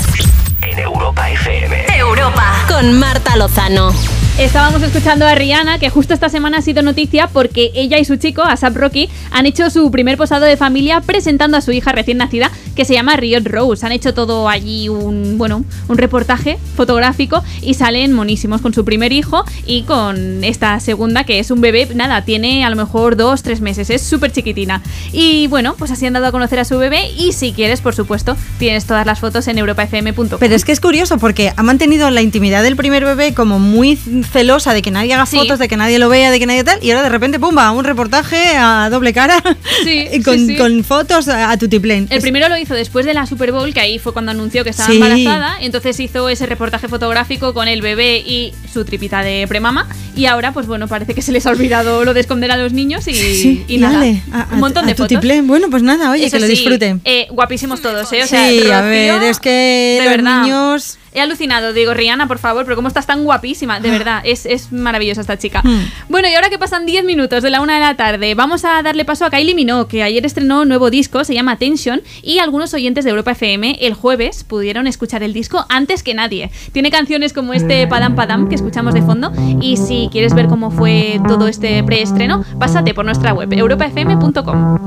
En 0.61 0.77
Europa 0.77 1.29
FM. 1.29 1.85
Europa. 1.97 2.65
Con 2.67 2.99
Marta 2.99 3.37
Lozano. 3.37 3.93
Estábamos 4.37 4.81
escuchando 4.83 5.25
a 5.25 5.35
Rihanna, 5.35 5.79
que 5.79 5.89
justo 5.89 6.13
esta 6.13 6.29
semana 6.29 6.57
ha 6.57 6.61
sido 6.61 6.81
noticia 6.81 7.27
porque 7.27 7.71
ella 7.75 7.97
y 7.97 8.05
su 8.05 8.17
chico, 8.17 8.41
Asap 8.41 8.75
Rocky, 8.75 9.09
han 9.31 9.45
hecho 9.45 9.69
su 9.69 9.89
primer 9.91 10.17
posado 10.17 10.45
de 10.45 10.57
familia 10.57 11.01
presentando 11.01 11.57
a 11.57 11.61
su 11.61 11.71
hija 11.71 11.91
recién 11.91 12.17
nacida, 12.17 12.51
que 12.75 12.85
se 12.85 12.93
llama 12.93 13.15
Riot 13.15 13.43
Rose. 13.45 13.85
Han 13.85 13.91
hecho 13.91 14.13
todo 14.13 14.47
allí 14.47 14.87
un, 14.87 15.37
bueno, 15.37 15.63
un 15.87 15.97
reportaje 15.97 16.57
fotográfico 16.79 17.43
y 17.61 17.73
salen 17.73 18.13
monísimos 18.13 18.61
con 18.61 18.73
su 18.73 18.85
primer 18.85 19.11
hijo 19.11 19.43
y 19.65 19.83
con 19.83 20.45
esta 20.45 20.79
segunda, 20.79 21.25
que 21.25 21.39
es 21.39 21.51
un 21.51 21.59
bebé, 21.59 21.89
nada, 21.93 22.23
tiene 22.23 22.63
a 22.63 22.69
lo 22.69 22.77
mejor 22.77 23.17
dos, 23.17 23.43
tres 23.43 23.59
meses, 23.59 23.89
es 23.89 24.01
súper 24.01 24.31
chiquitina. 24.31 24.81
Y 25.11 25.47
bueno, 25.47 25.75
pues 25.77 25.91
así 25.91 26.05
han 26.05 26.13
dado 26.13 26.27
a 26.27 26.31
conocer 26.31 26.57
a 26.57 26.63
su 26.63 26.77
bebé 26.77 27.11
y 27.17 27.33
si 27.33 27.51
quieres, 27.51 27.81
por 27.81 27.95
supuesto, 27.95 28.37
tienes 28.59 28.85
todas 28.85 29.05
las 29.05 29.19
fotos 29.19 29.45
en 29.49 29.57
europafm.com. 29.57 30.39
Pero 30.39 30.55
es 30.55 30.63
que 30.63 30.71
es 30.71 30.79
curioso 30.79 31.17
porque 31.17 31.51
ha 31.53 31.63
mantenido 31.63 32.09
la 32.11 32.21
intimidad 32.21 32.63
del 32.63 32.77
primer 32.77 33.03
bebé 33.03 33.33
como 33.33 33.59
muy 33.59 33.97
celosa 34.31 34.73
de 34.73 34.81
que 34.81 34.91
nadie 34.91 35.13
haga 35.15 35.25
fotos, 35.25 35.59
de 35.59 35.67
que 35.67 35.75
nadie 35.75 35.99
lo 35.99 36.07
vea, 36.07 36.31
de 36.31 36.39
que 36.39 36.45
nadie 36.45 36.63
tal, 36.63 36.79
y 36.81 36.91
ahora 36.91 37.03
de 37.03 37.09
repente, 37.09 37.41
¡pumba! 37.41 37.71
Un 37.71 37.83
reportaje 37.83 38.55
a 38.55 38.87
doble 38.89 39.11
cara 39.11 39.41
con, 40.23 40.37
sí, 40.39 40.47
sí. 40.47 40.55
con 40.57 40.85
fotos 40.85 41.27
a, 41.27 41.57
tutiplén. 41.57 42.07
El 42.09 42.21
primero 42.21 42.47
lo 42.47 42.55
hizo 42.57 42.73
después 42.73 43.05
de 43.05 43.13
la 43.13 43.25
Super 43.25 43.51
Bowl, 43.51 43.73
que 43.73 43.81
ahí 43.81 43.99
fue 43.99 44.13
cuando 44.13 44.31
anunció 44.31 44.63
que 44.63 44.69
estaba 44.69 44.87
Sí. 44.89 44.95
embarazada. 44.95 45.57
Entonces 45.59 45.99
hizo 45.99 46.29
ese 46.29 46.45
reportaje 46.45 46.68
fotográfico 46.77 47.53
con 47.53 47.67
el 47.67 47.81
bebé 47.81 48.17
y 48.19 48.53
su 48.71 48.85
tripita 48.85 49.23
de 49.23 49.45
premama. 49.47 49.87
Y 50.15 50.25
ahora, 50.27 50.51
pues 50.51 50.67
bueno, 50.67 50.87
parece 50.87 51.15
que 51.15 51.21
se 51.21 51.31
les 51.31 51.45
ha 51.45 51.49
olvidado 51.51 52.03
lo 52.05 52.13
de 52.13 52.19
esconder 52.19 52.51
a 52.51 52.57
los 52.57 52.73
niños 52.73 53.07
y, 53.07 53.13
Sí, 53.15 53.63
y 53.67 53.77
nada. 53.77 53.97
dale, 53.99 54.21
a- 54.31 54.47
un 54.51 54.59
montón 54.59 54.83
a 54.85 54.87
de 54.87 54.95
fotos. 54.95 55.23
Bueno, 55.43 55.69
pues 55.71 55.81
nada, 55.81 56.11
oye, 56.11 56.25
Eso 56.25 56.35
que 56.35 56.41
lo 56.41 56.45
sí, 56.47 56.51
disfruten. 56.53 57.01
eh, 57.05 57.27
guapísimos 57.31 57.81
todos, 57.81 58.11
¿eh? 58.13 58.23
O 58.23 58.27
sea, 58.27 58.49
sí, 58.49 58.69
a 58.69 58.81
ver, 58.81 59.23
es 59.23 59.39
que 59.39 59.97
de 59.99 60.05
los 60.05 60.11
verdad. 60.17 60.41
niños... 60.43 60.97
He 61.13 61.21
alucinado, 61.21 61.73
digo, 61.73 61.93
Rihanna, 61.93 62.27
por 62.27 62.37
favor, 62.39 62.65
pero 62.65 62.75
cómo 62.75 62.87
estás 62.87 63.05
tan 63.05 63.23
guapísima, 63.23 63.79
de 63.79 63.89
verdad, 63.91 64.21
es, 64.23 64.45
es 64.45 64.71
maravillosa 64.71 65.21
esta 65.21 65.37
chica. 65.37 65.61
Hmm. 65.63 65.85
Bueno, 66.07 66.27
y 66.27 66.35
ahora 66.35 66.49
que 66.49 66.57
pasan 66.59 66.85
10 66.85 67.03
minutos 67.05 67.43
de 67.43 67.49
la 67.49 67.61
una 67.61 67.75
de 67.75 67.79
la 67.79 67.95
tarde, 67.95 68.35
vamos 68.35 68.65
a 68.65 68.81
darle 68.81 69.05
paso 69.05 69.25
a 69.25 69.29
Kylie 69.29 69.55
Minogue, 69.55 69.87
que 69.89 70.03
ayer 70.03 70.25
estrenó 70.25 70.61
un 70.61 70.67
nuevo 70.67 70.89
disco, 70.89 71.23
se 71.23 71.33
llama 71.33 71.57
Tension, 71.57 72.01
y 72.21 72.39
algunos 72.39 72.73
oyentes 72.73 73.05
de 73.05 73.11
Europa 73.11 73.31
FM 73.31 73.77
el 73.81 73.93
jueves 73.93 74.43
pudieron 74.43 74.87
escuchar 74.87 75.23
el 75.23 75.33
disco 75.33 75.65
antes 75.69 76.03
que 76.03 76.13
nadie. 76.13 76.51
Tiene 76.71 76.91
canciones 76.91 77.33
como 77.33 77.53
este 77.53 77.87
Padam 77.87 78.15
Padam 78.15 78.49
que 78.49 78.55
escuchamos 78.55 78.93
de 78.93 79.01
fondo, 79.01 79.31
y 79.61 79.77
si 79.77 80.09
quieres 80.11 80.33
ver 80.33 80.47
cómo 80.47 80.71
fue 80.71 81.19
todo 81.27 81.47
este 81.47 81.83
preestreno, 81.83 82.43
pásate 82.59 82.93
por 82.93 83.05
nuestra 83.05 83.33
web, 83.33 83.51
europafm.com. 83.51 84.79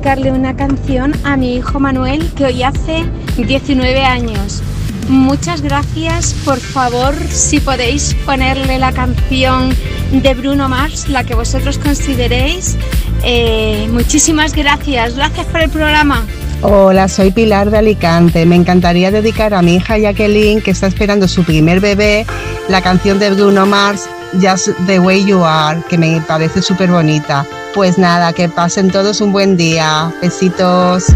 dedicarle 0.00 0.32
una 0.32 0.56
canción 0.56 1.12
a 1.24 1.36
mi 1.36 1.56
hijo 1.56 1.78
Manuel 1.78 2.32
que 2.32 2.46
hoy 2.46 2.62
hace 2.62 3.04
19 3.36 4.02
años. 4.02 4.62
Muchas 5.10 5.60
gracias. 5.60 6.32
Por 6.42 6.58
favor, 6.58 7.14
si 7.28 7.60
podéis 7.60 8.14
ponerle 8.24 8.78
la 8.78 8.92
canción 8.92 9.68
de 10.10 10.32
Bruno 10.32 10.70
Mars, 10.70 11.10
la 11.10 11.24
que 11.24 11.34
vosotros 11.34 11.76
consideréis. 11.76 12.78
Eh, 13.24 13.90
muchísimas 13.92 14.54
gracias. 14.54 15.16
Gracias 15.16 15.44
por 15.48 15.60
el 15.60 15.68
programa. 15.68 16.24
Hola, 16.62 17.06
soy 17.06 17.30
Pilar 17.30 17.70
de 17.70 17.76
Alicante. 17.76 18.46
Me 18.46 18.56
encantaría 18.56 19.10
dedicar 19.10 19.52
a 19.52 19.60
mi 19.60 19.74
hija 19.74 19.98
Jacqueline, 19.98 20.62
que 20.62 20.70
está 20.70 20.86
esperando 20.86 21.28
su 21.28 21.44
primer 21.44 21.80
bebé, 21.80 22.24
la 22.70 22.80
canción 22.80 23.18
de 23.18 23.32
Bruno 23.32 23.66
Mars, 23.66 24.08
Just 24.40 24.70
the 24.86 24.98
Way 24.98 25.26
You 25.26 25.44
Are, 25.44 25.78
que 25.90 25.98
me 25.98 26.22
parece 26.26 26.62
súper 26.62 26.90
bonita. 26.90 27.44
Pues 27.74 27.98
nada, 27.98 28.32
que 28.32 28.48
pasen 28.48 28.90
todos 28.90 29.20
un 29.20 29.32
buen 29.32 29.56
día. 29.56 30.12
Besitos. 30.20 31.06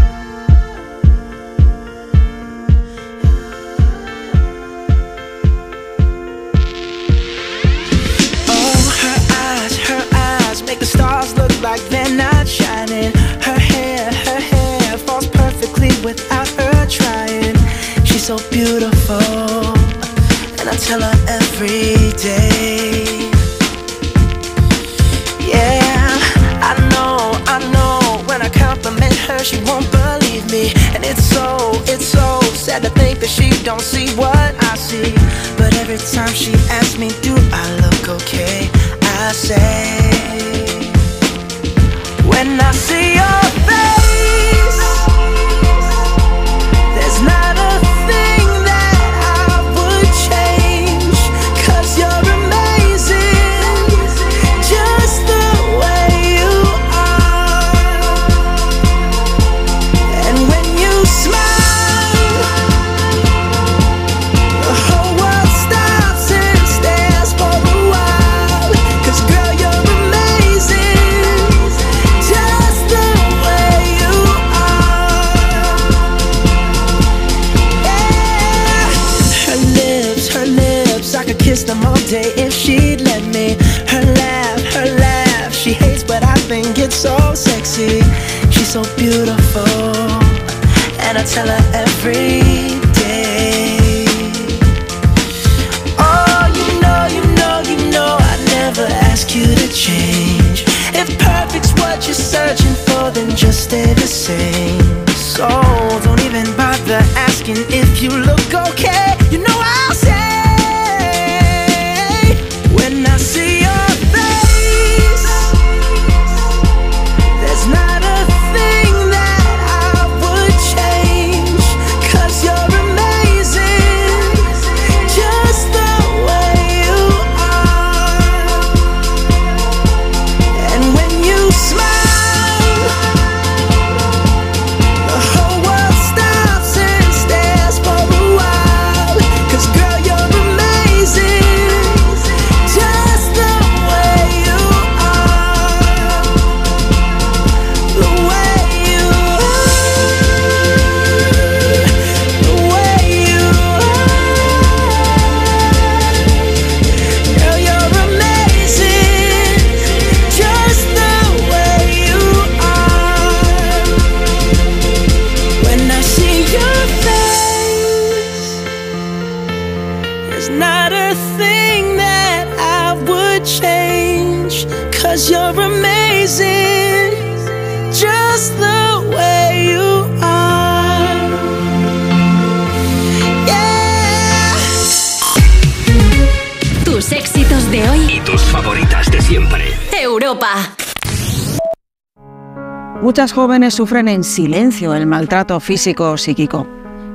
Muchas 193.25 193.37
jóvenes 193.37 193.73
sufren 193.73 194.07
en 194.07 194.23
silencio 194.23 194.93
el 194.93 195.07
maltrato 195.07 195.59
físico 195.59 196.11
o 196.11 196.15
psíquico. 196.15 196.67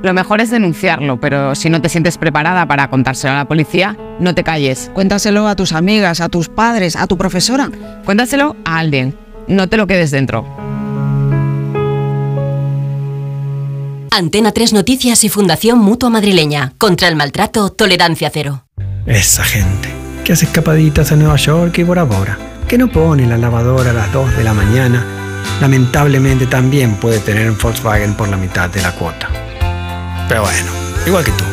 Lo 0.03 0.13
mejor 0.13 0.41
es 0.41 0.49
denunciarlo, 0.49 1.17
pero 1.21 1.55
si 1.55 1.69
no 1.69 1.81
te 1.81 1.87
sientes 1.87 2.17
preparada 2.17 2.65
para 2.65 2.89
contárselo 2.89 3.31
a 3.31 3.37
la 3.37 3.45
policía, 3.45 3.95
no 4.19 4.35
te 4.35 4.43
calles. 4.43 4.91
Cuéntaselo 4.93 5.47
a 5.47 5.55
tus 5.55 5.71
amigas, 5.71 6.19
a 6.19 6.27
tus 6.27 6.49
padres, 6.49 6.97
a 6.97 7.07
tu 7.07 7.17
profesora. 7.17 7.71
Cuéntaselo 8.03 8.57
a 8.65 8.79
alguien. 8.79 9.15
No 9.47 9.69
te 9.69 9.77
lo 9.77 9.87
quedes 9.87 10.11
dentro. 10.11 10.45
Antena 14.11 14.51
3 14.51 14.73
Noticias 14.73 15.23
y 15.23 15.29
Fundación 15.29 15.79
Mutua 15.79 16.09
Madrileña. 16.09 16.73
Contra 16.77 17.07
el 17.07 17.15
maltrato, 17.15 17.69
tolerancia 17.69 18.29
cero. 18.33 18.65
Esa 19.05 19.45
gente 19.45 19.87
que 20.25 20.33
hace 20.33 20.43
escapaditas 20.43 21.13
a 21.13 21.15
Nueva 21.15 21.37
York 21.37 21.77
y 21.77 21.83
Bora 21.83 22.03
Bora, 22.03 22.37
que 22.67 22.77
no 22.77 22.91
pone 22.91 23.25
la 23.27 23.37
lavadora 23.37 23.91
a 23.91 23.93
las 23.93 24.11
2 24.11 24.35
de 24.35 24.43
la 24.43 24.53
mañana, 24.53 25.20
lamentablemente 25.61 26.47
también 26.47 26.95
puede 26.95 27.19
tener 27.19 27.49
un 27.49 27.57
Volkswagen 27.57 28.15
por 28.15 28.27
la 28.27 28.35
mitad 28.35 28.69
de 28.69 28.81
la 28.81 28.91
cuota. 28.93 29.29
Pero 30.27 30.41
bueno, 30.41 30.71
igual 31.05 31.23
que 31.23 31.31
tú. 31.31 31.43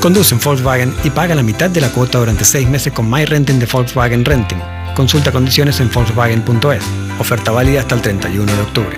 Conduce 0.00 0.34
un 0.34 0.40
Volkswagen 0.40 0.94
y 1.02 1.10
paga 1.10 1.34
la 1.34 1.42
mitad 1.42 1.70
de 1.70 1.80
la 1.80 1.88
cuota 1.88 2.18
durante 2.18 2.44
6 2.44 2.68
meses 2.68 2.92
con 2.92 3.10
My 3.10 3.24
Renting 3.24 3.58
de 3.58 3.66
Volkswagen 3.66 4.24
Renting. 4.24 4.58
Consulta 4.94 5.32
condiciones 5.32 5.80
en 5.80 5.90
Volkswagen.es. 5.90 6.84
Oferta 7.18 7.50
válida 7.50 7.80
hasta 7.80 7.94
el 7.94 8.02
31 8.02 8.52
de 8.52 8.60
octubre. 8.60 8.96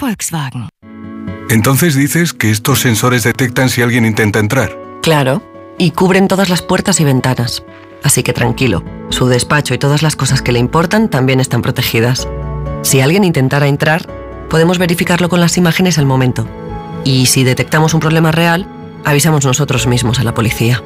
Volkswagen. 0.00 0.68
Entonces 1.50 1.94
dices 1.94 2.32
que 2.32 2.50
estos 2.50 2.80
sensores 2.80 3.22
detectan 3.22 3.68
si 3.68 3.82
alguien 3.82 4.04
intenta 4.04 4.40
entrar. 4.40 4.76
Claro, 5.02 5.42
y 5.78 5.90
cubren 5.92 6.26
todas 6.26 6.48
las 6.48 6.62
puertas 6.62 7.00
y 7.00 7.04
ventanas. 7.04 7.62
Así 8.02 8.22
que 8.22 8.32
tranquilo, 8.32 8.82
su 9.10 9.26
despacho 9.28 9.74
y 9.74 9.78
todas 9.78 10.02
las 10.02 10.16
cosas 10.16 10.42
que 10.42 10.52
le 10.52 10.58
importan 10.58 11.08
también 11.08 11.40
están 11.40 11.62
protegidas. 11.62 12.26
Si 12.86 13.00
alguien 13.00 13.24
intentara 13.24 13.66
entrar, 13.66 14.06
podemos 14.48 14.78
verificarlo 14.78 15.28
con 15.28 15.40
las 15.40 15.58
imágenes 15.58 15.98
al 15.98 16.06
momento. 16.06 16.46
Y 17.02 17.26
si 17.26 17.42
detectamos 17.42 17.94
un 17.94 18.00
problema 18.00 18.30
real, 18.30 18.68
avisamos 19.04 19.44
nosotros 19.44 19.88
mismos 19.88 20.20
a 20.20 20.22
la 20.22 20.34
policía. 20.34 20.84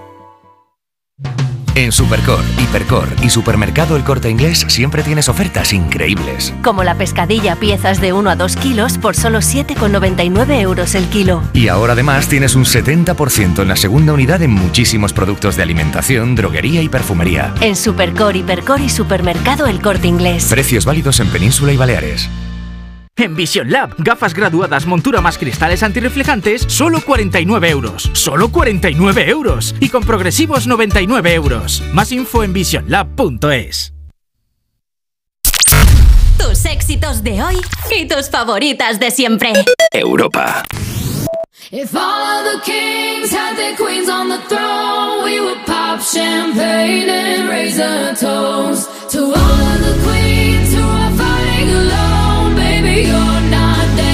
En 1.75 1.91
Supercor, 1.91 2.39
Hipercor 2.57 3.09
y 3.21 3.29
Supermercado 3.29 3.97
El 3.97 4.05
Corte 4.05 4.29
Inglés 4.29 4.65
siempre 4.69 5.03
tienes 5.03 5.27
ofertas 5.27 5.73
increíbles. 5.73 6.53
Como 6.63 6.85
la 6.85 6.95
pescadilla 6.95 7.57
piezas 7.57 7.99
de 7.99 8.13
1 8.13 8.29
a 8.29 8.35
2 8.37 8.55
kilos 8.55 8.97
por 8.97 9.13
solo 9.13 9.39
7,99 9.39 10.61
euros 10.61 10.95
el 10.95 11.03
kilo. 11.09 11.43
Y 11.51 11.67
ahora 11.67 11.91
además 11.91 12.29
tienes 12.29 12.55
un 12.55 12.63
70% 12.63 13.61
en 13.61 13.67
la 13.67 13.75
segunda 13.75 14.13
unidad 14.13 14.41
en 14.41 14.51
muchísimos 14.51 15.11
productos 15.11 15.57
de 15.57 15.63
alimentación, 15.63 16.35
droguería 16.35 16.81
y 16.81 16.87
perfumería. 16.87 17.53
En 17.59 17.75
Supercor, 17.75 18.37
Hipercor 18.37 18.79
y 18.79 18.87
Supermercado 18.87 19.67
El 19.67 19.81
Corte 19.81 20.07
Inglés. 20.07 20.47
Precios 20.49 20.85
válidos 20.85 21.19
en 21.19 21.27
Península 21.27 21.73
y 21.73 21.77
Baleares. 21.77 22.29
En 23.17 23.33
Vision 23.33 23.71
Lab, 23.71 23.95
gafas 23.97 24.33
graduadas, 24.33 24.85
montura 24.85 25.21
más 25.21 25.37
cristales 25.37 25.83
antirreflejantes, 25.83 26.65
solo 26.67 26.99
49 26.99 27.69
euros. 27.69 28.09
Solo 28.11 28.49
49 28.49 29.29
euros. 29.29 29.73
Y 29.79 29.87
con 29.87 30.03
progresivos 30.03 30.67
99 30.67 31.33
euros. 31.33 31.81
Más 31.93 32.11
info 32.11 32.43
en 32.43 32.51
visionlab.es. 32.51 33.93
Tus 36.37 36.65
éxitos 36.65 37.23
de 37.23 37.41
hoy 37.41 37.55
y 37.97 38.05
tus 38.05 38.29
favoritas 38.29 38.99
de 38.99 39.09
siempre. 39.11 39.53
Europa. 39.93 40.65
If 41.71 41.95
all 41.95 42.01
of 42.01 42.43
the 42.51 42.59
kings 42.69 43.31
had 43.31 43.55
their 43.55 43.75
queens 43.77 44.09
on 44.09 44.27
the 44.27 44.39
throne, 44.49 45.23
we 45.23 45.39
would 45.39 45.65
pop 45.65 46.01
champagne 46.01 47.09
and 47.09 47.49
raise 47.49 47.79
a 47.79 48.13
toast 48.13 48.89
to 49.11 49.19
all 49.19 49.33
of 49.33 49.79
the 49.79 50.03
queens 50.03 50.73
who 50.75 50.83
are 50.83 51.11
fighting 51.17 51.69
alone. 51.69 52.24
Baby, 52.95 53.09
you're 53.09 53.17
not 53.51 53.97
dancing 53.97 54.04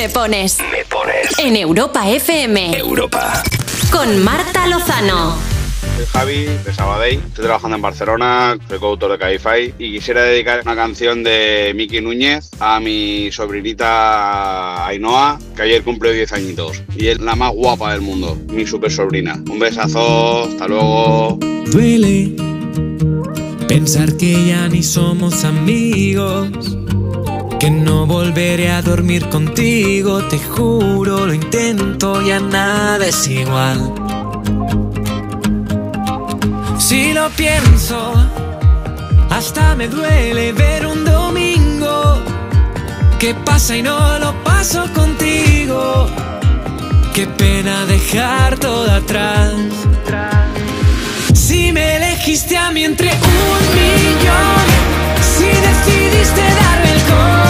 Me 0.00 0.08
pones. 0.08 0.56
Me 0.72 0.82
pones. 0.86 1.38
En 1.38 1.56
Europa 1.56 2.08
FM. 2.08 2.74
Europa. 2.78 3.42
Con 3.92 4.24
Marta 4.24 4.66
Lozano. 4.66 5.36
Soy 5.94 6.06
Javi 6.06 6.44
de 6.46 6.72
Sabadell, 6.72 7.18
estoy 7.18 7.44
trabajando 7.44 7.76
en 7.76 7.82
Barcelona, 7.82 8.56
soy 8.66 8.78
coautor 8.78 9.12
de 9.12 9.18
Cabify 9.18 9.74
y 9.78 9.92
quisiera 9.92 10.22
dedicar 10.22 10.62
una 10.64 10.74
canción 10.74 11.22
de 11.22 11.72
Miki 11.76 12.00
Núñez 12.00 12.48
a 12.60 12.80
mi 12.80 13.30
sobrinita 13.30 14.86
Ainhoa, 14.86 15.38
que 15.54 15.62
ayer 15.64 15.82
cumple 15.82 16.14
10 16.14 16.32
añitos 16.32 16.82
y 16.96 17.08
es 17.08 17.20
la 17.20 17.36
más 17.36 17.52
guapa 17.52 17.92
del 17.92 18.00
mundo, 18.00 18.38
mi 18.48 18.66
super 18.66 18.90
sobrina. 18.90 19.34
Un 19.50 19.58
besazo, 19.58 20.44
hasta 20.44 20.66
luego. 20.66 21.38
Duele 21.66 22.36
pensar 23.68 24.16
que 24.16 24.46
ya 24.46 24.66
ni 24.66 24.82
somos 24.82 25.44
amigos, 25.44 26.48
no 27.70 28.06
volveré 28.06 28.70
a 28.70 28.82
dormir 28.82 29.28
contigo, 29.28 30.22
te 30.24 30.38
juro, 30.38 31.26
lo 31.26 31.34
intento, 31.34 32.20
ya 32.22 32.40
nada 32.40 33.06
es 33.06 33.28
igual. 33.28 33.94
Si 36.78 37.12
lo 37.12 37.28
pienso, 37.30 38.14
hasta 39.30 39.74
me 39.76 39.88
duele 39.88 40.52
ver 40.52 40.86
un 40.86 41.04
domingo 41.04 42.20
que 43.18 43.34
pasa 43.34 43.76
y 43.76 43.82
no 43.82 44.18
lo 44.18 44.32
paso 44.42 44.86
contigo. 44.94 46.08
Qué 47.14 47.26
pena 47.26 47.84
dejar 47.86 48.58
todo 48.58 48.90
atrás. 48.90 49.52
Si 51.34 51.70
me 51.72 51.96
elegiste 51.96 52.56
a 52.56 52.70
mí 52.70 52.84
entre 52.84 53.08
un 53.08 53.62
millón, 53.76 54.66
si 55.20 55.46
decidiste 55.46 56.40
darme 56.40 56.92
el 56.94 57.02
corazón, 57.02 57.49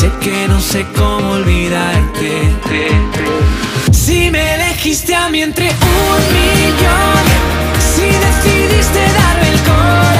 Sé 0.00 0.10
que 0.18 0.48
no 0.48 0.58
sé 0.58 0.86
cómo 0.96 1.32
olvidarte. 1.32 2.40
Si 3.92 4.30
me 4.30 4.54
elegiste 4.54 5.14
a 5.14 5.28
mí 5.28 5.42
entre 5.42 5.66
un 5.68 6.20
millón, 6.32 7.24
si 7.94 8.06
decidiste 8.06 8.98
darme 9.12 9.48
el 9.52 9.60
corazón, 9.60 10.19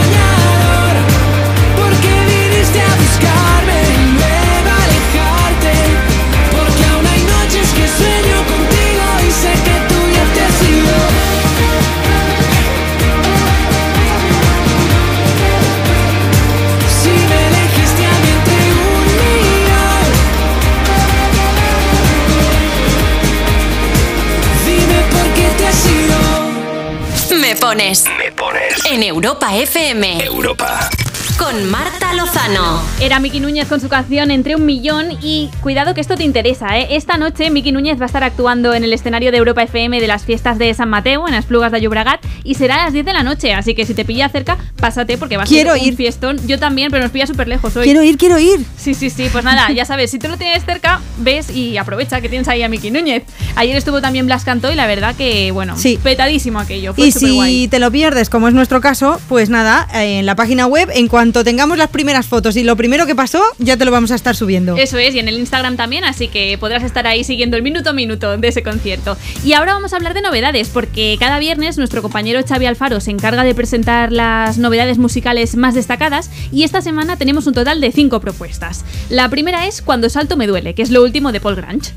pones. 27.81 28.05
Me 28.17 28.31
pones. 28.31 28.85
En 28.85 29.03
Europa 29.03 29.55
FM. 29.55 30.23
Europa. 30.23 31.00
Con 31.41 31.69
Marta 31.71 32.13
Lozano. 32.13 32.81
Era 32.99 33.19
Miki 33.19 33.39
Núñez 33.39 33.67
con 33.67 33.81
su 33.81 33.89
canción 33.89 34.29
Entre 34.29 34.55
un 34.55 34.63
Millón 34.65 35.07
y 35.23 35.49
cuidado 35.61 35.95
que 35.95 36.01
esto 36.01 36.15
te 36.15 36.23
interesa, 36.23 36.77
¿eh? 36.77 36.89
Esta 36.91 37.17
noche 37.17 37.49
Miki 37.49 37.71
Núñez 37.71 37.99
va 37.99 38.03
a 38.03 38.05
estar 38.05 38.23
actuando 38.23 38.75
en 38.75 38.83
el 38.83 38.93
escenario 38.93 39.31
de 39.31 39.37
Europa 39.37 39.63
FM 39.63 39.99
de 39.99 40.07
las 40.07 40.23
fiestas 40.23 40.59
de 40.59 40.71
San 40.75 40.89
Mateo 40.89 41.27
en 41.27 41.33
las 41.33 41.45
Plugas 41.45 41.71
de 41.71 41.81
Llobregat 41.81 42.23
y 42.43 42.53
será 42.55 42.75
a 42.75 42.85
las 42.85 42.93
10 42.93 43.05
de 43.05 43.13
la 43.13 43.23
noche, 43.23 43.53
así 43.53 43.73
que 43.73 43.85
si 43.87 43.95
te 43.95 44.05
pilla 44.05 44.29
cerca, 44.29 44.57
pásate 44.79 45.17
porque 45.17 45.35
va 45.37 45.43
a 45.43 45.45
Quiero 45.47 45.73
ser 45.73 45.81
un 45.81 45.87
ir. 45.87 45.95
fiestón. 45.95 46.47
Yo 46.47 46.59
también, 46.59 46.91
pero 46.91 47.01
nos 47.03 47.11
pilla 47.11 47.25
súper 47.25 47.47
lejos 47.47 47.75
hoy. 47.75 47.85
Quiero 47.85 48.03
ir, 48.03 48.17
quiero 48.17 48.37
ir. 48.37 48.63
Sí, 48.77 48.93
sí, 48.93 49.09
sí, 49.09 49.27
pues 49.31 49.43
nada, 49.43 49.71
ya 49.71 49.85
sabes, 49.85 50.11
si 50.11 50.19
tú 50.19 50.27
lo 50.27 50.37
tienes 50.37 50.63
cerca, 50.63 51.01
ves 51.17 51.49
y 51.49 51.77
aprovecha 51.77 52.21
que 52.21 52.29
tienes 52.29 52.47
ahí 52.49 52.61
a 52.61 52.69
Miki 52.69 52.91
Núñez. 52.91 53.23
Ayer 53.55 53.75
estuvo 53.75 53.99
también 53.99 54.27
Blas 54.27 54.43
Cantó 54.45 54.71
y 54.71 54.75
la 54.75 54.85
verdad 54.85 55.15
que, 55.15 55.51
bueno, 55.51 55.75
Sí. 55.77 55.99
petadísimo 56.01 56.59
aquello, 56.59 56.93
fue 56.93 57.07
Y 57.07 57.11
si 57.11 57.31
guay. 57.31 57.67
te 57.67 57.79
lo 57.79 57.89
pierdes, 57.91 58.29
como 58.29 58.47
es 58.47 58.53
nuestro 58.53 58.79
caso, 58.79 59.19
pues 59.27 59.49
nada, 59.49 59.87
en 59.93 60.25
la 60.27 60.35
página 60.35 60.67
web, 60.67 60.89
en 60.93 61.07
cuanto 61.07 61.30
tengamos 61.31 61.77
las 61.77 61.89
primeras 61.89 62.27
fotos 62.27 62.55
y 62.57 62.63
lo 62.63 62.75
primero 62.75 63.05
que 63.05 63.15
pasó, 63.15 63.41
ya 63.57 63.77
te 63.77 63.85
lo 63.85 63.91
vamos 63.91 64.11
a 64.11 64.15
estar 64.15 64.35
subiendo. 64.35 64.75
Eso 64.77 64.97
es, 64.97 65.15
y 65.15 65.19
en 65.19 65.27
el 65.27 65.39
Instagram 65.39 65.77
también, 65.77 66.03
así 66.03 66.27
que 66.27 66.57
podrás 66.59 66.83
estar 66.83 67.07
ahí 67.07 67.23
siguiendo 67.23 67.57
el 67.57 67.63
minuto 67.63 67.89
a 67.89 67.93
minuto 67.93 68.37
de 68.37 68.47
ese 68.47 68.61
concierto. 68.61 69.17
Y 69.43 69.53
ahora 69.53 69.73
vamos 69.73 69.93
a 69.93 69.95
hablar 69.95 70.13
de 70.13 70.21
novedades, 70.21 70.69
porque 70.69 71.15
cada 71.19 71.39
viernes 71.39 71.77
nuestro 71.77 72.01
compañero 72.01 72.41
Xavi 72.47 72.65
Alfaro 72.65 72.99
se 72.99 73.11
encarga 73.11 73.43
de 73.43 73.55
presentar 73.55 74.11
las 74.11 74.57
novedades 74.57 74.97
musicales 74.97 75.55
más 75.55 75.73
destacadas 75.73 76.29
y 76.51 76.63
esta 76.63 76.81
semana 76.81 77.17
tenemos 77.17 77.47
un 77.47 77.53
total 77.53 77.81
de 77.81 77.91
cinco 77.91 78.19
propuestas. 78.19 78.83
La 79.09 79.29
primera 79.29 79.65
es 79.67 79.81
Cuando 79.81 80.09
salto 80.09 80.37
me 80.37 80.47
duele, 80.47 80.73
que 80.75 80.81
es 80.81 80.91
lo 80.91 81.01
último 81.03 81.31
de 81.31 81.39
Paul 81.39 81.55
Grange. 81.55 81.93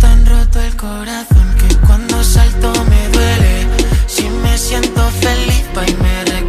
tan 0.00 0.26
roto 0.26 0.60
el 0.60 0.76
corazón 0.76 1.54
que 1.58 1.74
cuando 1.86 2.22
salto 2.22 2.72
me 2.90 3.08
duele. 3.16 3.66
Si 4.06 4.28
me 4.28 4.58
siento 4.58 5.02
feliz, 5.20 5.64
pa' 5.74 5.86
y 5.86 5.94
me 5.94 6.24
recuerda. 6.24 6.46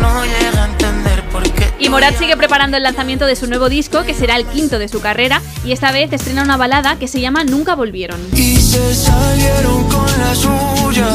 no 0.00 0.24
llega 0.24 0.64
a 0.64 0.66
entender 0.66 1.28
por 1.28 1.42
qué. 1.52 1.72
Y 1.78 1.88
Morat 1.88 2.16
sigue 2.18 2.36
preparando 2.36 2.76
el 2.76 2.82
lanzamiento 2.82 3.26
de 3.26 3.36
su 3.36 3.46
nuevo 3.46 3.68
disco, 3.68 4.02
que 4.04 4.14
será 4.14 4.36
el 4.36 4.46
quinto 4.46 4.78
de 4.78 4.88
su 4.88 5.00
carrera, 5.00 5.42
y 5.64 5.72
esta 5.72 5.92
vez 5.92 6.12
estrena 6.12 6.42
una 6.42 6.56
balada 6.56 6.96
que 6.98 7.08
se 7.08 7.20
llama 7.20 7.44
Nunca 7.44 7.74
Volvieron. 7.74 8.20
Y 8.32 8.56
se 8.56 8.94
salieron 8.94 9.84
con 9.88 10.06
la 10.18 10.34
suya, 10.34 11.08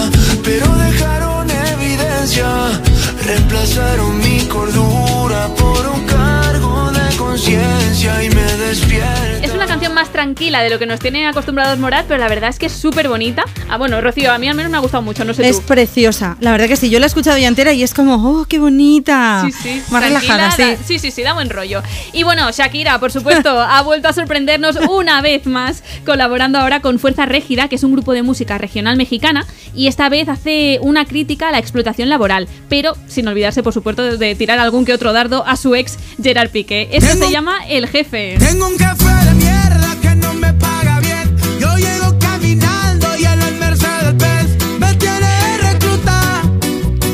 pero 0.43 0.67
dejaron 0.75 1.47
evidencia. 1.49 2.47
Reemplazaron 3.25 4.17
mi 4.19 4.45
cordura 4.47 5.47
por 5.57 5.87
un 5.87 6.05
cargo 6.05 6.91
de 6.91 7.15
conciencia 7.17 8.23
y 8.23 8.29
me 8.29 8.43
despierta. 8.57 9.20
Más 10.01 10.11
tranquila 10.11 10.63
de 10.63 10.71
lo 10.71 10.79
que 10.79 10.87
nos 10.87 10.99
tiene 10.99 11.27
acostumbrados 11.27 11.77
Morat, 11.77 12.07
pero 12.07 12.19
la 12.19 12.27
verdad 12.27 12.49
es 12.49 12.57
que 12.57 12.65
es 12.65 12.71
súper 12.71 13.07
bonita. 13.07 13.43
Ah, 13.69 13.77
bueno, 13.77 14.01
Rocío, 14.01 14.31
a 14.31 14.39
mí 14.39 14.47
al 14.49 14.55
menos 14.55 14.71
me 14.71 14.77
ha 14.77 14.79
gustado 14.79 15.03
mucho, 15.03 15.23
no 15.25 15.35
sé 15.35 15.47
Es 15.47 15.57
tú. 15.59 15.65
preciosa. 15.67 16.37
La 16.39 16.49
verdad 16.51 16.67
que 16.67 16.75
sí, 16.75 16.89
yo 16.89 16.97
la 16.97 17.05
he 17.05 17.07
escuchado 17.07 17.37
ya 17.37 17.47
entera 17.47 17.71
y 17.71 17.83
es 17.83 17.93
como, 17.93 18.15
oh, 18.15 18.45
qué 18.45 18.57
bonita. 18.57 19.43
Sí, 19.45 19.51
sí, 19.51 19.83
Más 19.91 20.01
tranquila, 20.01 20.19
relajada, 20.21 20.51
sí. 20.55 20.61
da- 20.63 20.77
sí, 20.83 20.97
sí, 20.97 21.11
sí, 21.11 21.21
da 21.21 21.33
buen 21.33 21.51
rollo. 21.51 21.83
Y 22.13 22.23
bueno, 22.23 22.49
Shakira, 22.51 22.99
por 22.99 23.11
supuesto, 23.11 23.51
ha 23.61 23.79
vuelto 23.83 24.07
a 24.07 24.13
sorprendernos 24.13 24.75
una 24.89 25.21
vez 25.21 25.45
más, 25.45 25.83
colaborando 26.03 26.57
ahora 26.57 26.81
con 26.81 26.97
Fuerza 26.97 27.27
Régida, 27.27 27.67
que 27.67 27.75
es 27.75 27.83
un 27.83 27.91
grupo 27.93 28.13
de 28.13 28.23
música 28.23 28.57
regional 28.57 28.97
mexicana, 28.97 29.45
y 29.75 29.85
esta 29.85 30.09
vez 30.09 30.29
hace 30.29 30.79
una 30.81 31.05
crítica 31.05 31.49
a 31.49 31.51
la 31.51 31.59
explotación 31.59 32.09
laboral, 32.09 32.47
pero 32.69 32.95
sin 33.07 33.27
olvidarse, 33.27 33.61
por 33.61 33.71
supuesto, 33.73 34.01
de- 34.03 34.17
de 34.17 34.33
tirar 34.33 34.57
algún 34.57 34.83
que 34.83 34.93
otro 34.93 35.13
dardo 35.13 35.45
a 35.45 35.55
su 35.57 35.75
ex 35.75 35.99
Gerard 36.23 36.49
Piqué. 36.49 36.89
Esto 36.91 37.23
se 37.23 37.31
llama 37.31 37.59
El 37.69 37.87
Jefe. 37.87 38.37
Tengo 38.39 38.65
un 38.67 38.79
jefe 38.79 39.25
de 39.25 39.33
mierda 39.35 39.90
que 39.99 40.15
no 40.15 40.33
me 40.33 40.53
paga 40.53 40.99
bien. 40.99 41.35
Yo 41.59 41.75
llego 41.77 42.17
caminando 42.19 43.07
y 43.17 43.25
él 43.25 43.41
en 43.41 43.59
Mercedes 43.59 44.17
Benz 44.17 44.79
me 44.79 44.93
tiene 44.95 45.57
recluta. 45.59 46.41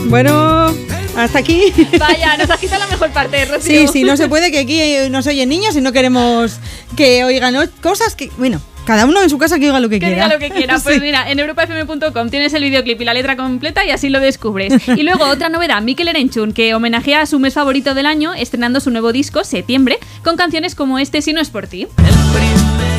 Bueno, 0.06 0.73
hasta 1.15 1.39
aquí. 1.39 1.73
Vaya, 1.99 2.38
nos 2.38 2.49
has 2.49 2.59
quitado 2.59 2.83
la 2.83 2.88
mejor 2.88 3.11
parte, 3.11 3.45
Rocío. 3.45 3.81
Sí, 3.81 3.88
sí, 3.91 4.03
no 4.03 4.17
se 4.17 4.27
puede 4.27 4.51
que 4.51 4.59
aquí 4.59 4.80
eh, 4.80 5.09
nos 5.09 5.27
oyen 5.27 5.49
niños 5.49 5.75
y 5.75 5.81
no 5.81 5.91
queremos 5.91 6.59
que 6.95 7.23
oigan 7.23 7.56
cosas 7.81 8.15
que, 8.15 8.31
bueno, 8.38 8.61
cada 8.88 9.06
uno 9.06 9.22
en 9.22 9.30
su 9.30 9.38
casa 9.38 9.59
que 9.59 9.67
oiga 9.67 9.80
lo 9.80 9.90
que 9.90 9.99
Que 9.99 10.07
quiera. 10.07 10.24
diga 10.25 10.33
lo 10.35 10.40
que 10.40 10.49
quiera. 10.49 10.80
Pues 10.83 10.95
Sí. 10.95 11.01
mira, 11.01 11.30
en 11.30 11.38
europafm.com 11.40 12.30
tienes 12.30 12.53
el 12.53 12.64
videoclip 12.64 12.99
y 13.01 13.06
la 13.06 13.14
letra 13.14 13.35
completa 13.35 13.85
y 13.85 13.91
así 13.91 14.09
lo 14.09 14.19
descubres. 14.19 14.74
Y 14.98 15.03
luego 15.03 15.25
otra 15.25 15.49
novedad, 15.49 15.82
Mikel 15.82 16.07
Erenchun, 16.07 16.53
que 16.53 16.74
homenajea 16.74 17.22
a 17.22 17.25
su 17.25 17.38
mes 17.40 17.53
favorito 17.53 17.93
del 17.93 18.06
año 18.06 18.33
estrenando 18.33 18.80
su 18.80 18.90
nuevo 18.90 19.11
disco, 19.11 19.43
Septiembre, 19.43 19.98
con 20.24 20.38
canciones 20.38 20.74
como 20.74 20.98
este 20.99 21.22
Si 21.22 21.33
no 21.33 21.41
es 21.41 21.49
por 21.49 21.67
ti. 21.67 21.82
El 21.98 22.97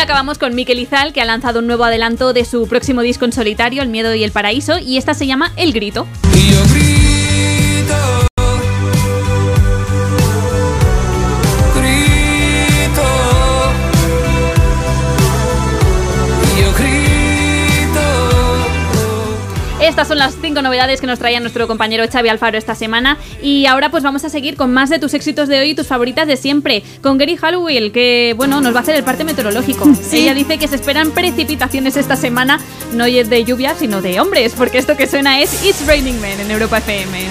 acabamos 0.00 0.38
con 0.38 0.54
Mikel 0.54 0.78
Izal, 0.78 1.12
que 1.12 1.20
ha 1.20 1.24
lanzado 1.24 1.58
un 1.58 1.66
nuevo 1.66 1.84
adelanto 1.84 2.32
de 2.32 2.44
su 2.44 2.66
próximo 2.66 3.02
disco 3.02 3.24
en 3.24 3.32
solitario, 3.32 3.82
El 3.82 3.88
miedo 3.88 4.14
y 4.14 4.24
el 4.24 4.32
paraíso, 4.32 4.78
y 4.78 4.96
esta 4.96 5.14
se 5.14 5.26
llama 5.26 5.52
El 5.56 5.72
grito. 5.72 6.06
Grito, 6.72 8.29
Estas 20.00 20.08
son 20.08 20.18
las 20.18 20.34
cinco 20.40 20.62
novedades 20.62 20.98
que 20.98 21.06
nos 21.06 21.18
traía 21.18 21.40
nuestro 21.40 21.68
compañero 21.68 22.02
Xavi 22.10 22.30
Alfaro 22.30 22.56
esta 22.56 22.74
semana. 22.74 23.18
Y 23.42 23.66
ahora 23.66 23.90
pues 23.90 24.02
vamos 24.02 24.24
a 24.24 24.30
seguir 24.30 24.56
con 24.56 24.72
más 24.72 24.88
de 24.88 24.98
tus 24.98 25.12
éxitos 25.12 25.46
de 25.46 25.60
hoy 25.60 25.70
y 25.72 25.74
tus 25.74 25.88
favoritas 25.88 26.26
de 26.26 26.38
siempre. 26.38 26.82
Con 27.02 27.18
Gary 27.18 27.36
Hallowell, 27.36 27.92
que 27.92 28.32
bueno, 28.34 28.62
nos 28.62 28.72
va 28.72 28.78
a 28.78 28.82
hacer 28.82 28.96
el 28.96 29.04
parte 29.04 29.24
meteorológico. 29.24 29.86
Ella 30.10 30.32
dice 30.32 30.56
que 30.56 30.68
se 30.68 30.76
esperan 30.76 31.10
precipitaciones 31.10 31.98
esta 31.98 32.16
semana, 32.16 32.58
no 32.94 33.04
de 33.04 33.44
lluvia, 33.44 33.74
sino 33.74 34.00
de 34.00 34.18
hombres, 34.20 34.54
porque 34.56 34.78
esto 34.78 34.96
que 34.96 35.06
suena 35.06 35.38
es 35.38 35.66
It's 35.66 35.86
Raining 35.86 36.18
Men 36.18 36.40
en 36.40 36.50
Europa 36.50 36.78
FM. 36.78 37.28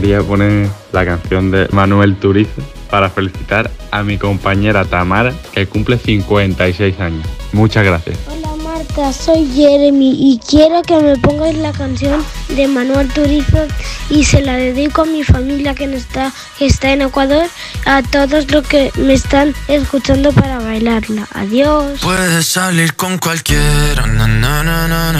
Quería 0.00 0.22
poner 0.22 0.66
la 0.92 1.04
canción 1.04 1.50
de 1.50 1.68
Manuel 1.72 2.16
Turizo 2.16 2.62
para 2.88 3.10
felicitar 3.10 3.70
a 3.90 4.02
mi 4.02 4.16
compañera 4.16 4.86
Tamara, 4.86 5.34
que 5.52 5.66
cumple 5.66 5.98
56 5.98 6.98
años. 7.00 7.26
Muchas 7.52 7.84
gracias. 7.84 8.16
Hola 8.28 8.56
Marta, 8.64 9.12
soy 9.12 9.46
Jeremy 9.54 10.16
y 10.18 10.40
quiero 10.48 10.80
que 10.82 10.98
me 11.00 11.16
pongas 11.18 11.54
la 11.56 11.72
canción 11.72 12.24
de 12.48 12.66
Manuel 12.66 13.08
Turizo 13.08 13.66
y 14.08 14.24
se 14.24 14.40
la 14.40 14.56
dedico 14.56 15.02
a 15.02 15.04
mi 15.04 15.22
familia 15.22 15.74
que, 15.74 15.86
no 15.86 15.96
está, 15.96 16.32
que 16.58 16.66
está 16.66 16.92
en 16.92 17.02
Ecuador, 17.02 17.46
a 17.84 18.02
todos 18.02 18.50
los 18.50 18.66
que 18.66 18.90
me 18.96 19.12
están 19.12 19.54
escuchando 19.68 20.32
para 20.32 20.60
bailarla. 20.60 21.28
Adiós. 21.34 22.00
Puedes 22.00 22.46
salir 22.46 22.94
con 22.94 23.18
cualquiera, 23.18 24.06
na, 24.06 24.26
na, 24.26 24.62
na, 24.62 24.88
na, 24.88 25.12
na. 25.12 25.19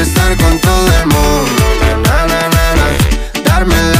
Estar 0.00 0.34
con 0.38 0.58
todo 0.60 0.86
el 1.02 1.06
mundo, 1.08 1.64
na, 2.04 2.26
na, 2.26 2.48
na, 2.48 3.42
darme 3.44 3.74
las 3.92 3.99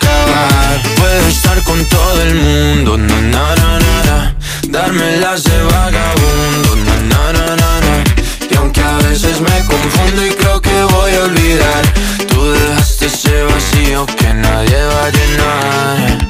Puedo 0.97 1.27
estar 1.27 1.61
con 1.63 1.83
todo 1.85 2.21
el 2.23 2.35
mundo 2.35 2.97
na, 2.97 3.21
na, 3.21 3.55
na, 3.55 3.79
na, 3.79 4.03
na. 4.03 4.35
Dármelas 4.69 5.43
de 5.43 5.63
vagabundo 5.63 6.75
na, 6.85 6.95
na, 7.11 7.33
na, 7.33 7.55
na, 7.55 7.79
na. 7.81 8.03
Y 8.49 8.55
aunque 8.55 8.81
a 8.81 8.97
veces 8.97 9.39
me 9.41 9.65
confundo 9.65 10.25
y 10.25 10.29
creo 10.31 10.61
que 10.61 10.83
voy 10.83 11.13
a 11.13 11.23
olvidar 11.23 11.83
Tú 12.27 12.51
dejaste 12.51 13.05
ese 13.07 13.43
vacío 13.43 14.05
que 14.05 14.33
nadie 14.33 14.83
va 14.83 15.05
a 15.05 15.09
llenar. 15.09 16.27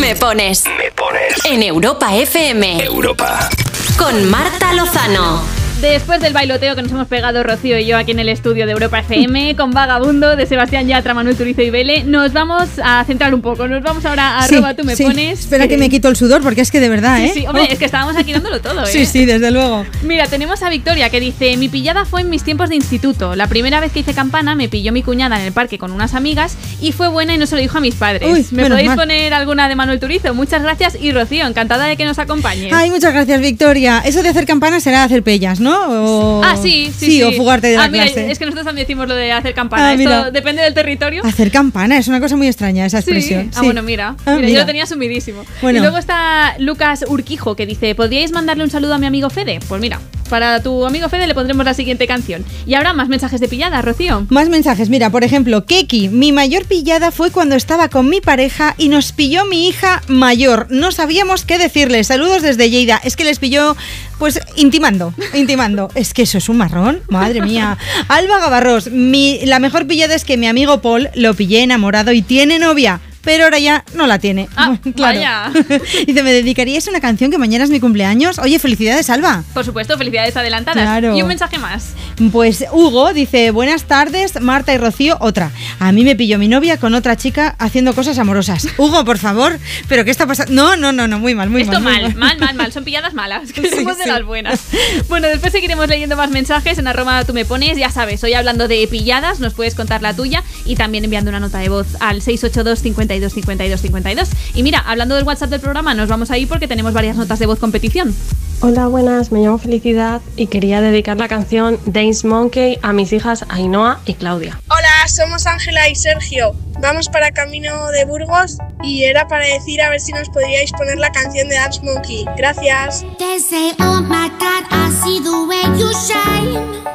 Me 0.00 0.14
pones 0.16 0.64
Me 0.64 0.90
pones 0.92 1.44
En 1.44 1.62
Europa 1.62 2.14
FM 2.14 2.84
Europa. 2.84 3.48
Con 3.96 4.30
Marta 4.30 4.72
Lozano. 4.72 5.59
Después 5.80 6.20
del 6.20 6.34
bailoteo 6.34 6.76
que 6.76 6.82
nos 6.82 6.90
hemos 6.92 7.08
pegado 7.08 7.42
Rocío 7.42 7.78
y 7.78 7.86
yo 7.86 7.96
aquí 7.96 8.10
en 8.10 8.18
el 8.18 8.28
estudio 8.28 8.66
de 8.66 8.72
Europa 8.72 8.98
FM 8.98 9.56
con 9.56 9.70
Vagabundo 9.70 10.36
de 10.36 10.44
Sebastián 10.44 10.86
Yatra, 10.86 11.14
Manuel 11.14 11.36
Turizo 11.36 11.62
y 11.62 11.70
Vele, 11.70 12.04
nos 12.04 12.34
vamos 12.34 12.68
a 12.84 13.02
centrar 13.06 13.34
un 13.34 13.40
poco. 13.40 13.66
Nos 13.66 13.82
vamos 13.82 14.04
ahora 14.04 14.38
a 14.38 14.42
Sí, 14.46 14.56
arroba 14.56 14.74
tú 14.74 14.84
me 14.84 14.94
sí. 14.94 15.04
pones. 15.04 15.40
Espera 15.40 15.68
que 15.68 15.78
me 15.78 15.88
quito 15.88 16.08
el 16.08 16.16
sudor 16.16 16.42
porque 16.42 16.60
es 16.60 16.70
que 16.70 16.80
de 16.80 16.90
verdad, 16.90 17.16
Sí, 17.16 17.24
¿eh? 17.24 17.30
sí, 17.32 17.46
hombre, 17.46 17.62
Oh. 17.68 17.72
es 17.72 17.78
que 17.78 17.86
estábamos 17.86 18.14
aquí 18.16 18.32
dándolo 18.34 18.60
todo, 18.60 18.82
¿eh? 18.86 18.88
Sí, 18.92 19.06
sí, 19.06 19.24
desde 19.24 19.50
luego. 19.50 19.86
Mira, 20.02 20.26
tenemos 20.26 20.62
a 20.62 20.68
Victoria 20.68 21.08
que 21.08 21.18
dice: 21.18 21.56
Mi 21.56 21.70
pillada 21.70 22.04
fue 22.04 22.20
en 22.20 22.28
mis 22.30 22.42
tiempos 22.44 22.68
de 22.68 22.76
instituto. 22.76 23.34
La 23.34 23.46
primera 23.46 23.80
vez 23.80 23.90
que 23.92 24.00
hice 24.00 24.12
campana 24.12 24.54
me 24.54 24.68
pilló 24.68 24.92
mi 24.92 25.02
cuñada 25.02 25.40
en 25.40 25.46
el 25.46 25.52
parque 25.52 25.78
con 25.78 25.92
unas 25.92 26.12
amigas 26.14 26.56
y 26.82 26.92
fue 26.92 27.08
buena 27.08 27.34
y 27.34 27.38
no 27.38 27.46
se 27.46 27.54
lo 27.56 27.62
dijo 27.62 27.78
a 27.78 27.80
mis 27.80 27.94
padres. 27.94 28.28
Uy, 28.30 28.46
¿Me 28.50 28.68
podéis 28.68 28.88
mal. 28.88 28.96
poner 28.98 29.32
alguna 29.32 29.66
de 29.68 29.76
Manuel 29.76 29.98
Turizo? 29.98 30.34
Muchas 30.34 30.62
gracias 30.62 30.98
y 31.00 31.10
Rocío, 31.12 31.46
encantada 31.46 31.86
de 31.86 31.96
que 31.96 32.04
nos 32.04 32.18
acompañes. 32.18 32.70
Ay, 32.74 32.90
muchas 32.90 33.14
gracias, 33.14 33.40
Victoria. 33.40 34.02
Eso 34.04 34.22
de 34.22 34.28
hacer 34.28 34.44
campanas 34.44 34.82
será 34.82 35.04
hacer 35.04 35.22
pellas, 35.22 35.58
¿no? 35.58 35.69
O- 35.72 36.42
Ah, 36.44 36.56
sí, 36.56 36.92
sí, 36.96 37.06
sí. 37.06 37.22
o 37.22 37.32
fugarte 37.32 37.68
de 37.68 37.76
la 37.76 37.84
ah, 37.84 37.88
mira, 37.88 38.04
clase. 38.04 38.30
es 38.30 38.38
que 38.38 38.44
nosotros 38.46 38.66
también 38.66 38.86
decimos 38.86 39.08
lo 39.08 39.14
de 39.14 39.32
hacer 39.32 39.54
campana. 39.54 39.88
Ah, 39.88 39.92
Esto 39.92 39.98
mira. 40.04 40.30
depende 40.30 40.62
del 40.62 40.74
territorio. 40.74 41.24
Hacer 41.24 41.50
campana 41.50 41.98
es 41.98 42.08
una 42.08 42.20
cosa 42.20 42.36
muy 42.36 42.46
extraña 42.48 42.86
esa 42.86 43.02
Sí. 43.02 43.10
expresión. 43.10 43.50
Ah, 43.54 43.58
sí. 43.60 43.64
bueno, 43.66 43.82
mira. 43.82 44.16
Ah, 44.26 44.32
mira, 44.36 44.40
Yo 44.40 44.46
mira. 44.46 44.60
lo 44.60 44.66
tenía 44.66 44.86
sumidísimo. 44.86 45.44
Bueno. 45.62 45.78
Y 45.78 45.80
luego 45.82 45.98
está 45.98 46.54
Lucas 46.58 47.04
Urquijo 47.08 47.56
que 47.56 47.66
dice: 47.66 47.94
¿Podríais 47.94 48.32
mandarle 48.32 48.64
un 48.64 48.70
saludo 48.70 48.94
a 48.94 48.98
mi 48.98 49.06
amigo 49.06 49.30
Fede? 49.30 49.60
Pues 49.68 49.80
mira, 49.80 50.00
para 50.28 50.62
tu 50.62 50.86
amigo 50.86 51.08
Fede 51.08 51.26
le 51.26 51.34
pondremos 51.34 51.64
la 51.64 51.74
siguiente 51.74 52.06
canción. 52.06 52.44
Y 52.66 52.74
ahora 52.74 52.92
más 52.92 53.08
mensajes 53.08 53.40
de 53.40 53.48
pillada, 53.48 53.82
Rocío. 53.82 54.26
Más 54.30 54.48
mensajes, 54.48 54.88
mira, 54.88 55.10
por 55.10 55.24
ejemplo, 55.24 55.64
Keki, 55.66 56.08
mi 56.08 56.32
mayor 56.32 56.64
pillada 56.66 57.10
fue 57.10 57.30
cuando 57.30 57.56
estaba 57.56 57.88
con 57.88 58.08
mi 58.08 58.20
pareja 58.20 58.74
y 58.78 58.88
nos 58.88 59.12
pilló 59.12 59.44
mi 59.46 59.68
hija 59.68 60.02
mayor. 60.08 60.66
No 60.70 60.92
sabíamos 60.92 61.44
qué 61.44 61.58
decirle. 61.58 62.04
Saludos 62.04 62.42
desde 62.42 62.70
Lleida. 62.70 63.00
Es 63.02 63.16
que 63.16 63.24
les 63.24 63.38
pilló, 63.38 63.76
pues, 64.20 64.38
intimando, 64.54 65.12
intimando. 65.34 65.88
Es 65.96 66.14
que 66.14 66.22
eso 66.22 66.38
es 66.38 66.48
un 66.48 66.58
marrón, 66.58 67.00
madre 67.08 67.40
mía. 67.40 67.76
Alba 68.06 68.38
Gavarros, 68.38 68.90
mi, 68.90 69.40
la 69.46 69.58
mejor 69.58 69.86
pillada 69.86 70.14
es 70.14 70.24
que 70.24 70.36
mi 70.36 70.46
amigo 70.46 70.80
Paul 70.80 71.08
lo 71.14 71.34
pillé 71.34 71.62
enamorado 71.62 72.12
y 72.12 72.22
tiene 72.22 72.60
novia. 72.60 73.00
Pero 73.22 73.44
ahora 73.44 73.58
ya 73.58 73.84
no 73.94 74.06
la 74.06 74.18
tiene. 74.18 74.48
Ah, 74.56 74.76
claro. 74.96 75.18
vaya. 75.18 75.50
Dice, 76.06 76.22
¿me 76.22 76.32
dedicarías 76.32 76.86
a 76.86 76.90
una 76.90 77.00
canción 77.00 77.30
que 77.30 77.38
mañana 77.38 77.64
es 77.64 77.70
mi 77.70 77.80
cumpleaños? 77.80 78.38
Oye, 78.38 78.58
felicidades, 78.58 79.10
Alba. 79.10 79.44
Por 79.54 79.64
supuesto, 79.64 79.96
felicidades 79.98 80.36
adelantadas. 80.36 80.82
Claro. 80.82 81.16
Y 81.16 81.22
un 81.22 81.28
mensaje 81.28 81.58
más. 81.58 81.90
Pues 82.32 82.64
Hugo 82.72 83.12
dice, 83.12 83.50
buenas 83.50 83.84
tardes, 83.84 84.40
Marta 84.40 84.72
y 84.74 84.78
Rocío, 84.78 85.16
otra. 85.20 85.50
A 85.78 85.92
mí 85.92 86.04
me 86.04 86.16
pilló 86.16 86.38
mi 86.38 86.48
novia 86.48 86.76
con 86.78 86.94
otra 86.94 87.16
chica 87.16 87.54
haciendo 87.58 87.94
cosas 87.94 88.18
amorosas. 88.18 88.66
Hugo, 88.78 89.04
por 89.04 89.18
favor, 89.18 89.58
¿pero 89.88 90.04
qué 90.04 90.10
está 90.10 90.26
pasando? 90.26 90.52
No, 90.52 90.76
no, 90.76 90.92
no, 90.92 91.06
no, 91.08 91.18
muy 91.18 91.34
mal, 91.34 91.50
muy 91.50 91.62
Esto 91.62 91.80
mal. 91.80 92.02
muy 92.02 92.14
mal, 92.14 92.16
mal, 92.16 92.38
mal, 92.38 92.54
mal. 92.54 92.72
Son 92.72 92.84
pilladas 92.84 93.14
malas. 93.14 93.52
Que 93.52 93.62
Sí, 93.62 93.76
somos 93.76 93.98
de 93.98 94.04
sí. 94.04 94.10
las 94.10 94.24
buenas. 94.24 94.60
Bueno, 95.08 95.28
después 95.28 95.52
seguiremos 95.52 95.88
leyendo 95.88 96.16
más 96.16 96.30
mensajes 96.30 96.78
en 96.78 96.86
arroba 96.86 97.24
tú 97.24 97.32
me 97.34 97.44
pones. 97.44 97.76
Ya 97.78 97.90
sabes, 97.90 98.22
hoy 98.24 98.34
hablando 98.34 98.68
de 98.68 98.86
pilladas, 98.90 99.40
nos 99.40 99.54
puedes 99.54 99.74
contar 99.74 100.02
la 100.02 100.14
tuya 100.14 100.42
y 100.64 100.74
también 100.76 101.04
enviando 101.04 101.28
una 101.30 101.40
nota 101.40 101.58
de 101.58 101.68
voz 101.68 101.86
al 102.00 102.22
682 102.22 102.82
52 103.10 103.32
52 103.32 103.80
52. 103.80 104.28
Y 104.54 104.62
mira, 104.62 104.78
hablando 104.78 105.16
del 105.16 105.24
WhatsApp 105.24 105.50
del 105.50 105.60
programa, 105.60 105.94
nos 105.94 106.08
vamos 106.08 106.30
ahí 106.30 106.46
porque 106.46 106.68
tenemos 106.68 106.92
varias 106.92 107.16
notas 107.16 107.38
de 107.38 107.46
voz 107.46 107.58
competición. 107.58 108.14
Hola, 108.62 108.88
buenas, 108.88 109.32
me 109.32 109.40
llamo 109.40 109.56
Felicidad 109.56 110.20
y 110.36 110.46
quería 110.46 110.82
dedicar 110.82 111.16
la 111.16 111.28
canción 111.28 111.80
Dance 111.86 112.26
Monkey 112.26 112.78
a 112.82 112.92
mis 112.92 113.10
hijas 113.12 113.44
Ainhoa 113.48 114.00
y 114.04 114.14
Claudia. 114.14 114.60
Hola, 114.68 115.08
somos 115.08 115.46
Ángela 115.46 115.88
y 115.88 115.94
Sergio. 115.94 116.54
Vamos 116.80 117.08
para 117.08 117.30
camino 117.30 117.88
de 117.88 118.04
Burgos 118.04 118.58
y 118.82 119.04
era 119.04 119.26
para 119.28 119.46
decir 119.46 119.80
a 119.80 119.88
ver 119.88 120.00
si 120.00 120.12
nos 120.12 120.28
podríais 120.28 120.72
poner 120.72 120.98
la 120.98 121.10
canción 121.10 121.48
de 121.48 121.54
Dance 121.54 121.80
Monkey. 121.82 122.26
Gracias. 122.36 123.04
They 123.18 123.40
say, 123.40 123.72
oh 123.80 124.02
my 124.02 124.30
God, 124.38 124.64
I 124.70 124.90
see 125.02 125.20
the 125.20 125.46
way 125.48 125.62
you 125.78 125.90
shine. 125.94 126.90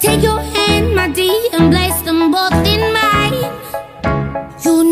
Take 0.00 0.22
your 0.22 0.40
hand, 0.40 0.94
my 0.94 1.08
dear, 1.08 1.32
and 1.52 1.72
place 1.72 2.02
them 2.02 2.32
both 2.32 2.52
in 2.66 2.92
mine. 2.92 3.17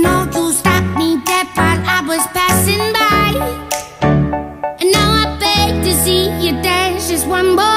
Know 0.06 0.22
you 0.36 0.52
stopped 0.52 0.92
me 0.96 1.20
dead 1.24 1.46
while 1.58 1.82
I 1.96 1.98
was 2.10 2.24
passing 2.38 2.84
by. 3.00 3.28
And 4.80 4.88
now 4.96 5.10
I 5.22 5.24
beg 5.42 5.82
to 5.84 5.92
see 6.04 6.22
you 6.42 6.52
dance 6.62 7.08
just 7.08 7.26
one 7.26 7.56
more 7.56 7.75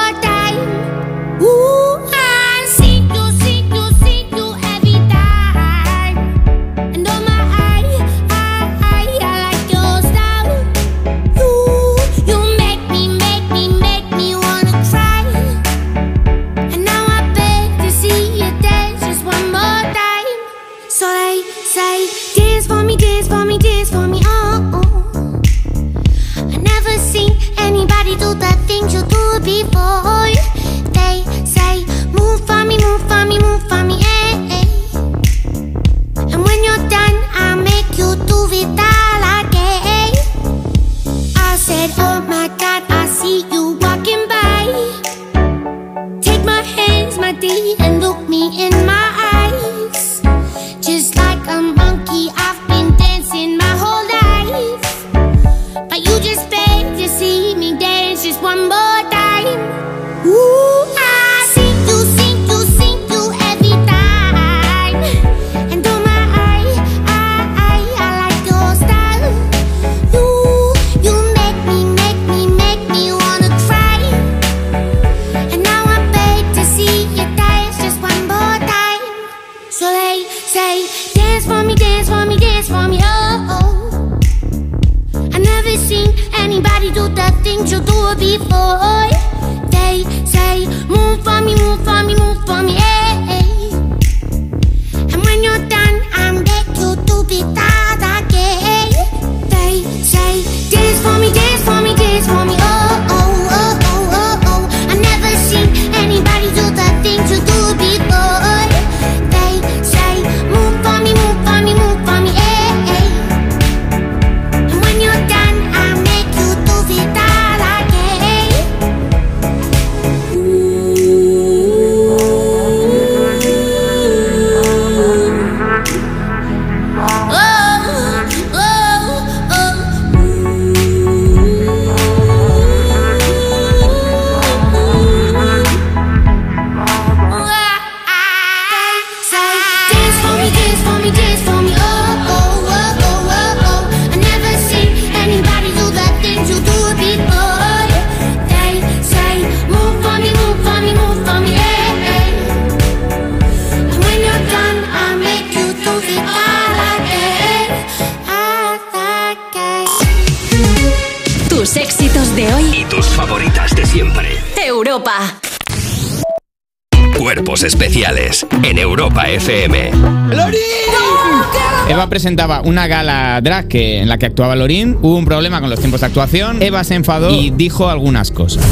presentaba 172.20 172.60
una 172.60 172.86
gala 172.86 173.40
drag 173.40 173.66
que, 173.66 174.02
en 174.02 174.08
la 174.10 174.18
que 174.18 174.26
actuaba 174.26 174.54
Lorin. 174.54 174.98
Hubo 175.00 175.16
un 175.16 175.24
problema 175.24 175.58
con 175.58 175.70
los 175.70 175.78
tiempos 175.78 176.02
de 176.02 176.08
actuación. 176.08 176.60
Eva 176.60 176.84
se 176.84 176.94
enfadó 176.94 177.30
y 177.30 177.48
dijo 177.48 177.88
algunas 177.88 178.30
cosas. 178.30 178.62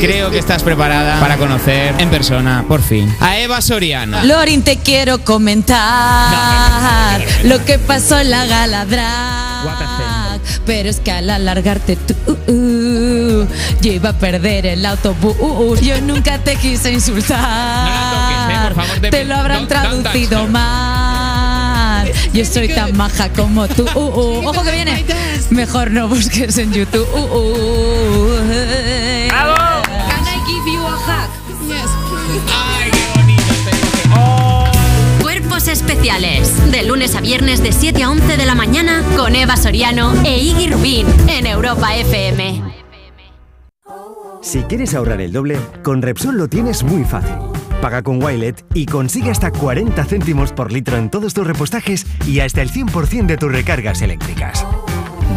Creo 0.00 0.30
que 0.30 0.38
estás 0.38 0.62
preparada 0.62 1.18
para 1.18 1.36
conocer 1.36 1.96
en 1.98 2.10
persona, 2.10 2.64
por 2.68 2.80
fin, 2.80 3.12
a 3.18 3.40
Eva 3.40 3.60
Soriano. 3.60 4.22
Lorin, 4.22 4.62
te 4.62 4.76
quiero 4.76 5.18
comentar 5.24 7.20
lo 7.42 7.64
que 7.64 7.80
pasó 7.80 8.20
en 8.20 8.30
la 8.30 8.46
gala 8.46 8.86
drag. 8.86 10.40
Pero 10.64 10.88
es 10.88 11.00
que 11.00 11.10
al 11.10 11.28
alargarte 11.28 11.96
tú, 11.96 12.14
uh, 12.52 13.46
yo 13.82 13.92
iba 13.92 14.10
a 14.10 14.18
perder 14.18 14.64
el 14.66 14.86
autobús. 14.86 15.80
Yo 15.80 16.00
nunca 16.00 16.38
te 16.38 16.54
quise 16.54 16.92
insultar. 16.92 18.74
te 19.10 19.24
lo 19.24 19.34
habrán 19.34 19.66
traducido 19.66 20.46
mal. 20.46 21.03
Yo 22.34 22.44
soy 22.44 22.66
tan 22.66 22.96
maja 22.96 23.32
como 23.32 23.68
tú. 23.68 23.86
Uh, 23.94 24.00
uh. 24.00 24.48
Ojo 24.48 24.64
que 24.64 24.72
viene. 24.72 25.04
Mejor 25.50 25.92
no 25.92 26.08
busques 26.08 26.58
en 26.58 26.72
YouTube. 26.72 27.06
Uh, 27.14 27.20
uh. 27.20 28.40
Can 29.28 30.24
I 30.26 30.40
give 30.44 30.66
you 30.66 30.84
a 30.84 30.96
hug? 30.96 31.30
Cuerpos 35.22 35.68
especiales. 35.68 36.72
De 36.72 36.82
lunes 36.82 37.14
a 37.14 37.20
viernes 37.20 37.62
de 37.62 37.70
7 37.70 38.02
a 38.02 38.10
11 38.10 38.36
de 38.36 38.46
la 38.46 38.56
mañana 38.56 39.04
con 39.16 39.36
Eva 39.36 39.56
Soriano 39.56 40.12
e 40.24 40.36
Iggy 40.36 40.72
Rubín 40.72 41.06
en 41.28 41.46
Europa 41.46 41.94
FM. 41.94 42.62
Si 44.42 44.60
quieres 44.64 44.92
ahorrar 44.94 45.20
el 45.20 45.32
doble, 45.32 45.56
con 45.84 46.02
Repsol 46.02 46.36
lo 46.36 46.48
tienes 46.48 46.82
muy 46.82 47.04
fácil. 47.04 47.53
Paga 47.84 48.02
con 48.02 48.24
Wilet 48.24 48.64
y 48.72 48.86
consigue 48.86 49.30
hasta 49.30 49.50
40 49.50 50.02
céntimos 50.06 50.54
por 50.54 50.72
litro 50.72 50.96
en 50.96 51.10
todos 51.10 51.34
tus 51.34 51.46
repostajes 51.46 52.06
y 52.26 52.40
hasta 52.40 52.62
el 52.62 52.70
100% 52.70 53.26
de 53.26 53.36
tus 53.36 53.52
recargas 53.52 54.00
eléctricas. 54.00 54.66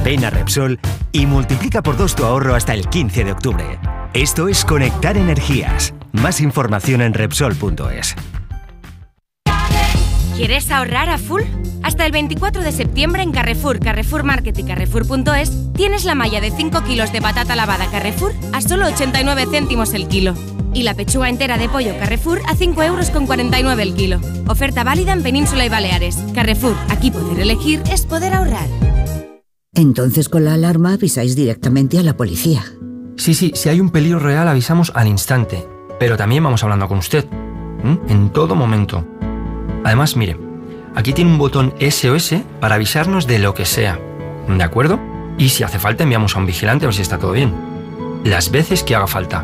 Ven 0.06 0.24
a 0.24 0.30
Repsol 0.30 0.80
y 1.11 1.26
multiplica 1.26 1.84
por 1.84 1.98
dos 1.98 2.16
tu 2.16 2.24
ahorro 2.24 2.56
hasta 2.56 2.74
el 2.74 2.88
15 2.88 3.26
de 3.26 3.34
octubre. 3.34 3.66
Esto 4.14 4.48
es 4.48 4.64
conectar 4.64 5.17
energías. 5.17 5.93
Más 6.14 6.40
información 6.40 7.01
en 7.01 7.14
Repsol.es. 7.14 8.16
¿Quieres 10.38 10.72
ahorrar 10.72 11.09
a 11.09 11.17
full? 11.17 11.42
Hasta 11.84 12.06
el 12.06 12.14
24 12.14 12.61
de 12.61 12.72
septiembre 12.72 13.24
en 13.24 13.34
Carrefour, 13.34 13.80
Carrefour 13.80 14.24
Market 14.24 14.58
y 14.58 14.64
Carrefour.es 14.64 15.74
tienes 15.74 16.06
la 16.06 16.16
malla 16.16 16.40
de 16.40 16.51
5 16.51 16.82
kilos 16.85 17.11
de 17.11 17.22
patata 17.22 17.58
lavada 17.58 17.92
Carrefour 17.92 18.34
a 18.53 18.61
solo 18.61 18.85
89 18.88 19.48
céntimos 19.51 19.93
el 19.93 20.08
kilo. 20.08 20.34
Y 20.77 20.83
la 20.83 20.93
pechuga 20.93 21.27
entera 21.27 21.57
de 21.57 21.69
pollo 21.69 21.97
Carrefour 21.97 22.39
a 22.47 22.53
5 22.56 22.83
euros 22.83 23.09
con 23.09 23.25
49 23.25 23.81
el 23.81 23.95
kilo. 23.95 24.22
Oferta 24.47 24.83
válida 24.83 25.11
en 25.11 25.23
Península 25.23 25.65
y 25.65 25.69
Baleares. 25.69 26.19
Carrefour, 26.35 26.75
aquí 26.89 27.09
poder 27.09 27.39
elegir 27.39 27.81
es 27.91 28.06
poder 28.06 28.35
ahorrar. 28.35 28.67
Entonces 29.73 30.30
con 30.30 30.45
la 30.45 30.53
alarma 30.53 30.93
avisáis 30.93 31.35
directamente 31.35 31.97
a 31.97 32.03
la 32.03 32.15
policía. 32.15 32.64
Sí, 33.15 33.33
sí, 33.33 33.53
si 33.56 33.69
hay 33.69 33.81
un 33.81 33.89
peligro 33.89 34.19
real 34.19 34.47
avisamos 34.47 34.91
al 34.93 35.07
instante. 35.07 35.67
Pero 35.99 36.15
también 36.15 36.43
vamos 36.43 36.64
hablando 36.64 36.88
con 36.88 36.99
usted. 36.99 37.25
En 38.07 38.30
todo 38.30 38.53
momento. 38.53 39.03
Además, 39.83 40.15
mire, 40.15 40.38
aquí 40.93 41.11
tiene 41.11 41.31
un 41.31 41.39
botón 41.39 41.73
SOS 41.80 42.35
para 42.59 42.75
avisarnos 42.75 43.25
de 43.25 43.39
lo 43.39 43.56
que 43.56 43.65
sea. 43.65 43.99
¿De 44.47 44.64
acuerdo? 44.64 44.99
Y 45.39 45.49
si 45.49 45.64
hace 45.64 45.80
falta 45.80 46.03
enviamos 46.03 46.35
a 46.35 46.39
un 46.39 46.45
vigilante 46.45 46.85
a 46.85 46.89
ver 46.89 46.93
si 46.93 47.01
está 47.01 47.17
todo 47.17 47.31
bien. 47.31 47.51
Las 48.23 48.51
veces 48.51 48.83
que 48.83 48.93
haga 48.93 49.07
falta. 49.07 49.43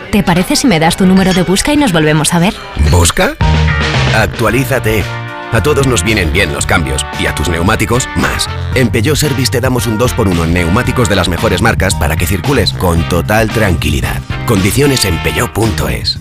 ¿Te 0.11 0.23
parece 0.23 0.57
si 0.57 0.67
me 0.67 0.77
das 0.77 0.97
tu 0.97 1.05
número 1.05 1.33
de 1.33 1.43
busca 1.43 1.71
y 1.71 1.77
nos 1.77 1.93
volvemos 1.93 2.33
a 2.33 2.39
ver? 2.39 2.53
¿Busca? 2.91 3.37
Actualízate. 4.13 5.05
A 5.53 5.63
todos 5.63 5.87
nos 5.87 6.03
vienen 6.03 6.33
bien 6.33 6.53
los 6.53 6.65
cambios 6.65 7.05
y 7.17 7.27
a 7.27 7.35
tus 7.35 7.47
neumáticos 7.47 8.09
más. 8.17 8.49
En 8.75 8.89
Peugeot 8.89 9.15
Service 9.15 9.49
te 9.49 9.61
damos 9.61 9.87
un 9.87 9.97
2x1 9.97 10.43
en 10.43 10.53
neumáticos 10.53 11.07
de 11.07 11.15
las 11.15 11.29
mejores 11.29 11.61
marcas 11.61 11.95
para 11.95 12.17
que 12.17 12.27
circules 12.27 12.73
con 12.73 13.07
total 13.07 13.49
tranquilidad. 13.49 14.21
Condiciones 14.47 15.05
en 15.05 15.17
peugeot.es. 15.23 16.19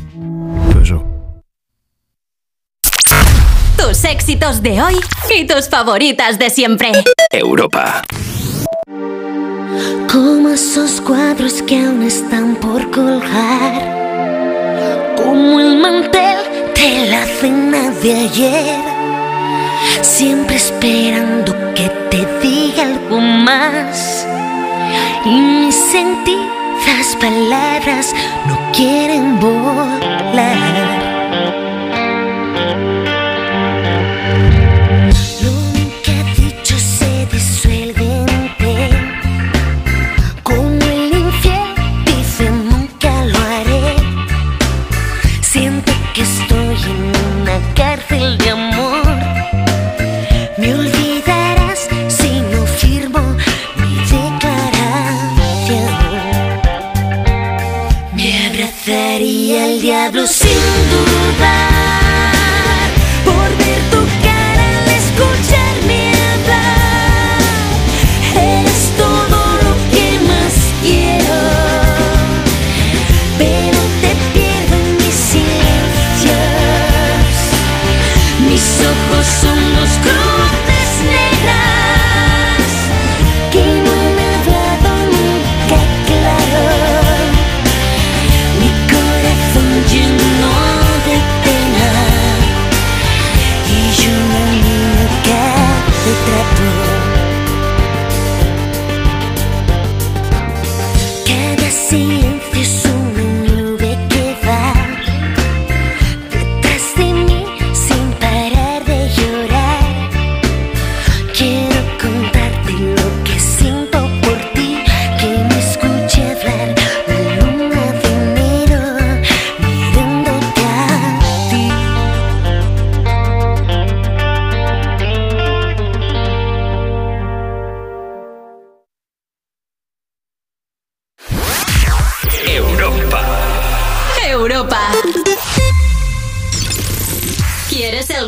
Tus 3.77 4.05
éxitos 4.05 4.63
de 4.63 4.83
hoy 4.83 5.01
y 5.37 5.47
tus 5.49 5.69
favoritas 5.69 6.39
de 6.39 6.51
siempre. 6.51 6.93
Europa. 7.33 8.05
Como 10.11 10.49
esos 10.51 11.01
cuadros 11.01 11.63
que 11.63 11.85
aún 11.85 12.03
están 12.03 12.57
por 12.57 12.91
colgar. 12.91 13.83
Como 15.17 15.61
el 15.61 15.77
mantel 15.77 16.39
de 16.75 17.11
la 17.11 17.25
cena 17.25 17.91
de 18.03 18.15
ayer. 18.15 18.81
Siempre 20.03 20.57
esperando 20.57 21.55
que 21.75 21.89
te 22.11 22.27
diga 22.43 22.83
algo 22.85 23.21
más. 23.21 24.27
Y 25.25 25.41
mis 25.41 25.75
sentidas 25.75 27.17
palabras 27.21 28.15
no 28.49 28.59
quieren 28.73 29.39
volar. 29.39 30.10
Sin 60.27 60.51
dudar. 60.91 61.70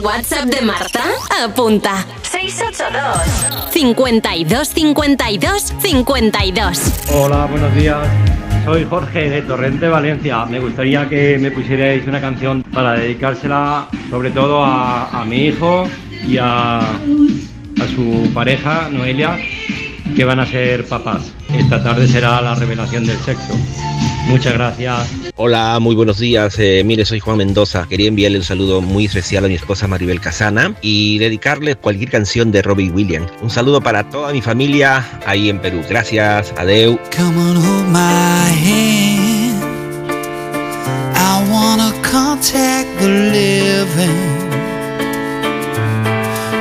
WhatsApp 0.02 0.46
de 0.46 0.66
Marta? 0.66 1.00
Apunta. 1.44 2.04
682 2.22 3.70
52 3.70 4.68
52 4.68 5.62
52. 5.78 6.92
Hola, 7.14 7.46
buenos 7.46 7.72
días. 7.76 8.08
Soy 8.64 8.84
Jorge 8.84 9.30
de 9.30 9.42
Torrente, 9.42 9.88
Valencia. 9.88 10.44
Me 10.46 10.58
gustaría 10.58 11.08
que 11.08 11.38
me 11.38 11.52
pusierais 11.52 12.04
una 12.08 12.20
canción 12.20 12.64
para 12.64 12.94
dedicársela 12.94 13.88
sobre 14.10 14.30
todo 14.30 14.64
a, 14.64 15.24
mi 15.24 15.46
hijo 15.46 15.84
y 16.26 16.36
a, 16.38 16.80
a 16.80 17.86
su 17.94 18.28
pareja, 18.34 18.88
Noelia, 18.90 19.38
que 20.16 20.24
van 20.24 20.40
a 20.40 20.46
ser 20.46 20.84
papás. 20.88 21.32
Esta 21.54 21.82
tarde 21.82 22.08
será 22.08 22.40
la 22.40 22.54
revelación 22.54 23.06
del 23.06 23.18
sexo. 23.18 23.54
Muchas 24.26 24.54
gracias. 24.54 25.10
Hola, 25.36 25.78
muy 25.80 25.94
buenos 25.94 26.18
días. 26.18 26.58
Eh, 26.58 26.82
mire, 26.84 27.04
soy 27.04 27.20
Juan 27.20 27.38
Mendoza. 27.38 27.86
Quería 27.88 28.08
enviarle 28.08 28.38
un 28.38 28.44
saludo 28.44 28.80
muy 28.80 29.06
especial 29.06 29.44
a 29.44 29.48
mi 29.48 29.54
esposa 29.54 29.86
Maribel 29.86 30.20
Casana 30.20 30.74
y 30.80 31.18
dedicarle 31.18 31.74
cualquier 31.76 32.10
canción 32.10 32.52
de 32.52 32.62
Robbie 32.62 32.90
Williams. 32.90 33.30
Un 33.42 33.50
saludo 33.50 33.80
para 33.80 34.08
toda 34.08 34.32
mi 34.32 34.40
familia 34.40 35.06
ahí 35.26 35.50
en 35.50 35.60
Perú. 35.60 35.82
Gracias. 35.88 36.54
Adeu. 36.56 36.98
Come 37.14 37.36
on, 37.36 37.56
hold 37.56 37.88
my 37.88 37.98
hand. 37.98 39.62
I 41.14 41.50
wanna 41.50 41.92
contact 42.02 42.88
the 42.98 43.08
living. 43.08 44.42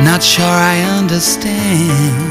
Not 0.03 0.21
sure 0.23 0.45
I 0.45 0.81
understand 0.99 2.30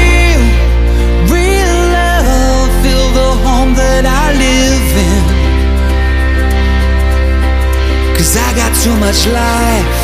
that 3.75 4.05
I 4.05 4.25
live 4.45 4.89
in. 5.09 5.23
Cause 8.15 8.33
I 8.37 8.49
got 8.55 8.71
too 8.83 8.95
much 9.05 9.25
life 9.27 10.01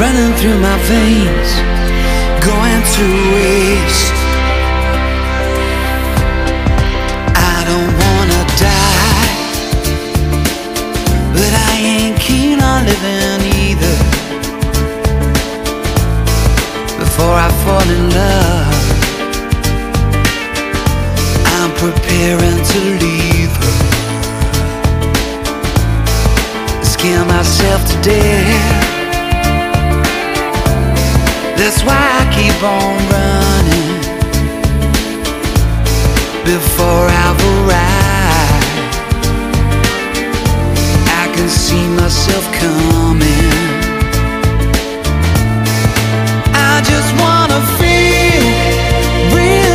running 0.00 0.32
through 0.38 0.58
my 0.60 0.78
veins, 0.90 1.50
going 2.44 2.82
to 2.96 3.06
waste. 3.34 4.12
I 7.54 7.58
don't 7.70 7.92
wanna 8.02 8.42
die, 8.60 9.30
but 11.34 11.52
I 11.68 11.72
ain't 11.94 12.18
keen 12.20 12.60
on 12.60 12.84
living 12.84 13.42
either. 13.64 13.96
Before 16.98 17.36
I 17.46 17.48
fall 17.64 17.88
in 17.96 18.04
love, 18.10 18.75
preparing 21.78 22.58
to 22.72 22.78
leave 23.02 23.52
her. 23.62 23.76
Scare 26.82 27.24
myself 27.26 27.80
to 27.90 27.96
death. 28.02 28.96
That's 31.58 31.82
why 31.84 32.02
I 32.20 32.24
keep 32.36 32.58
on 32.62 32.96
running 33.14 33.90
before 36.44 37.06
I've 37.24 37.40
arrived. 37.54 38.66
I 41.22 41.24
can 41.34 41.48
see 41.48 41.86
myself 42.00 42.44
coming. 42.62 43.52
I 46.54 46.80
just 46.90 47.10
wanna 47.22 47.60
feel 47.78 48.44
real 49.34 49.65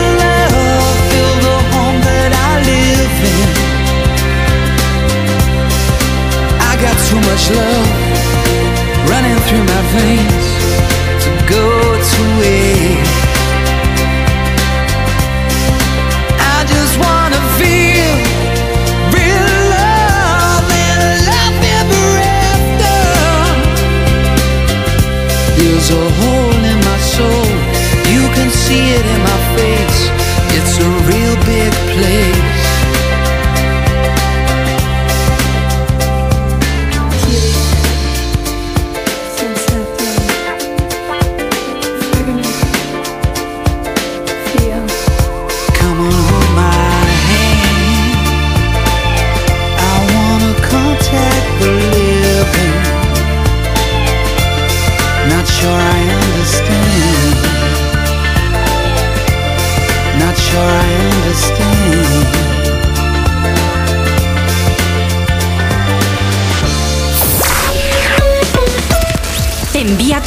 too 7.12 7.18
much 7.18 7.50
love 7.50 7.88
running 9.10 9.38
through 9.48 9.66
my 9.66 9.82
veins 9.92 10.48
to 11.24 11.30
go 11.54 12.02
to 12.12 12.40
waste. 12.40 13.21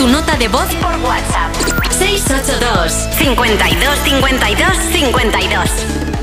Tu 0.05 0.11
nota 0.11 0.37
de 0.37 0.49
voz 0.49 0.67
por 0.83 0.95
WhatsApp. 1.09 1.51
682 1.91 2.93
52 3.17 3.99
52 4.05 4.77
52. 4.93 5.71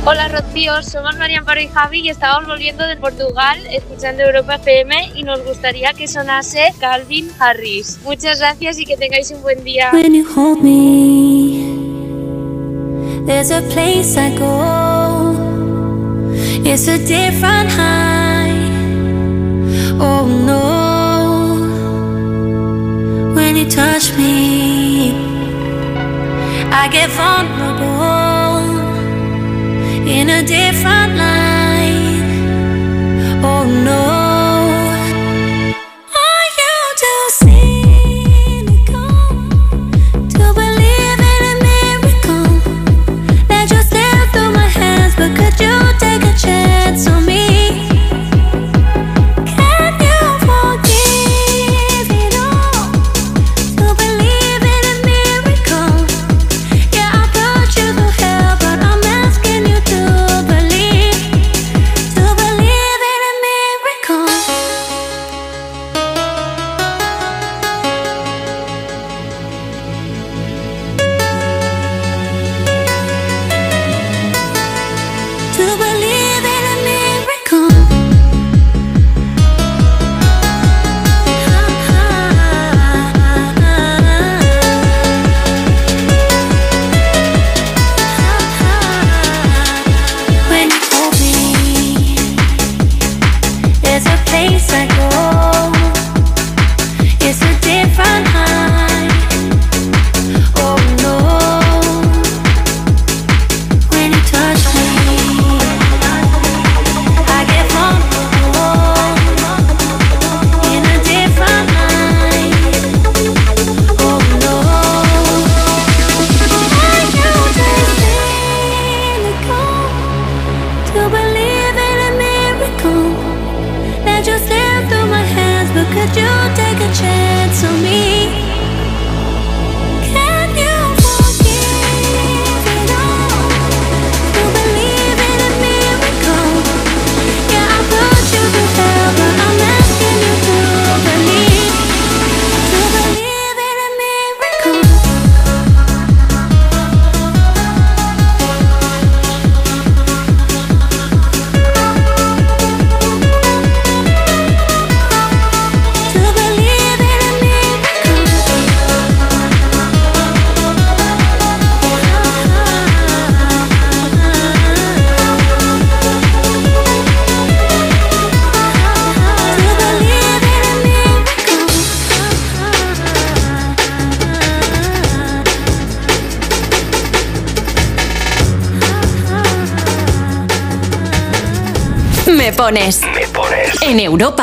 Hola 0.05 0.27
Rocío, 0.27 0.83
somos 0.83 1.17
María 1.17 1.39
Amparo 1.39 1.61
y 1.61 1.67
Javi 1.67 2.01
y 2.01 2.09
estábamos 2.09 2.47
volviendo 2.47 2.85
de 2.85 2.95
Portugal 2.97 3.57
escuchando 3.71 4.21
Europa 4.21 4.55
FM 4.55 5.13
y 5.15 5.23
nos 5.23 5.43
gustaría 5.43 5.93
que 5.93 6.07
sonase 6.07 6.75
Calvin 6.79 7.31
Harris. 7.39 7.97
Muchas 8.03 8.37
gracias 8.37 8.77
y 8.77 8.85
que 8.85 8.97
tengáis 8.97 9.31
un 9.31 9.41
buen 9.41 9.63
día. 9.63 9.89
When 9.93 10.13
you 10.13 10.27
hold 10.27 10.61
me, 10.61 11.65
there's 13.25 13.49
a 13.49 13.61
place 13.73 14.15
I 14.15 14.37
go. 14.37 15.33
It's 16.63 16.87
a 16.87 16.99
different 16.99 17.71
high. 17.71 18.10
I 26.73 26.87
get 26.87 27.09
vulnerable 27.09 28.69
in 30.07 30.29
a 30.29 30.41
different 30.41 31.17
light. 31.17 31.40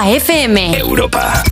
FM. 0.09 0.79
Europa. 0.79 1.43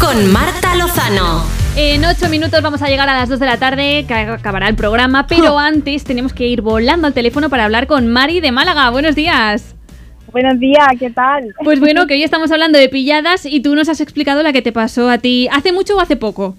Con 0.00 0.32
Marta 0.32 0.74
Lozano. 0.74 1.44
En 1.76 2.02
ocho 2.02 2.30
minutos 2.30 2.62
vamos 2.62 2.80
a 2.80 2.88
llegar 2.88 3.06
a 3.10 3.14
las 3.14 3.28
2 3.28 3.38
de 3.38 3.44
la 3.44 3.58
tarde, 3.58 4.06
que 4.08 4.14
acabará 4.14 4.68
el 4.68 4.74
programa, 4.74 5.26
pero 5.26 5.58
antes 5.58 6.04
tenemos 6.04 6.32
que 6.32 6.46
ir 6.46 6.62
volando 6.62 7.06
al 7.06 7.12
teléfono 7.12 7.50
para 7.50 7.66
hablar 7.66 7.86
con 7.86 8.08
Mari 8.08 8.40
de 8.40 8.52
Málaga. 8.52 8.88
Buenos 8.88 9.14
días. 9.16 9.76
Buenos 10.32 10.58
días, 10.58 10.88
¿qué 10.98 11.10
tal? 11.10 11.54
Pues 11.62 11.78
bueno, 11.78 12.06
que 12.06 12.14
hoy 12.14 12.22
estamos 12.22 12.50
hablando 12.50 12.78
de 12.78 12.88
pilladas 12.88 13.44
y 13.44 13.60
tú 13.60 13.74
nos 13.74 13.90
has 13.90 14.00
explicado 14.00 14.42
la 14.42 14.54
que 14.54 14.62
te 14.62 14.72
pasó 14.72 15.10
a 15.10 15.18
ti. 15.18 15.46
¿Hace 15.52 15.72
mucho 15.72 15.94
o 15.94 16.00
hace 16.00 16.16
poco? 16.16 16.56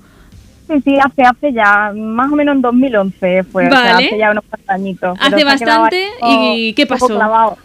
Sí, 0.67 0.81
sí, 0.83 0.97
hace, 1.03 1.23
hace 1.23 1.53
ya, 1.53 1.91
más 1.95 2.31
o 2.31 2.35
menos 2.35 2.55
en 2.55 2.61
2011 2.61 3.43
fue, 3.45 3.67
o 3.67 3.71
sea, 3.71 3.93
Vale. 3.93 4.05
hace 4.07 4.17
ya 4.17 4.31
unos 4.31 4.43
cuantos 4.47 4.69
añitos. 4.69 5.17
Hace 5.19 5.43
bastante, 5.43 6.07
¿y 6.29 6.73
qué 6.73 6.83
un 6.83 6.87
poco 6.89 7.07
pasó? 7.07 7.57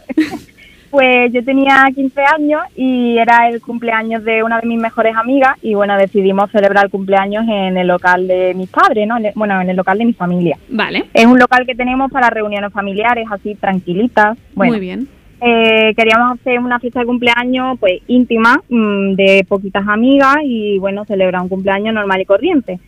Pues 0.92 1.32
yo 1.32 1.42
tenía 1.42 1.86
15 1.94 2.20
años 2.20 2.60
y 2.76 3.16
era 3.16 3.48
el 3.48 3.62
cumpleaños 3.62 4.22
de 4.24 4.42
una 4.42 4.60
de 4.60 4.68
mis 4.68 4.78
mejores 4.78 5.16
amigas 5.16 5.56
y 5.62 5.72
bueno, 5.72 5.96
decidimos 5.96 6.50
celebrar 6.50 6.84
el 6.84 6.90
cumpleaños 6.90 7.46
en 7.48 7.78
el 7.78 7.86
local 7.86 8.28
de 8.28 8.52
mis 8.52 8.68
padres, 8.68 9.08
¿no? 9.08 9.16
Bueno, 9.34 9.58
en 9.62 9.70
el 9.70 9.76
local 9.76 9.96
de 9.96 10.04
mi 10.04 10.12
familia. 10.12 10.58
Vale. 10.68 11.06
Es 11.14 11.24
un 11.24 11.38
local 11.38 11.64
que 11.64 11.74
tenemos 11.74 12.12
para 12.12 12.28
reuniones 12.28 12.70
familiares, 12.74 13.26
así 13.30 13.54
tranquilitas. 13.54 14.36
Bueno, 14.54 14.72
Muy 14.74 14.80
bien. 14.80 15.08
eh, 15.40 15.94
queríamos 15.96 16.38
hacer 16.38 16.58
una 16.58 16.78
fiesta 16.78 17.00
de 17.00 17.06
cumpleaños 17.06 17.78
pues 17.80 18.02
íntima 18.06 18.60
mm, 18.68 19.14
de 19.14 19.46
poquitas 19.48 19.88
amigas 19.88 20.36
y 20.44 20.78
bueno 20.78 21.06
celebrar 21.06 21.40
un 21.40 21.48
cumpleaños 21.48 21.94
normal 21.94 22.20
y 22.20 22.26
corriente 22.26 22.80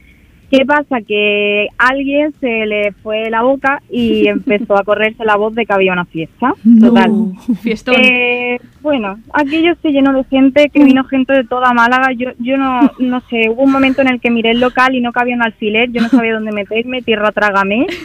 ¿Qué 0.59 0.65
pasa? 0.65 1.01
Que 1.01 1.69
alguien 1.79 2.33
se 2.41 2.67
le 2.67 2.93
fue 3.03 3.31
la 3.31 3.43
boca 3.43 3.83
y 3.91 4.29
empezó 4.29 4.77
a 4.77 4.85
correrse 4.85 5.25
la 5.25 5.37
voz 5.37 5.55
de 5.55 5.67
que 5.67 5.73
había 5.73 5.93
una 5.93 6.05
fiesta. 6.05 6.55
Total. 6.81 7.11
Fiestón. 7.63 7.95
Eh, 7.99 8.61
bueno, 8.81 9.19
aquello 9.33 9.75
se 9.83 9.91
llenó 9.91 10.13
de 10.13 10.25
gente, 10.25 10.71
que 10.71 10.85
vino 10.85 11.05
gente 11.05 11.33
de 11.33 11.45
toda 11.45 11.73
Málaga. 11.73 12.13
Yo, 12.13 12.31
yo 12.39 12.57
no, 12.57 12.93
no 12.99 13.21
sé, 13.31 13.49
hubo 13.49 13.63
un 13.63 13.73
momento 13.73 14.03
en 14.03 14.09
el 14.09 14.21
que 14.21 14.31
miré 14.31 14.51
el 14.51 14.61
local 14.61 14.95
y 14.95 15.01
no 15.01 15.13
cabía 15.13 15.35
un 15.35 15.43
alfiler, 15.43 15.91
yo 15.91 16.03
no 16.03 16.09
sabía 16.09 16.35
dónde 16.35 16.53
meterme, 16.53 17.03
tierra 17.03 17.33
trágame. 17.33 17.87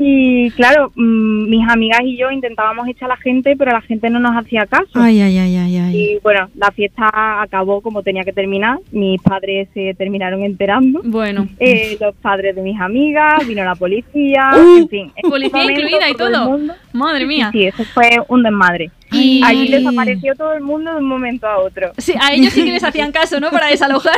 Y 0.00 0.50
claro, 0.52 0.90
mm, 0.96 1.48
mis 1.48 1.68
amigas 1.68 2.00
y 2.02 2.16
yo 2.16 2.30
intentábamos 2.30 2.88
echar 2.88 3.10
a 3.10 3.14
la 3.14 3.20
gente, 3.20 3.54
pero 3.56 3.70
la 3.70 3.80
gente 3.82 4.10
no 4.10 4.18
nos 4.18 4.36
hacía 4.36 4.66
caso. 4.66 4.90
Ay, 4.94 5.20
ay, 5.20 5.38
ay, 5.38 5.56
ay, 5.56 5.76
ay. 5.76 5.96
Y 5.96 6.18
bueno, 6.22 6.48
la 6.56 6.70
fiesta 6.72 7.10
acabó 7.40 7.80
como 7.80 8.02
tenía 8.02 8.24
que 8.24 8.32
terminar. 8.32 8.78
Mis 8.90 9.20
padres 9.22 9.68
se 9.74 9.94
terminaron 9.94 10.42
enterando. 10.42 11.00
Bueno. 11.04 11.46
Eh, 11.60 11.73
los 12.00 12.14
padres 12.16 12.54
de 12.56 12.62
mis 12.62 12.80
amigas, 12.80 13.46
vino 13.46 13.64
la 13.64 13.74
policía, 13.74 14.50
Uh, 14.56 14.78
en 14.78 14.88
fin. 14.88 15.12
en 15.16 15.30
policía 15.30 15.60
momento, 15.62 15.80
incluida 15.80 16.08
y 16.10 16.14
todo 16.14 16.28
el 16.28 16.34
todo. 16.34 16.50
mundo- 16.50 16.74
Madre 16.92 17.26
mía. 17.26 17.50
Sí, 17.52 17.58
sí, 17.58 17.66
eso 17.66 17.84
fue 17.92 18.10
un 18.28 18.42
desmadre. 18.42 18.90
Y- 19.12 19.40
Allí 19.44 19.68
desapareció 19.68 20.34
todo 20.34 20.52
el 20.54 20.62
mundo 20.62 20.90
de 20.92 20.98
un 20.98 21.06
momento 21.08 21.46
a 21.46 21.58
otro. 21.58 21.92
Sí, 21.98 22.14
a 22.20 22.32
ellos 22.32 22.52
sí 22.52 22.64
que 22.64 22.72
les 22.72 22.82
hacían 22.84 23.12
caso, 23.12 23.38
¿no? 23.40 23.50
Para 23.50 23.68
desalojar. 23.68 24.16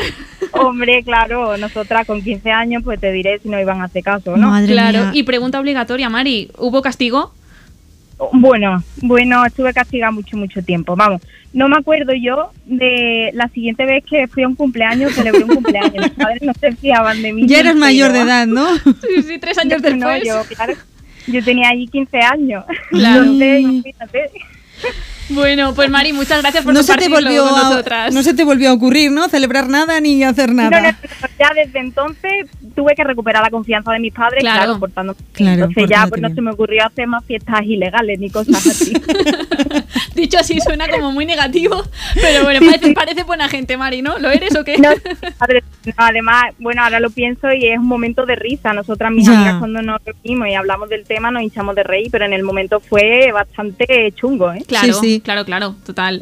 Hombre, 0.52 1.02
claro, 1.02 1.56
nosotras 1.58 2.06
con 2.06 2.22
15 2.22 2.50
años, 2.50 2.82
pues 2.84 2.98
te 3.00 3.12
diré 3.12 3.38
si 3.40 3.48
no 3.48 3.60
iban 3.60 3.80
a 3.80 3.84
hacer 3.84 4.02
caso, 4.02 4.36
¿no? 4.36 4.52
claro. 4.66 5.10
Y 5.12 5.22
pregunta 5.24 5.60
obligatoria, 5.60 6.08
Mari, 6.08 6.50
¿hubo 6.58 6.80
castigo? 6.82 7.32
Bueno, 8.32 8.82
bueno, 9.02 9.44
estuve 9.44 9.74
castigada 9.74 10.10
mucho, 10.10 10.36
mucho 10.36 10.62
tiempo. 10.62 10.96
Vamos, 10.96 11.20
no 11.52 11.68
me 11.68 11.76
acuerdo 11.76 12.12
yo 12.14 12.50
de 12.64 13.30
la 13.34 13.48
siguiente 13.48 13.84
vez 13.84 14.04
que 14.04 14.26
fui 14.26 14.42
a 14.42 14.48
un 14.48 14.54
cumpleaños, 14.54 15.12
celebré 15.12 15.44
un 15.44 15.54
cumpleaños. 15.54 15.92
Mis 16.02 16.10
padres 16.12 16.42
no 16.42 16.52
se 16.54 16.72
fiaban 16.76 17.20
de 17.20 17.32
mí. 17.32 17.46
Ya 17.46 17.60
eras 17.60 17.74
pero- 17.74 17.80
mayor 17.80 18.12
de 18.12 18.20
edad, 18.20 18.46
¿no? 18.46 18.74
Sí, 18.76 19.22
sí, 19.26 19.38
tres 19.38 19.58
años 19.58 19.82
No, 19.82 19.88
después. 19.90 20.22
yo, 20.24 20.42
claro, 20.54 20.72
yo 21.26 21.44
tenía 21.44 21.68
allí 21.68 21.86
15 21.88 22.18
años. 22.20 22.64
Claro. 22.90 23.22
Entonces, 23.22 23.60
imagínate. 23.60 24.30
Bueno, 25.28 25.74
pues 25.74 25.90
Mari, 25.90 26.12
muchas 26.12 26.40
gracias 26.42 26.62
por 26.64 26.72
No 26.72 26.82
se, 26.82 26.94
te 26.94 27.04
compartirlo 27.06 27.40
volvió 27.40 27.50
con 27.50 27.58
a, 27.58 27.68
nosotras. 27.70 28.14
no 28.14 28.22
se 28.22 28.34
te 28.34 28.44
volvió 28.44 28.70
a 28.70 28.72
ocurrir, 28.74 29.10
¿no? 29.10 29.28
Celebrar 29.28 29.68
nada 29.68 30.00
ni 30.00 30.22
hacer 30.22 30.50
no, 30.50 30.70
nada. 30.70 30.92
no, 30.92 30.98
ya 31.38 31.50
desde 31.54 31.80
entonces 31.80 32.46
tuve 32.74 32.94
que 32.94 33.02
recuperar 33.04 33.42
la 33.42 33.50
confianza 33.50 33.92
de 33.92 33.98
mis 34.00 34.12
padres, 34.12 34.40
Claro. 34.40 34.78
claro. 34.78 35.16
Claro, 35.32 35.64
Entonces 35.64 35.90
ya 35.90 36.06
pues 36.06 36.20
no 36.22 36.28
se 36.32 36.40
me 36.40 36.50
ocurrió 36.52 36.84
hacer 36.86 37.06
más 37.08 37.24
fiestas 37.24 37.62
ilegales 37.64 38.18
ni 38.20 38.30
cosas 38.30 38.64
así. 38.66 38.92
Dicho 40.16 40.38
así 40.38 40.58
suena 40.60 40.88
como 40.88 41.12
muy 41.12 41.26
negativo, 41.26 41.82
pero 42.14 42.44
bueno, 42.44 42.60
parece, 42.66 42.92
parece 42.92 43.22
buena 43.24 43.48
gente, 43.48 43.76
Mari, 43.76 44.02
¿no? 44.02 44.18
¿Lo 44.18 44.30
eres 44.30 44.56
o 44.56 44.64
qué? 44.64 44.78
No, 44.78 44.88
padre, 45.38 45.62
no, 45.84 45.92
además, 45.96 46.44
bueno, 46.58 46.82
ahora 46.82 46.98
lo 47.00 47.10
pienso 47.10 47.52
y 47.52 47.66
es 47.66 47.78
un 47.78 47.86
momento 47.86 48.24
de 48.26 48.34
risa. 48.36 48.72
Nosotras, 48.72 49.12
mis 49.12 49.26
Ya. 49.26 49.34
amigas, 49.36 49.56
cuando 49.58 49.82
nos 49.82 50.00
reunimos 50.04 50.48
y 50.48 50.54
hablamos 50.54 50.88
del 50.88 51.04
tema, 51.04 51.30
nos 51.30 51.42
hinchamos 51.42 51.74
de 51.74 51.82
reír, 51.82 52.08
pero 52.10 52.24
en 52.24 52.32
el 52.32 52.42
momento 52.42 52.80
fue 52.80 53.30
bastante 53.32 54.12
chungo, 54.16 54.52
¿eh? 54.52 54.64
Claro, 54.66 54.98
claro, 55.22 55.44
claro, 55.44 55.74
total. 55.84 56.20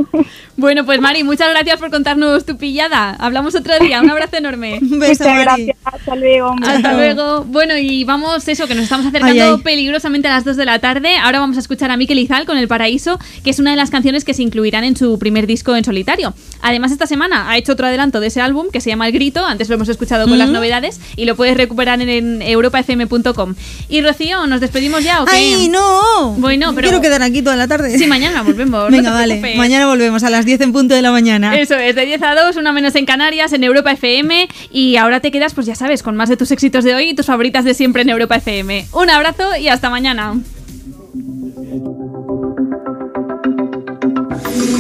Bueno, 0.57 0.85
pues 0.85 1.01
Mari, 1.01 1.25
muchas 1.25 1.51
gracias 1.51 1.79
por 1.79 1.91
contarnos 1.91 2.45
tu 2.45 2.57
pillada. 2.59 3.11
Hablamos 3.19 3.55
otro 3.55 3.79
día, 3.79 4.01
un 4.01 4.11
abrazo 4.11 4.37
enorme. 4.37 4.79
Un 4.83 4.99
beso, 4.99 5.25
Muchas 5.25 5.27
Mari. 5.47 5.67
gracias, 5.67 5.77
hasta 5.85 6.17
luego. 6.17 6.49
hombre. 6.49 6.69
Hasta 6.71 6.93
luego. 6.95 7.45
Bueno, 7.45 7.77
y 7.79 8.05
vamos, 8.05 8.47
eso, 8.49 8.67
que 8.67 8.75
nos 8.75 8.85
estamos 8.85 9.07
acercando 9.07 9.43
Ay, 9.43 9.51
ay. 9.57 9.61
peligrosamente 9.63 10.29
a 10.29 10.33
las 10.33 10.45
2 10.45 10.57
de 10.57 10.65
la 10.65 10.79
tarde. 10.79 11.17
Ahora 11.17 11.41
vamos 11.41 11.57
a 11.57 11.61
escuchar 11.61 11.91
a 11.91 11.97
Mikel 11.97 12.19
Izal 12.19 12.45
con 12.47 12.57
El 12.59 12.69
Paraíso, 12.69 13.19
que 13.43 13.51
es 13.51 13.59
una 13.59 13.71
de 13.71 13.77
las 13.77 13.84
canciones 13.91 14.25
que 14.25 14.35
se 14.35 14.43
incluirán 14.43 14.85
en 14.85 14.97
su 14.97 15.19
primer 15.19 15.47
disco 15.47 15.75
en 15.77 15.85
solitario. 15.85 16.35
Además, 16.63 16.93
esta 16.93 17.07
semana 17.07 17.51
ha 17.51 17.57
hecho 17.57 17.73
otro 17.73 17.87
adelanto 17.87 18.21
de 18.21 18.29
ese 18.29 18.41
álbum 18.41 18.67
que 18.73 18.81
se 18.81 18.91
llama 18.91 19.07
El 19.07 19.13
Grito. 19.13 19.45
Antes 19.45 19.69
lo 19.69 19.75
hemos 19.75 19.89
escuchado 19.89 20.29
con 20.29 20.39
las 20.39 20.49
novedades 20.49 21.01
y 21.17 21.25
lo 21.25 21.37
puedes 21.37 21.57
recuperar 21.57 22.01
en, 22.01 22.43
europafm.com. 22.43 23.55
Y 23.89 24.01
Rocío, 24.01 24.47
¿nos 24.47 24.61
despedimos 24.61 25.03
ya 25.05 25.23
o? 25.23 25.27
¡Ay, 25.29 25.69
no! 25.69 26.33
Bueno, 26.39 26.75
pero. 26.75 26.89
Quiero 26.89 27.03
quedar 27.03 27.23
aquí 27.23 27.43
toda 27.43 27.57
la 27.57 27.69
tarde. 27.69 27.99
Sí, 27.99 28.07
mañana 28.07 28.43
volvemos. 28.43 28.91
Venga, 28.91 29.11
vale. 29.11 29.37
preocupes. 29.37 29.57
Mañana 29.57 29.87
volvemos 29.87 30.23
a 30.23 30.31
las 30.31 30.45
10 30.45 30.61
en 30.63 30.73
punto 30.73 30.95
de 30.95 31.03
la 31.03 31.11
mañana. 31.11 31.57
Eso 31.57 31.77
es, 31.77 31.95
de 31.95 32.07
10 32.07 32.23
a 32.23 32.35
2, 32.35 32.57
una 32.57 32.73
menos 32.73 32.95
en 32.95 33.07
Canarias, 33.07 33.53
en 33.53 33.65
Europa 33.65 33.93
FM. 33.93 34.49
Y 34.73 34.97
ahora 34.97 35.21
te 35.21 35.31
quedas, 35.31 35.55
pues 35.55 35.67
ya 35.67 35.75
sabes, 35.75 36.03
con 36.03 36.17
más 36.17 36.29
de 36.29 36.37
tus 36.37 36.51
éxitos 36.51 36.85
de 36.85 36.95
hoy 36.95 37.11
y 37.11 37.15
tus 37.15 37.27
favoritas 37.27 37.65
de 37.65 37.75
siempre 37.75 38.03
en 38.03 38.11
Europa 38.11 38.37
FM. 38.37 38.87
Un 38.93 39.11
abrazo 39.11 39.57
y 39.57 39.69
hasta 39.69 39.91
mañana. 39.91 40.35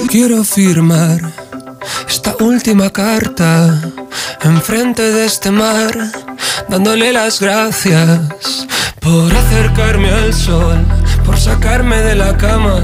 Quiero 0.09 0.45
firmar 0.45 1.21
esta 2.09 2.35
última 2.41 2.91
carta 2.91 3.81
enfrente 4.43 5.03
de 5.03 5.25
este 5.25 5.51
mar, 5.51 5.93
dándole 6.69 7.13
las 7.13 7.41
gracias 7.41 8.67
por 9.01 9.35
acercarme 9.35 10.11
al 10.11 10.33
sol, 10.33 10.79
por 11.25 11.39
sacarme 11.39 11.97
de 11.97 12.15
la 12.15 12.37
cama, 12.37 12.81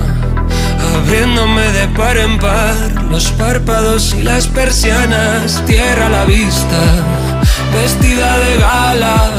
abriéndome 0.96 1.70
de 1.72 1.88
par 1.88 2.16
en 2.16 2.38
par 2.38 2.74
los 3.10 3.30
párpados 3.32 4.14
y 4.18 4.22
las 4.22 4.46
persianas, 4.46 5.64
tierra 5.66 6.06
a 6.06 6.10
la 6.10 6.24
vista, 6.24 6.80
vestida 7.72 8.38
de 8.38 8.56
gala, 8.58 9.30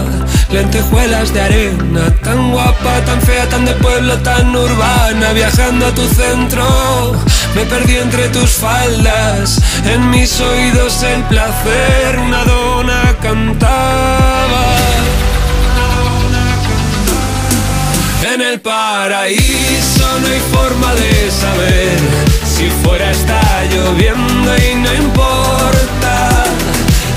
lentejuelas 0.52 1.34
de 1.34 1.42
arena, 1.42 2.14
tan 2.24 2.52
guapa, 2.52 3.02
tan 3.06 3.22
fea, 3.22 3.48
tan 3.48 3.66
de 3.66 3.74
pueblo, 3.76 4.18
tan 4.20 4.56
urbana, 4.56 5.32
viajando 5.34 5.88
a 5.88 5.92
tu 5.92 6.06
centro, 6.08 7.16
me 7.56 7.66
perdí 7.66 7.98
entre 7.98 8.30
tus 8.30 8.52
faldas, 8.52 9.60
en 9.86 10.10
mis 10.10 10.40
oídos 10.40 11.04
el 11.04 11.24
placer, 11.24 12.20
una 12.20 12.44
dona 12.46 13.16
cantaba. 13.22 14.66
En 18.34 18.42
el 18.42 18.62
paraíso 18.62 20.20
no 20.22 20.28
hay 20.28 20.42
forma 20.54 20.94
de 20.94 21.32
saber 21.32 22.00
si 22.46 22.70
fuera 22.84 23.12
está 23.12 23.42
lloviendo 23.66 24.56
y 24.58 24.76
no 24.76 24.94
importa. 24.94 26.46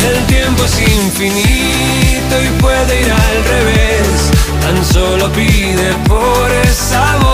El 0.08 0.26
tiempo 0.26 0.64
es 0.64 0.80
infinito 0.80 2.42
y 2.42 2.60
puede 2.60 3.02
ir 3.02 3.12
al 3.12 3.44
revés. 3.44 4.30
Tan 4.62 4.84
solo 4.84 5.30
pide 5.32 5.92
por 6.08 6.50
esa 6.66 7.16
boca. 7.18 7.33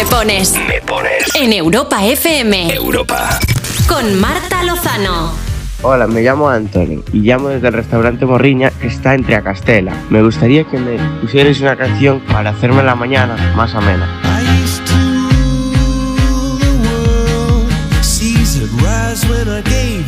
Me 0.00 0.06
pones. 0.06 0.54
Me 0.66 0.80
pones. 0.80 1.34
En 1.34 1.52
Europa 1.52 2.02
FM. 2.02 2.72
Europa. 2.72 3.38
Con 3.86 4.18
Marta 4.18 4.62
Lozano. 4.62 5.30
Hola, 5.82 6.06
me 6.06 6.22
llamo 6.22 6.48
Anthony 6.48 7.02
y 7.12 7.20
llamo 7.20 7.48
desde 7.48 7.68
el 7.68 7.74
restaurante 7.74 8.24
Morriña 8.24 8.70
que 8.70 8.86
está 8.86 9.14
entre 9.14 9.36
a 9.36 9.42
Castela. 9.42 9.92
Me 10.08 10.22
gustaría 10.22 10.64
que 10.64 10.78
me 10.78 10.96
pusierais 11.20 11.60
una 11.60 11.76
canción 11.76 12.20
para 12.20 12.48
hacerme 12.48 12.82
la 12.82 12.94
mañana 12.94 13.52
más 13.54 13.74
amena. 13.74 14.08
When 19.28 19.48
I 19.48 19.60
gave 19.62 19.99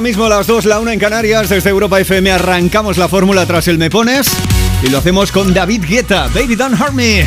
Ahora 0.00 0.08
mismo 0.08 0.30
las 0.30 0.46
2, 0.46 0.64
la 0.64 0.80
1 0.80 0.92
en 0.92 0.98
Canarias, 0.98 1.50
desde 1.50 1.68
Europa 1.68 2.00
FM 2.00 2.32
arrancamos 2.32 2.96
la 2.96 3.06
fórmula 3.06 3.44
tras 3.44 3.68
el 3.68 3.76
Me 3.76 3.90
Pones 3.90 4.34
y 4.82 4.88
lo 4.88 4.96
hacemos 4.96 5.30
con 5.30 5.52
David 5.52 5.84
Guetta, 5.86 6.28
Baby 6.28 6.56
Don't 6.56 6.80
Hurt 6.80 6.94
Me. 6.94 7.26